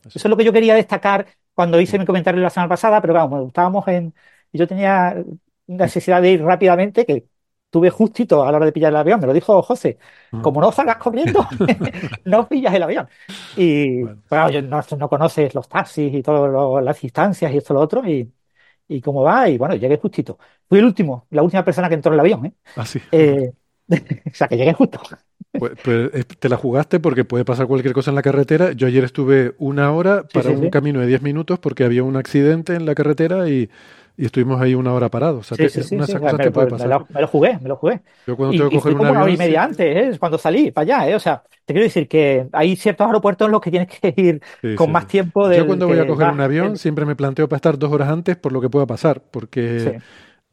Eso 0.05 0.19
es 0.19 0.25
lo 0.25 0.37
que 0.37 0.43
yo 0.43 0.53
quería 0.53 0.75
destacar 0.75 1.25
cuando 1.53 1.79
hice 1.79 1.99
mi 1.99 2.05
comentario 2.05 2.41
la 2.41 2.49
semana 2.49 2.69
pasada, 2.69 3.01
pero 3.01 3.13
vamos, 3.13 3.47
estábamos 3.47 3.87
en. 3.87 4.13
y 4.51 4.57
Yo 4.59 4.67
tenía 4.67 5.23
necesidad 5.67 6.21
de 6.21 6.31
ir 6.31 6.43
rápidamente, 6.43 7.05
que 7.05 7.27
tuve 7.69 7.89
justito 7.89 8.43
a 8.43 8.51
la 8.51 8.57
hora 8.57 8.65
de 8.67 8.71
pillar 8.71 8.91
el 8.91 8.97
avión, 8.97 9.19
me 9.19 9.27
lo 9.27 9.33
dijo 9.33 9.61
José. 9.63 9.97
Como 10.39 10.61
no 10.61 10.71
salgas 10.71 10.97
corriendo, 10.97 11.47
no 12.25 12.47
pillas 12.47 12.73
el 12.73 12.83
avión. 12.83 13.07
Y 13.55 14.03
Bueno. 14.03 14.21
bueno, 14.29 14.49
yo 14.49 14.61
no, 14.61 14.81
no 14.97 15.09
conoces 15.09 15.55
los 15.55 15.67
taxis 15.69 16.13
y 16.13 16.21
todas 16.23 16.83
las 16.83 17.01
distancias 17.01 17.51
y 17.53 17.57
esto 17.57 17.73
y 17.73 17.75
lo 17.75 17.81
otro, 17.81 18.07
y, 18.07 18.33
y 18.87 19.01
cómo 19.01 19.23
va, 19.23 19.49
y 19.49 19.57
bueno, 19.57 19.75
llegué 19.75 19.97
justito. 19.97 20.37
Fui 20.69 20.79
el 20.79 20.85
último, 20.85 21.27
la 21.31 21.43
última 21.43 21.63
persona 21.65 21.89
que 21.89 21.95
entró 21.95 22.11
en 22.11 22.15
el 22.15 22.19
avión, 22.21 22.45
¿eh? 22.47 22.53
Ah, 22.75 22.85
sí. 22.85 22.99
Eh, 23.11 23.53
o 24.31 24.35
sea, 24.35 24.47
que 24.47 24.57
llegué 24.57 24.73
justo. 24.73 24.99
Pues, 25.55 25.73
pues, 25.83 26.11
te 26.39 26.49
la 26.49 26.57
jugaste 26.57 26.99
porque 26.99 27.25
puede 27.25 27.45
pasar 27.45 27.67
cualquier 27.67 27.93
cosa 27.93 28.11
en 28.11 28.15
la 28.15 28.21
carretera. 28.23 28.71
Yo 28.73 28.87
ayer 28.87 29.03
estuve 29.03 29.55
una 29.59 29.91
hora 29.91 30.29
para 30.31 30.49
sí, 30.49 30.55
un 30.55 30.67
sí. 30.67 30.69
camino 30.69 30.99
de 30.99 31.07
10 31.07 31.21
minutos 31.21 31.59
porque 31.59 31.83
había 31.83 32.03
un 32.03 32.15
accidente 32.17 32.75
en 32.75 32.85
la 32.85 32.95
carretera 32.95 33.47
y, 33.49 33.69
y 34.17 34.25
estuvimos 34.25 34.59
ahí 34.61 34.75
una 34.75 34.93
hora 34.93 35.09
parados. 35.09 35.41
O 35.51 35.55
sea, 35.55 35.57
sí, 35.57 35.69
sí, 35.69 35.83
una 35.91 36.05
de 36.05 36.07
esas 36.07 36.21
cosas 36.21 36.39
me, 36.39 36.43
te 36.43 36.51
puede 36.51 36.67
me 36.71 36.71
pasar. 36.71 36.87
lo, 36.87 37.07
me 37.09 37.21
lo 37.21 37.27
jugué, 37.27 37.59
me 37.59 37.69
lo 37.69 37.75
jugué. 37.75 38.01
Yo 38.25 38.35
cuando 38.37 38.53
Y, 38.53 38.55
tengo 38.55 38.71
que 38.71 38.79
coger 38.79 38.81
fui 38.81 38.93
un 38.93 38.97
como 38.97 39.11
una 39.11 39.23
hora 39.23 39.31
y 39.31 39.37
media 39.37 39.63
antes, 39.63 40.15
¿eh? 40.15 40.19
Cuando 40.19 40.37
salí 40.37 40.71
para 40.71 40.83
allá, 40.97 41.09
¿eh? 41.11 41.15
O 41.15 41.19
sea, 41.19 41.43
te 41.65 41.73
quiero 41.73 41.83
decir 41.85 42.07
que 42.07 42.47
hay 42.51 42.75
ciertos 42.75 43.05
aeropuertos 43.07 43.45
en 43.47 43.51
los 43.51 43.61
que 43.61 43.71
tienes 43.71 43.89
que 43.89 44.13
ir 44.17 44.41
con 44.73 44.91
más 44.91 45.07
tiempo 45.07 45.47
Yo 45.49 45.65
del 45.65 45.65
cuando 45.65 45.87
voy 45.87 45.99
a 45.99 46.05
que 46.05 46.07
coger 46.07 46.29
un 46.29 46.41
avión 46.41 46.77
siempre 46.77 47.05
me 47.05 47.15
planteo 47.15 47.47
para 47.47 47.57
estar 47.57 47.77
dos 47.77 47.91
horas 47.91 48.09
antes 48.09 48.37
por 48.37 48.51
lo 48.51 48.61
que 48.61 48.69
pueda 48.69 48.85
pasar, 48.87 49.21
porque 49.31 49.93
Sí. 49.93 50.03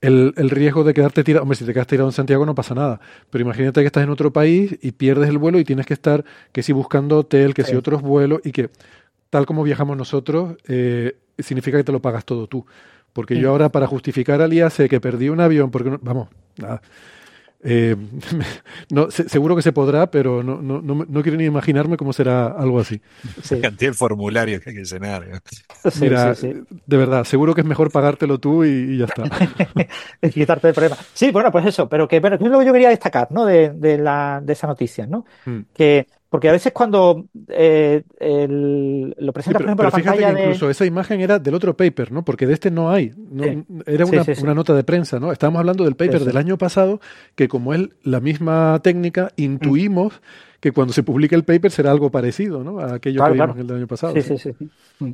El, 0.01 0.33
el 0.37 0.51
riesgo 0.51 0.83
de 0.85 0.95
quedarte 0.95 1.23
tirado, 1.25 1.43
hombre, 1.43 1.57
si 1.57 1.65
te 1.65 1.73
quedas 1.75 1.87
tirado 1.87 2.09
en 2.09 2.13
Santiago 2.13 2.47
no 2.47 2.55
pasa 2.55 2.75
nada, 2.75 3.01
pero 3.31 3.43
imagínate 3.43 3.81
que 3.81 3.87
estás 3.87 4.03
en 4.05 4.11
otro 4.11 4.33
país 4.33 4.79
y 4.81 4.93
pierdes 4.93 5.29
el 5.29 5.39
vuelo 5.39 5.59
y 5.59 5.65
tienes 5.65 5.87
que 5.87 5.95
estar, 5.95 6.25
que 6.53 6.63
si 6.63 6.73
buscando 6.73 7.19
hotel, 7.19 7.53
que 7.55 7.65
si 7.65 7.73
otros 7.79 8.01
vuelos 8.03 8.41
y 8.45 8.53
que 8.53 8.71
tal 9.29 9.47
como 9.47 9.63
viajamos 9.63 9.97
nosotros, 9.97 10.57
eh, 10.69 11.17
significa 11.39 11.77
que 11.79 11.85
te 11.85 11.93
lo 11.93 12.01
pagas 12.01 12.25
todo 12.25 12.47
tú. 12.47 12.65
Porque 13.13 13.35
yo 13.43 13.51
ahora 13.51 13.69
para 13.71 13.87
justificar 13.87 14.41
al 14.41 14.53
IAC 14.53 14.89
que 14.89 15.01
perdí 15.01 15.29
un 15.29 15.41
avión, 15.41 15.71
porque 15.71 15.91
no- 15.91 15.99
vamos, 16.03 16.29
nada. 16.57 16.81
Eh, 17.63 17.97
no, 18.91 19.11
se- 19.11 19.29
seguro 19.29 19.55
que 19.57 19.63
se 19.63 19.73
podrá, 19.73 20.11
pero 20.11 20.43
no, 20.43 20.61
no, 20.63 20.81
no, 20.83 21.05
no 21.09 21.23
quiero 21.23 21.37
ni 21.39 21.45
imaginarme 21.45 21.97
cómo 21.97 22.13
será 22.13 22.47
algo 22.47 22.81
así. 22.81 23.01
Sí, 23.43 23.55
La 23.63 23.69
cantidad 23.71 23.91
de 23.91 23.97
formularios 23.97 24.63
que 24.63 24.71
hay 24.71 24.77
que 24.77 24.85
llenar. 24.85 25.43
sí, 25.91 25.91
Mira, 26.01 26.35
sí, 26.35 26.53
sí. 26.53 26.55
de 26.87 26.97
verdad, 26.97 27.25
seguro 27.25 27.55
que 27.55 27.61
es 27.63 27.67
mejor 27.67 27.91
pagártelo 27.93 28.39
tú 28.39 28.65
y, 28.65 28.69
y 28.95 28.99
ya 28.99 29.05
está. 29.07 29.25
Es 30.21 30.33
quitarte 30.35 30.69
el 30.69 30.75
problema. 30.75 30.97
Sí, 31.15 31.31
bueno, 31.31 31.51
pues 31.53 31.67
eso, 31.67 31.89
pero 31.89 32.07
que, 32.09 32.21
que 32.21 32.29
es 32.35 32.41
lo 32.41 32.59
que 32.59 32.67
yo 32.67 32.73
quería 32.73 32.89
destacar, 32.91 33.31
¿no? 33.33 33.45
De, 33.47 33.71
de 33.71 33.99
la, 33.99 34.41
de 34.43 34.53
esa 34.53 34.67
noticia, 34.67 35.07
¿no? 35.07 35.25
Mm. 35.45 35.61
Que, 35.75 36.07
porque 36.31 36.49
a 36.49 36.53
veces 36.53 36.73
cuando 36.73 37.27
eh, 37.49 38.03
el- 38.19 39.11
lo 39.19 39.27
Sí, 39.27 39.33
presenta, 39.33 39.59
pero, 39.59 39.59
por 39.59 39.63
ejemplo, 39.67 39.77
pero 39.77 39.85
la 39.85 39.91
fíjate 39.91 40.05
pantalla 40.23 40.29
que 40.35 40.41
de. 40.41 40.43
incluso 40.49 40.71
esa 40.71 40.87
imagen 40.87 41.21
era 41.21 41.39
del 41.39 41.55
otro 41.55 41.77
paper, 41.77 42.13
¿no? 42.13 42.25
Porque 42.25 42.47
de 42.47 42.55
este 42.55 42.71
no 42.71 42.91
hay. 42.91 43.13
No- 43.17 43.45
Sí. 43.45 43.65
Era 43.87 44.07
Sí, 44.07 44.15
una, 44.15 44.25
sí, 44.25 44.35
sí. 44.37 44.43
una 44.45 44.55
nota 44.55 44.73
de 44.75 44.85
prensa, 44.85 45.21
¿no? 45.21 45.33
Estábamos 45.33 45.59
hablando 45.61 45.85
del 45.85 45.97
paper 45.97 46.15
Sí, 46.19 46.21
sí. 46.21 46.27
del 46.27 46.37
año 46.39 46.57
pasado, 46.57 47.01
que 47.35 47.49
como 47.49 47.75
es 47.75 47.89
la 48.05 48.21
misma 48.21 48.81
técnica, 48.83 49.33
intuimos 49.37 50.23
que 50.61 50.73
cuando 50.73 50.93
se 50.93 51.03
publique 51.03 51.35
el 51.35 51.45
paper 51.45 51.71
será 51.71 51.91
algo 51.91 52.11
parecido, 52.11 52.63
¿no? 52.63 52.79
A 52.81 52.95
aquello 52.95 53.19
Claro, 53.19 53.33
que 53.33 53.35
vimos 53.35 53.47
claro. 53.47 53.53
en 53.55 53.61
el 53.61 53.67
del 53.67 53.77
año 53.79 53.87
pasado. 53.87 54.15
Sí, 54.15 54.23
sí, 54.23 54.39
sí. 54.39 54.53
sí. 54.59 54.69
Mm. 55.05 55.13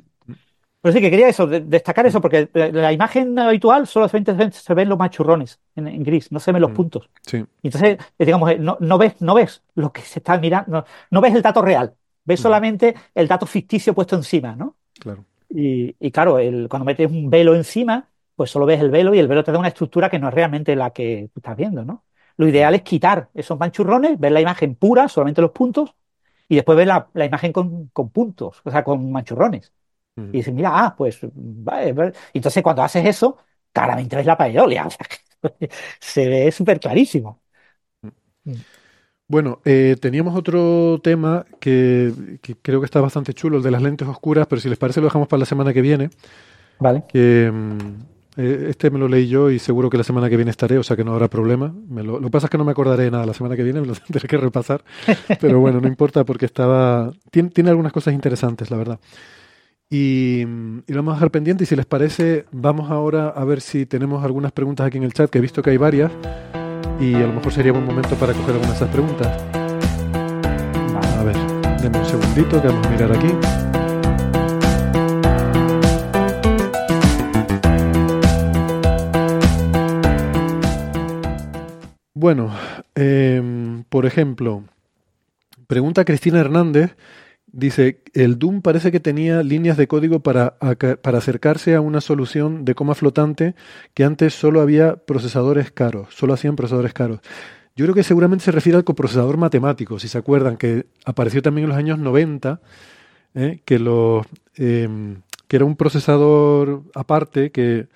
Pero 0.86 0.94
sí 0.94 1.00
que 1.00 1.10
quería 1.10 1.26
eso, 1.28 1.48
de- 1.48 1.62
destacar 1.62 2.06
eso, 2.06 2.20
porque 2.20 2.48
la, 2.52 2.92
imagen 2.92 3.36
habitual 3.40 3.88
solamente 3.88 4.32
se 4.52 4.72
ven, 4.72 4.88
los 4.88 4.96
machurrones 4.96 5.58
en, 5.74 5.88
en 5.88 6.04
gris, 6.04 6.30
no 6.30 6.38
se 6.38 6.52
ven 6.52 6.62
los 6.62 6.70
Mm. 6.70 6.74
puntos. 6.74 7.10
Sí. 7.22 7.44
Entonces, 7.60 7.98
eh, 8.16 8.24
digamos, 8.24 8.52
eh, 8.52 8.58
no, 8.60 8.76
no 8.78 8.96
ves, 8.96 9.20
no 9.20 9.34
ves 9.34 9.64
lo 9.74 9.92
que 9.92 10.02
se 10.02 10.20
está 10.20 10.38
mirando, 10.38 10.70
no, 10.70 10.84
no 11.10 11.20
ves 11.20 11.34
el 11.34 11.42
dato 11.42 11.60
real, 11.60 11.92
ves 12.24 12.38
Mm. 12.38 12.42
solamente 12.44 12.94
el 13.16 13.26
dato 13.26 13.46
ficticio 13.46 13.94
puesto 13.94 14.14
encima, 14.14 14.54
¿no? 14.54 14.76
claro. 15.00 15.24
Y, 15.50 15.96
y 15.98 16.12
claro, 16.12 16.38
el, 16.38 16.68
cuando 16.68 16.84
metes 16.84 17.10
un 17.10 17.30
velo 17.30 17.56
encima, 17.56 18.06
pues 18.36 18.52
solo 18.52 18.64
ves 18.64 18.80
el 18.80 18.90
velo 18.90 19.12
y 19.12 19.18
el 19.18 19.26
velo 19.26 19.42
te 19.42 19.50
da 19.50 19.58
una 19.58 19.66
estructura 19.66 20.08
que 20.08 20.20
no 20.20 20.28
es 20.28 20.34
realmente 20.34 20.76
la 20.76 20.90
que 20.90 21.30
tú 21.34 21.40
estás 21.40 21.56
viendo, 21.56 21.84
¿no? 21.84 22.04
Lo 22.36 22.46
ideal 22.46 22.76
es 22.76 22.82
quitar 22.82 23.28
esos 23.34 23.58
manchurrones, 23.58 24.20
ver 24.20 24.30
la 24.30 24.40
imagen 24.40 24.76
pura, 24.76 25.08
solamente 25.08 25.40
los 25.42 25.50
puntos, 25.50 25.96
y 26.48 26.54
después 26.54 26.78
ver 26.78 26.86
la, 26.86 27.08
la 27.12 27.24
imagen 27.24 27.52
con, 27.52 27.88
con 27.92 28.10
puntos, 28.10 28.60
o 28.64 28.70
sea, 28.70 28.84
con 28.84 29.10
manchurrones. 29.10 29.72
Mm. 30.16 30.28
Y 30.32 30.38
dices, 30.38 30.54
mira, 30.54 30.70
ah, 30.74 30.94
pues, 30.96 31.18
vale, 31.34 31.92
vale. 31.92 32.12
Y 32.32 32.38
Entonces, 32.38 32.62
cuando 32.62 32.82
haces 32.82 33.04
eso, 33.06 33.38
claramente 33.72 34.16
ves 34.16 34.26
la 34.26 34.36
pareidolia, 34.36 34.86
o 34.86 34.90
sea, 34.90 35.06
que 35.58 35.70
se 36.00 36.28
ve 36.28 36.52
súper 36.52 36.80
clarísimo. 36.80 37.42
Bueno, 39.28 39.60
eh, 39.64 39.96
teníamos 40.00 40.36
otro 40.36 41.00
tema 41.02 41.44
que, 41.58 42.38
que 42.42 42.54
creo 42.56 42.80
que 42.80 42.84
está 42.84 43.00
bastante 43.00 43.34
chulo, 43.34 43.56
el 43.56 43.62
de 43.62 43.72
las 43.72 43.82
lentes 43.82 44.06
oscuras, 44.06 44.46
pero 44.46 44.60
si 44.60 44.68
les 44.68 44.78
parece 44.78 45.00
lo 45.00 45.06
dejamos 45.06 45.26
para 45.26 45.40
la 45.40 45.46
semana 45.46 45.72
que 45.72 45.82
viene. 45.82 46.10
Vale. 46.78 47.04
Que 47.08 47.50
mm, 47.52 48.40
eh, 48.40 48.66
este 48.70 48.90
me 48.90 48.98
lo 48.98 49.08
leí 49.08 49.28
yo 49.28 49.50
y 49.50 49.58
seguro 49.58 49.90
que 49.90 49.96
la 49.96 50.04
semana 50.04 50.28
que 50.30 50.36
viene 50.36 50.50
estaré, 50.50 50.78
o 50.78 50.82
sea 50.84 50.96
que 50.96 51.04
no 51.04 51.12
habrá 51.12 51.28
problema. 51.28 51.74
Me 51.88 52.02
lo, 52.02 52.20
lo 52.20 52.26
que 52.26 52.30
pasa 52.30 52.46
es 52.46 52.50
que 52.50 52.58
no 52.58 52.64
me 52.64 52.72
acordaré 52.72 53.04
de 53.04 53.10
nada 53.10 53.26
la 53.26 53.34
semana 53.34 53.56
que 53.56 53.64
viene, 53.64 53.80
me 53.80 53.86
lo 53.88 53.94
tendré 54.08 54.28
que 54.28 54.36
repasar. 54.36 54.84
Pero 55.40 55.60
bueno, 55.60 55.80
no 55.80 55.88
importa 55.88 56.24
porque 56.24 56.46
estaba. 56.46 57.12
Tiene, 57.30 57.50
tiene 57.50 57.70
algunas 57.70 57.92
cosas 57.92 58.14
interesantes, 58.14 58.70
la 58.70 58.76
verdad. 58.76 59.00
Y, 59.88 60.44
lo 60.44 60.96
vamos 60.96 61.12
a 61.12 61.16
dejar 61.16 61.30
pendiente. 61.30 61.64
Y 61.64 61.66
si 61.66 61.76
les 61.76 61.86
parece, 61.86 62.46
vamos 62.50 62.90
ahora 62.90 63.28
a 63.28 63.44
ver 63.44 63.60
si 63.60 63.86
tenemos 63.86 64.24
algunas 64.24 64.52
preguntas 64.52 64.86
aquí 64.86 64.98
en 64.98 65.04
el 65.04 65.12
chat, 65.12 65.30
que 65.30 65.38
he 65.38 65.40
visto 65.40 65.62
que 65.62 65.70
hay 65.70 65.76
varias. 65.76 66.10
Y 67.00 67.14
a 67.14 67.26
lo 67.26 67.32
mejor 67.32 67.52
sería 67.52 67.72
buen 67.72 67.84
momento 67.84 68.16
para 68.16 68.32
coger 68.32 68.54
algunas 68.54 68.78
de 68.78 68.84
esas 68.84 68.90
preguntas. 68.90 69.44
A 71.18 71.22
ver, 71.22 71.36
denme 71.82 71.98
un 71.98 72.04
segundito 72.04 72.60
que 72.60 72.68
vamos 72.68 72.86
a 72.86 72.90
mirar 72.90 73.12
aquí. 73.12 73.32
Bueno, 82.14 82.50
em, 82.94 83.84
por 83.84 84.06
ejemplo, 84.06 84.64
pregunta 85.68 86.04
Cristina 86.04 86.40
Hernández, 86.40 86.96
dice, 87.46 88.02
el 88.12 88.38
Doom 88.38 88.62
parece 88.62 88.92
que 88.92 89.00
tenía 89.00 89.42
líneas 89.42 89.76
de 89.76 89.88
código 89.88 90.20
para, 90.20 90.56
para 90.56 91.18
acercarse 91.18 91.74
a 91.74 91.80
una 91.80 92.00
solución 92.00 92.64
de 92.64 92.74
coma 92.74 92.94
flotante 92.94 93.54
que 93.94 94.04
antes 94.04 94.34
solo 94.34 94.60
había 94.60 94.96
procesadores 94.96 95.70
caros, 95.70 96.14
solo 96.14 96.34
hacían 96.34 96.56
procesadores 96.56 96.92
caros. 96.92 97.20
Yo 97.76 97.84
creo 97.84 97.94
que 97.94 98.02
seguramente 98.02 98.44
se 98.44 98.52
refiere 98.52 98.78
al 98.78 98.84
coprocesador 98.84 99.36
matemático, 99.36 99.98
si 99.98 100.08
se 100.08 100.18
acuerdan, 100.18 100.56
que 100.56 100.86
apareció 101.04 101.42
también 101.42 101.64
en 101.64 101.68
los 101.68 101.78
años 101.78 101.98
90, 101.98 102.60
¿eh? 103.34 103.60
que, 103.64 103.78
lo, 103.78 104.24
em, 104.54 105.20
que 105.46 105.56
era 105.56 105.64
un 105.66 105.76
procesador 105.76 106.82
aparte 106.94 107.50
que, 107.50 107.88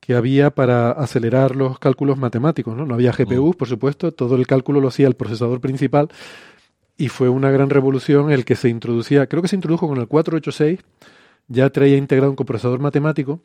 que 0.00 0.14
había 0.14 0.50
para 0.50 0.90
acelerar 0.90 1.56
los 1.56 1.78
cálculos 1.78 2.18
matemáticos, 2.18 2.76
¿no? 2.76 2.84
No 2.84 2.92
había 2.92 3.12
GPU, 3.12 3.54
por 3.54 3.66
supuesto, 3.66 4.12
todo 4.12 4.36
el 4.36 4.46
cálculo 4.46 4.80
lo 4.80 4.88
hacía 4.88 5.06
el 5.06 5.14
procesador 5.14 5.62
principal 5.62 6.10
y 6.96 7.08
fue 7.08 7.28
una 7.28 7.50
gran 7.50 7.70
revolución 7.70 8.30
el 8.30 8.44
que 8.44 8.56
se 8.56 8.68
introducía, 8.68 9.26
creo 9.26 9.42
que 9.42 9.48
se 9.48 9.56
introdujo 9.56 9.88
con 9.88 9.98
el 9.98 10.08
486, 10.08 10.80
ya 11.48 11.70
traía 11.70 11.96
integrado 11.96 12.30
un 12.30 12.36
coprocesador 12.36 12.80
matemático, 12.80 13.40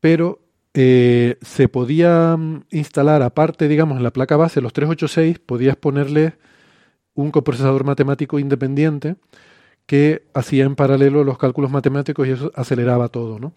pero 0.00 0.40
eh, 0.72 1.36
se 1.42 1.68
podía 1.68 2.36
mm, 2.36 2.64
instalar 2.70 3.22
aparte, 3.22 3.68
digamos, 3.68 3.98
en 3.98 4.04
la 4.04 4.12
placa 4.12 4.36
base, 4.36 4.60
los 4.60 4.72
386, 4.72 5.38
podías 5.40 5.76
ponerle 5.76 6.34
un 7.14 7.30
coprocesador 7.30 7.84
matemático 7.84 8.38
independiente 8.38 9.16
que 9.86 10.22
hacía 10.34 10.64
en 10.64 10.76
paralelo 10.76 11.24
los 11.24 11.38
cálculos 11.38 11.70
matemáticos 11.70 12.26
y 12.26 12.30
eso 12.30 12.52
aceleraba 12.54 13.08
todo, 13.08 13.38
¿no? 13.38 13.52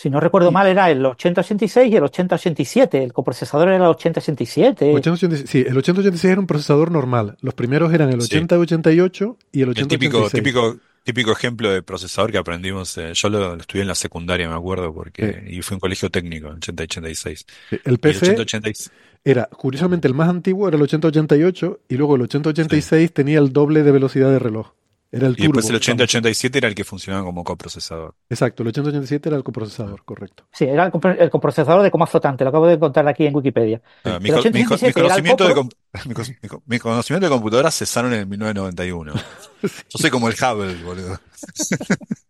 Si 0.00 0.10
no 0.10 0.20
recuerdo 0.20 0.50
Y- 0.50 0.52
mal, 0.52 0.68
era 0.68 0.88
el 0.92 1.04
8086 1.04 1.90
y 1.92 1.96
el 1.96 2.04
8087. 2.04 3.02
El 3.02 3.12
coprocesador 3.12 3.66
era 3.66 3.78
el 3.78 3.82
8087. 3.90 4.92
8086, 4.94 5.50
sí, 5.50 5.64
el 5.66 5.76
8086 5.76 6.30
era 6.30 6.40
un 6.40 6.46
procesador 6.46 6.92
normal. 6.92 7.36
Los 7.40 7.54
primeros 7.54 7.92
eran 7.92 8.10
el 8.12 8.20
Sí. 8.22 8.36
8088 8.36 9.36
y 9.50 9.62
el 9.62 9.70
El 9.70 9.74
típico, 9.88 10.18
8086. 10.18 10.32
típico, 10.44 10.76
típico 11.02 11.32
ejemplo 11.32 11.72
de 11.72 11.82
procesador 11.82 12.30
que 12.30 12.38
aprendimos, 12.38 12.96
eh, 12.96 13.10
yo 13.12 13.28
lo, 13.28 13.56
lo 13.56 13.60
estudié 13.60 13.82
en 13.82 13.88
la 13.88 13.96
secundaria, 13.96 14.48
me 14.48 14.54
acuerdo, 14.54 14.94
porque, 14.94 15.44
y 15.48 15.62
fue 15.62 15.74
un 15.74 15.80
colegio 15.80 16.10
técnico, 16.10 16.46
en 16.46 16.54
80 16.58 16.84
86. 16.84 17.44
El 17.72 17.78
Y 17.84 17.88
el 17.90 17.98
PC 17.98 18.24
8086, 18.30 18.90
era, 19.24 19.46
curiosamente, 19.46 20.06
el 20.06 20.14
más 20.14 20.28
antiguo 20.28 20.68
era 20.68 20.76
el 20.76 20.82
8088 20.84 21.80
y 21.88 21.96
luego 21.96 22.14
el 22.14 22.22
8086 22.22 23.12
tenía 23.12 23.40
el 23.40 23.52
doble 23.52 23.82
de 23.82 23.90
velocidad 23.90 24.30
de 24.30 24.38
reloj. 24.38 24.68
Era 25.10 25.26
el 25.28 25.32
y 25.38 25.42
después 25.42 25.64
turbo. 25.64 25.70
el 25.70 25.76
8087 25.76 26.58
era 26.58 26.68
el 26.68 26.74
que 26.74 26.84
funcionaba 26.84 27.24
como 27.24 27.42
coprocesador. 27.42 28.14
Exacto, 28.28 28.62
el 28.62 28.68
8087 28.68 29.28
era 29.30 29.38
el 29.38 29.42
coprocesador, 29.44 30.04
correcto. 30.04 30.44
Sí, 30.52 30.66
era 30.66 30.84
el, 30.84 30.92
el 31.18 31.30
coprocesador 31.30 31.82
de 31.82 31.90
coma 31.90 32.06
flotante. 32.06 32.44
Lo 32.44 32.50
acabo 32.50 32.66
de 32.66 32.74
encontrar 32.74 33.08
aquí 33.08 33.24
en 33.26 33.34
Wikipedia. 33.34 33.80
Ah, 34.04 34.18
mi, 34.20 34.28
El 34.28 34.34
co- 34.36 34.42
mi 34.50 34.64
co- 34.64 34.74
mi 34.74 34.88
8087 34.90 35.00
era 35.00 35.06
el 35.08 35.12
conocimiento 35.22 35.48
de, 35.48 35.54
com- 35.54 35.68
mi 36.66 36.78
conocimiento 36.78 37.26
de 37.26 37.30
computadoras 37.30 37.74
cesaron 37.78 38.12
en 38.12 38.20
el 38.20 38.26
1991. 38.26 39.14
Yo 39.62 39.68
soy 39.98 40.10
como 40.10 40.28
el 40.28 40.34
Hubble, 40.34 40.74
boludo. 40.84 41.18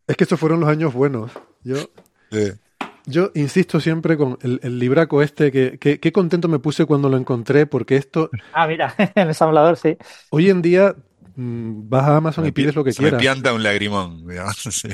Es 0.07 0.17
que 0.17 0.25
estos 0.25 0.39
fueron 0.39 0.61
los 0.61 0.69
años 0.69 0.95
buenos. 0.95 1.33
Yo, 1.65 1.77
Sí. 2.31 2.53
yo 3.07 3.31
insisto 3.35 3.81
siempre 3.81 4.17
con 4.17 4.39
el, 4.43 4.61
el 4.63 4.79
libraco 4.79 5.21
este, 5.23 5.51
que, 5.51 5.79
que- 5.79 5.99
qué 5.99 6.13
contento 6.13 6.47
me 6.47 6.59
puse 6.61 6.85
cuando 6.87 7.09
lo 7.09 7.17
encontré, 7.17 7.67
porque 7.67 7.97
esto, 7.97 8.31
Ah, 8.53 8.67
mira, 8.69 8.95
el 9.17 9.29
ensamblador, 9.29 9.77
sí. 9.77 9.97
hoy 10.31 10.49
en 10.51 10.63
día 10.63 10.95
vas 11.89 12.05
a 12.05 12.16
Amazon 12.16 12.43
Me 12.43 12.48
y 12.48 12.52
pides 12.52 12.73
pi- 12.73 12.77
lo 12.77 12.85
que 12.85 12.93
se 12.93 13.01
me 13.02 13.09
quieras. 13.09 13.20
pianta 13.20 13.52
un 13.52 13.62
lagrimón, 13.62 14.24
sí. 14.70 14.89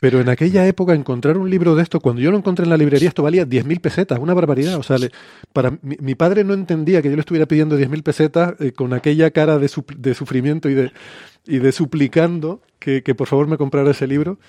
Pero 0.00 0.20
en 0.20 0.28
aquella 0.28 0.66
época 0.66 0.94
encontrar 0.94 1.38
un 1.38 1.48
libro 1.48 1.76
de 1.76 1.82
esto, 1.84 2.00
cuando 2.00 2.20
yo 2.20 2.32
lo 2.32 2.36
encontré 2.38 2.64
en 2.64 2.70
la 2.70 2.76
librería, 2.76 3.08
esto 3.08 3.22
valía 3.22 3.44
10.000 3.46 3.80
pesetas, 3.80 4.18
una 4.18 4.34
barbaridad. 4.34 4.76
O 4.76 4.82
sea, 4.82 4.98
le- 4.98 5.12
para 5.52 5.70
mi, 5.82 5.96
mi 6.00 6.14
padre 6.16 6.42
no 6.42 6.54
entendía 6.54 7.00
que 7.02 7.08
yo 7.08 7.14
le 7.14 7.20
estuviera 7.20 7.46
pidiendo 7.46 7.76
10.000 7.78 8.02
pesetas 8.02 8.54
eh, 8.60 8.72
con 8.72 8.94
aquella 8.94 9.30
cara 9.30 9.58
de, 9.58 9.68
sufrimiento 9.68 10.68
y 10.68 10.74
de, 10.74 10.92
y 11.46 11.58
de 11.58 11.70
suplicando 11.70 12.62
que, 12.80 13.04
que 13.04 13.14
por 13.14 13.28
favor 13.28 13.46
me 13.46 13.56
comprara 13.58 13.92
ese 13.92 14.08
libro. 14.08 14.40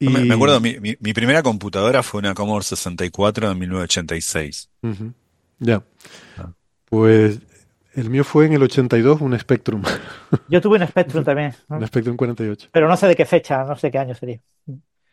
Y, 0.00 0.08
Me, 0.08 0.24
me 0.24 0.34
acuerdo, 0.34 0.60
mi, 0.60 0.80
mi- 0.80 0.96
mi 0.98 1.12
primera 1.12 1.44
computadora 1.44 2.02
fue 2.02 2.18
una 2.18 2.34
Commodore 2.34 2.64
64 2.64 3.48
de 3.50 3.54
1986. 3.54 4.68
Ujú, 4.82 5.12
Ya. 5.60 5.84
Ah. 6.38 6.52
Pues 6.86 7.38
el 7.94 8.10
mío 8.10 8.24
fue 8.24 8.46
en 8.46 8.52
el 8.52 8.62
82, 8.62 9.20
un 9.20 9.38
Spectrum, 9.38 9.82
Yo 10.48 10.60
tuve 10.60 10.78
un 10.78 10.86
Spectrum 10.86 11.24
también, 11.24 11.54
¿no? 11.68 11.78
un 11.78 11.86
Spectrum 11.86 12.16
48. 12.16 12.68
pero 12.72 12.88
no 12.88 12.96
sé 12.96 13.06
de 13.08 13.16
qué 13.16 13.24
fecha, 13.26 13.64
no 13.64 13.76
sé 13.76 13.90
qué 13.90 13.98
año 13.98 14.14
sería. 14.14 14.40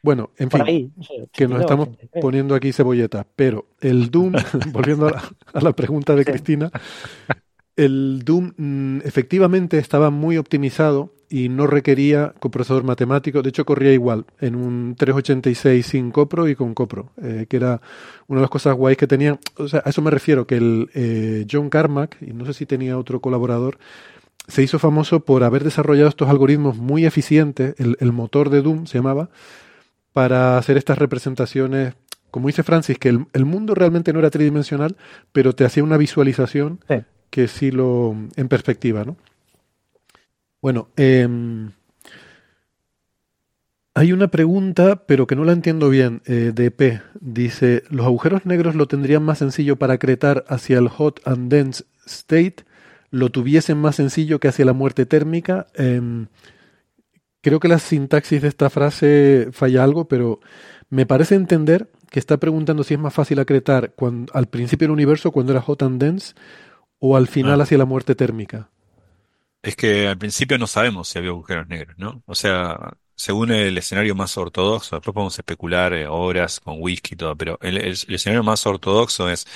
Bueno, 0.04 0.30
en 0.38 0.50
Por 0.50 0.60
fin. 0.62 0.68
ahí, 0.70 0.92
no 0.96 1.04
sé, 1.04 1.14
que 1.34 1.48
nos 1.48 1.58
82, 1.58 1.62
estamos 1.62 1.88
83. 1.88 2.22
poniendo 2.22 2.54
aquí 2.56 2.72
cebolletas, 2.72 3.26
pero 3.36 3.66
el 3.82 4.12
Doom, 4.12 4.34
volviendo 4.72 5.08
a 5.08 5.12
la, 5.12 5.24
a 5.54 5.62
la 5.62 5.74
pregunta 5.74 6.16
de 6.16 6.24
Sí. 6.24 6.32
Cristina, 6.32 6.72
el 7.76 8.22
Doom 8.24 8.54
mm, 8.56 9.00
efectivamente 9.04 9.78
estaba 9.80 10.10
muy 10.12 10.38
optimizado 10.38 11.15
y 11.30 11.50
no 11.50 11.66
requería 11.68 12.34
coprocesador 12.40 12.84
matemático, 12.84 13.42
de 13.42 13.50
hecho 13.50 13.66
corría 13.66 13.92
igual 13.94 14.26
en 14.40 14.56
un 14.56 14.96
386 14.98 15.86
sin 15.86 16.12
copro 16.12 16.48
y 16.48 16.56
con 16.56 16.74
copro, 16.74 17.12
eh, 17.22 17.46
que 17.50 17.58
era 17.58 17.82
una 18.28 18.40
de 18.40 18.44
las 18.44 18.50
cosas 18.52 18.76
guays 18.76 18.98
que 18.98 19.08
tenían, 19.08 19.40
o 19.58 19.68
sea, 19.68 19.82
a 19.86 19.90
eso 19.90 20.02
me 20.02 20.12
refiero, 20.12 20.46
que 20.46 20.58
el 20.58 20.90
eh, 20.94 21.46
John 21.52 21.70
Carmack, 21.70 22.18
y 22.22 22.34
no 22.34 22.46
sé 22.46 22.54
si 22.54 22.66
tenía 22.66 22.98
otro 22.98 23.20
colaborador, 23.22 23.78
se 24.48 24.62
hizo 24.62 24.78
famoso 24.78 25.22
por 25.22 25.44
haber 25.44 25.64
desarrollado 25.64 26.10
estos 26.10 26.30
algoritmos 26.30 26.78
muy 26.78 27.06
eficientes, 27.06 27.74
el, 27.80 27.98
el 28.00 28.12
motor 28.12 28.50
de 28.52 28.62
Doom 28.62 28.86
se 28.86 29.00
llamaba, 29.00 29.30
para 30.14 30.58
hacer 30.58 30.78
estas 30.78 30.98
representaciones, 30.98 31.96
como 32.32 32.48
dice 32.48 32.64
Francis, 32.64 32.98
que 33.00 33.10
el, 33.10 33.26
el 33.34 33.46
mundo 33.46 33.74
realmente 33.76 34.14
no 34.14 34.20
era 34.20 34.30
tridimensional, 34.30 34.96
pero 35.32 35.54
te 35.56 35.66
hacía 35.66 35.84
una 35.84 35.98
visualización 35.98 36.80
Sí. 36.88 36.96
que 37.32 37.48
sí 37.48 37.72
lo 37.72 38.16
en 38.36 38.48
perspectiva, 38.48 39.04
¿no? 39.04 39.18
Bueno, 40.66 40.90
em, 40.96 41.74
hay 43.94 44.12
una 44.14 44.30
pregunta, 44.30 45.06
pero 45.06 45.28
que 45.28 45.36
no 45.36 45.44
la 45.46 45.52
entiendo 45.52 45.92
bien, 45.92 46.24
eh, 46.26 46.54
de 46.56 46.72
P. 46.72 47.04
Dice, 47.22 47.84
¿los 47.92 48.08
agujeros 48.08 48.48
negros 48.48 48.74
lo 48.74 48.88
tendrían 48.88 49.22
más 49.22 49.38
sencillo 49.38 49.76
para 49.76 49.94
acretar 49.94 50.44
hacia 50.48 50.80
el 50.80 50.88
hot 50.88 51.20
and 51.26 51.52
dense 51.52 51.84
state? 52.08 52.66
¿Lo 53.12 53.30
tuviesen 53.30 53.78
más 53.78 53.98
sencillo 53.98 54.40
que 54.40 54.48
hacia 54.48 54.66
la 54.66 54.74
muerte 54.74 55.06
térmica? 55.06 55.68
Em, 55.76 56.30
creo 57.42 57.60
que 57.60 57.68
la 57.68 57.78
sintaxis 57.78 58.42
de 58.42 58.48
esta 58.48 58.72
frase 58.72 59.50
falla 59.52 59.84
algo, 59.84 60.08
pero 60.08 60.40
me 60.90 61.06
parece 61.06 61.36
entender 61.36 61.92
que 62.10 62.18
está 62.18 62.38
preguntando 62.38 62.84
si 62.84 62.96
es 62.96 63.00
más 63.00 63.14
fácil 63.14 63.38
acretar 63.38 63.94
cuando, 63.96 64.34
al 64.34 64.48
principio 64.48 64.88
del 64.88 64.94
universo 64.94 65.32
cuando 65.32 65.52
era 65.52 65.62
hot 65.62 65.84
and 65.84 66.02
dense 66.02 66.34
o 66.98 67.16
al 67.18 67.28
final 67.28 67.62
Ah. 67.62 67.66
hacia 67.66 67.78
la 67.78 67.86
muerte 67.86 68.16
térmica. 68.16 68.72
Es 69.66 69.76
que 69.76 70.08
al 70.08 70.18
principio 70.18 70.58
no 70.60 70.68
sabemos 70.68 71.10
si 71.10 71.18
había 71.18 71.32
agujeros 71.32 71.68
negros, 71.68 71.98
¿no? 71.98 72.22
O 72.28 72.36
sea, 72.36 72.98
según 73.16 73.52
el 73.52 73.76
escenario 73.78 74.14
más 74.14 74.38
ortodoxo, 74.38 74.96
después 74.98 75.14
podemos 75.14 75.40
especular 75.40 75.92
eh, 75.94 76.08
horas 76.08 76.60
con 76.60 76.78
whisky 76.80 77.16
y 77.16 77.18
todo, 77.18 77.36
pero 77.36 77.58
el, 77.62 77.78
escenario 77.78 78.44
más 78.44 78.66
ortodoxo 78.68 79.28
es 79.30 79.48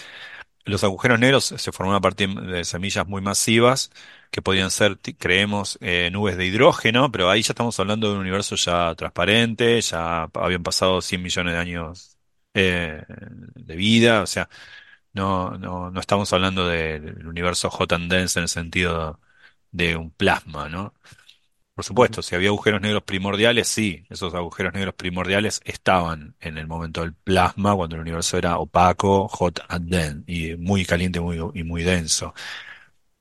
los 0.66 0.84
agujeros 0.84 1.20
negros 1.20 1.46
se 1.46 1.72
forman 1.72 1.96
a 1.96 2.02
partir 2.02 2.30
de 2.34 2.64
semillas 2.66 3.08
muy 3.08 3.22
masivas 3.22 3.92
que 4.32 4.42
podían 4.42 4.72
ser, 4.72 5.00
creemos, 5.20 5.78
eh, 5.82 6.10
nubes 6.12 6.38
de 6.38 6.46
hidrógeno, 6.48 7.12
pero 7.12 7.30
ahí 7.30 7.44
ya 7.44 7.54
estamos 7.54 7.80
hablando 7.80 8.10
de 8.10 8.16
un 8.16 8.22
universo 8.22 8.56
ya 8.56 8.96
transparente, 8.96 9.82
ya 9.82 10.24
habían 10.34 10.64
pasado 10.64 11.02
100 11.02 11.22
millones 11.24 11.54
de 11.54 11.60
años 11.60 12.18
eh, 12.56 13.04
de 13.56 13.76
vida, 13.76 14.22
o 14.24 14.28
sea, 14.28 14.50
no, 15.14 15.52
no, 15.58 15.92
no 15.92 16.00
estamos 16.00 16.34
hablando 16.34 16.68
del 16.68 17.28
universo 17.28 17.70
hot 17.70 17.94
and 17.94 18.12
dense 18.12 18.40
en 18.40 18.44
el 18.44 18.50
sentido 18.50 19.20
de 19.72 19.96
un 19.96 20.12
plasma, 20.12 20.70
¿no? 20.70 20.94
Por 21.76 21.86
supuesto, 21.86 22.22
si 22.22 22.36
había 22.36 22.50
agujeros 22.50 22.82
negros 22.82 23.04
primordiales, 23.04 23.68
sí, 23.70 24.06
esos 24.10 24.34
agujeros 24.36 24.74
negros 24.74 24.96
primordiales 24.96 25.62
estaban 25.64 26.36
en 26.42 26.58
el 26.58 26.68
momento 26.68 27.02
del 27.02 27.14
plasma, 27.16 27.76
cuando 27.76 27.96
el 27.96 28.02
universo 28.02 28.38
era 28.38 28.58
opaco, 28.60 29.30
hot 29.30 29.62
and 29.70 29.90
dense, 29.90 30.24
y 30.28 30.56
muy 30.58 30.86
caliente 30.86 31.22
muy, 31.22 31.40
y 31.54 31.64
muy 31.64 31.84
denso. 31.84 32.34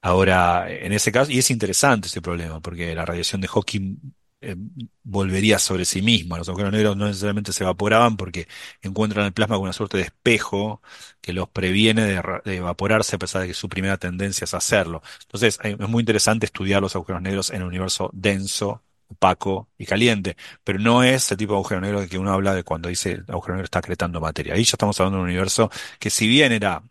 Ahora, 0.00 0.70
en 0.70 0.92
ese 0.92 1.12
caso, 1.12 1.30
y 1.32 1.38
es 1.38 1.50
interesante 1.50 2.08
ese 2.08 2.22
problema, 2.22 2.60
porque 2.60 2.94
la 2.94 3.04
radiación 3.04 3.40
de 3.40 3.48
Hawking 3.48 3.96
eh, 4.40 4.56
volvería 5.02 5.58
sobre 5.58 5.84
sí 5.84 6.02
misma. 6.02 6.38
Los 6.38 6.48
agujeros 6.48 6.72
negros 6.72 6.96
no 6.96 7.06
necesariamente 7.06 7.52
se 7.52 7.64
evaporaban 7.64 8.16
porque 8.16 8.48
encuentran 8.82 9.26
el 9.26 9.32
plasma 9.32 9.56
con 9.56 9.64
una 9.64 9.72
suerte 9.72 9.96
de 9.98 10.04
espejo 10.04 10.82
que 11.20 11.32
los 11.32 11.48
previene 11.48 12.04
de, 12.04 12.22
de 12.44 12.56
evaporarse 12.56 13.16
a 13.16 13.18
pesar 13.18 13.42
de 13.42 13.48
que 13.48 13.54
su 13.54 13.68
primera 13.68 13.96
tendencia 13.98 14.44
es 14.44 14.54
hacerlo. 14.54 15.02
Entonces, 15.22 15.58
eh, 15.64 15.76
es 15.78 15.88
muy 15.88 16.00
interesante 16.02 16.46
estudiar 16.46 16.82
los 16.82 16.94
agujeros 16.96 17.22
negros 17.22 17.50
en 17.50 17.56
el 17.62 17.64
universo 17.68 18.10
denso, 18.12 18.82
opaco 19.08 19.68
y 19.78 19.86
caliente, 19.86 20.36
pero 20.64 20.78
no 20.78 21.02
es 21.02 21.30
el 21.30 21.38
tipo 21.38 21.52
de 21.54 21.58
agujero 21.58 21.80
negro 21.80 22.00
de 22.00 22.08
que 22.08 22.18
uno 22.18 22.32
habla 22.32 22.54
de 22.54 22.62
cuando 22.64 22.88
dice 22.88 23.12
el 23.12 23.24
agujero 23.28 23.54
negro 23.54 23.64
está 23.64 23.78
acretando 23.80 24.20
materia. 24.20 24.54
Ahí 24.54 24.64
ya 24.64 24.72
estamos 24.72 24.98
hablando 25.00 25.18
de 25.18 25.22
un 25.22 25.28
universo 25.30 25.70
que 25.98 26.10
si 26.10 26.28
bien 26.28 26.52
era 26.52 26.82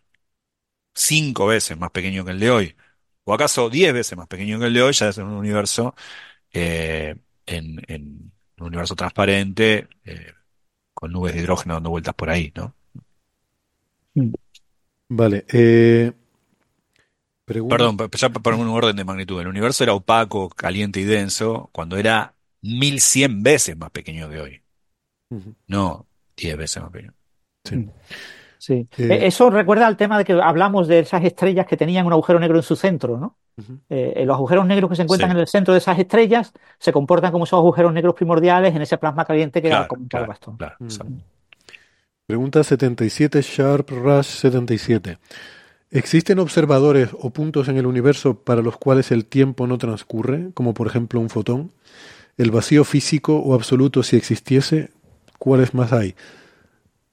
cinco 0.94 1.46
veces 1.46 1.78
más 1.78 1.90
pequeño 1.90 2.24
que 2.24 2.32
el 2.32 2.40
de 2.40 2.50
hoy, 2.50 2.76
o 3.24 3.34
acaso 3.34 3.70
diez 3.70 3.92
veces 3.92 4.16
más 4.18 4.28
pequeño 4.28 4.58
que 4.58 4.66
el 4.66 4.74
de 4.74 4.82
hoy, 4.82 4.92
ya 4.92 5.08
es 5.08 5.18
un 5.18 5.28
universo 5.32 5.94
eh, 6.52 7.16
en, 7.48 7.82
en 7.88 8.32
un 8.58 8.66
universo 8.66 8.94
transparente, 8.96 9.88
eh, 10.04 10.32
con 10.94 11.12
nubes 11.12 11.34
de 11.34 11.40
hidrógeno 11.40 11.74
dando 11.74 11.90
vueltas 11.90 12.14
por 12.14 12.30
ahí, 12.30 12.52
¿no? 12.56 12.74
Vale. 15.08 15.44
eh, 15.52 16.12
Perdón, 17.68 17.96
ya 18.16 18.28
para 18.30 18.56
un 18.56 18.68
orden 18.68 18.96
de 18.96 19.04
magnitud. 19.04 19.40
El 19.40 19.48
universo 19.48 19.82
era 19.84 19.94
opaco, 19.94 20.48
caliente 20.50 21.00
y 21.00 21.04
denso 21.04 21.70
cuando 21.72 21.96
era 21.96 22.34
1100 22.62 23.42
veces 23.42 23.76
más 23.76 23.90
pequeño 23.90 24.28
de 24.28 24.40
hoy. 24.40 24.62
No 25.66 26.06
10 26.36 26.56
veces 26.56 26.82
más 26.82 26.92
pequeño. 26.92 27.14
Sí. 27.64 27.80
Sí. 28.58 28.86
Eh, 28.98 29.20
Eso 29.22 29.50
recuerda 29.50 29.86
al 29.86 29.96
tema 29.96 30.18
de 30.18 30.24
que 30.24 30.32
hablamos 30.32 30.88
de 30.88 31.00
esas 31.00 31.24
estrellas 31.24 31.66
que 31.66 31.76
tenían 31.76 32.06
un 32.06 32.12
agujero 32.12 32.38
negro 32.40 32.56
en 32.58 32.62
su 32.62 32.76
centro, 32.76 33.16
¿no? 33.18 33.36
eh, 33.88 34.22
los 34.24 34.36
agujeros 34.36 34.66
negros 34.66 34.88
que 34.90 34.96
se 34.96 35.02
encuentran 35.02 35.30
sí. 35.30 35.36
en 35.36 35.40
el 35.40 35.46
centro 35.48 35.74
de 35.74 35.78
esas 35.78 35.98
estrellas 35.98 36.52
se 36.78 36.92
comportan 36.92 37.32
como 37.32 37.44
esos 37.44 37.58
agujeros 37.58 37.92
negros 37.92 38.14
primordiales 38.14 38.74
en 38.74 38.82
ese 38.82 38.98
plasma 38.98 39.24
caliente 39.24 39.60
que 39.60 39.68
claro, 39.68 39.88
claro, 40.08 40.26
Gastón. 40.28 40.56
claro, 40.56 40.76
Mm. 40.78 40.88
Pregunta 42.26 42.62
77, 42.62 43.40
Sharp 43.42 43.88
Rush 43.90 44.26
77. 44.26 45.18
¿Existen 45.90 46.38
observadores 46.38 47.08
o 47.18 47.30
puntos 47.30 47.68
en 47.68 47.78
el 47.78 47.86
universo 47.86 48.34
para 48.44 48.60
los 48.60 48.76
cuales 48.76 49.10
el 49.10 49.24
tiempo 49.24 49.66
no 49.66 49.78
transcurre, 49.78 50.50
como 50.52 50.74
por 50.74 50.86
ejemplo 50.86 51.20
un 51.20 51.30
fotón? 51.30 51.72
¿El 52.36 52.50
vacío 52.50 52.84
físico 52.84 53.36
o 53.38 53.54
absoluto 53.54 54.02
si 54.02 54.16
existiese? 54.16 54.90
¿Cuáles 55.38 55.72
más 55.74 55.92
hay? 55.92 56.14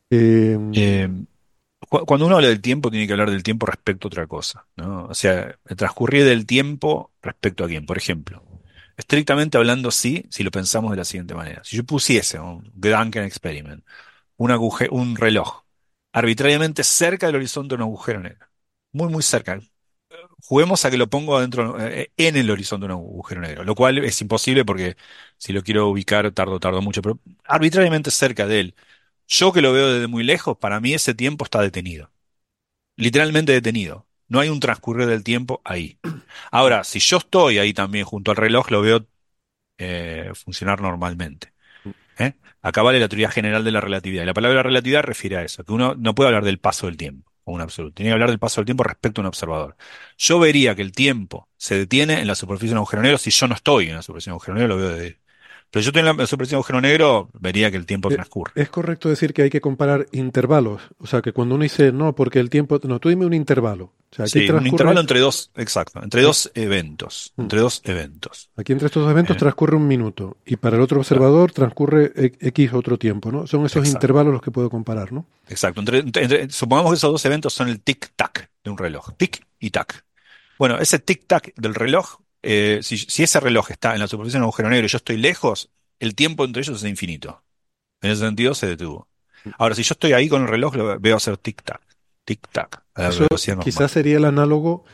Eh, 0.09 0.57
Eh, 0.73 1.09
cuando 1.89 2.25
uno 2.25 2.35
habla 2.35 2.47
del 2.49 2.61
tiempo, 2.61 2.89
tiene 2.91 3.07
que 3.07 3.13
hablar 3.13 3.31
del 3.31 3.43
tiempo 3.43 3.65
respecto 3.65 4.07
a 4.07 4.09
otra 4.09 4.27
cosa, 4.27 4.67
¿no? 4.75 5.05
O 5.07 5.13
sea, 5.13 5.57
transcurrir 5.77 6.25
del 6.25 6.45
tiempo 6.45 7.11
respecto 7.21 7.63
a 7.63 7.67
quién. 7.67 7.85
Por 7.85 7.97
ejemplo, 7.97 8.43
estrictamente 8.97 9.57
hablando, 9.57 9.91
sí, 9.91 10.25
si 10.29 10.43
lo 10.43 10.51
pensamos 10.51 10.91
de 10.91 10.97
la 10.97 11.05
siguiente 11.05 11.35
manera. 11.35 11.63
Si 11.63 11.77
yo 11.77 11.83
pusiese 11.85 12.39
un 12.39 12.71
Duncan 12.73 13.23
Experiment, 13.25 13.83
un 14.37 14.51
aguje- 14.51 14.89
un 14.91 15.15
reloj, 15.17 15.63
arbitrariamente 16.13 16.83
cerca 16.83 17.27
del 17.27 17.37
horizonte 17.37 17.69
de 17.75 17.77
un 17.77 17.81
agujero 17.89 18.19
negro, 18.21 18.47
muy, 18.93 19.09
muy 19.09 19.23
cerca. 19.23 19.59
Juguemos 20.47 20.85
a 20.85 20.91
que 20.91 20.97
lo 20.97 21.09
pongo 21.09 21.37
adentro, 21.37 21.79
eh, 21.81 22.11
en 22.17 22.35
el 22.35 22.49
horizonte 22.51 22.87
de 22.87 22.93
un 22.93 22.99
agujero 22.99 23.41
negro, 23.41 23.63
lo 23.63 23.75
cual 23.75 23.97
es 23.99 24.21
imposible 24.21 24.63
porque 24.65 24.95
si 25.37 25.53
lo 25.53 25.63
quiero 25.63 25.87
ubicar 25.89 26.31
tardo, 26.31 26.59
tardo 26.59 26.81
mucho, 26.81 27.01
pero 27.01 27.19
arbitrariamente 27.45 28.11
cerca 28.11 28.45
de 28.47 28.59
él. 28.59 28.75
Yo 29.27 29.51
que 29.51 29.61
lo 29.61 29.73
veo 29.73 29.93
desde 29.93 30.07
muy 30.07 30.23
lejos, 30.23 30.57
para 30.57 30.79
mí 30.79 30.93
ese 30.93 31.13
tiempo 31.13 31.45
está 31.45 31.61
detenido. 31.61 32.11
Literalmente 32.97 33.51
detenido. 33.51 34.07
No 34.27 34.39
hay 34.39 34.49
un 34.49 34.59
transcurrir 34.59 35.07
del 35.07 35.23
tiempo 35.23 35.61
ahí. 35.63 35.99
Ahora, 36.51 36.83
si 36.83 36.99
yo 36.99 37.17
estoy 37.17 37.59
ahí 37.59 37.73
también 37.73 38.05
junto 38.05 38.31
al 38.31 38.37
reloj, 38.37 38.71
lo 38.71 38.81
veo 38.81 39.07
eh, 39.77 40.31
funcionar 40.33 40.81
normalmente. 40.81 41.53
¿eh? 42.17 42.33
Acá 42.61 42.81
vale 42.81 42.99
la 42.99 43.07
teoría 43.09 43.29
general 43.29 43.63
de 43.63 43.71
la 43.71 43.81
relatividad. 43.81 44.23
Y 44.23 44.25
la 44.25 44.33
palabra 44.33 44.63
relatividad 44.63 45.03
refiere 45.03 45.37
a 45.37 45.43
eso, 45.43 45.63
que 45.63 45.73
uno 45.73 45.95
no 45.95 46.15
puede 46.15 46.29
hablar 46.29 46.43
del 46.43 46.59
paso 46.59 46.87
del 46.87 46.97
tiempo, 46.97 47.31
como 47.43 47.55
un 47.55 47.61
absoluto. 47.61 47.95
Tiene 47.95 48.09
que 48.09 48.13
hablar 48.13 48.29
del 48.29 48.39
paso 48.39 48.61
del 48.61 48.65
tiempo 48.65 48.83
respecto 48.83 49.21
a 49.21 49.23
un 49.23 49.27
observador. 49.27 49.75
Yo 50.17 50.39
vería 50.39 50.75
que 50.75 50.81
el 50.81 50.91
tiempo 50.91 51.49
se 51.57 51.77
detiene 51.77 52.21
en 52.21 52.27
la 52.27 52.35
superficie 52.35 52.69
de 52.69 52.73
un 52.73 52.77
agujero 52.79 53.03
negro 53.03 53.17
si 53.17 53.31
yo 53.31 53.47
no 53.47 53.55
estoy 53.55 53.89
en 53.89 53.95
la 53.95 54.01
superficie 54.01 54.31
de 54.31 54.33
un 54.33 54.35
agujero 54.35 54.55
negro, 54.55 54.75
lo 54.75 54.81
veo 54.81 54.89
de 54.97 55.19
Pero 55.75 55.91
yo 55.91 55.99
en 55.99 56.05
la 56.05 56.25
superficie 56.25 56.51
de 56.51 56.55
un 56.55 56.59
agujero 56.59 56.79
negro, 56.79 57.29
vería 57.37 57.69
que 57.69 57.75
el 57.75 57.85
tiempo 57.85 58.09
Eh, 58.09 58.15
transcurre. 58.15 58.53
Es 58.55 58.69
correcto 58.69 59.09
decir 59.09 59.33
que 59.33 59.41
hay 59.41 59.49
que 59.49 59.59
comparar 59.59 60.05
intervalos. 60.13 60.81
O 60.99 61.05
sea, 61.05 61.21
que 61.21 61.33
cuando 61.33 61.55
uno 61.55 61.63
dice, 61.63 61.91
no, 61.91 62.15
porque 62.15 62.39
el 62.39 62.49
tiempo... 62.49 62.79
No, 62.83 62.97
tú 63.01 63.09
dime 63.09 63.25
un 63.25 63.33
intervalo. 63.33 63.91
O 64.09 64.15
sea, 64.15 64.23
aquí 64.23 64.47
Sí, 64.47 64.49
un 64.49 64.65
intervalo 64.65 65.01
entre 65.01 65.19
dos, 65.19 65.51
exacto, 65.57 66.01
entre 66.01 66.21
dos 66.21 66.49
eventos, 66.55 67.33
Mm. 67.35 67.41
entre 67.41 67.59
dos 67.59 67.81
eventos. 67.83 68.49
Aquí 68.55 68.71
entre 68.71 68.85
estos 68.85 69.03
dos 69.03 69.11
eventos 69.11 69.35
Eh. 69.35 69.39
transcurre 69.39 69.75
un 69.75 69.85
minuto 69.85 70.37
y 70.45 70.55
para 70.55 70.77
el 70.77 70.81
otro 70.81 70.99
observador 70.99 71.51
transcurre 71.51 72.13
e- 72.15 72.31
X 72.39 72.71
otro 72.71 72.97
tiempo, 72.97 73.29
¿no? 73.29 73.45
Son 73.45 73.65
esos 73.65 73.79
Exacto. 73.83 73.97
intervalos 73.97 74.31
los 74.31 74.41
que 74.41 74.51
puedo 74.51 74.69
comparar, 74.69 75.11
¿no? 75.11 75.25
Exacto. 75.49 75.81
Entre- 75.81 75.99
entre- 75.99 76.23
entre- 76.23 76.49
supongamos 76.51 76.93
que 76.93 76.95
esos 76.99 77.11
dos 77.11 77.25
eventos 77.25 77.53
son 77.53 77.67
el 77.67 77.83
tic-tac 77.83 78.47
de 78.63 78.71
un 78.71 78.77
reloj. 78.77 79.09
Tic 79.17 79.45
y 79.59 79.71
tac. 79.71 80.05
Bueno, 80.57 80.77
ese 80.79 81.03
tic-tac 81.05 81.51
del 81.57 81.75
reloj, 81.75 82.21
eh, 82.45 82.79
si, 82.83 82.97
si 82.97 83.23
ese 83.23 83.39
reloj 83.39 83.71
está 83.71 83.93
en 83.93 83.99
la 83.99 84.07
superficie 84.07 84.37
de 84.37 84.41
un 84.41 84.43
agujero 84.43 84.69
negro 84.69 84.85
y 84.85 84.89
yo 84.89 84.97
estoy 84.97 85.17
lejos, 85.17 85.69
el 85.99 86.13
tiempo 86.13 86.45
entre 86.45 86.61
ellos 86.61 86.83
es 86.83 86.89
infinito. 86.89 87.43
En 88.01 88.11
ese 88.11 88.21
sentido 88.21 88.53
se 88.53 88.67
detuvo. 88.67 89.07
Ahora, 89.57 89.75
si 89.75 89.83
yo 89.83 89.93
estoy 89.93 90.13
ahí 90.13 90.29
con 90.29 90.43
el 90.43 90.47
reloj, 90.47 90.75
lo 90.75 90.99
veo 90.99 91.15
hacer 91.15 91.37
tic-tac, 91.37 91.81
tic-tac, 92.25 92.83
quizás 93.63 93.91
sería 93.91 94.17
el 94.17 94.25
análogo. 94.25 94.85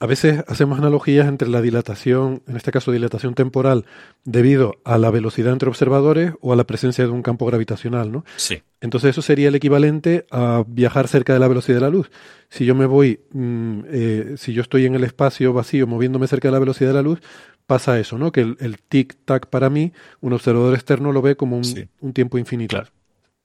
A 0.00 0.06
veces 0.06 0.42
hacemos 0.48 0.78
analogías 0.78 1.28
entre 1.28 1.48
la 1.48 1.62
dilatación, 1.62 2.42
en 2.48 2.56
este 2.56 2.72
caso 2.72 2.90
dilatación 2.92 3.34
temporal, 3.34 3.86
debido 4.24 4.74
a 4.84 4.98
la 4.98 5.10
velocidad 5.10 5.52
entre 5.52 5.68
observadores 5.68 6.32
o 6.40 6.52
a 6.52 6.56
la 6.56 6.64
presencia 6.64 7.04
de 7.04 7.10
un 7.10 7.22
campo 7.22 7.46
gravitacional, 7.46 8.10
¿no? 8.12 8.24
Sí, 8.36 8.62
Entonces 8.80 9.10
eso 9.10 9.22
sería 9.22 9.48
el 9.48 9.54
equivalente 9.54 10.26
a 10.30 10.64
viajar 10.66 11.08
cerca 11.08 11.32
de 11.32 11.38
la 11.38 11.48
velocidad 11.48 11.76
de 11.76 11.80
la 11.82 11.90
luz. 11.90 12.10
Si 12.50 12.66
yo 12.66 12.74
me 12.74 12.86
voy, 12.86 13.20
mm, 13.32 13.80
eh, 13.88 14.34
si 14.36 14.52
yo 14.52 14.62
estoy 14.62 14.84
en 14.84 14.94
el 14.94 15.04
espacio 15.04 15.52
vacío 15.52 15.86
moviéndome 15.86 16.26
cerca 16.26 16.48
de 16.48 16.52
la 16.52 16.58
velocidad 16.58 16.90
de 16.90 16.94
la 16.94 17.02
luz, 17.02 17.20
pasa 17.66 17.98
eso, 17.98 18.18
¿no? 18.18 18.30
Que 18.30 18.42
el, 18.42 18.56
el 18.60 18.76
tic-tac 18.90 19.46
para 19.46 19.70
mí, 19.70 19.92
un 20.20 20.34
observador 20.34 20.74
externo 20.74 21.12
lo 21.12 21.22
ve 21.22 21.34
como 21.36 21.56
un, 21.56 21.64
Sí. 21.64 21.86
un 22.00 22.12
tiempo 22.12 22.36
infinito. 22.36 22.76
Claro. 22.76 22.90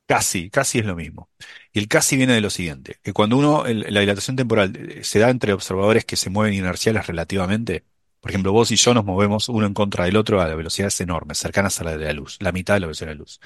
Casi, 0.10 0.50
casi 0.50 0.80
es 0.80 0.86
lo 0.86 0.96
mismo. 0.96 1.30
Y 1.72 1.78
el 1.78 1.88
casi 1.88 2.18
viene 2.18 2.34
de 2.34 2.42
lo 2.42 2.50
siguiente, 2.50 2.98
que 3.04 3.14
cuando 3.14 3.38
uno, 3.38 3.64
la 3.68 4.00
dilatación 4.00 4.36
temporal 4.36 4.76
eh, 4.76 5.04
se 5.04 5.20
da 5.20 5.30
entre 5.30 5.54
observadores 5.54 6.04
que 6.04 6.16
se 6.16 6.32
mueven 6.32 6.56
inerciales 6.56 7.06
relativamente, 7.06 7.86
por 8.20 8.32
ejemplo, 8.32 8.52
vos 8.52 8.72
y 8.72 8.76
yo 8.76 8.96
nos 8.96 9.06
movemos 9.06 9.50
uno 9.50 9.68
en 9.68 9.76
contra 9.76 10.06
del 10.06 10.18
otro 10.18 10.42
a 10.42 10.48
velocidades 10.56 11.00
enormes, 11.02 11.38
cercanas 11.38 11.80
a 11.80 11.84
la 11.84 11.96
de 11.96 12.06
la 12.06 12.14
luz, 12.14 12.38
la 12.42 12.52
mitad 12.52 12.74
de 12.74 12.80
la 12.80 12.88
velocidad 12.88 13.10
de 13.10 13.16
la 13.16 13.20
luz. 13.20 13.40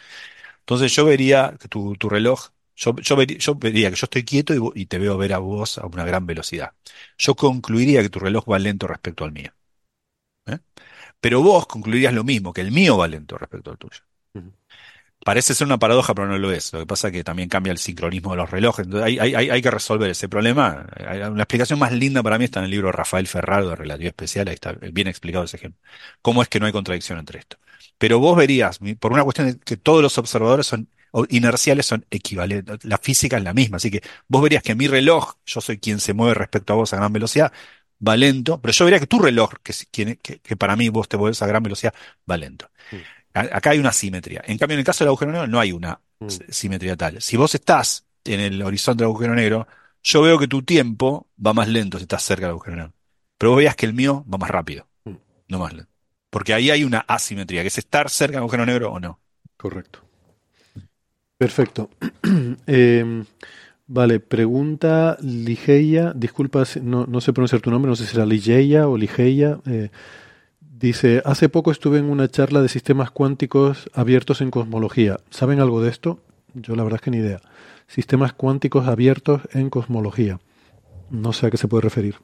Entonces 0.59 0.95
yo 0.95 1.05
vería 1.05 1.57
que 1.59 1.67
tu, 1.67 1.95
reloj, 2.09 2.51
yo, 2.75 2.93
vería, 3.17 3.89
que 3.89 3.95
yo 3.97 4.05
estoy 4.05 4.23
quieto 4.23 4.53
y, 4.75 4.85
te 4.85 4.99
veo 4.99 5.17
ver 5.17 5.33
a 5.33 5.39
vos 5.39 5.77
a 5.79 5.85
una 5.85 6.05
gran 6.05 6.25
velocidad. 6.25 6.73
Yo 7.17 7.35
concluiría 7.35 8.01
que 8.03 8.09
tu 8.09 8.19
reloj 8.19 8.45
va 8.49 8.59
lento 8.59 8.87
respecto 8.87 9.25
al 9.25 9.33
mío. 9.33 9.51
¿eh? 10.47 10.59
Pero 11.19 11.41
vos 11.43 11.67
concluirías 11.67 12.13
lo 12.13 12.23
mismo, 12.23 12.53
que 12.53 12.61
el 12.61 12.71
mío 12.71 12.97
va 12.97 13.07
lento 13.09 13.37
respecto 13.37 13.71
al 13.71 13.77
tuyo. 13.77 13.99
Parece 15.23 15.55
ser 15.55 15.67
una 15.67 15.79
paradoja, 15.79 16.13
pero 16.13 16.27
no 16.27 16.37
lo 16.37 16.51
es. 16.51 16.73
Lo 16.73 16.79
que 16.79 16.85
pasa 16.85 17.07
es 17.07 17.13
que 17.13 17.23
también 17.23 17.47
cambia 17.47 17.71
el 17.71 17.77
sincronismo 17.77 18.31
de 18.31 18.37
los 18.37 18.51
relojes. 18.51 18.85
Entonces 18.85 19.19
hay, 19.19 19.61
que 19.61 19.71
resolver 19.71 20.09
ese 20.09 20.27
problema. 20.27 20.85
Una 21.31 21.43
explicación 21.43 21.79
más 21.79 21.93
linda 21.93 22.21
para 22.21 22.37
mí 22.37 22.45
está 22.45 22.59
en 22.59 22.65
el 22.65 22.71
libro 22.71 22.87
de 22.87 22.93
Rafael 22.93 23.27
Ferraro 23.27 23.69
de 23.69 23.75
Relatividad 23.77 24.09
Especial. 24.09 24.47
Ahí 24.49 24.55
está 24.55 24.73
bien 24.73 25.07
explicado 25.07 25.45
ese 25.45 25.57
ejemplo. 25.57 25.81
¿Cómo 26.21 26.41
es 26.41 26.49
que 26.49 26.59
no 26.59 26.65
hay 26.65 26.73
contradicción 26.73 27.19
entre 27.19 27.39
esto? 27.39 27.57
Pero 27.97 28.19
vos 28.19 28.35
verías, 28.35 28.79
por 28.99 29.13
una 29.13 29.23
cuestión 29.23 29.47
de 29.47 29.59
que 29.59 29.77
todos 29.77 30.01
los 30.01 30.17
observadores 30.17 30.67
son 30.67 30.89
inerciales 31.29 31.85
son 31.85 32.05
equivalentes. 32.09 32.83
La 32.83 32.97
física 32.97 33.37
es 33.37 33.43
la 33.43 33.53
misma. 33.53 33.77
Así 33.77 33.91
que 33.91 34.01
vos 34.27 34.41
verías 34.41 34.63
que 34.63 34.75
mi 34.75 34.87
reloj, 34.87 35.35
yo 35.45 35.61
soy 35.61 35.77
quien 35.77 35.99
se 35.99 36.13
mueve 36.13 36.33
respecto 36.33 36.73
a 36.73 36.75
vos 36.75 36.93
a 36.93 36.97
gran 36.97 37.13
velocidad, 37.13 37.53
va 38.05 38.17
lento. 38.17 38.59
Pero 38.61 38.73
yo 38.73 38.85
vería 38.85 38.99
que 38.99 39.07
tu 39.07 39.19
reloj, 39.19 39.53
que, 39.63 40.55
para 40.57 40.75
mí 40.75 40.89
vos 40.89 41.07
te 41.07 41.17
mueves 41.17 41.41
a 41.41 41.47
gran 41.47 41.63
velocidad, 41.63 41.93
va 42.29 42.37
lento. 42.37 42.69
A- 42.91 43.22
Acá 43.33 43.71
hay 43.71 43.79
una 43.79 43.91
simetría. 43.91 44.43
En 44.45 44.57
cambio, 44.57 44.75
en 44.75 44.79
el 44.79 44.85
caso 44.85 45.03
del 45.03 45.09
agujero 45.09 45.31
negro 45.31 45.47
no 45.47 45.59
hay 45.59 45.71
una 45.71 45.99
Mm. 46.19 46.27
simetría 46.49 46.95
tal. 46.95 47.21
Si 47.21 47.35
vos 47.35 47.53
estás 47.55 48.05
en 48.23 48.39
el 48.39 48.61
horizonte 48.61 49.03
del 49.03 49.09
agujero 49.09 49.35
negro, 49.35 49.67
yo 50.03 50.21
veo 50.21 50.37
que 50.39 50.47
tu 50.47 50.61
tiempo 50.63 51.27
va 51.45 51.53
más 51.53 51.67
lento 51.67 51.97
si 51.97 52.03
estás 52.03 52.23
cerca 52.23 52.45
del 52.45 52.51
agujero 52.51 52.77
negro. 52.77 52.93
Pero 53.37 53.51
vos 53.51 53.57
veas 53.57 53.75
que 53.75 53.85
el 53.85 53.93
mío 53.93 54.23
va 54.31 54.37
más 54.37 54.49
rápido, 54.49 54.87
Mm. 55.05 55.11
no 55.49 55.59
más 55.59 55.73
lento. 55.73 55.91
Porque 56.29 56.53
ahí 56.53 56.69
hay 56.71 56.83
una 56.83 56.99
asimetría, 56.99 57.61
que 57.61 57.67
es 57.67 57.77
estar 57.77 58.09
cerca 58.09 58.33
del 58.33 58.43
agujero 58.43 58.65
negro 58.65 58.91
o 58.93 58.99
no. 58.99 59.19
Correcto. 59.57 59.99
Perfecto. 61.37 61.89
Eh, 62.67 63.23
vale, 63.87 64.19
pregunta 64.19 65.17
Ligeia, 65.21 66.13
disculpa, 66.15 66.63
si- 66.65 66.79
no, 66.79 67.05
no 67.05 67.19
sé 67.21 67.33
pronunciar 67.33 67.61
tu 67.61 67.69
nombre, 67.71 67.89
no 67.89 67.95
sé 67.95 68.05
si 68.05 68.15
era 68.15 68.25
Ligeia 68.25 68.87
o 68.87 68.97
Ligeia. 68.97 69.59
eh, 69.65 69.89
dice, 70.79 71.21
hace 71.25 71.49
poco 71.49 71.71
estuve 71.71 71.99
en 71.99 72.05
una 72.05 72.27
charla 72.27 72.61
de 72.61 72.69
sistemas 72.69 73.11
cuánticos 73.11 73.89
abiertos 73.93 74.41
en 74.41 74.51
cosmología. 74.51 75.19
¿Saben 75.29 75.59
algo 75.59 75.81
de 75.81 75.89
esto? 75.89 76.19
Yo 76.53 76.75
la 76.75 76.83
verdad 76.83 76.97
es 76.97 77.03
que 77.03 77.11
ni 77.11 77.17
idea. 77.17 77.41
Sistemas 77.87 78.33
cuánticos 78.33 78.87
abiertos 78.87 79.41
en 79.53 79.69
cosmología. 79.69 80.39
No 81.09 81.33
sé 81.33 81.47
a 81.47 81.51
qué 81.51 81.57
se 81.57 81.67
puede 81.67 81.81
referir. 81.81 82.15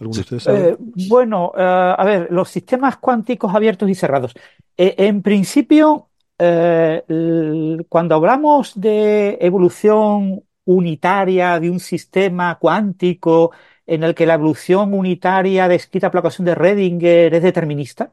¿Alguno 0.00 0.14
de 0.16 0.20
ustedes 0.20 0.42
sabe? 0.42 0.68
Eh, 0.70 0.76
bueno, 1.08 1.52
eh, 1.56 1.94
a 1.96 2.04
ver, 2.04 2.28
los 2.30 2.48
sistemas 2.48 2.96
cuánticos 2.98 3.54
abiertos 3.54 3.88
y 3.88 3.94
cerrados. 3.94 4.34
Eh, 4.76 4.94
en 4.98 5.22
principio, 5.22 6.08
cuando 6.36 8.14
hablamos 8.16 8.78
de 8.78 9.38
evolución 9.40 10.42
unitaria 10.64 11.60
de 11.60 11.70
un 11.70 11.78
sistema 11.78 12.58
cuántico 12.58 13.52
en 13.86 14.02
el 14.04 14.14
que 14.14 14.26
la 14.26 14.34
evolución 14.34 14.94
unitaria 14.94 15.68
descrita 15.68 16.10
por 16.10 16.16
la 16.16 16.20
ecuación 16.20 16.46
de 16.46 16.54
Redinger 16.54 17.34
es 17.34 17.42
determinista, 17.42 18.12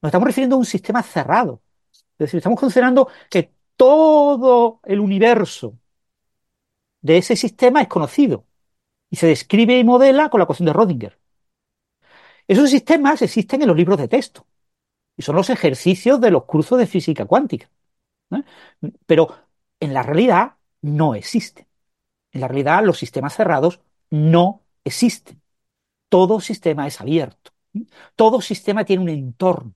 nos 0.00 0.10
estamos 0.10 0.26
refiriendo 0.26 0.56
a 0.56 0.58
un 0.60 0.64
sistema 0.64 1.02
cerrado. 1.02 1.62
Es 1.92 2.18
decir, 2.18 2.38
estamos 2.38 2.60
considerando 2.60 3.08
que 3.30 3.52
todo 3.76 4.80
el 4.84 5.00
universo 5.00 5.78
de 7.00 7.18
ese 7.18 7.36
sistema 7.36 7.80
es 7.82 7.88
conocido 7.88 8.44
y 9.10 9.16
se 9.16 9.26
describe 9.26 9.78
y 9.78 9.84
modela 9.84 10.28
con 10.28 10.38
la 10.38 10.44
ecuación 10.44 10.66
de 10.66 10.72
Rodinger. 10.72 11.18
Esos 12.46 12.70
sistemas 12.70 13.22
existen 13.22 13.62
en 13.62 13.68
los 13.68 13.76
libros 13.76 13.98
de 13.98 14.08
texto 14.08 14.46
y 15.16 15.22
son 15.22 15.36
los 15.36 15.50
ejercicios 15.50 16.20
de 16.20 16.30
los 16.30 16.44
cursos 16.44 16.78
de 16.78 16.86
física 16.86 17.24
cuántica. 17.24 17.70
Pero 19.06 19.34
en 19.80 19.94
la 19.94 20.02
realidad 20.02 20.56
no 20.80 21.14
existen. 21.14 21.66
En 22.32 22.40
la 22.40 22.48
realidad 22.48 22.84
los 22.84 22.98
sistemas 22.98 23.34
cerrados 23.34 23.80
no 24.10 24.62
existen. 24.88 25.40
todo 26.08 26.40
sistema 26.40 26.86
es 26.86 27.00
abierto. 27.00 27.52
Todo 28.16 28.40
sistema 28.40 28.84
tiene 28.84 29.02
un 29.02 29.08
entorno. 29.10 29.74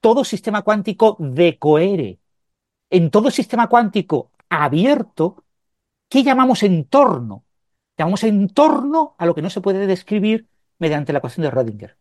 Todo 0.00 0.24
sistema 0.24 0.62
cuántico 0.62 1.16
decoere. 1.18 2.18
En 2.90 3.10
todo 3.10 3.30
sistema 3.30 3.68
cuántico 3.68 4.32
abierto, 4.48 5.44
¿qué 6.08 6.22
llamamos 6.22 6.62
entorno? 6.62 7.44
Llamamos 7.96 8.24
entorno 8.24 9.14
a 9.18 9.26
lo 9.26 9.34
que 9.34 9.42
no 9.42 9.50
se 9.50 9.60
puede 9.60 9.86
describir 9.86 10.48
mediante 10.78 11.12
la 11.12 11.18
ecuación 11.18 11.44
de 11.44 11.50
Rödinger. 11.50 11.96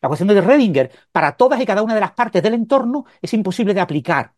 La 0.00 0.06
ecuación 0.08 0.28
de 0.28 0.40
Rödinger, 0.40 0.90
para 1.12 1.36
todas 1.36 1.60
y 1.60 1.66
cada 1.66 1.82
una 1.82 1.94
de 1.94 2.00
las 2.00 2.12
partes 2.12 2.42
del 2.42 2.54
entorno, 2.54 3.04
es 3.20 3.32
imposible 3.34 3.74
de 3.74 3.80
aplicar. 3.80 4.34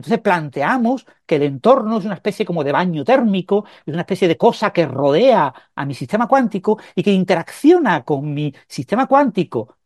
Entonces 0.00 0.20
planteamos 0.22 1.06
que 1.26 1.36
el 1.36 1.42
entorno 1.42 1.98
es 1.98 2.06
una 2.06 2.14
especie 2.14 2.46
como 2.46 2.64
de 2.64 2.72
baño 2.72 3.04
térmico, 3.04 3.66
es 3.84 3.92
una 3.92 4.00
especie 4.02 4.26
de 4.28 4.38
cosa 4.38 4.72
que 4.72 4.86
rodea 4.86 5.52
a 5.74 5.84
mi 5.84 5.92
sistema 5.94 6.26
cuántico 6.26 6.78
y 6.94 7.02
que 7.02 7.12
interacciona 7.12 8.02
con 8.02 8.32
mi 8.32 8.54
sistema 8.66 9.06
cuántico 9.06 9.76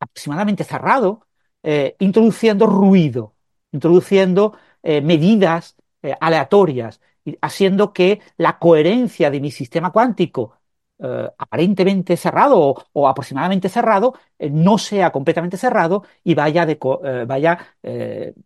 aproximadamente 0.00 0.64
cerrado, 0.64 1.26
eh, 1.62 1.96
introduciendo 2.00 2.66
ruido, 2.66 3.34
introduciendo 3.72 4.56
eh, 4.82 5.00
medidas 5.00 5.76
eh, 6.02 6.14
aleatorias, 6.20 7.00
haciendo 7.40 7.92
que 7.94 8.20
la 8.36 8.58
coherencia 8.58 9.30
de 9.30 9.40
mi 9.40 9.50
sistema 9.50 9.92
cuántico 9.92 10.58
eh, 11.00 11.28
aparentemente 11.38 12.16
cerrado 12.16 12.76
o, 12.92 13.08
aproximadamente 13.08 13.68
cerrado 13.68 14.14
eh, 14.38 14.48
no 14.48 14.78
sea 14.78 15.10
completamente 15.10 15.56
cerrado 15.56 16.04
y 16.22 16.34
vaya, 16.34 16.64
eh, 16.70 17.24
vaya, 17.26 17.58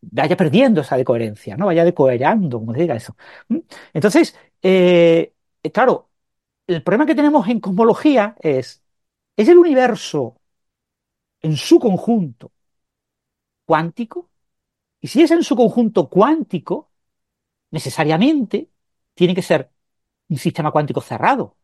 vaya 0.00 0.36
perdiendo 0.36 0.80
esa 0.80 0.96
decoherencia, 0.96 1.56
¿no? 1.56 1.66
vaya 1.66 1.84
decoherando, 1.84 2.58
como 2.58 2.72
se 2.72 2.80
diga 2.80 2.96
eso. 2.96 3.16
Entonces, 3.92 4.34
claro, 5.72 6.08
el 6.66 6.82
problema 6.82 7.06
que 7.06 7.14
tenemos 7.14 7.48
en 7.48 7.60
cosmología 7.60 8.36
es, 8.40 8.82
¿es 9.36 9.48
el 9.48 9.58
universo 9.58 10.40
en 11.42 11.56
su 11.56 11.78
conjunto 11.78 12.52
cuántico? 13.64 14.30
Y 15.00 15.08
si 15.08 15.22
es 15.22 15.30
en 15.30 15.44
su 15.44 15.56
conjunto 15.56 16.08
cuántico, 16.08 16.90
necesariamente 17.70 18.70
tiene 19.14 19.34
que 19.34 19.42
ser 19.42 19.70
un 20.28 20.38
sistema 20.38 20.70
cuántico 20.72 21.00
cerrado. 21.00 21.56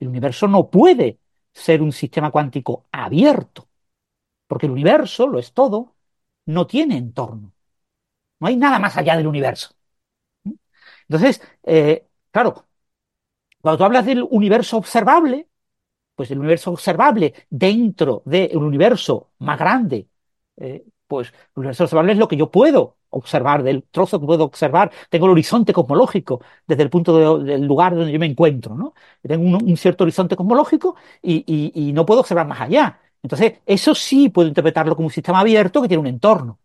El 0.00 0.08
universo 0.08 0.48
no 0.48 0.70
puede 0.70 1.20
ser 1.52 1.82
un 1.82 1.92
sistema 1.92 2.30
cuántico 2.30 2.86
abierto, 2.92 3.68
porque 4.46 4.66
el 4.66 4.72
universo, 4.72 5.26
lo 5.26 5.38
es 5.38 5.52
todo, 5.52 5.94
no 6.46 6.66
tiene 6.66 6.96
entorno. 6.96 7.52
No 8.40 8.48
hay 8.48 8.56
nada 8.56 8.78
más 8.78 8.96
allá 8.96 9.16
del 9.16 9.26
universo. 9.26 9.74
Entonces, 11.08 11.42
eh, 11.64 12.06
claro, 12.30 12.66
cuando 13.60 13.78
tú 13.78 13.84
hablas 13.84 14.06
del 14.06 14.22
universo 14.30 14.76
observable, 14.78 15.48
pues 16.14 16.30
el 16.30 16.38
universo 16.38 16.72
observable 16.72 17.34
dentro 17.50 18.22
del 18.24 18.56
universo 18.58 19.32
más 19.38 19.58
grande, 19.58 20.08
eh, 20.56 20.84
pues 21.06 21.28
el 21.28 21.34
universo 21.56 21.84
observable 21.84 22.12
es 22.12 22.18
lo 22.18 22.28
que 22.28 22.36
yo 22.36 22.50
puedo 22.50 22.96
observar, 23.10 23.62
del 23.62 23.82
trozo 23.84 24.20
que 24.20 24.26
puedo 24.26 24.44
observar, 24.44 24.90
tengo 25.08 25.26
el 25.26 25.32
horizonte 25.32 25.72
cosmológico 25.72 26.42
desde 26.66 26.82
el 26.82 26.90
punto 26.90 27.38
del 27.38 27.64
lugar 27.66 27.94
donde 27.94 28.12
yo 28.12 28.18
me 28.18 28.26
encuentro, 28.26 28.74
¿no? 28.74 28.94
Tengo 29.22 29.58
un, 29.58 29.76
cierto 29.76 30.04
horizonte 30.04 30.36
cosmológico 30.36 30.96
y, 31.22 31.92
no 31.94 32.06
puedo 32.06 32.20
observar 32.20 32.46
más 32.46 32.60
allá. 32.60 33.00
Entonces, 33.22 33.60
eso 33.66 33.94
sí 33.94 34.28
puedo 34.30 34.48
interpretarlo 34.48 34.96
como 34.96 35.06
un 35.06 35.12
sistema 35.12 35.40
abierto 35.40 35.82
que 35.82 35.88
tiene 35.88 36.00
un 36.00 36.06
entorno, 36.06 36.58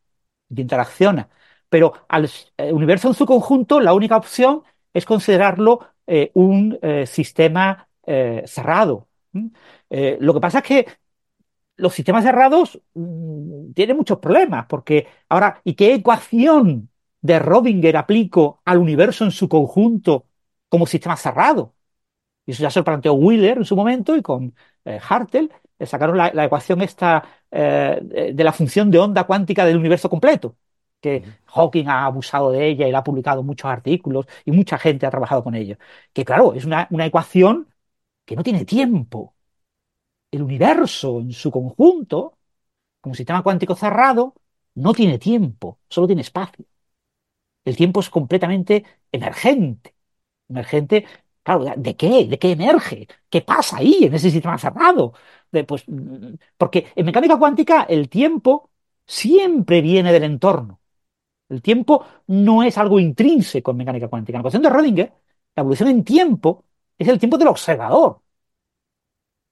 que 0.53 0.61
interacciona. 0.61 1.29
Pero 1.69 1.93
al 2.07 2.29
eh, 2.57 2.71
universo 2.73 3.07
en 3.09 3.13
su 3.15 3.25
conjunto, 3.25 3.79
la 3.79 3.93
única 3.93 4.17
opción 4.17 4.63
es 4.93 5.05
considerarlo 5.05 5.79
eh, 6.07 6.31
un 6.35 6.77
eh, 6.81 7.05
sistema 7.07 7.87
cerrado. 8.45 9.07
lo 10.19 10.33
que 10.33 10.39
pasa 10.39 10.59
es 10.59 10.63
que 10.63 10.85
los 11.77 11.93
sistemas 11.93 12.23
cerrados 12.23 12.81
mm, 12.93 13.73
tienen 13.73 13.97
muchos 13.97 14.19
problemas, 14.19 14.65
porque 14.67 15.07
ahora, 15.29 15.61
¿y 15.63 15.73
qué 15.75 15.93
ecuación 15.93 16.89
de 17.21 17.39
Rodinger 17.39 17.97
aplico 17.97 18.61
al 18.65 18.77
universo 18.79 19.25
en 19.25 19.31
su 19.31 19.49
conjunto 19.49 20.27
como 20.69 20.87
sistema 20.87 21.17
cerrado? 21.17 21.75
Y 22.45 22.51
eso 22.51 22.63
ya 22.63 22.69
se 22.71 22.79
lo 22.79 22.85
planteó 22.85 23.13
Wheeler 23.13 23.57
en 23.59 23.65
su 23.65 23.75
momento 23.75 24.15
y 24.15 24.21
con 24.21 24.55
eh, 24.85 24.99
Hartel 25.07 25.51
le 25.79 25.85
sacaron 25.85 26.17
la, 26.17 26.45
ecuación 26.45 26.81
esta 26.81 27.23
eh, 27.51 28.31
de 28.33 28.43
la 28.43 28.53
función 28.53 28.91
de 28.91 28.99
onda 28.99 29.25
cuántica 29.25 29.65
del 29.65 29.77
universo 29.77 30.09
completo, 30.09 30.57
que 31.01 31.23
Hawking 31.47 31.87
ha 31.87 32.05
abusado 32.05 32.51
de 32.51 32.67
ella 32.67 32.87
y 32.87 32.91
la 32.91 32.99
ha 32.99 33.03
publicado 33.03 33.43
muchos 33.43 33.69
artículos 33.71 34.25
y 34.45 34.51
mucha 34.51 34.77
gente 34.77 35.05
ha 35.05 35.11
trabajado 35.11 35.43
con 35.43 35.55
ella. 35.55 35.77
Que 36.13 36.25
claro, 36.25 36.53
es 36.53 36.65
una 36.65 37.05
ecuación 37.05 37.67
que 38.25 38.35
no 38.35 38.43
tiene 38.43 38.65
tiempo 38.65 39.34
el 40.35 40.43
universo 40.43 41.19
en 41.19 41.31
su 41.33 41.51
conjunto, 41.51 42.37
como 43.01 43.15
sistema 43.15 43.43
cuántico 43.43 43.75
cerrado, 43.75 44.35
no 44.75 44.93
tiene 44.93 45.19
tiempo, 45.19 45.79
solo 45.89 46.07
tiene 46.07 46.21
espacio. 46.23 46.65
El 47.63 47.75
tiempo 47.75 47.99
es 47.99 48.09
completamente 48.09 48.83
emergente. 49.11 49.95
Emergente, 50.49 51.05
claro, 51.43 51.65
¿de 51.77 51.95
qué? 51.95 52.25
¿De 52.27 52.39
qué 52.39 52.51
emerge? 52.51 53.07
¿Qué 53.29 53.41
pasa 53.41 53.77
ahí 53.77 54.05
en 54.05 54.13
ese 54.13 54.31
sistema 54.31 54.57
cerrado? 54.57 55.13
pues, 55.67 55.85
porque 56.57 56.87
en 56.95 57.05
mecánica 57.05 57.37
cuántica 57.37 57.83
el 57.83 58.09
tiempo 58.09 58.71
siempre 59.07 59.81
viene 59.81 60.11
del 60.11 60.23
entorno. 60.23 60.81
El 61.49 61.61
tiempo 61.61 62.05
no 62.27 62.63
es 62.63 62.77
algo 62.77 62.99
intrínseco 62.99 63.71
en 63.71 63.77
mecánica 63.77 64.09
cuántica. 64.09 64.37
En 64.37 64.39
la 64.39 64.41
ecuación 64.43 64.63
de 64.63 64.69
Rödinger, 64.69 65.13
la 65.55 65.61
evolución 65.61 65.89
en 65.89 66.03
tiempo 66.03 66.65
es 66.97 67.07
el 67.07 67.19
tiempo 67.19 67.37
del 67.37 67.49
observador. 67.49 68.21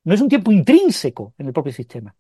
No 0.04 0.14
es 0.14 0.22
un 0.22 0.30
tiempo 0.30 0.52
intrínseco 0.52 1.34
en 1.38 1.48
el 1.48 1.54
propio 1.54 1.74
sistema. 1.74 2.14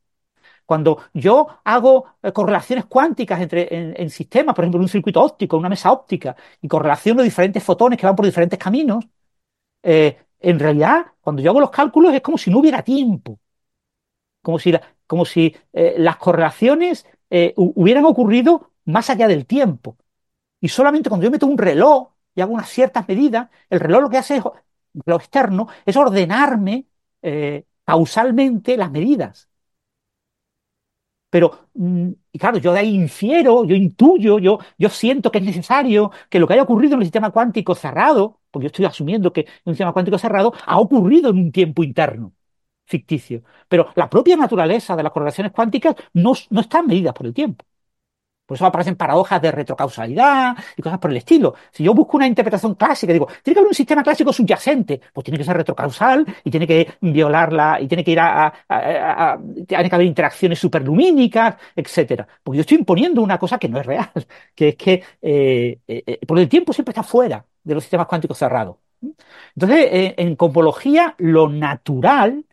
Cuando 0.65 0.97
yo 1.13 1.47
hago 1.63 2.05
eh, 2.21 2.31
correlaciones 2.31 2.85
cuánticas 2.85 3.41
entre, 3.41 3.67
en, 4.01 4.09
sistemas, 4.09 4.55
por 4.55 4.63
ejemplo, 4.63 4.79
en 4.79 4.83
un 4.83 4.89
circuito 4.89 5.21
óptico, 5.21 5.57
en 5.57 5.61
una 5.61 5.69
mesa 5.69 5.91
óptica, 5.91 6.35
y 6.61 6.67
correlaciono 6.67 7.21
diferentes 7.21 7.63
fotones 7.63 7.99
que 7.99 8.05
van 8.05 8.15
por 8.15 8.25
diferentes 8.25 8.59
caminos, 8.59 9.05
eh, 9.83 10.17
en 10.39 10.59
realidad, 10.59 11.07
cuando 11.21 11.41
yo 11.41 11.51
hago 11.51 11.59
los 11.61 11.71
cálculos 11.71 12.13
es 12.13 12.21
como 12.21 12.37
si 12.37 12.51
no 12.51 12.59
hubiera 12.59 12.83
tiempo. 12.83 13.39
Como 14.41 14.59
si, 14.59 14.73
como 15.07 15.25
si 15.25 15.55
eh, 15.73 15.95
las 15.97 16.17
correlaciones 16.17 17.05
hubieran 17.55 18.05
ocurrido 18.05 18.71
más 18.85 19.09
allá 19.09 19.27
del 19.27 19.47
tiempo. 19.47 19.97
Y 20.61 20.69
solamente 20.69 21.09
cuando 21.09 21.25
yo 21.25 21.31
meto 21.31 21.47
un 21.47 21.57
reloj 21.57 22.09
y 22.35 22.41
hago 22.41 22.53
unas 22.53 22.69
ciertas 22.69 23.07
medidas, 23.07 23.49
el 23.71 23.79
reloj 23.79 24.03
lo 24.03 24.09
que 24.09 24.17
hace 24.17 24.37
es, 24.37 24.43
lo 25.05 25.15
externo, 25.15 25.67
es 25.85 25.97
ordenarme 25.97 26.85
causalmente 27.85 28.77
las 28.77 28.91
medidas. 28.91 29.49
Pero, 31.29 31.67
mm, 31.73 32.09
y 32.31 32.39
claro, 32.39 32.57
yo 32.59 32.73
de 32.73 32.79
ahí 32.79 32.93
infiero, 32.95 33.65
yo 33.65 33.75
intuyo, 33.75 34.37
yo, 34.39 34.59
yo 34.77 34.89
siento 34.89 35.31
que 35.31 35.39
es 35.39 35.43
necesario 35.43 36.11
que 36.29 36.39
lo 36.39 36.47
que 36.47 36.53
haya 36.53 36.63
ocurrido 36.63 36.93
en 36.95 37.01
el 37.01 37.05
sistema 37.07 37.31
cuántico 37.31 37.73
cerrado, 37.75 38.39
porque 38.51 38.65
yo 38.65 38.67
estoy 38.67 38.85
asumiendo 38.85 39.33
que 39.33 39.41
en 39.41 39.47
un 39.65 39.73
sistema 39.73 39.93
cuántico 39.93 40.17
cerrado 40.19 40.53
ha 40.65 40.79
ocurrido 40.79 41.31
en 41.31 41.37
un 41.39 41.51
tiempo 41.51 41.83
interno, 41.83 42.33
ficticio. 42.85 43.43
Pero 43.67 43.87
la 43.95 44.09
propia 44.09 44.37
naturaleza 44.37 44.95
de 44.95 45.01
las 45.03 45.11
correlaciones 45.11 45.51
cuánticas 45.53 45.95
no, 46.13 46.33
no 46.51 46.61
están 46.61 46.85
medidas 46.87 47.13
por 47.13 47.25
el 47.25 47.33
tiempo. 47.33 47.65
Por 48.45 48.55
eso 48.55 48.65
aparecen 48.65 48.95
paradojas 48.95 49.41
de 49.41 49.51
retrocausalidad 49.51 50.55
y 50.75 50.81
cosas 50.81 50.99
por 50.99 51.11
el 51.11 51.17
estilo. 51.17 51.55
Si 51.71 51.83
yo 51.83 51.93
busco 51.93 52.17
una 52.17 52.27
interpretación 52.27 52.75
clásica, 52.75 53.13
digo, 53.13 53.27
tiene 53.41 53.55
que 53.55 53.59
haber 53.59 53.69
un 53.69 53.73
sistema 53.73 54.03
clásico 54.03 54.33
subyacente, 54.33 54.99
pues 55.13 55.23
tiene 55.23 55.37
que 55.37 55.45
ser 55.45 55.55
retrocausal 55.55 56.25
y 56.43 56.51
tiene 56.51 56.67
que 56.67 56.95
violarla 57.01 57.79
y 57.81 57.87
tiene 57.87 58.03
que 58.03 58.11
ir 58.11 58.19
a, 58.19 58.53
tiene 59.67 59.89
que 59.89 59.95
haber 59.95 60.07
interacciones 60.07 60.59
superlumínicas, 60.59 61.55
etcétera. 61.75 62.27
Porque 62.43 62.57
yo 62.57 62.61
estoy 62.61 62.77
imponiendo 62.79 63.21
una 63.21 63.37
cosa 63.39 63.57
que 63.57 63.69
no 63.69 63.79
es 63.79 63.85
real, 63.85 64.11
que 64.55 64.69
es 64.69 64.75
que 64.75 65.03
eh, 65.21 65.79
eh, 65.87 66.25
por 66.25 66.37
el 66.39 66.49
tiempo 66.49 66.73
siempre 66.73 66.91
está 66.91 67.03
fuera 67.03 67.45
de 67.63 67.73
los 67.73 67.83
sistemas 67.83 68.07
cuánticos 68.07 68.37
cerrados. 68.37 68.77
Entonces, 69.55 69.87
eh, 69.91 70.15
en 70.17 70.35
cosmología, 70.35 71.15
lo 71.17 71.49
natural, 71.49 72.45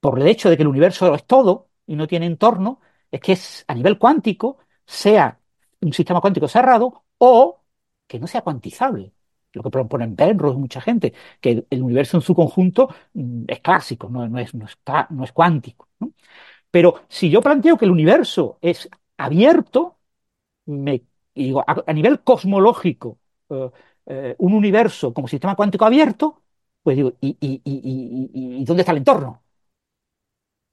por 0.00 0.20
el 0.20 0.26
hecho 0.28 0.50
de 0.50 0.56
que 0.56 0.62
el 0.62 0.68
universo 0.68 1.14
es 1.14 1.24
todo 1.26 1.68
y 1.86 1.96
no 1.96 2.06
tiene 2.06 2.26
entorno, 2.26 2.80
es 3.10 3.20
que 3.20 3.32
es 3.32 3.64
a 3.68 3.74
nivel 3.74 3.98
cuántico 3.98 4.58
sea 4.92 5.38
un 5.80 5.92
sistema 5.92 6.20
cuántico 6.20 6.48
cerrado 6.48 7.04
o 7.18 7.62
que 8.06 8.18
no 8.18 8.26
sea 8.26 8.42
cuantizable. 8.42 9.12
Lo 9.52 9.62
que 9.62 9.70
proponen 9.70 10.16
Penrose 10.16 10.56
y 10.56 10.60
mucha 10.60 10.80
gente, 10.80 11.12
que 11.40 11.66
el 11.70 11.82
universo 11.82 12.16
en 12.16 12.22
su 12.22 12.34
conjunto 12.34 12.88
mm, 13.14 13.44
es 13.48 13.60
clásico, 13.60 14.08
no, 14.08 14.24
es, 14.38 14.54
no, 14.54 14.66
no 15.10 15.24
es, 15.24 15.32
cuántico. 15.32 15.88
Pero 16.70 17.04
si 17.08 17.30
yo 17.30 17.40
planteo 17.42 17.76
que 17.78 17.84
el 17.84 17.90
universo 17.90 18.58
es 18.62 18.88
abierto, 19.16 19.98
me, 20.66 21.04
digo, 21.34 21.64
a, 21.66 21.92
nivel 21.92 22.22
cosmológico, 22.22 23.18
eh, 23.50 23.70
eh, 24.06 24.36
un 24.38 24.54
universo 24.54 25.12
como 25.14 25.28
sistema 25.28 25.56
cuántico 25.56 25.84
abierto, 25.84 26.42
pues 26.82 26.96
digo, 26.96 27.14
¿y, 27.20 27.36
y, 27.40 28.64
dónde 28.64 28.82
está 28.82 28.92
el 28.92 28.98
entorno? 28.98 29.42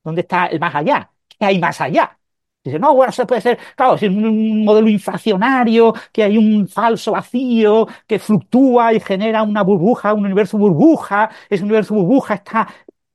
¿Dónde 0.04 0.22
está 0.22 0.48
el 0.48 0.60
más 0.60 0.76
allá? 0.76 1.12
¿Qué 1.28 1.46
hay 1.46 1.60
más 1.60 1.80
allá? 1.82 2.19
Dice, 2.64 2.78
no, 2.78 2.94
bueno, 2.94 3.10
eso 3.12 3.26
puede 3.26 3.40
ser, 3.42 3.58
claro, 3.76 3.96
es 3.96 4.04
un 4.04 4.66
modelo 4.66 4.90
inflacionario, 4.90 5.94
que 6.12 6.24
hay 6.24 6.38
un 6.38 6.68
falso 6.68 7.14
vacío 7.14 7.88
que 8.06 8.20
fluctúa 8.20 8.94
y 8.94 9.00
genera 9.00 9.44
una 9.44 9.64
burbuja, 9.64 10.14
un 10.14 10.26
universo 10.26 10.58
burbuja, 10.58 11.30
ese 11.50 11.64
universo 11.64 11.94
burbuja 11.96 12.34
está 12.36 12.68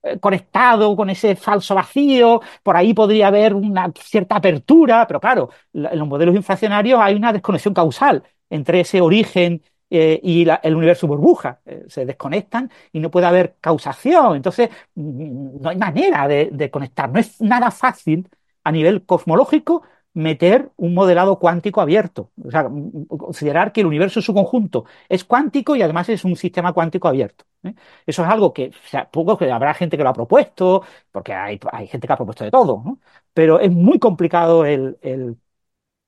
eh, 0.03 0.19
conectado 0.19 0.97
con 0.97 1.11
ese 1.11 1.37
falso 1.37 1.75
vacío, 1.75 2.41
por 2.63 2.75
ahí 2.77 2.95
podría 2.95 3.27
haber 3.29 3.53
una 3.55 3.93
cierta 4.01 4.37
apertura, 4.37 5.07
pero 5.07 5.21
claro, 5.21 5.51
en 5.75 5.99
los 5.99 6.09
modelos 6.09 6.35
inflacionarios 6.35 6.99
hay 7.03 7.15
una 7.15 7.31
desconexión 7.33 7.75
causal 7.75 8.23
entre 8.49 8.81
ese 8.81 9.01
origen 9.03 9.63
eh, 9.91 10.19
y 10.23 10.47
el 10.63 10.75
universo 10.75 11.07
burbuja. 11.07 11.61
Eh, 11.67 11.85
se 11.89 12.05
desconectan 12.07 12.71
y 12.93 12.99
no 13.01 13.11
puede 13.11 13.27
haber 13.27 13.57
causación. 13.61 14.37
Entonces, 14.37 14.71
mm, 14.95 15.61
no 15.61 15.69
hay 15.71 15.77
manera 15.77 16.27
de 16.29 16.71
conectar. 16.71 17.11
No 17.13 17.21
es 17.21 17.41
nada 17.41 17.71
fácil 17.71 18.27
a 18.65 18.73
nivel 18.73 19.05
cosmológico 19.07 19.83
meter 20.15 20.71
un 20.77 20.95
modelado 20.95 21.39
cuántico 21.39 21.81
abierto. 21.81 22.31
O 22.45 22.51
sea, 22.51 22.69
considerar 23.09 23.73
que 23.73 23.81
el 23.81 23.87
universo 23.87 24.21
en 24.21 24.23
su 24.23 24.33
conjunto 24.35 24.85
es 25.09 25.25
cuántico 25.25 25.75
y 25.77 25.83
además 25.83 26.09
es 26.09 26.25
un 26.25 26.37
sistema 26.37 26.73
cuántico 26.73 27.09
abierto. 27.09 27.45
¿eh? 27.65 27.75
Eso 28.07 28.23
es 28.23 28.29
algo 28.29 28.53
que, 28.53 28.71
o 29.13 29.53
habrá 29.53 29.75
gente 29.75 29.97
que 29.97 30.03
lo 30.05 30.11
ha 30.11 30.13
propuesto, 30.13 30.85
porque 31.11 31.33
hay, 31.35 31.59
hay 31.73 31.87
gente 31.89 32.07
que 32.07 32.13
ha 32.13 32.17
propuesto 32.17 32.45
de 32.45 32.51
todo, 32.51 32.83
¿no? 32.85 33.01
Pero 33.33 33.59
es 33.61 33.71
muy 33.73 33.99
complicado 33.99 34.65
el, 34.65 34.99
el, 35.03 35.37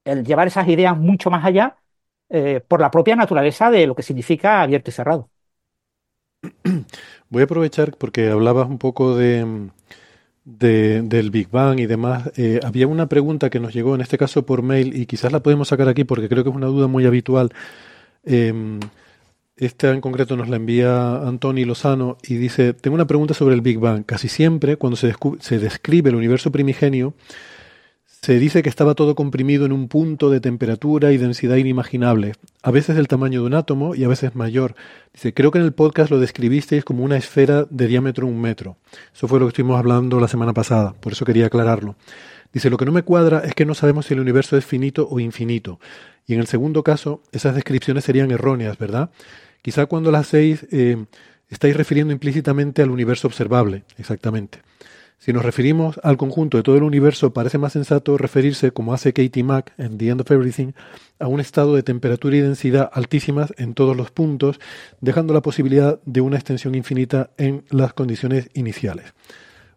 el, 0.05 0.25
llevar 0.25 0.49
esas 0.49 0.69
ideas 0.69 0.97
mucho 0.99 1.31
más 1.31 1.45
allá 1.45 1.79
eh, 2.31 2.61
por 2.67 2.81
la 2.81 2.91
propia 2.91 3.17
naturaleza 3.17 3.71
de 3.71 3.87
lo 3.87 3.95
que 3.97 4.03
significa 4.03 4.63
abierto 4.63 4.91
y 4.91 4.95
cerrado. 4.95 5.31
Voy 7.29 7.43
a 7.43 7.45
aprovechar 7.45 7.97
porque 7.97 8.31
hablabas 8.31 8.69
un 8.69 8.79
poco 8.79 9.17
de 9.17 9.71
de, 10.47 11.03
del 11.03 11.31
Big 11.31 11.51
Bang 11.51 11.81
y 11.81 11.87
demás, 11.87 12.31
eh, 12.37 12.61
había 12.65 12.87
una 12.87 13.09
pregunta 13.09 13.51
que 13.51 13.61
nos 13.61 13.75
llegó, 13.75 13.95
en 13.95 14.01
este 14.01 14.17
caso 14.17 14.47
por 14.47 14.63
mail, 14.63 14.97
y 14.97 15.05
quizás 15.05 15.33
la 15.33 15.41
podemos 15.43 15.69
sacar 15.69 15.89
aquí 15.89 16.05
porque 16.05 16.29
creo 16.29 16.45
que 16.45 16.51
es 16.51 16.57
una 16.57 16.69
duda 16.69 16.87
muy 16.87 17.05
habitual. 17.05 17.53
Eh, 18.25 18.79
esta 19.57 19.91
en 19.91 20.01
concreto 20.01 20.37
nos 20.37 20.49
la 20.49 20.57
envía 20.57 21.17
Antoni 21.17 21.65
Lozano 21.65 22.19
y 22.23 22.37
dice, 22.37 22.75
tengo 22.75 22.95
una 22.95 23.07
pregunta 23.07 23.35
sobre 23.35 23.55
el 23.55 23.61
Big 23.61 23.79
Bang. 23.79 24.05
Casi 24.05 24.29
siempre, 24.29 24.77
cuando 24.77 24.97
se, 24.97 25.15
se 25.41 25.59
describe 25.59 26.11
el 26.11 26.17
universo 26.17 26.53
primigenio, 26.53 27.15
se 28.27 28.41
dice 28.41 28.65
que 28.65 28.69
estaba 28.69 28.97
todo 28.97 29.15
comprimido 29.15 29.67
en 29.67 29.73
un 29.73 29.87
punto 29.87 30.31
de 30.31 30.41
temperatura 30.41 31.13
y 31.13 31.17
densidad 31.17 31.55
inimaginable, 31.55 32.33
a 32.61 32.73
veces 32.73 32.97
del 32.97 33.07
tamaño 33.07 33.43
de 33.43 33.47
un 33.47 33.55
átomo 33.55 33.95
y 33.95 34.03
a 34.03 34.09
veces 34.09 34.35
mayor. 34.35 34.75
Dice, 35.13 35.33
creo 35.33 35.53
que 35.53 35.59
en 35.59 35.65
el 35.65 35.73
podcast 35.73 36.11
lo 36.11 36.19
describisteis 36.19 36.85
como 36.85 37.05
una 37.05 37.17
esfera 37.17 37.67
de 37.71 37.87
diámetro 37.87 38.27
un 38.27 38.41
metro. 38.41 38.79
Eso 39.15 39.29
fue 39.29 39.39
lo 39.39 39.47
que 39.47 39.51
estuvimos 39.51 39.79
hablando 39.79 40.19
la 40.19 40.27
semana 40.27 40.53
pasada, 40.53 40.93
por 40.95 41.13
eso 41.13 41.25
quería 41.25 41.47
aclararlo. 41.47 41.95
Dice, 42.53 42.69
lo 42.69 42.79
que 42.79 42.85
no 42.85 42.91
me 42.91 43.05
cuadra 43.05 43.43
es 43.45 43.55
que 43.55 43.65
no 43.65 43.75
sabemos 43.75 44.07
si 44.07 44.15
el 44.15 44.19
universo 44.19 44.57
es 44.57 44.65
finito 44.65 45.07
o 45.09 45.21
infinito. 45.21 45.79
Y 46.27 46.35
en 46.35 46.41
el 46.41 46.49
segundo 46.49 46.83
caso, 46.83 47.23
esas 47.31 47.55
descripciones 47.55 48.03
serían 48.03 48.33
erróneas, 48.33 48.77
¿verdad? 48.77 49.11
Quizá 49.63 49.87
cuando 49.87 50.11
las 50.11 50.23
hacéis 50.23 50.67
eh, 50.73 50.97
estáis 51.49 51.77
refiriendo 51.77 52.13
implícitamente 52.13 52.83
al 52.83 52.91
universo 52.91 53.29
observable, 53.29 53.85
exactamente. 53.99 54.63
Si 55.19 55.33
nos 55.33 55.45
referimos 55.45 55.99
al 56.03 56.17
conjunto 56.17 56.57
de 56.57 56.63
todo 56.63 56.77
el 56.77 56.83
universo, 56.83 57.33
parece 57.33 57.59
más 57.59 57.73
sensato 57.73 58.19
referirse, 58.19 58.71
como 58.71 58.93
hace 58.93 59.13
Katie 59.13 59.43
Mack 59.43 59.73
en 59.79 59.97
The 59.97 60.09
End 60.09 60.21
of 60.21 60.31
Everything, 60.31 60.73
a 61.19 61.27
un 61.27 61.41
estado 61.41 61.75
de 61.75 61.83
temperatura 61.83 62.37
y 62.37 62.41
densidad 62.41 62.91
altísimas 62.93 63.53
en 63.57 63.75
todos 63.75 63.97
los 63.97 64.11
puntos, 64.11 64.61
dejando 65.01 65.33
la 65.33 65.41
posibilidad 65.41 66.01
de 66.05 66.21
una 66.21 66.37
extensión 66.37 66.75
infinita 66.75 67.31
en 67.39 67.65
las 67.71 67.95
condiciones 67.95 68.51
iniciales. 68.53 69.15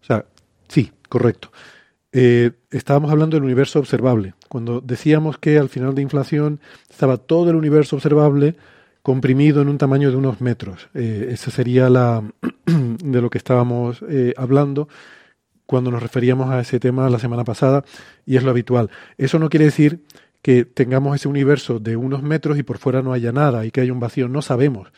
O 0.02 0.06
sea, 0.06 0.26
sí, 0.68 0.92
correcto. 1.08 1.52
Eh, 2.12 2.52
estábamos 2.72 3.12
hablando 3.12 3.38
del 3.38 3.44
universo 3.44 3.80
observable. 3.80 4.34
Cuando 4.50 4.82
decíamos 4.82 5.38
que 5.38 5.58
al 5.58 5.70
final 5.70 5.96
de 5.96 6.02
inflación 6.02 6.60
estaba 6.90 7.18
todo 7.18 7.50
el 7.50 7.56
universo 7.56 7.96
observable 7.96 8.56
comprimido 9.04 9.62
en 9.62 9.70
un 9.70 9.78
tamaño 9.78 10.12
de 10.12 10.18
unos 10.18 10.42
metros. 10.42 10.90
Eh, 10.94 11.30
esa 11.32 11.50
sería 11.52 11.90
la 11.90 12.24
de 12.66 13.22
lo 13.22 13.30
que 13.30 13.38
estábamos 13.38 14.04
eh, 14.10 14.34
hablando 14.38 14.90
cuando 15.70 15.92
nos 15.92 16.02
referíamos 16.02 16.50
a 16.50 16.60
ese 16.62 16.80
tema 16.80 17.08
la 17.12 17.20
semana 17.20 17.44
pasada 17.44 17.86
y 18.26 18.38
es 18.38 18.44
lo 18.44 18.50
habitual. 18.50 18.90
Eso 19.20 19.38
no 19.38 19.50
quiere 19.50 19.66
decir 19.66 20.04
que 20.42 20.66
tengamos 20.66 21.16
ese 21.16 21.28
universo 21.28 21.78
de 21.78 21.96
unos 21.96 22.24
metros 22.24 22.58
y 22.58 22.64
por 22.64 22.80
fuera 22.80 23.04
no 23.04 23.14
haya 23.14 23.32
nada 23.32 23.68
y 23.68 23.70
que 23.70 23.82
haya 23.82 23.94
un 23.94 24.00
vacío. 24.00 24.28
No 24.28 24.42
sabemos. 24.42 24.92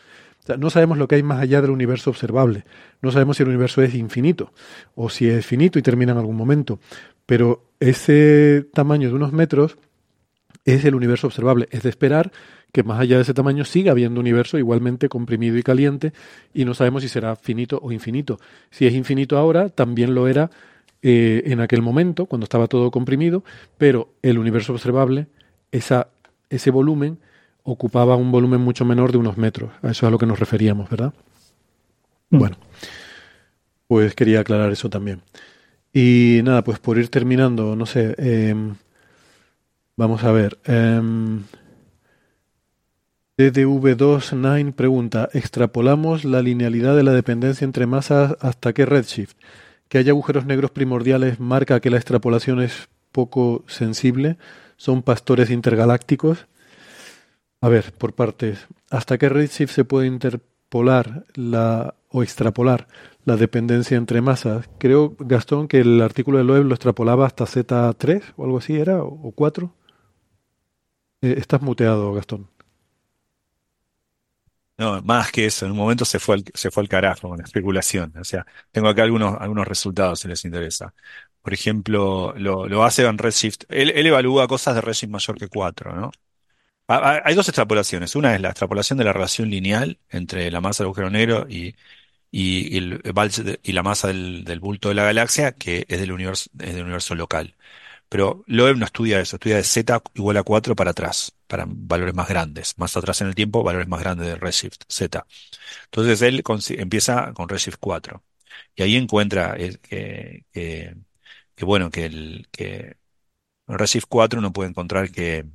no 0.56 0.70
sabemos 0.70 0.96
lo 0.96 1.08
que 1.08 1.16
hay 1.16 1.22
más 1.22 1.42
allá 1.42 1.60
del 1.60 1.72
universo 1.72 2.08
observable. 2.08 2.64
No 3.02 3.12
sabemos 3.12 3.36
si 3.36 3.42
el 3.42 3.50
universo 3.50 3.82
es 3.82 3.94
infinito 3.94 4.54
o 4.94 5.10
si 5.10 5.28
es 5.28 5.44
finito 5.44 5.78
y 5.78 5.82
termina 5.82 6.12
en 6.12 6.18
algún 6.18 6.36
momento. 6.36 6.80
Pero 7.26 7.66
ese 7.78 8.66
tamaño 8.72 9.10
de 9.10 9.14
unos 9.14 9.34
metros 9.34 9.76
es 10.64 10.86
el 10.86 10.94
universo 10.94 11.26
observable. 11.26 11.68
Es 11.70 11.82
de 11.82 11.90
esperar 11.90 12.32
que 12.72 12.82
más 12.82 12.98
allá 12.98 13.16
de 13.16 13.22
ese 13.22 13.34
tamaño 13.34 13.64
siga 13.64 13.92
habiendo 13.92 14.18
universo 14.18 14.58
igualmente 14.58 15.08
comprimido 15.08 15.58
y 15.58 15.62
caliente 15.62 16.12
y 16.54 16.64
no 16.64 16.72
sabemos 16.74 17.02
si 17.02 17.08
será 17.08 17.36
finito 17.36 17.78
o 17.82 17.92
infinito. 17.92 18.40
Si 18.70 18.86
es 18.86 18.94
infinito 18.94 19.36
ahora, 19.36 19.68
también 19.68 20.14
lo 20.14 20.26
era 20.26 20.50
eh, 21.02 21.42
en 21.46 21.60
aquel 21.60 21.82
momento, 21.82 22.26
cuando 22.26 22.44
estaba 22.44 22.68
todo 22.68 22.90
comprimido, 22.90 23.44
pero 23.76 24.14
el 24.22 24.38
universo 24.38 24.72
observable, 24.72 25.26
esa, 25.70 26.08
ese 26.48 26.70
volumen, 26.70 27.18
ocupaba 27.62 28.16
un 28.16 28.32
volumen 28.32 28.60
mucho 28.60 28.84
menor 28.84 29.12
de 29.12 29.18
unos 29.18 29.36
metros. 29.36 29.70
A 29.82 29.90
eso 29.90 30.04
es 30.06 30.08
a 30.08 30.10
lo 30.10 30.18
que 30.18 30.26
nos 30.26 30.40
referíamos, 30.40 30.88
¿verdad? 30.88 31.12
Mm. 32.30 32.38
Bueno, 32.38 32.56
pues 33.86 34.14
quería 34.14 34.40
aclarar 34.40 34.72
eso 34.72 34.88
también. 34.88 35.20
Y 35.92 36.40
nada, 36.44 36.64
pues 36.64 36.78
por 36.78 36.98
ir 36.98 37.10
terminando, 37.10 37.76
no 37.76 37.84
sé, 37.84 38.14
em, 38.16 38.74
vamos 39.96 40.24
a 40.24 40.32
ver. 40.32 40.58
Em, 40.64 41.42
DDV29 43.38 44.74
pregunta, 44.74 45.30
¿extrapolamos 45.32 46.26
la 46.26 46.42
linealidad 46.42 46.94
de 46.94 47.02
la 47.02 47.12
dependencia 47.12 47.64
entre 47.64 47.86
masas 47.86 48.36
hasta 48.40 48.74
qué 48.74 48.84
redshift? 48.84 49.36
¿Que 49.88 49.96
haya 49.96 50.12
agujeros 50.12 50.44
negros 50.44 50.70
primordiales 50.70 51.40
marca 51.40 51.80
que 51.80 51.88
la 51.88 51.96
extrapolación 51.96 52.60
es 52.60 52.90
poco 53.10 53.64
sensible? 53.68 54.36
¿Son 54.76 55.02
pastores 55.02 55.48
intergalácticos? 55.48 56.46
A 57.62 57.70
ver, 57.70 57.92
por 57.92 58.14
partes. 58.14 58.66
¿Hasta 58.90 59.16
qué 59.16 59.30
redshift 59.30 59.72
se 59.72 59.86
puede 59.86 60.08
interpolar 60.08 61.24
la, 61.34 61.94
o 62.10 62.22
extrapolar 62.22 62.86
la 63.24 63.36
dependencia 63.38 63.96
entre 63.96 64.20
masas? 64.20 64.68
Creo, 64.78 65.16
Gastón, 65.18 65.68
que 65.68 65.80
el 65.80 66.02
artículo 66.02 66.36
de 66.36 66.44
Loeb 66.44 66.64
lo 66.64 66.74
extrapolaba 66.74 67.24
hasta 67.26 67.46
Z3 67.46 68.34
o 68.36 68.44
algo 68.44 68.58
así, 68.58 68.76
¿era? 68.76 69.02
¿O 69.02 69.32
4? 69.34 69.72
Eh, 71.22 71.36
estás 71.38 71.62
muteado, 71.62 72.12
Gastón. 72.12 72.51
No, 74.78 75.00
más 75.02 75.30
que 75.30 75.46
eso, 75.46 75.66
en 75.66 75.72
un 75.72 75.78
momento 75.78 76.04
se 76.04 76.18
fue 76.18 76.36
al, 76.36 76.44
se 76.54 76.70
fue 76.70 76.82
al 76.82 76.88
carajo 76.88 77.28
con 77.28 77.38
la 77.38 77.44
especulación. 77.44 78.12
O 78.18 78.24
sea, 78.24 78.46
tengo 78.72 78.88
acá 78.88 79.02
algunos, 79.04 79.36
algunos 79.40 79.68
resultados 79.68 80.20
si 80.20 80.28
les 80.28 80.44
interesa. 80.44 80.94
Por 81.42 81.52
ejemplo, 81.54 82.34
lo, 82.36 82.66
lo 82.68 82.82
hace 82.84 83.04
en 83.06 83.18
Redshift. 83.18 83.64
Él, 83.68 83.90
él 83.90 84.06
evalúa 84.06 84.48
cosas 84.48 84.74
de 84.74 84.80
Redshift 84.80 85.10
mayor 85.10 85.38
que 85.38 85.48
4, 85.48 85.94
¿no? 85.94 86.10
Hay 86.88 87.34
dos 87.34 87.48
extrapolaciones. 87.48 88.16
Una 88.16 88.34
es 88.34 88.40
la 88.42 88.50
extrapolación 88.50 88.98
de 88.98 89.04
la 89.04 89.12
relación 89.14 89.50
lineal 89.50 89.98
entre 90.10 90.50
la 90.50 90.60
masa 90.60 90.84
del 90.84 90.88
agujero 90.88 91.10
negro 91.10 91.46
y, 91.48 91.76
y, 92.30 92.76
el, 92.78 93.02
y 93.62 93.72
la 93.72 93.82
masa 93.84 94.08
del, 94.08 94.44
del, 94.44 94.60
bulto 94.60 94.88
de 94.90 94.94
la 94.96 95.04
galaxia, 95.04 95.52
que 95.52 95.86
es 95.88 96.00
del 96.00 96.12
universo, 96.12 96.50
es 96.60 96.74
del 96.74 96.84
universo 96.84 97.14
local. 97.16 97.56
Pero 98.12 98.44
Loeb 98.46 98.76
no 98.76 98.84
estudia 98.84 99.20
eso, 99.20 99.36
estudia 99.36 99.56
de 99.56 99.64
z 99.64 100.02
igual 100.14 100.36
a 100.36 100.42
4 100.42 100.76
para 100.76 100.90
atrás, 100.90 101.32
para 101.46 101.64
valores 101.66 102.14
más 102.14 102.28
grandes. 102.28 102.78
Más 102.78 102.94
atrás 102.94 103.22
en 103.22 103.28
el 103.28 103.34
tiempo, 103.34 103.62
valores 103.62 103.88
más 103.88 104.00
grandes 104.00 104.26
de 104.26 104.36
Redshift, 104.36 104.82
z. 104.86 105.26
Entonces 105.86 106.20
él 106.20 106.42
empieza 106.78 107.32
con 107.32 107.48
Redshift 107.48 107.78
4. 107.80 108.22
Y 108.76 108.82
ahí 108.82 108.96
encuentra 108.96 109.56
eh, 109.58 109.78
que, 110.52 111.64
bueno, 111.64 111.90
que, 111.90 112.04
el, 112.04 112.48
que 112.52 112.96
Redshift 113.66 114.06
4 114.08 114.40
uno 114.40 114.52
puede 114.52 114.70
encontrar 114.70 115.10
que 115.10 115.46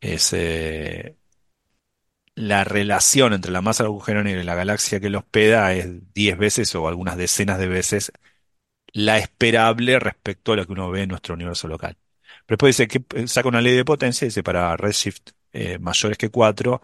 es, 0.00 0.32
eh, 0.32 1.16
la 2.34 2.64
relación 2.64 3.34
entre 3.34 3.52
la 3.52 3.60
masa 3.60 3.82
del 3.84 3.90
agujero 3.90 4.24
negro 4.24 4.40
y 4.40 4.44
la 4.44 4.54
galaxia 4.54 5.00
que 5.00 5.10
lo 5.10 5.18
hospeda 5.18 5.74
es 5.74 6.14
10 6.14 6.38
veces 6.38 6.74
o 6.74 6.88
algunas 6.88 7.18
decenas 7.18 7.58
de 7.58 7.68
veces 7.68 8.12
la 8.92 9.18
esperable 9.18 9.98
respecto 9.98 10.52
a 10.52 10.56
lo 10.56 10.66
que 10.66 10.72
uno 10.72 10.90
ve 10.90 11.02
en 11.02 11.08
nuestro 11.10 11.34
universo 11.34 11.68
local. 11.68 11.96
Pero 12.46 12.56
después 12.56 12.76
dice 12.76 12.88
que 12.88 13.04
eh, 13.22 13.28
saca 13.28 13.48
una 13.48 13.60
ley 13.60 13.74
de 13.74 13.84
potencia, 13.84 14.26
dice 14.26 14.42
para 14.42 14.76
redshift 14.76 15.30
eh, 15.52 15.78
mayores 15.78 16.18
que 16.18 16.30
4, 16.30 16.82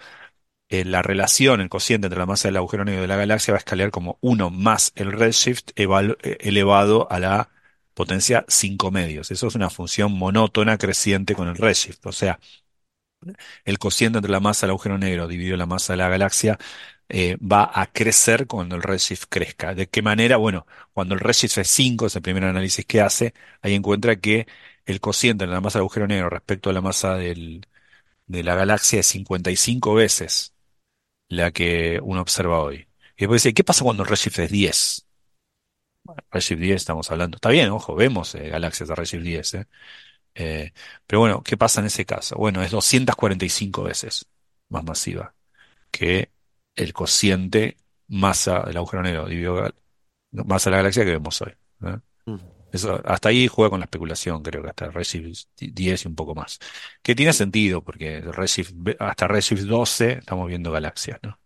eh, 0.68 0.84
la 0.84 1.02
relación, 1.02 1.60
el 1.60 1.68
cociente 1.70 2.06
entre 2.06 2.18
la 2.18 2.26
masa 2.26 2.48
del 2.48 2.58
agujero 2.58 2.84
negro 2.84 3.02
de 3.02 3.08
la 3.08 3.16
galaxia 3.16 3.52
va 3.52 3.58
a 3.58 3.60
escalar 3.60 3.90
como 3.90 4.18
1 4.20 4.50
más 4.50 4.92
el 4.96 5.12
redshift 5.12 5.70
elevado 5.76 7.10
a 7.10 7.20
la 7.20 7.50
potencia 7.94 8.44
5 8.48 8.90
medios. 8.90 9.30
Eso 9.30 9.48
es 9.48 9.54
una 9.54 9.70
función 9.70 10.12
monótona 10.12 10.78
creciente 10.78 11.34
con 11.34 11.48
el 11.48 11.56
redshift. 11.56 12.06
O 12.06 12.12
sea, 12.12 12.38
el 13.64 13.78
cociente 13.78 14.18
entre 14.18 14.30
la 14.32 14.40
masa 14.40 14.66
del 14.66 14.70
agujero 14.72 14.98
negro 14.98 15.26
dividido 15.28 15.56
la 15.56 15.66
masa 15.66 15.92
de 15.92 15.96
la 15.98 16.08
galaxia 16.08 16.58
eh, 17.08 17.36
va 17.40 17.70
a 17.72 17.86
crecer 17.92 18.46
cuando 18.46 18.76
el 18.76 18.82
redshift 18.82 19.24
crezca. 19.28 19.74
¿De 19.74 19.88
qué 19.88 20.02
manera? 20.02 20.36
Bueno, 20.36 20.66
cuando 20.92 21.14
el 21.14 21.20
redshift 21.20 21.58
es 21.58 21.68
5, 21.68 22.06
es 22.06 22.16
el 22.16 22.22
primer 22.22 22.44
análisis 22.44 22.84
que 22.86 23.00
hace, 23.00 23.34
ahí 23.62 23.74
encuentra 23.74 24.16
que 24.16 24.46
el 24.86 25.00
cociente 25.00 25.46
de 25.46 25.52
la 25.52 25.60
masa 25.60 25.78
del 25.78 25.82
agujero 25.84 26.06
negro 26.06 26.30
respecto 26.30 26.70
a 26.70 26.72
la 26.72 26.80
masa 26.80 27.14
del, 27.16 27.66
de 28.26 28.42
la 28.44 28.54
galaxia 28.54 29.00
es 29.00 29.06
55 29.08 29.94
veces 29.94 30.54
la 31.28 31.52
que 31.52 32.00
uno 32.02 32.20
observa 32.22 32.60
hoy. 32.62 32.88
Y 33.16 33.22
después 33.22 33.42
dice, 33.42 33.54
¿qué 33.54 33.64
pasa 33.64 33.84
cuando 33.84 34.02
el 34.04 34.08
redshift 34.08 34.38
es 34.40 34.50
10? 34.50 35.06
Redshift 36.30 36.60
10 36.60 36.76
estamos 36.76 37.10
hablando. 37.10 37.36
Está 37.36 37.50
bien, 37.50 37.70
ojo, 37.70 37.94
vemos 37.94 38.34
eh, 38.34 38.48
galaxias 38.48 38.88
de 38.88 38.94
Redshift 38.94 39.22
10, 39.22 39.54
¿eh? 39.54 39.66
Eh, 40.34 40.72
pero 41.06 41.20
bueno, 41.20 41.42
¿qué 41.42 41.56
pasa 41.56 41.80
en 41.80 41.86
ese 41.88 42.06
caso? 42.06 42.36
Bueno, 42.36 42.62
es 42.62 42.70
245 42.70 43.84
veces 43.84 44.26
más 44.68 44.84
masiva 44.84 45.34
que 45.90 46.30
el 46.78 46.92
cociente 46.92 47.76
masa 48.08 48.62
del 48.62 48.76
agujero 48.76 49.02
negro 49.02 49.26
dividido 49.26 49.70
masa 50.30 50.70
de 50.70 50.72
la 50.72 50.76
galaxia 50.78 51.04
que 51.04 51.10
vemos 51.10 51.42
hoy. 51.42 51.52
Mm. 52.26 52.36
Eso, 52.70 53.00
hasta 53.04 53.30
ahí 53.30 53.48
juega 53.48 53.70
con 53.70 53.80
la 53.80 53.84
especulación, 53.84 54.42
creo 54.42 54.62
que 54.62 54.68
hasta 54.68 54.90
Redshift 54.90 55.46
10 55.58 56.04
y 56.04 56.08
un 56.08 56.14
poco 56.14 56.34
más. 56.34 56.58
Que 57.02 57.14
tiene 57.14 57.32
sentido, 57.32 57.82
porque 57.82 58.20
Redshift, 58.20 58.72
hasta 58.98 59.26
Redshift 59.26 59.62
12 59.62 60.18
estamos 60.18 60.48
viendo 60.48 60.70
galaxias, 60.70 61.18
¿no? 61.22 61.38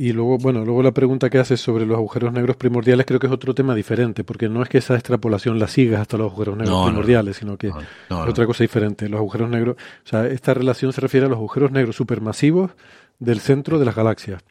Y 0.00 0.12
luego, 0.12 0.38
bueno, 0.38 0.64
luego 0.64 0.84
la 0.84 0.92
pregunta 0.92 1.28
que 1.28 1.38
haces 1.38 1.60
sobre 1.60 1.84
los 1.84 1.96
agujeros 1.96 2.32
negros 2.32 2.56
primordiales 2.56 3.04
creo 3.04 3.18
que 3.18 3.26
es 3.26 3.32
otro 3.32 3.52
tema 3.52 3.74
diferente, 3.74 4.22
porque 4.22 4.48
no 4.48 4.62
es 4.62 4.68
que 4.68 4.78
esa 4.78 4.94
extrapolación 4.94 5.58
la 5.58 5.66
sigas 5.66 6.00
hasta 6.00 6.16
los 6.16 6.28
agujeros 6.30 6.56
negros 6.56 6.70
No, 6.70 6.76
no, 6.76 6.84
no. 6.84 6.90
primordiales, 6.92 7.36
sino 7.38 7.58
que 7.58 7.72
No, 8.08 8.22
es 8.22 8.30
otra 8.30 8.46
cosa 8.46 8.62
diferente. 8.62 9.08
Los 9.08 9.18
agujeros 9.18 9.50
negros, 9.50 9.74
o 9.76 10.08
sea, 10.08 10.28
esta 10.28 10.54
relación 10.54 10.92
se 10.92 11.00
refiere 11.00 11.26
a 11.26 11.28
los 11.28 11.38
agujeros 11.38 11.72
negros 11.72 11.96
supermasivos 11.96 12.70
del 13.18 13.40
centro 13.40 13.78
de 13.78 13.84
las 13.84 13.96
galaxias, 13.96 14.42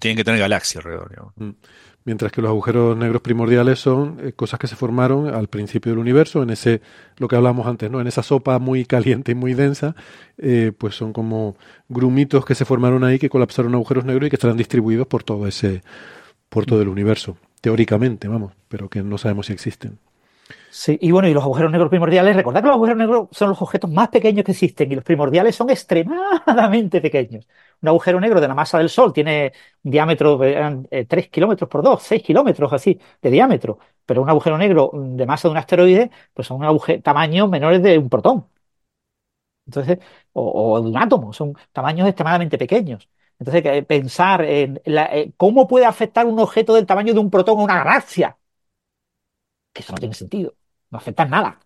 Tienen 0.00 0.16
que 0.16 0.24
tener 0.24 0.40
galaxia 0.40 0.80
alrededor, 0.80 1.10
digamos. 1.10 1.34
mientras 2.04 2.32
que 2.32 2.42
los 2.42 2.50
agujeros 2.50 2.96
negros 2.96 3.22
primordiales 3.22 3.78
son 3.78 4.18
eh, 4.22 4.32
cosas 4.32 4.58
que 4.58 4.66
se 4.66 4.76
formaron 4.76 5.32
al 5.32 5.48
principio 5.48 5.92
del 5.92 5.98
universo, 5.98 6.42
en 6.42 6.50
ese, 6.50 6.80
lo 7.18 7.28
que 7.28 7.36
hablamos 7.36 7.66
antes, 7.66 7.90
¿no? 7.90 8.00
En 8.00 8.06
esa 8.06 8.22
sopa 8.22 8.58
muy 8.58 8.84
caliente 8.84 9.32
y 9.32 9.34
muy 9.34 9.54
densa, 9.54 9.94
eh, 10.38 10.72
pues 10.76 10.94
son 10.96 11.12
como 11.12 11.56
grumitos 11.88 12.44
que 12.44 12.54
se 12.54 12.64
formaron 12.64 13.04
ahí 13.04 13.18
que 13.18 13.28
colapsaron 13.30 13.74
agujeros 13.74 14.04
negros 14.04 14.26
y 14.26 14.30
que 14.30 14.36
estarán 14.36 14.56
distribuidos 14.56 15.06
por 15.06 15.22
todo 15.22 15.46
ese, 15.46 15.82
por 16.48 16.66
todo 16.66 16.82
el 16.82 16.88
universo, 16.88 17.36
teóricamente, 17.60 18.28
vamos, 18.28 18.52
pero 18.68 18.88
que 18.88 19.02
no 19.02 19.18
sabemos 19.18 19.46
si 19.46 19.52
existen. 19.52 19.98
Sí, 20.70 20.98
y 21.00 21.10
bueno, 21.10 21.28
y 21.28 21.32
los 21.34 21.42
agujeros 21.42 21.72
negros 21.72 21.88
primordiales, 21.90 22.36
recordad 22.36 22.60
que 22.60 22.66
los 22.68 22.76
agujeros 22.76 22.98
negros 22.98 23.28
son 23.32 23.48
los 23.48 23.62
objetos 23.62 23.90
más 23.90 24.08
pequeños 24.10 24.44
que 24.44 24.52
existen 24.52 24.92
y 24.92 24.94
los 24.94 25.04
primordiales 25.04 25.56
son 25.56 25.70
extremadamente 25.70 27.00
pequeños. 27.00 27.46
Un 27.82 27.88
agujero 27.88 28.20
negro 28.20 28.40
de 28.40 28.48
la 28.48 28.54
masa 28.54 28.78
del 28.78 28.88
Sol 28.88 29.12
tiene 29.12 29.52
un 29.82 29.90
diámetro 29.90 30.38
de 30.38 30.86
eh, 30.90 31.04
3 31.06 31.28
kilómetros 31.28 31.68
por 31.70 31.82
2, 31.82 32.02
6 32.02 32.22
kilómetros 32.22 32.72
así 32.72 32.98
de 33.22 33.30
diámetro, 33.30 33.78
pero 34.04 34.22
un 34.22 34.28
agujero 34.30 34.58
negro 34.58 34.90
de 34.94 35.26
masa 35.26 35.48
de 35.48 35.52
un 35.52 35.58
asteroide, 35.58 36.10
pues 36.34 36.46
son 36.48 36.62
aguje- 36.62 37.02
tamaños 37.02 37.48
menores 37.48 37.82
de 37.82 37.98
un 37.98 38.08
protón. 38.08 38.46
Entonces, 39.66 39.98
o, 40.32 40.80
de 40.80 40.88
un 40.90 40.96
átomo, 40.96 41.32
son 41.32 41.54
tamaños 41.72 42.06
extremadamente 42.08 42.58
pequeños. 42.58 43.08
Entonces, 43.38 43.62
que 43.62 43.82
pensar 43.82 44.42
en 44.44 44.80
eh, 44.84 45.32
cómo 45.36 45.66
puede 45.66 45.84
afectar 45.86 46.26
un 46.26 46.38
objeto 46.38 46.74
del 46.74 46.86
tamaño 46.86 47.12
de 47.14 47.20
un 47.20 47.30
protón 47.30 47.58
a 47.60 47.64
una 47.64 47.78
galaxia, 47.84 48.38
que 49.72 49.82
eso 49.82 49.92
no 49.92 49.98
tiene 49.98 50.14
sentido, 50.14 50.56
no 50.90 50.98
afecta 50.98 51.24
nada. 51.24 51.60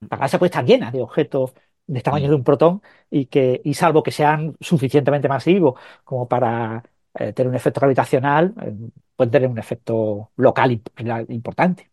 La 0.00 0.08
galaxia 0.16 0.38
puede 0.38 0.48
estar 0.50 0.64
llena 0.64 0.90
de 0.90 1.00
objetos 1.02 1.52
de 1.94 2.00
tamaño 2.02 2.28
de 2.28 2.34
un 2.36 2.44
protón 2.44 2.82
y 3.10 3.26
que, 3.26 3.60
y 3.64 3.74
salvo 3.74 4.02
que 4.02 4.12
sean 4.12 4.56
suficientemente 4.60 5.28
masivos 5.28 5.78
como 6.04 6.28
para 6.28 6.82
eh, 7.14 7.32
tener 7.32 7.48
un 7.50 7.56
efecto 7.56 7.80
gravitacional, 7.80 8.54
eh, 8.62 8.72
pueden 9.16 9.30
tener 9.30 9.48
un 9.50 9.58
efecto 9.58 10.30
local 10.36 10.70
imp- 10.72 11.26
importante. 11.30 11.90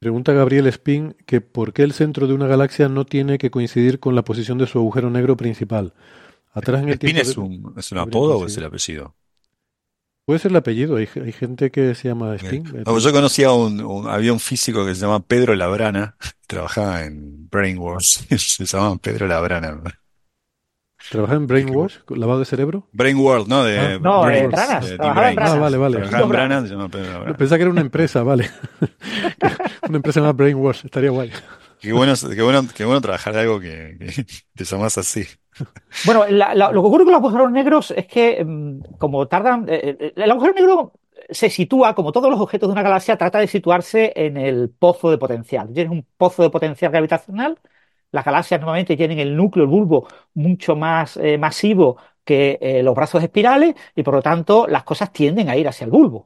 Pregunta 0.00 0.34
Gabriel 0.34 0.66
Spin 0.66 1.14
que 1.26 1.40
por 1.40 1.72
qué 1.72 1.82
el 1.82 1.94
centro 1.94 2.26
de 2.26 2.34
una 2.34 2.46
galaxia 2.46 2.90
no 2.90 3.06
tiene 3.06 3.38
que 3.38 3.50
coincidir 3.50 4.00
con 4.00 4.14
la 4.14 4.22
posición 4.22 4.58
de 4.58 4.66
su 4.66 4.78
agujero 4.78 5.08
negro 5.08 5.36
principal. 5.38 5.94
Atrás 6.52 6.82
en 6.82 6.90
el 6.90 6.94
¿Spin 6.94 7.00
tiempo 7.00 7.22
es 7.22 7.28
de- 7.28 7.36
un, 7.36 7.74
es 7.76 7.92
un 7.92 7.98
apodo 7.98 8.38
o 8.38 8.46
es 8.46 8.56
el 8.58 8.64
apellido? 8.64 9.16
Puede 10.24 10.38
ser 10.38 10.52
el 10.52 10.56
apellido, 10.56 10.96
hay, 10.96 11.08
hay 11.16 11.32
gente 11.32 11.70
que 11.70 11.94
se 11.94 12.08
llama 12.08 12.34
Spin. 12.36 12.64
No, 12.86 12.98
yo 12.98 13.12
conocía 13.12 13.48
a 13.48 13.54
un, 13.54 13.80
un- 13.82 14.08
había 14.08 14.32
un 14.32 14.40
físico 14.40 14.86
que 14.86 14.94
se 14.94 15.00
llama 15.00 15.20
Pedro 15.20 15.54
Labrana, 15.56 16.16
trabajaba 16.46 17.02
en 17.04 17.48
Brainwash, 17.48 18.18
se 18.38 18.64
llamaba 18.64 18.96
Pedro 18.96 19.26
Labrana. 19.26 19.82
¿Trabaja 21.10 21.34
en 21.34 21.46
Brainwash, 21.48 21.96
lavado 22.10 22.38
de 22.38 22.44
cerebro? 22.44 22.88
Brainworld, 22.92 23.48
¿no? 23.48 23.64
De 23.64 23.78
Ah, 23.78 23.98
No, 24.00 24.22
Brains, 24.22 24.44
en 24.44 24.50
Branas, 24.52 24.84
de 24.90 24.96
trabajaba 24.96 25.28
en 25.28 25.34
Brains. 25.34 25.52
Ah, 25.52 25.60
vale, 25.60 25.76
vale. 25.76 25.96
Trabajaba 25.96 26.22
en 26.22 26.28
Branas. 26.28 26.48
Branas, 26.48 26.68
se 26.68 26.74
llama 26.74 26.88
Pedro 26.88 27.06
No, 27.06 27.12
Labrana. 27.14 27.36
pensaba 27.38 27.58
que 27.58 27.62
era 27.62 27.70
una 27.72 27.80
empresa, 27.80 28.22
vale. 28.22 28.50
una 29.88 29.96
empresa 29.96 30.20
llamada 30.20 30.32
Brainwash, 30.34 30.84
estaría 30.84 31.10
guay. 31.10 31.30
Qué 31.80 31.92
bueno, 31.92 32.14
qué 32.16 32.42
bueno, 32.42 32.68
qué 32.74 32.84
bueno 32.84 33.00
trabajar 33.00 33.34
de 33.34 33.40
algo 33.40 33.58
que, 33.60 33.96
que 33.98 34.24
te 34.54 34.64
llamas 34.64 34.96
así. 34.98 35.26
Bueno, 36.06 36.24
la- 36.28 36.54
la- 36.54 36.72
lo 36.72 36.82
que 36.82 36.88
ocurre 36.88 37.04
con 37.04 37.12
los 37.12 37.20
agujeros 37.20 37.50
negros 37.52 37.90
es 37.96 38.06
que, 38.06 38.44
mm, 38.44 38.96
como 38.98 39.26
tardan, 39.28 39.66
eh, 39.68 39.96
eh, 40.00 40.12
el 40.16 40.30
agujero 40.30 40.54
negro 40.54 40.92
se 41.30 41.50
sitúa, 41.50 41.94
como 41.94 42.12
todos 42.12 42.30
los 42.30 42.40
objetos 42.40 42.68
de 42.68 42.72
una 42.72 42.82
galaxia, 42.82 43.16
trata 43.16 43.38
de 43.38 43.46
situarse 43.46 44.12
en 44.16 44.36
el 44.36 44.70
pozo 44.70 45.10
de 45.10 45.18
potencial. 45.18 45.72
Tienes 45.72 45.92
un 45.92 46.04
pozo 46.16 46.42
de 46.42 46.50
potencial 46.50 46.90
gravitacional. 46.90 47.58
Las 48.10 48.24
galaxias 48.24 48.60
normalmente 48.60 48.96
tienen 48.96 49.18
el 49.18 49.36
núcleo, 49.36 49.64
el 49.64 49.70
bulbo, 49.70 50.06
mucho 50.34 50.76
más 50.76 51.16
eh, 51.16 51.38
masivo 51.38 51.96
que 52.24 52.58
eh, 52.60 52.82
los 52.82 52.94
brazos 52.94 53.22
espirales 53.22 53.74
y 53.96 54.02
por 54.02 54.14
lo 54.14 54.22
tanto 54.22 54.66
las 54.68 54.84
cosas 54.84 55.12
tienden 55.12 55.48
a 55.48 55.56
ir 55.56 55.66
hacia 55.68 55.84
el 55.86 55.90
bulbo. 55.90 56.24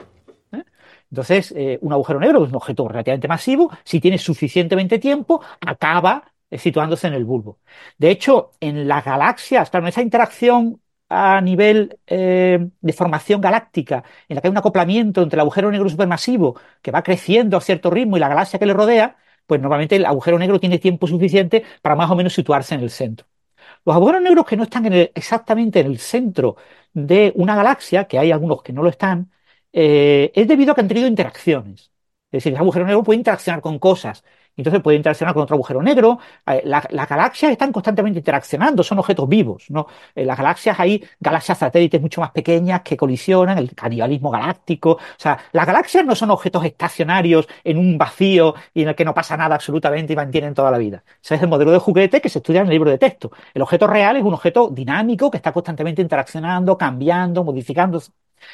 Entonces, 1.08 1.54
un 1.82 1.92
agujero 1.92 2.18
negro, 2.18 2.42
es 2.44 2.50
un 2.50 2.56
objeto 2.56 2.88
relativamente 2.88 3.28
masivo, 3.28 3.70
si 3.84 4.00
tiene 4.00 4.18
suficientemente 4.18 4.98
tiempo, 4.98 5.40
acaba 5.60 6.24
situándose 6.52 7.06
en 7.08 7.14
el 7.14 7.24
bulbo. 7.24 7.60
De 7.98 8.10
hecho, 8.10 8.52
en 8.60 8.86
las 8.88 9.04
galaxias, 9.04 9.70
claro, 9.70 9.86
en 9.86 9.88
esa 9.88 10.02
interacción 10.02 10.80
a 11.08 11.40
nivel 11.40 11.98
eh, 12.06 12.68
de 12.80 12.92
formación 12.92 13.40
galáctica, 13.40 14.02
en 14.28 14.34
la 14.36 14.40
que 14.40 14.48
hay 14.48 14.50
un 14.52 14.58
acoplamiento 14.58 15.22
entre 15.22 15.36
el 15.36 15.40
agujero 15.40 15.70
negro 15.70 15.88
supermasivo 15.88 16.58
que 16.82 16.90
va 16.90 17.02
creciendo 17.02 17.56
a 17.56 17.60
cierto 17.60 17.90
ritmo 17.90 18.16
y 18.16 18.20
la 18.20 18.28
galaxia 18.28 18.58
que 18.58 18.66
le 18.66 18.72
rodea, 18.74 19.16
pues 19.46 19.60
normalmente 19.60 19.96
el 19.96 20.06
agujero 20.06 20.38
negro 20.38 20.58
tiene 20.58 20.78
tiempo 20.78 21.06
suficiente 21.06 21.64
para 21.82 21.94
más 21.96 22.10
o 22.10 22.16
menos 22.16 22.34
situarse 22.34 22.74
en 22.74 22.80
el 22.82 22.90
centro. 22.90 23.26
Los 23.84 23.96
agujeros 23.96 24.22
negros 24.22 24.46
que 24.46 24.56
no 24.56 24.64
están 24.64 24.86
exactamente 25.14 25.80
en 25.80 25.86
el 25.86 25.98
centro 25.98 26.56
de 26.92 27.32
una 27.36 27.56
galaxia, 27.56 28.04
que 28.06 28.18
hay 28.18 28.30
algunos 28.32 28.62
que 28.62 28.72
no 28.72 28.82
lo 28.82 28.88
están, 28.90 29.30
eh, 29.72 30.32
es 30.34 30.48
debido 30.48 30.72
a 30.72 30.74
que 30.74 30.80
han 30.82 30.88
tenido 30.88 31.06
interacciones. 31.08 31.92
Es 32.30 32.38
decir, 32.42 32.52
el 32.52 32.58
agujero 32.58 32.86
negro 32.86 33.02
puede 33.02 33.18
interaccionar 33.18 33.60
con 33.60 33.78
cosas. 33.78 34.24
Entonces 34.56 34.80
puede 34.82 34.96
interaccionar 34.96 35.34
con 35.34 35.42
otro 35.42 35.54
agujero 35.54 35.82
negro. 35.82 36.18
Eh, 36.46 36.62
la- 36.64 36.86
Las 36.90 37.08
galaxias 37.08 37.52
están 37.52 37.72
constantemente 37.72 38.18
interaccionando, 38.20 38.82
son 38.82 38.98
objetos 38.98 39.28
vivos, 39.28 39.64
¿no? 39.70 39.86
En 40.14 40.26
las 40.26 40.36
galaxias 40.38 40.78
hay 40.80 41.04
galaxias 41.20 41.58
satélites 41.58 42.00
mucho 42.00 42.20
más 42.20 42.30
pequeñas 42.30 42.80
que 42.82 42.96
colisionan, 42.96 43.58
el 43.58 43.74
canibalismo 43.74 44.30
galáctico. 44.30 44.92
O 44.92 44.98
sea, 45.18 45.38
las 45.52 45.66
galaxias 45.66 46.04
no 46.04 46.14
son 46.14 46.30
objetos 46.30 46.64
estacionarios 46.64 47.46
en 47.64 47.78
un 47.78 47.98
vacío 47.98 48.54
y 48.74 48.82
en 48.82 48.88
el 48.88 48.94
que 48.94 49.04
no 49.04 49.14
pasa 49.14 49.36
nada 49.36 49.54
absolutamente 49.54 50.12
y 50.12 50.16
mantienen 50.16 50.54
toda 50.54 50.70
la 50.70 50.78
vida. 50.78 51.04
Ese 51.22 51.34
es 51.36 51.42
el 51.42 51.48
modelo 51.48 51.70
de 51.72 51.78
juguete 51.78 52.20
que 52.20 52.28
se 52.28 52.38
estudia 52.38 52.60
en 52.60 52.66
el 52.66 52.72
libro 52.72 52.90
de 52.90 52.98
texto. 52.98 53.30
El 53.54 53.62
objeto 53.62 53.86
real 53.86 54.16
es 54.16 54.22
un 54.24 54.34
objeto 54.34 54.68
dinámico 54.70 55.30
que 55.30 55.36
está 55.38 55.52
constantemente 55.52 56.02
interaccionando, 56.02 56.76
cambiando, 56.78 57.44
modificándose. 57.44 58.12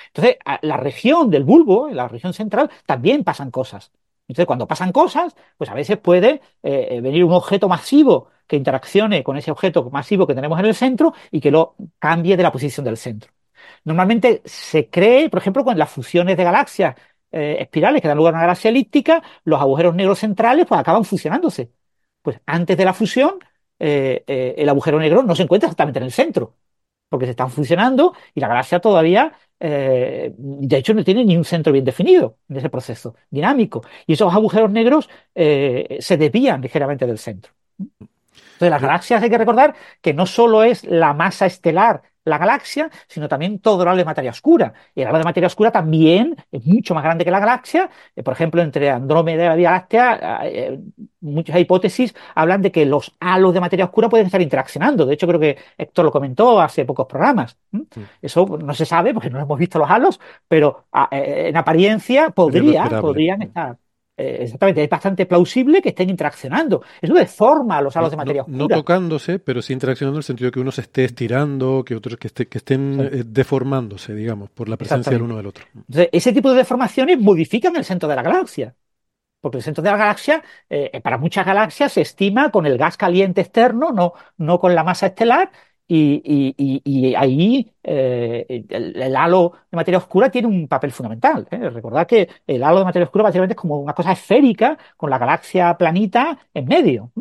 Entonces, 0.09 0.37
la 0.63 0.77
región 0.77 1.31
del 1.31 1.45
bulbo, 1.45 1.89
en 1.89 1.97
la 1.97 2.09
región 2.09 2.33
central, 2.35 2.71
también 2.87 3.25
pasan 3.25 3.51
cosas. 3.51 3.91
Entonces, 4.29 4.47
cuando 4.47 4.67
pasan 4.67 4.93
cosas, 4.93 5.35
pues 5.57 5.71
a 5.71 5.75
veces 5.75 5.99
puede 5.99 6.41
eh, 6.63 7.01
venir 7.03 7.25
un 7.25 7.33
objeto 7.33 7.69
masivo 7.69 8.31
que 8.47 8.57
interaccione 8.57 9.23
con 9.23 9.37
ese 9.37 9.51
objeto 9.51 9.91
masivo 9.91 10.27
que 10.27 10.35
tenemos 10.35 10.59
en 10.59 10.67
el 10.67 10.75
centro 10.75 11.13
y 11.31 11.41
que 11.41 11.51
lo 11.51 11.75
cambie 11.99 12.37
de 12.37 12.43
la 12.43 12.53
posición 12.53 12.85
del 12.85 12.97
centro. 12.97 13.33
Normalmente 13.85 14.43
se 14.45 14.89
cree, 14.91 15.29
por 15.31 15.41
ejemplo, 15.41 15.65
con 15.65 15.79
las 15.79 15.91
fusiones 15.91 16.37
de 16.37 16.45
galaxias 16.45 16.97
eh, 17.31 17.57
espirales 17.61 18.03
que 18.03 18.09
dan 18.09 18.17
lugar 18.17 18.35
a 18.35 18.37
una 18.37 18.43
galaxia 18.43 18.71
elíptica, 18.71 19.23
los 19.45 19.61
agujeros 19.61 19.95
negros 19.95 20.19
centrales 20.19 20.67
pues 20.67 20.81
acaban 20.81 21.05
fusionándose. 21.05 21.73
Pues 22.23 22.41
antes 22.47 22.77
de 22.77 22.85
la 22.85 22.95
fusión, 22.95 23.39
eh, 23.79 24.55
el 24.57 24.69
agujero 24.69 24.99
negro 24.99 25.23
no 25.23 25.35
se 25.35 25.43
encuentra 25.43 25.69
exactamente 25.69 25.99
en 25.99 26.05
el 26.05 26.13
centro, 26.13 26.57
porque 27.13 27.27
se 27.27 27.33
están 27.33 27.51
fusionando 27.51 28.15
y 28.35 28.41
la 28.41 28.49
galaxia 28.49 28.81
todavía, 28.81 29.33
eh, 29.61 30.33
de 30.37 30.77
hecho, 30.79 30.95
no 30.95 31.05
tiene 31.05 31.25
ni 31.25 31.37
un 31.37 31.45
centro 31.45 31.73
bien 31.73 31.85
definido 31.85 32.39
en 32.49 32.57
ese 32.57 32.71
proceso 32.71 33.15
dinámico. 33.31 33.83
Y 34.07 34.15
esos 34.15 34.35
agujeros 34.35 34.73
negros 34.73 35.09
eh, 35.35 35.99
se 36.01 36.17
desvían 36.17 36.63
ligeramente 36.63 37.07
del 37.07 37.19
centro. 37.19 37.53
Entonces, 37.79 38.71
las 38.71 38.83
galaxias 38.83 39.23
hay 39.23 39.31
que 39.31 39.39
recordar 39.39 39.75
que 40.01 40.15
no 40.15 40.27
solo 40.27 40.63
es 40.65 40.85
la 40.85 41.15
masa 41.15 41.47
estelar 41.47 42.03
la 42.25 42.39
galaxia, 42.39 42.91
sino 43.09 43.29
también 43.29 43.59
todo 43.59 43.83
el 43.83 43.89
halo 43.89 43.99
de 43.99 44.05
materia 44.05 44.31
oscura. 44.31 44.73
Y 44.95 45.03
el 45.03 45.09
halo 45.09 45.19
de 45.19 45.25
materia 45.25 45.47
oscura 45.49 45.71
también 45.73 46.37
es 46.51 46.65
mucho 46.65 46.95
más 46.95 47.03
grande 47.05 47.25
que 47.25 47.31
la 47.31 47.41
galaxia. 47.41 47.91
Eh, 48.15 48.23
por 48.23 48.33
ejemplo, 48.35 48.63
entre 48.63 48.91
Andrómeda 48.91 49.45
y 49.45 49.49
la 49.49 49.55
Vía 49.57 49.71
Láctea, 49.73 50.41
eh, 50.45 50.79
muchas 51.21 51.59
hipótesis 51.59 52.15
hablan 52.35 52.63
de 52.63 52.71
que 52.73 52.87
los 52.87 53.15
halos 53.21 53.55
de 53.55 53.61
materia 53.61 53.85
oscura 53.87 54.09
pueden 54.09 54.27
estar 54.27 54.41
interaccionando. 54.41 55.07
De 55.07 55.15
hecho, 55.15 55.27
creo 55.27 55.41
que 55.41 55.59
Héctor 55.79 56.05
lo 56.05 56.13
comentó 56.13 56.61
hace 56.61 56.85
pocos 56.85 57.07
programas. 57.07 57.57
Eso 58.21 58.47
no 58.63 58.75
se 58.75 58.87
sabe 58.87 59.13
porque 59.15 59.31
no 59.31 59.41
hemos 59.41 59.59
visto 59.59 59.79
los 59.79 59.91
halos, 59.91 60.21
pero 60.49 60.87
a- 60.93 61.09
eh, 61.13 61.49
en 61.49 61.57
apariencia 61.57 62.31
podría, 62.31 62.85
podrían 63.01 63.43
estar 63.43 63.77
eh, 64.17 64.39
exactamente, 64.43 64.85
es 64.85 64.91
bastante 64.91 65.27
plausible 65.27 65.81
que 65.81 65.91
estén 65.91 66.11
interaccionando. 66.11 66.83
Eso 67.01 67.15
deforma 67.15 67.81
los 67.81 67.97
halos 67.97 68.11
de 68.11 68.17
materia 68.17 68.43
no, 68.47 68.65
oscura. 68.65 68.77
No 68.77 68.83
tocándose, 68.83 69.39
pero 69.39 69.63
sí 69.63 69.73
interaccionando 69.73 70.17
en 70.17 70.21
el 70.21 70.25
sentido 70.25 70.49
de 70.49 70.53
que 70.53 70.61
uno 70.61 70.71
se 70.71 70.83
esté 70.83 71.05
estirando, 71.05 71.83
que 71.85 71.95
otros 71.95 72.19
que, 72.19 72.27
esté, 72.27 72.47
que 72.47 72.59
estén 72.59 73.09
sí. 73.11 73.19
eh, 73.19 73.25
deformándose, 73.27 74.15
digamos, 74.15 74.51
por 74.51 74.69
la 74.69 74.77
presencia 74.77 75.13
del 75.13 75.23
uno 75.23 75.37
del 75.37 75.47
otro. 75.47 75.65
Entonces, 75.75 76.09
ese 76.13 76.33
tipo 76.33 76.51
de 76.51 76.57
deformaciones 76.57 77.19
modifican 77.19 77.75
el 77.77 77.85
centro 77.85 78.09
de 78.09 78.17
la 78.17 78.23
galaxia. 78.23 78.75
Porque 79.41 79.57
el 79.57 79.65
centro 79.65 79.83
de 79.83 79.91
la 79.91 79.97
galaxia, 79.97 80.45
eh, 80.71 81.01
para 81.03 81.19
muchas 81.19 81.45
galaxias, 81.45 81.93
se 81.93 82.03
estima 82.03 82.53
con 82.53 82.65
el 82.65 82.79
gas 82.79 82.97
caliente 82.97 83.41
externo, 83.41 83.91
no, 83.91 84.13
no 84.37 84.61
con 84.61 84.73
la 84.73 84.85
masa 84.85 85.07
estelar, 85.07 85.51
y, 85.89 87.15
ahí 87.15 87.73
eh, 87.83 88.65
el, 88.69 89.03
el, 89.03 89.17
halo 89.17 89.53
de 89.71 89.77
materia 89.77 89.99
oscura 89.99 90.31
tiene 90.31 90.49
un 90.49 90.69
papel 90.69 90.93
fundamental. 90.93 91.47
¿eh? 91.51 91.71
Recordad 91.71 92.07
que 92.07 92.29
el 92.47 92.63
halo 92.63 92.79
de 92.79 92.85
materia 92.85 93.05
oscura 93.05 93.25
básicamente 93.25 93.53
es 93.55 93.61
como 93.61 93.79
una 93.79 93.93
cosa 93.93 94.13
esférica 94.13 94.79
con 94.97 95.11
la 95.11 95.19
galaxia 95.19 95.77
planita 95.77 96.39
en 96.55 96.67
medio. 96.67 97.13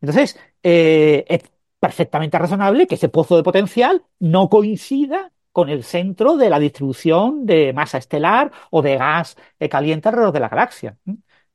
Entonces, 0.00 0.38
eh, 0.62 1.24
es 1.28 1.42
perfectamente 1.78 2.38
razonable 2.38 2.86
que 2.86 2.96
ese 2.96 3.08
pozo 3.08 3.36
de 3.36 3.42
potencial 3.42 4.02
no 4.18 4.48
coincida 4.48 5.32
con 5.52 5.68
el 5.68 5.84
centro 5.84 6.36
de 6.36 6.50
la 6.50 6.58
distribución 6.58 7.46
de 7.46 7.72
masa 7.72 7.98
estelar 7.98 8.50
o 8.70 8.82
de 8.82 8.96
gas 8.96 9.36
caliente 9.70 10.08
alrededor 10.08 10.32
de 10.34 10.40
la 10.40 10.48
galaxia. 10.48 10.98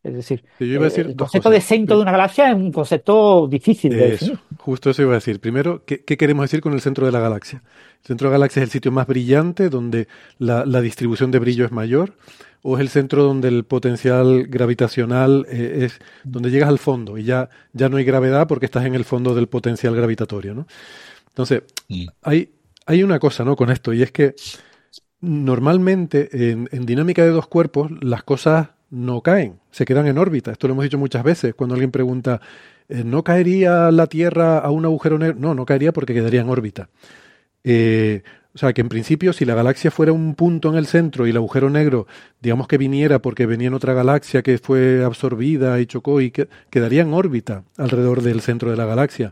Es 0.03 0.15
decir, 0.15 0.43
sí, 0.57 0.67
yo 0.67 0.73
iba 0.73 0.81
a 0.81 0.89
decir 0.89 1.05
el 1.05 1.15
concepto 1.15 1.49
de 1.51 1.61
centro 1.61 1.95
de 1.95 2.01
una 2.01 2.11
galaxia 2.11 2.49
es 2.49 2.55
un 2.55 2.71
concepto 2.71 3.47
difícil 3.47 3.91
de 3.91 4.15
eso, 4.15 4.25
definir. 4.25 4.39
Justo 4.57 4.89
eso 4.89 5.03
iba 5.03 5.11
a 5.11 5.15
decir. 5.15 5.39
Primero, 5.39 5.83
¿qué, 5.85 6.03
¿qué, 6.03 6.17
queremos 6.17 6.43
decir 6.43 6.59
con 6.61 6.73
el 6.73 6.81
centro 6.81 7.05
de 7.05 7.11
la 7.11 7.19
galaxia? 7.19 7.61
El 8.01 8.07
centro 8.07 8.27
de 8.27 8.31
la 8.31 8.37
galaxia 8.39 8.61
es 8.61 8.69
el 8.69 8.71
sitio 8.71 8.91
más 8.91 9.05
brillante, 9.05 9.69
donde 9.69 10.07
la, 10.39 10.65
la 10.65 10.81
distribución 10.81 11.29
de 11.29 11.37
brillo 11.37 11.65
es 11.65 11.71
mayor, 11.71 12.13
o 12.63 12.77
es 12.77 12.81
el 12.81 12.89
centro 12.89 13.23
donde 13.23 13.47
el 13.47 13.63
potencial 13.63 14.47
gravitacional 14.47 15.45
eh, 15.49 15.85
es 15.85 15.99
donde 16.23 16.49
llegas 16.49 16.69
al 16.69 16.79
fondo 16.79 17.17
y 17.17 17.23
ya, 17.23 17.49
ya 17.73 17.89
no 17.89 17.97
hay 17.97 18.03
gravedad 18.03 18.47
porque 18.47 18.65
estás 18.65 18.85
en 18.85 18.95
el 18.95 19.05
fondo 19.05 19.35
del 19.35 19.47
potencial 19.47 19.95
gravitatorio, 19.95 20.53
¿no? 20.55 20.67
Entonces, 21.29 21.63
sí. 21.87 22.07
hay, 22.23 22.49
hay 22.85 23.03
una 23.03 23.19
cosa, 23.19 23.43
¿no? 23.43 23.55
Con 23.55 23.71
esto, 23.71 23.93
y 23.93 24.01
es 24.01 24.11
que 24.11 24.35
normalmente 25.21 26.51
en, 26.51 26.67
en 26.71 26.85
dinámica 26.85 27.23
de 27.23 27.29
dos 27.29 27.47
cuerpos 27.47 27.91
las 28.01 28.23
cosas 28.23 28.69
no 28.91 29.21
caen, 29.21 29.59
se 29.71 29.85
quedan 29.85 30.05
en 30.07 30.17
órbita. 30.17 30.51
Esto 30.51 30.67
lo 30.67 30.73
hemos 30.73 30.83
dicho 30.83 30.97
muchas 30.97 31.23
veces. 31.23 31.55
Cuando 31.55 31.73
alguien 31.75 31.91
pregunta, 31.91 32.41
¿no 32.89 33.23
caería 33.23 33.89
la 33.89 34.07
Tierra 34.07 34.59
a 34.59 34.69
un 34.69 34.85
agujero 34.85 35.17
negro? 35.17 35.37
No, 35.39 35.55
no 35.55 35.65
caería 35.65 35.91
porque 35.93 36.13
quedaría 36.13 36.41
en 36.41 36.49
órbita. 36.49 36.89
Eh, 37.63 38.21
o 38.53 38.57
sea, 38.57 38.73
que 38.73 38.81
en 38.81 38.89
principio, 38.89 39.31
si 39.31 39.45
la 39.45 39.55
galaxia 39.55 39.91
fuera 39.91 40.11
un 40.11 40.35
punto 40.35 40.69
en 40.69 40.75
el 40.75 40.85
centro 40.85 41.25
y 41.25 41.29
el 41.29 41.37
agujero 41.37 41.69
negro, 41.69 42.05
digamos 42.41 42.67
que 42.67 42.77
viniera 42.77 43.19
porque 43.19 43.45
venía 43.45 43.67
en 43.67 43.73
otra 43.73 43.93
galaxia 43.93 44.41
que 44.41 44.57
fue 44.57 45.05
absorbida 45.05 45.79
y 45.79 45.85
chocó 45.85 46.19
y 46.19 46.31
que, 46.31 46.49
quedaría 46.69 47.03
en 47.03 47.13
órbita 47.13 47.63
alrededor 47.77 48.21
del 48.21 48.41
centro 48.41 48.69
de 48.69 48.77
la 48.77 48.85
galaxia. 48.85 49.31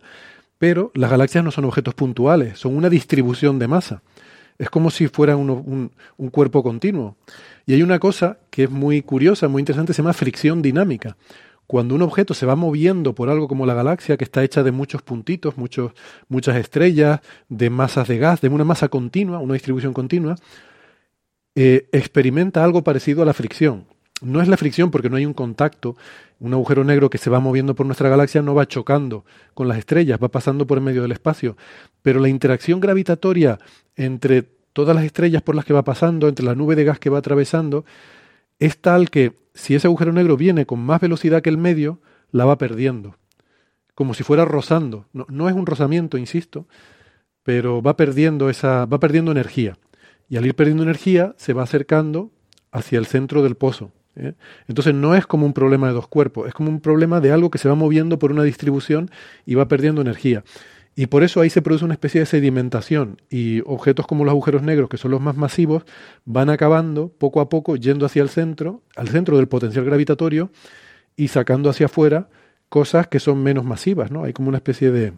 Pero 0.57 0.91
las 0.93 1.11
galaxias 1.11 1.43
no 1.43 1.51
son 1.51 1.65
objetos 1.65 1.95
puntuales, 1.95 2.59
son 2.59 2.77
una 2.77 2.89
distribución 2.89 3.59
de 3.59 3.67
masa. 3.67 4.01
Es 4.59 4.69
como 4.69 4.91
si 4.91 5.07
fuera 5.07 5.35
un, 5.35 5.91
un, 6.17 6.29
cuerpo 6.29 6.61
continuo. 6.61 7.15
Y 7.65 7.73
hay 7.73 7.81
una 7.81 7.97
cosa 7.97 8.37
que 8.51 8.65
es 8.65 8.69
muy 8.69 9.01
curiosa, 9.01 9.47
muy 9.47 9.61
interesante, 9.61 9.93
se 9.93 10.01
llama 10.03 10.13
fricción 10.13 10.61
dinámica. 10.61 11.17
Cuando 11.65 11.95
un 11.95 12.01
objeto 12.01 12.33
se 12.33 12.45
va 12.45 12.55
moviendo 12.55 13.15
por 13.15 13.29
algo 13.29 13.47
como 13.47 13.65
la 13.65 13.73
galaxia, 13.73 14.17
que 14.17 14.23
está 14.25 14.43
hecha 14.43 14.61
de 14.61 14.71
muchos 14.71 15.01
puntitos, 15.01 15.57
muchos, 15.57 15.93
muchas 16.27 16.57
estrellas, 16.57 17.21
de 17.47 17.69
masas 17.69 18.07
de 18.07 18.17
gas, 18.17 18.41
de 18.41 18.49
una 18.49 18.65
masa 18.65 18.89
continua, 18.89 19.39
una 19.39 19.53
distribución 19.53 19.93
continua, 19.93 20.35
eh, 21.55 21.87
experimenta 21.91 22.63
algo 22.63 22.83
parecido 22.83 23.21
a 23.21 23.25
la 23.25 23.33
fricción. 23.33 23.85
No 24.21 24.41
es 24.41 24.47
la 24.47 24.57
fricción 24.57 24.91
porque 24.91 25.09
no 25.09 25.15
hay 25.15 25.25
un 25.25 25.33
contacto. 25.33 25.95
Un 26.39 26.53
agujero 26.53 26.83
negro 26.83 27.09
que 27.09 27.17
se 27.17 27.29
va 27.29 27.39
moviendo 27.39 27.75
por 27.75 27.85
nuestra 27.85 28.09
galaxia 28.09 28.41
no 28.41 28.55
va 28.55 28.65
chocando 28.65 29.25
con 29.53 29.67
las 29.67 29.77
estrellas, 29.77 30.19
va 30.21 30.29
pasando 30.29 30.67
por 30.67 30.77
en 30.77 30.85
medio 30.85 31.01
del 31.01 31.11
espacio. 31.11 31.55
Pero 32.01 32.19
la 32.19 32.29
interacción 32.29 32.79
gravitatoria 32.79 33.59
entre 33.99 34.43
todas 34.71 34.95
las 34.95 35.03
estrellas 35.03 35.41
por 35.41 35.55
las 35.55 35.65
que 35.65 35.73
va 35.73 35.83
pasando, 35.83 36.29
entre 36.29 36.45
la 36.45 36.55
nube 36.55 36.75
de 36.75 36.85
gas 36.85 36.99
que 36.99 37.09
va 37.09 37.17
atravesando, 37.17 37.83
es 38.57 38.77
tal 38.77 39.09
que 39.09 39.33
si 39.53 39.75
ese 39.75 39.87
agujero 39.87 40.13
negro 40.13 40.37
viene 40.37 40.65
con 40.65 40.79
más 40.79 41.01
velocidad 41.01 41.41
que 41.41 41.49
el 41.49 41.57
medio, 41.57 41.99
la 42.31 42.45
va 42.45 42.57
perdiendo. 42.57 43.17
Como 43.95 44.13
si 44.13 44.23
fuera 44.23 44.45
rozando. 44.45 45.05
No, 45.11 45.49
es 45.49 45.55
un 45.55 45.65
rozamiento, 45.65 46.17
insisto, 46.17 46.65
pero 47.43 47.81
va 47.81 47.97
perdiendo 47.97 48.49
esa, 48.49 48.85
va 48.85 48.99
perdiendo 48.99 49.31
energía. 49.31 49.77
Y 50.29 50.37
al 50.37 50.45
ir 50.45 50.55
perdiendo 50.55 50.83
energía, 50.83 51.35
se 51.37 51.51
va 51.51 51.63
acercando 51.63 52.31
hacia 52.71 52.99
el 52.99 53.05
centro 53.05 53.43
del 53.43 53.55
pozo. 53.55 53.91
¿eh? 54.15 54.33
Entonces 54.69 54.93
no 54.93 55.13
es 55.13 55.27
como 55.27 55.45
un 55.45 55.53
problema 55.53 55.87
de 55.87 55.93
dos 55.93 56.07
cuerpos, 56.07 56.47
es 56.47 56.53
como 56.53 56.69
un 56.69 56.79
problema 56.79 57.19
de 57.19 57.33
algo 57.33 57.51
que 57.51 57.57
se 57.57 57.67
va 57.67 57.75
moviendo 57.75 58.17
por 58.17 58.31
una 58.31 58.43
distribución 58.43 59.11
y 59.45 59.55
va 59.55 59.67
perdiendo 59.67 59.99
energía. 59.99 60.45
Y 60.95 61.07
por 61.07 61.23
eso 61.23 61.39
ahí 61.39 61.49
se 61.49 61.61
produce 61.61 61.85
una 61.85 61.93
especie 61.93 62.19
de 62.19 62.25
sedimentación 62.25 63.21
y 63.29 63.61
objetos 63.65 64.05
como 64.05 64.25
los 64.25 64.31
agujeros 64.31 64.63
negros, 64.63 64.89
que 64.89 64.97
son 64.97 65.11
los 65.11 65.21
más 65.21 65.37
masivos, 65.37 65.83
van 66.25 66.49
acabando 66.49 67.09
poco 67.09 67.39
a 67.39 67.47
poco 67.47 67.75
yendo 67.77 68.05
hacia 68.05 68.21
el 68.21 68.29
centro, 68.29 68.81
al 68.95 69.07
centro 69.07 69.37
del 69.37 69.47
potencial 69.47 69.85
gravitatorio 69.85 70.51
y 71.15 71.29
sacando 71.29 71.69
hacia 71.69 71.85
afuera 71.85 72.27
cosas 72.69 73.07
que 73.07 73.19
son 73.19 73.41
menos 73.41 73.65
masivas, 73.65 74.11
¿no? 74.11 74.23
Hay 74.23 74.33
como 74.33 74.49
una 74.49 74.57
especie 74.57 74.91
de, 74.91 75.13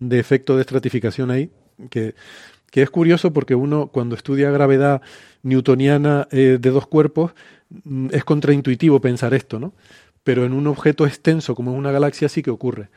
de 0.00 0.18
efecto 0.18 0.56
de 0.56 0.62
estratificación 0.62 1.30
ahí 1.30 1.50
que, 1.90 2.14
que, 2.70 2.82
es 2.82 2.90
curioso 2.90 3.32
porque 3.32 3.54
uno 3.54 3.88
cuando 3.88 4.16
estudia 4.16 4.50
gravedad 4.50 5.00
newtoniana 5.42 6.28
eh, 6.30 6.58
de 6.60 6.70
dos 6.70 6.86
cuerpos 6.86 7.32
es 8.10 8.24
contraintuitivo 8.24 9.00
pensar 9.00 9.34
esto, 9.34 9.60
¿no? 9.60 9.72
Pero 10.24 10.44
en 10.44 10.52
un 10.52 10.66
objeto 10.66 11.06
extenso 11.06 11.54
como 11.54 11.72
es 11.72 11.78
una 11.78 11.92
galaxia 11.92 12.28
sí 12.28 12.42
que 12.42 12.50
ocurre. 12.50 12.88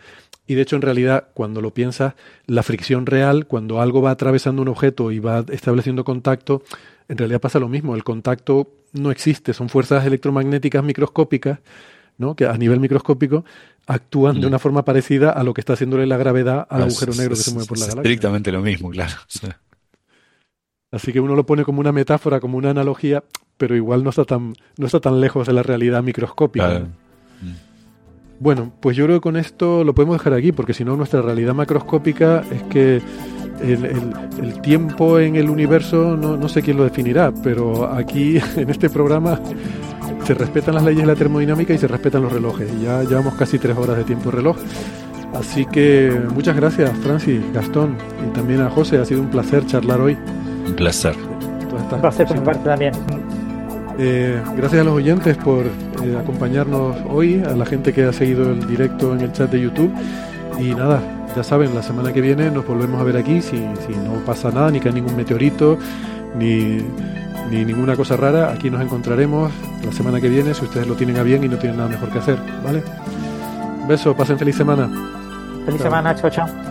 Y 0.51 0.53
de 0.53 0.63
hecho, 0.63 0.75
en 0.75 0.81
realidad, 0.81 1.29
cuando 1.33 1.61
lo 1.61 1.73
piensas, 1.73 2.13
la 2.45 2.61
fricción 2.61 3.05
real, 3.05 3.47
cuando 3.47 3.79
algo 3.79 4.01
va 4.01 4.11
atravesando 4.11 4.61
un 4.61 4.67
objeto 4.67 5.09
y 5.13 5.19
va 5.19 5.45
estableciendo 5.49 6.03
contacto, 6.03 6.61
en 7.07 7.17
realidad 7.17 7.39
pasa 7.39 7.57
lo 7.57 7.69
mismo. 7.69 7.95
El 7.95 8.03
contacto 8.03 8.69
no 8.91 9.11
existe, 9.11 9.53
son 9.53 9.69
fuerzas 9.69 10.05
electromagnéticas 10.05 10.83
microscópicas, 10.83 11.59
¿no? 12.17 12.35
que 12.35 12.47
a 12.47 12.57
nivel 12.57 12.81
microscópico 12.81 13.45
actúan 13.87 14.39
mm. 14.39 14.41
de 14.41 14.47
una 14.47 14.59
forma 14.59 14.83
parecida 14.83 15.29
a 15.29 15.41
lo 15.45 15.53
que 15.53 15.61
está 15.61 15.71
haciéndole 15.71 16.05
la 16.05 16.17
gravedad 16.17 16.67
al 16.69 16.81
es, 16.81 16.87
agujero 16.87 17.13
negro 17.13 17.33
es, 17.35 17.39
que 17.39 17.45
se 17.45 17.51
mueve 17.51 17.67
por 17.69 17.77
la 17.77 17.85
galaxia. 17.85 18.01
Estrictamente 18.01 18.51
lo 18.51 18.61
mismo, 18.61 18.89
claro. 18.89 19.13
Sí. 19.29 19.47
Así 20.91 21.13
que 21.13 21.21
uno 21.21 21.37
lo 21.37 21.45
pone 21.45 21.63
como 21.63 21.79
una 21.79 21.93
metáfora, 21.93 22.41
como 22.41 22.57
una 22.57 22.71
analogía, 22.71 23.23
pero 23.55 23.73
igual 23.73 24.03
no 24.03 24.09
está 24.09 24.25
tan, 24.25 24.53
no 24.77 24.85
está 24.85 24.99
tan 24.99 25.21
lejos 25.21 25.47
de 25.47 25.53
la 25.53 25.63
realidad 25.63 26.03
microscópica. 26.03 26.67
Claro. 26.67 26.87
Bueno, 28.41 28.71
pues 28.79 28.97
yo 28.97 29.05
creo 29.05 29.17
que 29.17 29.21
con 29.21 29.37
esto 29.37 29.83
lo 29.83 29.93
podemos 29.93 30.17
dejar 30.17 30.33
aquí, 30.33 30.51
porque 30.51 30.73
si 30.73 30.83
no, 30.83 30.97
nuestra 30.97 31.21
realidad 31.21 31.53
macroscópica 31.53 32.41
es 32.51 32.63
que 32.63 32.99
el, 33.61 33.85
el, 33.85 34.13
el 34.41 34.61
tiempo 34.61 35.19
en 35.19 35.35
el 35.35 35.47
universo 35.47 36.17
no, 36.17 36.35
no, 36.37 36.49
sé 36.49 36.63
quién 36.63 36.75
lo 36.77 36.83
definirá, 36.83 37.31
pero 37.43 37.85
aquí 37.93 38.39
en 38.55 38.71
este 38.71 38.89
programa 38.89 39.39
se 40.25 40.33
respetan 40.33 40.73
las 40.73 40.83
leyes 40.83 41.01
de 41.01 41.05
la 41.07 41.15
termodinámica 41.15 41.71
y 41.71 41.77
se 41.77 41.87
respetan 41.87 42.23
los 42.23 42.33
relojes. 42.33 42.67
Y 42.79 42.85
ya 42.85 43.03
llevamos 43.03 43.35
casi 43.35 43.59
tres 43.59 43.77
horas 43.77 43.97
de 43.97 44.05
tiempo 44.05 44.31
reloj. 44.31 44.57
Así 45.35 45.67
que 45.67 46.11
muchas 46.33 46.55
gracias, 46.55 46.89
Francis, 46.97 47.41
Gastón 47.53 47.95
y 48.27 48.33
también 48.33 48.61
a 48.61 48.71
José. 48.71 48.97
Ha 48.97 49.05
sido 49.05 49.21
un 49.21 49.29
placer 49.29 49.67
charlar 49.67 50.01
hoy. 50.01 50.17
Un 50.65 50.73
placer. 50.73 51.15
Un 51.93 52.01
placer 52.01 52.25
por 52.25 52.39
mi 52.39 52.43
parte 52.43 52.63
también. 52.63 52.93
Eh, 54.03 54.41
gracias 54.57 54.81
a 54.81 54.83
los 54.83 54.95
oyentes 54.95 55.37
por 55.37 55.63
eh, 55.67 56.17
acompañarnos 56.19 56.97
hoy, 57.07 57.43
a 57.43 57.51
la 57.51 57.67
gente 57.67 57.93
que 57.93 58.05
ha 58.05 58.11
seguido 58.11 58.49
el 58.49 58.65
directo 58.65 59.13
en 59.13 59.21
el 59.21 59.31
chat 59.31 59.51
de 59.51 59.61
YouTube. 59.61 59.93
Y 60.59 60.73
nada, 60.73 60.99
ya 61.35 61.43
saben, 61.43 61.75
la 61.75 61.83
semana 61.83 62.11
que 62.11 62.19
viene 62.19 62.49
nos 62.49 62.65
volvemos 62.65 62.99
a 62.99 63.03
ver 63.03 63.15
aquí. 63.15 63.43
Si, 63.43 63.57
si 63.57 63.93
no 63.93 64.13
pasa 64.25 64.49
nada, 64.49 64.71
ni 64.71 64.79
cae 64.79 64.91
ningún 64.91 65.15
meteorito, 65.15 65.77
ni, 66.35 66.79
ni 67.51 67.63
ninguna 67.63 67.95
cosa 67.95 68.17
rara, 68.17 68.51
aquí 68.51 68.71
nos 68.71 68.81
encontraremos 68.81 69.51
la 69.85 69.91
semana 69.91 70.19
que 70.19 70.29
viene 70.29 70.55
si 70.55 70.65
ustedes 70.65 70.87
lo 70.87 70.95
tienen 70.95 71.17
a 71.17 71.23
bien 71.23 71.43
y 71.43 71.47
no 71.47 71.57
tienen 71.57 71.77
nada 71.77 71.89
mejor 71.89 72.09
que 72.09 72.17
hacer. 72.17 72.39
¿Vale? 72.63 72.81
Beso, 73.87 74.15
pasen 74.15 74.39
feliz 74.39 74.55
semana. 74.55 74.89
Feliz 75.63 75.79
chao. 75.79 75.91
semana, 75.91 76.15
chao, 76.15 76.29
chao. 76.31 76.70